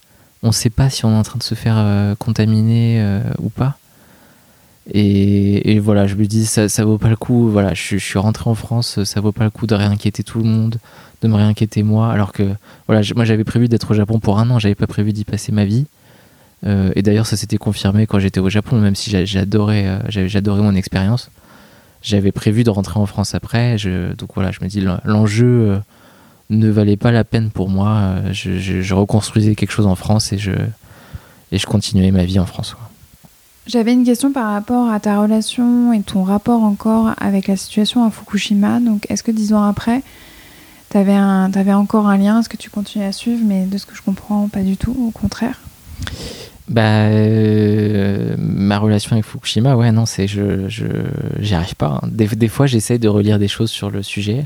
On 0.43 0.47
ne 0.47 0.53
sait 0.53 0.69
pas 0.69 0.89
si 0.89 1.05
on 1.05 1.11
est 1.11 1.17
en 1.17 1.23
train 1.23 1.37
de 1.37 1.43
se 1.43 1.55
faire 1.55 1.75
euh, 1.77 2.15
contaminer 2.15 3.01
euh, 3.01 3.21
ou 3.39 3.49
pas. 3.49 3.77
Et, 4.91 5.79
voilà, 5.79 6.07
je 6.07 6.15
me 6.15 6.25
dis, 6.25 6.45
ça, 6.45 6.67
ça 6.67 6.83
vaut 6.83 6.97
pas 6.97 7.09
le 7.09 7.15
coup. 7.15 7.49
Voilà, 7.49 7.75
je, 7.75 7.97
suis 7.97 8.17
rentré 8.17 8.49
en 8.49 8.55
France, 8.55 9.03
ça 9.03 9.21
vaut 9.21 9.31
pas 9.31 9.43
le 9.43 9.51
coup 9.51 9.67
de 9.67 9.75
réinquiéter 9.75 10.23
tout 10.23 10.39
le 10.39 10.45
monde, 10.45 10.77
de 11.21 11.27
me 11.27 11.35
réinquiéter 11.35 11.83
moi. 11.83 12.11
Alors 12.11 12.31
que, 12.31 12.43
voilà, 12.87 13.01
moi 13.15 13.23
j'avais 13.23 13.43
prévu 13.43 13.67
d'être 13.67 13.91
au 13.91 13.93
Japon 13.93 14.19
pour 14.19 14.39
un 14.39 14.49
an, 14.49 14.57
j'avais 14.57 14.73
pas 14.73 14.87
prévu 14.87 15.13
d'y 15.13 15.25
passer 15.25 15.51
ma 15.51 15.63
vie. 15.63 15.85
Euh, 16.65 16.91
et 16.95 17.03
d'ailleurs, 17.03 17.27
ça 17.27 17.37
s'était 17.37 17.57
confirmé 17.57 18.07
quand 18.07 18.17
j'étais 18.17 18.39
au 18.39 18.49
Japon, 18.49 18.79
même 18.79 18.95
si 18.95 19.11
j'a- 19.11 19.25
j'adorais, 19.25 19.99
j'adorais 20.09 20.61
mon 20.61 20.73
expérience. 20.73 21.29
J'avais 22.01 22.31
prévu 22.31 22.63
de 22.63 22.71
rentrer 22.71 22.99
en 22.99 23.05
France 23.05 23.35
après. 23.35 23.75
Donc 24.17 24.29
voilà, 24.33 24.51
je 24.51 24.59
me 24.63 24.67
dis, 24.67 24.81
l'en- 24.81 25.01
l'enjeu 25.03 25.81
ne 26.49 26.69
valait 26.69 26.97
pas 26.97 27.11
la 27.11 27.23
peine 27.23 27.49
pour 27.51 27.69
moi. 27.69 27.89
Euh, 27.89 28.33
Je, 28.33 28.57
je- 28.59 28.81
je 28.81 28.93
reconstruisais 28.93 29.55
quelque 29.55 29.71
chose 29.71 29.85
en 29.87 29.95
France 29.95 30.33
et 30.33 30.37
je, 30.37 30.51
et 31.51 31.57
je 31.57 31.65
continuais 31.65 32.11
ma 32.11 32.23
vie 32.25 32.39
en 32.39 32.45
France. 32.45 32.75
J'avais 33.67 33.93
une 33.93 34.03
question 34.03 34.31
par 34.33 34.51
rapport 34.51 34.89
à 34.89 34.99
ta 34.99 35.21
relation 35.21 35.93
et 35.93 36.01
ton 36.01 36.23
rapport 36.23 36.63
encore 36.63 37.11
avec 37.19 37.47
la 37.47 37.55
situation 37.55 38.03
à 38.03 38.09
Fukushima. 38.09 38.79
Donc, 38.79 39.05
est-ce 39.11 39.21
que 39.21 39.29
dix 39.31 39.53
ans 39.53 39.63
après, 39.63 40.01
tu 40.89 40.97
avais, 40.97 41.13
encore 41.73 42.07
un 42.07 42.17
lien? 42.17 42.39
Est-ce 42.39 42.49
que 42.49 42.57
tu 42.57 42.71
continues 42.71 43.05
à 43.05 43.11
suivre? 43.11 43.41
Mais 43.45 43.65
de 43.65 43.77
ce 43.77 43.85
que 43.85 43.95
je 43.95 44.01
comprends, 44.01 44.47
pas 44.47 44.61
du 44.63 44.75
tout, 44.75 44.95
au 45.07 45.11
contraire. 45.11 45.59
Bah, 46.67 46.81
euh, 47.09 48.35
ma 48.39 48.79
relation 48.79 49.13
avec 49.13 49.25
Fukushima, 49.25 49.75
ouais, 49.75 49.91
non, 49.91 50.05
c'est 50.07 50.27
je, 50.27 50.67
je, 50.67 50.85
j'y 51.39 51.53
arrive 51.53 51.75
pas. 51.75 51.99
hein. 52.01 52.07
Des, 52.11 52.25
des 52.27 52.47
fois, 52.47 52.65
j'essaye 52.65 52.97
de 52.99 53.07
relire 53.07 53.37
des 53.37 53.47
choses 53.47 53.69
sur 53.69 53.91
le 53.91 54.01
sujet. 54.01 54.45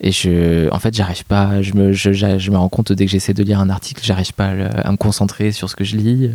Et 0.00 0.12
je, 0.12 0.70
en 0.72 0.78
fait, 0.78 0.94
j'arrive 0.94 1.24
pas. 1.24 1.62
Je 1.62 1.74
me, 1.74 1.92
je, 1.92 2.12
je 2.12 2.50
me 2.50 2.56
rends 2.56 2.68
compte 2.68 2.92
dès 2.92 3.06
que 3.06 3.10
j'essaie 3.10 3.34
de 3.34 3.42
lire 3.42 3.60
un 3.60 3.70
article, 3.70 4.02
j'arrive 4.04 4.32
pas 4.34 4.48
à, 4.48 4.90
me 4.90 4.96
concentrer 4.96 5.52
sur 5.52 5.70
ce 5.70 5.76
que 5.76 5.84
je 5.84 5.96
lis. 5.96 6.30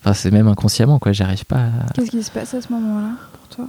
Enfin, 0.00 0.14
c'est 0.14 0.30
même 0.30 0.48
inconsciemment, 0.48 0.98
quoi. 0.98 1.12
J'arrive 1.12 1.44
pas. 1.44 1.56
À... 1.56 1.92
Qu'est-ce 1.94 2.10
qui 2.10 2.22
se 2.22 2.30
passe 2.30 2.54
à 2.54 2.62
ce 2.62 2.72
moment-là 2.72 3.10
pour 3.32 3.56
toi? 3.56 3.66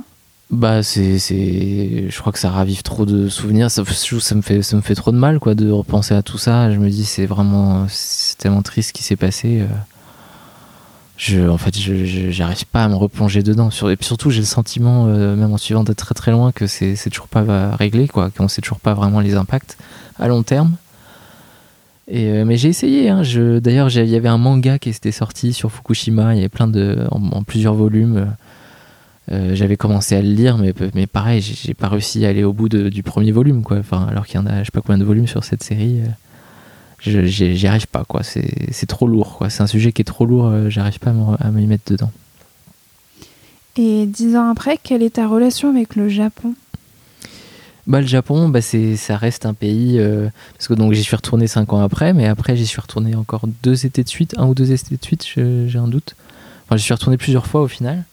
Bah, 0.49 0.83
c'est, 0.83 1.19
c'est, 1.19 2.09
je 2.09 2.19
crois 2.19 2.31
que 2.31 2.39
ça 2.39 2.49
ravive 2.49 2.83
trop 2.83 3.05
de 3.05 3.27
souvenirs. 3.27 3.69
Ça, 3.69 3.83
ça 3.85 4.35
me 4.35 4.41
fait, 4.41 4.61
ça 4.61 4.75
me 4.75 4.81
fait 4.81 4.95
trop 4.95 5.11
de 5.11 5.17
mal, 5.17 5.39
quoi, 5.39 5.55
de 5.55 5.69
repenser 5.69 6.13
à 6.13 6.21
tout 6.21 6.37
ça. 6.37 6.71
Je 6.71 6.77
me 6.77 6.89
dis, 6.89 7.05
c'est 7.05 7.25
vraiment, 7.25 7.85
c'est 7.89 8.37
tellement 8.37 8.61
triste 8.61 8.89
ce 8.89 8.93
qui 8.93 9.03
s'est 9.03 9.15
passé. 9.15 9.63
Je, 11.17 11.47
en 11.47 11.57
fait, 11.57 11.75
j'arrive 11.77 12.65
pas 12.65 12.83
à 12.83 12.87
me 12.87 12.95
replonger 12.95 13.43
dedans. 13.43 13.69
Et 13.69 13.95
puis 13.95 14.05
surtout, 14.05 14.31
j'ai 14.31 14.39
le 14.39 14.45
sentiment, 14.45 15.05
euh, 15.07 15.35
même 15.35 15.53
en 15.53 15.57
suivant 15.57 15.83
de 15.83 15.93
très 15.93 16.15
très 16.15 16.31
loin, 16.31 16.51
que 16.51 16.65
c'est, 16.65 16.95
toujours 17.09 17.27
pas 17.27 17.75
réglé, 17.75 18.07
quoi, 18.07 18.31
qu'on 18.31 18.47
sait 18.47 18.61
toujours 18.61 18.79
pas 18.79 18.93
vraiment 18.93 19.19
les 19.19 19.35
impacts 19.35 19.77
à 20.19 20.27
long 20.27 20.43
terme. 20.43 20.75
Et, 22.07 22.29
euh, 22.29 22.45
mais 22.45 22.57
j'ai 22.57 22.69
essayé. 22.69 23.09
Hein, 23.09 23.21
d'ailleurs, 23.61 23.89
il 23.95 24.09
y 24.09 24.15
avait 24.15 24.27
un 24.27 24.39
manga 24.39 24.79
qui 24.79 24.89
était 24.89 25.11
sorti 25.11 25.53
sur 25.53 25.71
Fukushima. 25.71 26.33
Il 26.33 26.37
y 26.37 26.39
avait 26.39 26.49
plein 26.49 26.67
de, 26.67 27.07
en, 27.11 27.43
plusieurs 27.43 27.75
volumes. 27.75 28.33
Euh, 29.31 29.55
j'avais 29.55 29.77
commencé 29.77 30.15
à 30.15 30.21
le 30.21 30.29
lire, 30.29 30.57
mais, 30.57 30.73
mais 30.95 31.07
pareil, 31.07 31.41
j'ai, 31.41 31.73
pas 31.75 31.87
réussi 31.87 32.25
à 32.25 32.29
aller 32.29 32.43
au 32.43 32.53
bout 32.53 32.69
du 32.69 33.03
premier 33.03 33.31
volume, 33.31 33.63
quoi. 33.63 33.77
Enfin, 33.77 34.07
alors 34.09 34.25
qu'il 34.25 34.35
y 34.35 34.43
en 34.43 34.47
a, 34.47 34.59
je 34.59 34.65
sais 34.65 34.71
pas 34.71 34.81
combien 34.81 34.97
de 34.97 35.05
volumes 35.05 35.27
sur 35.27 35.43
cette 35.43 35.63
série. 35.63 36.01
J'y, 37.03 37.67
arrive 37.67 37.87
pas, 37.87 38.03
quoi. 38.05 38.21
C'est, 38.23 38.85
trop 38.87 39.07
lourd, 39.07 39.37
quoi. 39.37 39.49
C'est 39.49 39.63
un 39.63 39.67
sujet 39.67 39.91
qui 39.91 40.01
est 40.01 40.05
trop 40.05 40.25
lourd. 40.25 40.47
euh, 40.47 40.69
j'arrive 40.69 40.99
pas 40.99 41.13
à 41.39 41.51
m'y 41.51 41.65
mettre 41.65 41.91
dedans. 41.91 42.11
Et 43.75 44.05
dix 44.05 44.35
ans 44.35 44.49
après, 44.49 44.77
quelle 44.81 45.01
est 45.01 45.15
ta 45.15 45.27
relation 45.27 45.69
avec 45.69 45.95
le 45.95 46.07
Japon? 46.07 46.53
Bah, 47.87 48.01
le 48.01 48.07
Japon, 48.07 48.47
bah, 48.49 48.61
c'est, 48.61 48.95
ça 48.95 49.17
reste 49.17 49.45
un 49.45 49.53
pays. 49.53 49.99
euh, 49.99 50.29
parce 50.53 50.67
que 50.67 50.73
donc 50.73 50.93
j'y 50.93 51.03
suis 51.03 51.15
retourné 51.15 51.47
5 51.47 51.73
ans 51.73 51.81
après, 51.81 52.13
mais 52.13 52.27
après 52.27 52.55
j'y 52.55 52.65
suis 52.65 52.79
retourné 52.79 53.15
encore 53.15 53.45
deux 53.63 53.85
étés 53.85 54.03
de 54.03 54.09
suite, 54.09 54.35
un 54.37 54.47
ou 54.47 54.53
deux 54.53 54.71
étés 54.71 54.95
de 54.95 55.03
suite, 55.03 55.25
j'ai 55.25 55.77
un 55.77 55.87
doute. 55.87 56.15
Enfin, 56.65 56.77
j'y 56.77 56.83
suis 56.83 56.93
retourné 56.93 57.17
plusieurs 57.17 57.47
fois 57.47 57.61
au 57.61 57.67
final. 57.67 58.05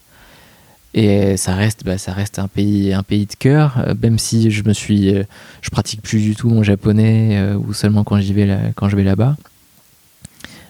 Et 0.92 1.36
ça 1.36 1.54
reste, 1.54 1.84
bah, 1.84 1.98
ça 1.98 2.12
reste 2.12 2.38
un 2.38 2.48
pays, 2.48 2.92
un 2.92 3.04
pays 3.04 3.26
de 3.26 3.34
cœur, 3.38 3.78
euh, 3.78 3.94
même 4.02 4.18
si 4.18 4.50
je 4.50 4.64
me 4.64 4.72
suis, 4.72 5.14
euh, 5.14 5.22
je 5.62 5.70
pratique 5.70 6.02
plus 6.02 6.20
du 6.20 6.34
tout 6.34 6.48
mon 6.48 6.64
japonais 6.64 7.38
euh, 7.38 7.54
ou 7.54 7.72
seulement 7.72 8.02
quand 8.02 8.18
j'y 8.18 8.32
vais 8.32 8.72
quand 8.74 8.88
je 8.88 8.96
vais 8.96 9.04
là-bas. 9.04 9.36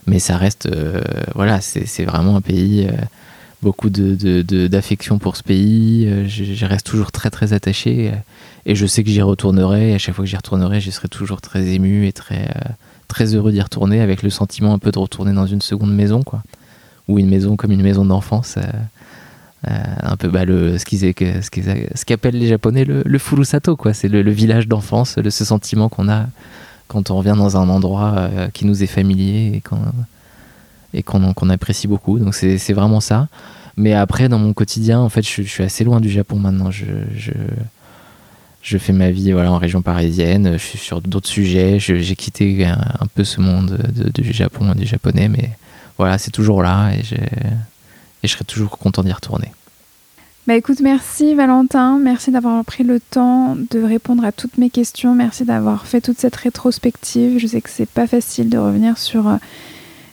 Mais 0.07 0.19
ça 0.19 0.37
reste, 0.37 0.69
voilà, 1.35 1.61
c'est, 1.61 2.05
vraiment 2.05 2.35
un 2.35 2.41
pays, 2.41 2.89
beaucoup 3.63 3.91
de, 3.91 4.43
d'affection 4.67 5.19
pour 5.19 5.37
ce 5.37 5.43
pays. 5.45 6.09
je, 6.27 6.65
reste 6.65 6.87
toujours 6.87 7.13
très 7.13 7.31
très 7.31 7.53
attaché. 7.53 8.13
et 8.67 8.75
je 8.75 8.87
sais 8.87 9.05
que 9.05 9.11
j'y 9.11 9.23
retournerai. 9.23 9.93
Et 9.93 9.95
à 9.95 9.99
chaque 9.99 10.17
fois 10.17 10.25
que 10.25 10.31
j'y 10.31 10.37
retournerai, 10.37 10.81
je 10.81 10.91
serai 10.91 11.07
toujours 11.09 11.41
très 11.41 11.65
ému 11.69 12.09
et 12.09 12.13
très, 12.13 12.53
très 13.07 13.35
heureux 13.37 13.53
d'y 13.53 13.61
retourner, 13.61 14.01
avec 14.01 14.25
le 14.25 14.31
sentiment 14.31 14.73
un 14.75 14.79
peu 14.79 14.91
de 14.91 14.99
retourner 14.99 15.33
dans 15.33 15.47
une 15.47 15.61
seconde 15.61 15.95
maison, 15.95 16.23
quoi. 16.25 16.43
Ou 17.07 17.21
une 17.21 17.29
maison 17.29 17.55
comme 17.55 17.71
une 17.71 17.83
maison 17.83 18.05
d'enfance. 18.05 18.59
Euh, 19.69 19.73
un 20.03 20.17
peu 20.17 20.29
bah, 20.29 20.45
le, 20.45 20.79
ce 20.79 20.85
qu'ils 20.87 21.01
ce 21.01 22.05
qu'appellent 22.05 22.39
les 22.39 22.49
Japonais 22.49 22.85
le, 22.85 23.03
le 23.05 23.19
furusato, 23.19 23.77
quoi. 23.77 23.93
C'est 23.93 24.09
le, 24.09 24.31
village 24.31 24.69
d'enfance, 24.69 25.17
ce 25.23 25.45
sentiment 25.45 25.89
qu'on 25.89 26.09
a 26.09 26.27
quand 26.89 27.11
on 27.11 27.19
revient 27.19 27.35
dans 27.37 27.57
un 27.57 27.69
endroit 27.69 28.15
euh, 28.17 28.49
qui 28.49 28.65
nous 28.65 28.83
est 28.83 28.87
familier 28.87 29.63
et 30.95 31.03
qu'on 31.03 31.51
apprécie 31.51 31.87
beaucoup. 31.89 32.19
Donc 32.19 32.35
c'est 32.35 32.73
vraiment 32.73 33.01
ça. 33.01 33.29
Mais 33.77 33.93
après, 33.93 34.29
dans 34.29 34.39
mon 34.39 34.53
quotidien, 34.53 34.99
en 34.99 35.09
fait, 35.09 35.23
je, 35.23 35.43
suis 35.43 35.63
assez 35.63 35.85
loin 35.85 36.01
du 36.01 36.11
Japon 36.11 36.39
maintenant. 36.39 36.71
Je, 36.71 36.87
je, 37.17 37.33
je 38.63 38.79
fais 38.79 38.93
ma 38.93 39.11
vie 39.11 39.33
voilà, 39.33 39.53
en 39.53 39.59
région 39.59 39.83
parisienne. 39.83 40.53
Je 40.55 40.59
suis 40.65 40.79
sur 40.79 41.01
d'autres 41.01 41.29
sujets. 41.29 41.79
Je- 41.79 41.97
J'ai 41.97 42.17
quitté 42.17 42.65
un, 42.65 43.07
peu 43.15 43.25
ce 43.25 43.41
monde 43.41 43.79
de- 43.95 44.11
du 44.11 44.33
Japon 44.33 44.75
du 44.75 44.87
japonais. 44.87 45.29
Mais 45.29 45.51
voilà, 45.97 46.19
c'est 46.19 46.31
toujours 46.31 46.63
là 46.63 46.93
et, 46.93 47.03
j'ai- 47.03 47.19
et 48.23 48.29
je 48.29 48.33
serai 48.33 48.45
toujours 48.45 48.79
content 48.79 49.03
d'y 49.03 49.13
retourner. 49.13 49.53
Bah 50.47 50.57
écoute, 50.57 50.81
merci 50.81 51.35
Valentin, 51.35 51.99
merci 51.99 52.31
d'avoir 52.31 52.65
pris 52.65 52.83
le 52.83 52.99
temps 52.99 53.57
de 53.71 53.83
répondre 53.83 54.25
à 54.25 54.33
toutes 54.33 54.59
mes 54.59 54.71
questions, 54.71 55.15
merci 55.15 55.45
d'avoir 55.45 55.87
fait 55.87 56.01
toute 56.01 56.19
cette 56.19 56.37
rétrospective. 56.37 57.39
Je 57.39 57.47
sais 57.47 57.61
que 57.61 57.71
c'est 57.71 57.89
pas 57.89 58.07
facile 58.07 58.49
de 58.49 58.59
revenir 58.59 58.99
sur 58.99 59.29
euh, 59.29 59.37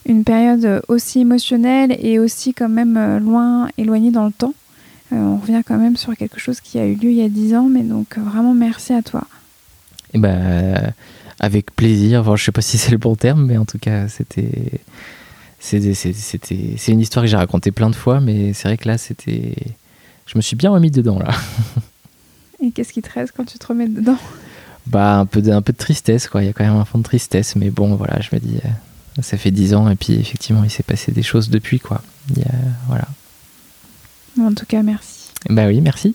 une 0.05 0.23
période 0.23 0.81
aussi 0.87 1.19
émotionnelle 1.19 1.95
et 1.99 2.19
aussi 2.19 2.53
quand 2.53 2.69
même 2.69 2.97
euh, 2.97 3.19
loin, 3.19 3.69
éloignée 3.77 4.11
dans 4.11 4.25
le 4.25 4.31
temps. 4.31 4.53
Euh, 5.13 5.15
on 5.15 5.37
revient 5.37 5.61
quand 5.65 5.77
même 5.77 5.95
sur 5.95 6.15
quelque 6.15 6.39
chose 6.39 6.59
qui 6.59 6.79
a 6.79 6.85
eu 6.85 6.95
lieu 6.95 7.11
il 7.11 7.17
y 7.17 7.23
a 7.23 7.29
10 7.29 7.55
ans, 7.55 7.69
mais 7.69 7.83
donc 7.83 8.17
euh, 8.17 8.21
vraiment 8.21 8.53
merci 8.53 8.93
à 8.93 9.01
toi. 9.01 9.23
Et 10.13 10.19
ben, 10.19 10.93
avec 11.39 11.75
plaisir. 11.75 12.21
Enfin, 12.21 12.35
je 12.35 12.43
sais 12.43 12.51
pas 12.51 12.61
si 12.61 12.77
c'est 12.77 12.91
le 12.91 12.97
bon 12.97 13.15
terme, 13.15 13.45
mais 13.45 13.57
en 13.57 13.65
tout 13.65 13.79
cas, 13.79 14.07
c'était. 14.07 14.81
C'est- 15.59 16.87
une 16.91 16.99
histoire 16.99 17.23
que 17.25 17.29
j'ai 17.31 17.37
racontée 17.37 17.71
plein 17.71 17.89
de 17.89 17.95
fois, 17.95 18.19
mais 18.19 18.53
c'est 18.53 18.67
vrai 18.67 18.77
que 18.77 18.87
là, 18.87 18.97
c'était. 18.97 19.53
Je 20.25 20.37
me 20.37 20.41
suis 20.41 20.55
bien 20.55 20.71
remis 20.71 20.91
dedans, 20.91 21.19
là. 21.19 21.31
Et 22.63 22.71
qu'est-ce 22.71 22.91
qui 22.93 23.01
te 23.01 23.11
reste 23.11 23.33
quand 23.35 23.45
tu 23.45 23.57
te 23.59 23.67
remets 23.67 23.87
dedans? 23.87 24.17
Bah, 24.87 25.17
un 25.19 25.25
peu 25.25 25.41
de, 25.41 25.51
un 25.51 25.61
peu 25.61 25.73
de 25.73 25.77
tristesse, 25.77 26.27
quoi. 26.27 26.41
Il 26.43 26.47
y 26.47 26.49
a 26.49 26.53
quand 26.53 26.63
même 26.65 26.75
un 26.75 26.85
fond 26.85 26.97
de 26.97 27.03
tristesse, 27.03 27.55
mais 27.55 27.69
bon, 27.69 27.95
voilà, 27.95 28.19
je 28.21 28.29
me 28.33 28.39
dis. 28.39 28.57
euh, 28.65 29.21
Ça 29.21 29.37
fait 29.37 29.51
dix 29.51 29.73
ans, 29.73 29.89
et 29.89 29.95
puis 29.95 30.13
effectivement, 30.13 30.63
il 30.63 30.69
s'est 30.69 30.83
passé 30.83 31.11
des 31.11 31.23
choses 31.23 31.49
depuis, 31.49 31.79
quoi. 31.79 32.01
Il 32.31 32.39
y 32.39 32.43
a- 32.43 32.51
voilà. 32.87 33.05
En 34.39 34.53
tout 34.53 34.65
cas, 34.67 34.83
merci. 34.83 35.29
Bah 35.49 35.67
oui, 35.67 35.81
merci. 35.81 36.13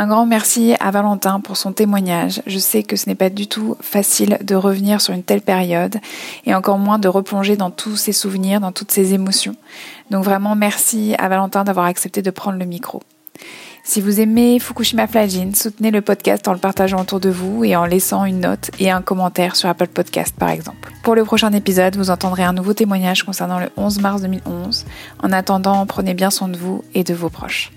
Un 0.00 0.06
grand 0.06 0.24
merci 0.24 0.74
à 0.80 0.90
Valentin 0.90 1.40
pour 1.40 1.58
son 1.58 1.74
témoignage. 1.74 2.40
Je 2.46 2.58
sais 2.58 2.82
que 2.82 2.96
ce 2.96 3.06
n'est 3.06 3.14
pas 3.14 3.28
du 3.28 3.46
tout 3.48 3.76
facile 3.82 4.38
de 4.40 4.54
revenir 4.54 5.02
sur 5.02 5.12
une 5.12 5.22
telle 5.22 5.42
période 5.42 5.98
et 6.46 6.54
encore 6.54 6.78
moins 6.78 6.98
de 6.98 7.06
replonger 7.06 7.54
dans 7.54 7.70
tous 7.70 7.96
ses 7.96 8.12
souvenirs, 8.12 8.60
dans 8.60 8.72
toutes 8.72 8.92
ses 8.92 9.12
émotions. 9.12 9.56
Donc 10.10 10.24
vraiment 10.24 10.56
merci 10.56 11.14
à 11.18 11.28
Valentin 11.28 11.64
d'avoir 11.64 11.84
accepté 11.84 12.22
de 12.22 12.30
prendre 12.30 12.58
le 12.58 12.64
micro. 12.64 13.02
Si 13.84 14.00
vous 14.00 14.20
aimez 14.20 14.58
Fukushima 14.58 15.06
Flyjin, 15.06 15.50
soutenez 15.54 15.90
le 15.90 16.00
podcast 16.00 16.48
en 16.48 16.54
le 16.54 16.58
partageant 16.58 17.02
autour 17.02 17.20
de 17.20 17.28
vous 17.28 17.62
et 17.64 17.76
en 17.76 17.84
laissant 17.84 18.24
une 18.24 18.40
note 18.40 18.70
et 18.78 18.90
un 18.90 19.02
commentaire 19.02 19.54
sur 19.54 19.68
Apple 19.68 19.88
Podcast 19.88 20.34
par 20.34 20.48
exemple. 20.48 20.94
Pour 21.02 21.14
le 21.14 21.24
prochain 21.24 21.52
épisode, 21.52 21.96
vous 21.96 22.08
entendrez 22.08 22.42
un 22.42 22.54
nouveau 22.54 22.72
témoignage 22.72 23.22
concernant 23.22 23.58
le 23.58 23.68
11 23.76 24.00
mars 24.00 24.22
2011. 24.22 24.86
En 25.22 25.30
attendant, 25.30 25.84
prenez 25.84 26.14
bien 26.14 26.30
soin 26.30 26.48
de 26.48 26.56
vous 26.56 26.84
et 26.94 27.04
de 27.04 27.12
vos 27.12 27.28
proches. 27.28 27.70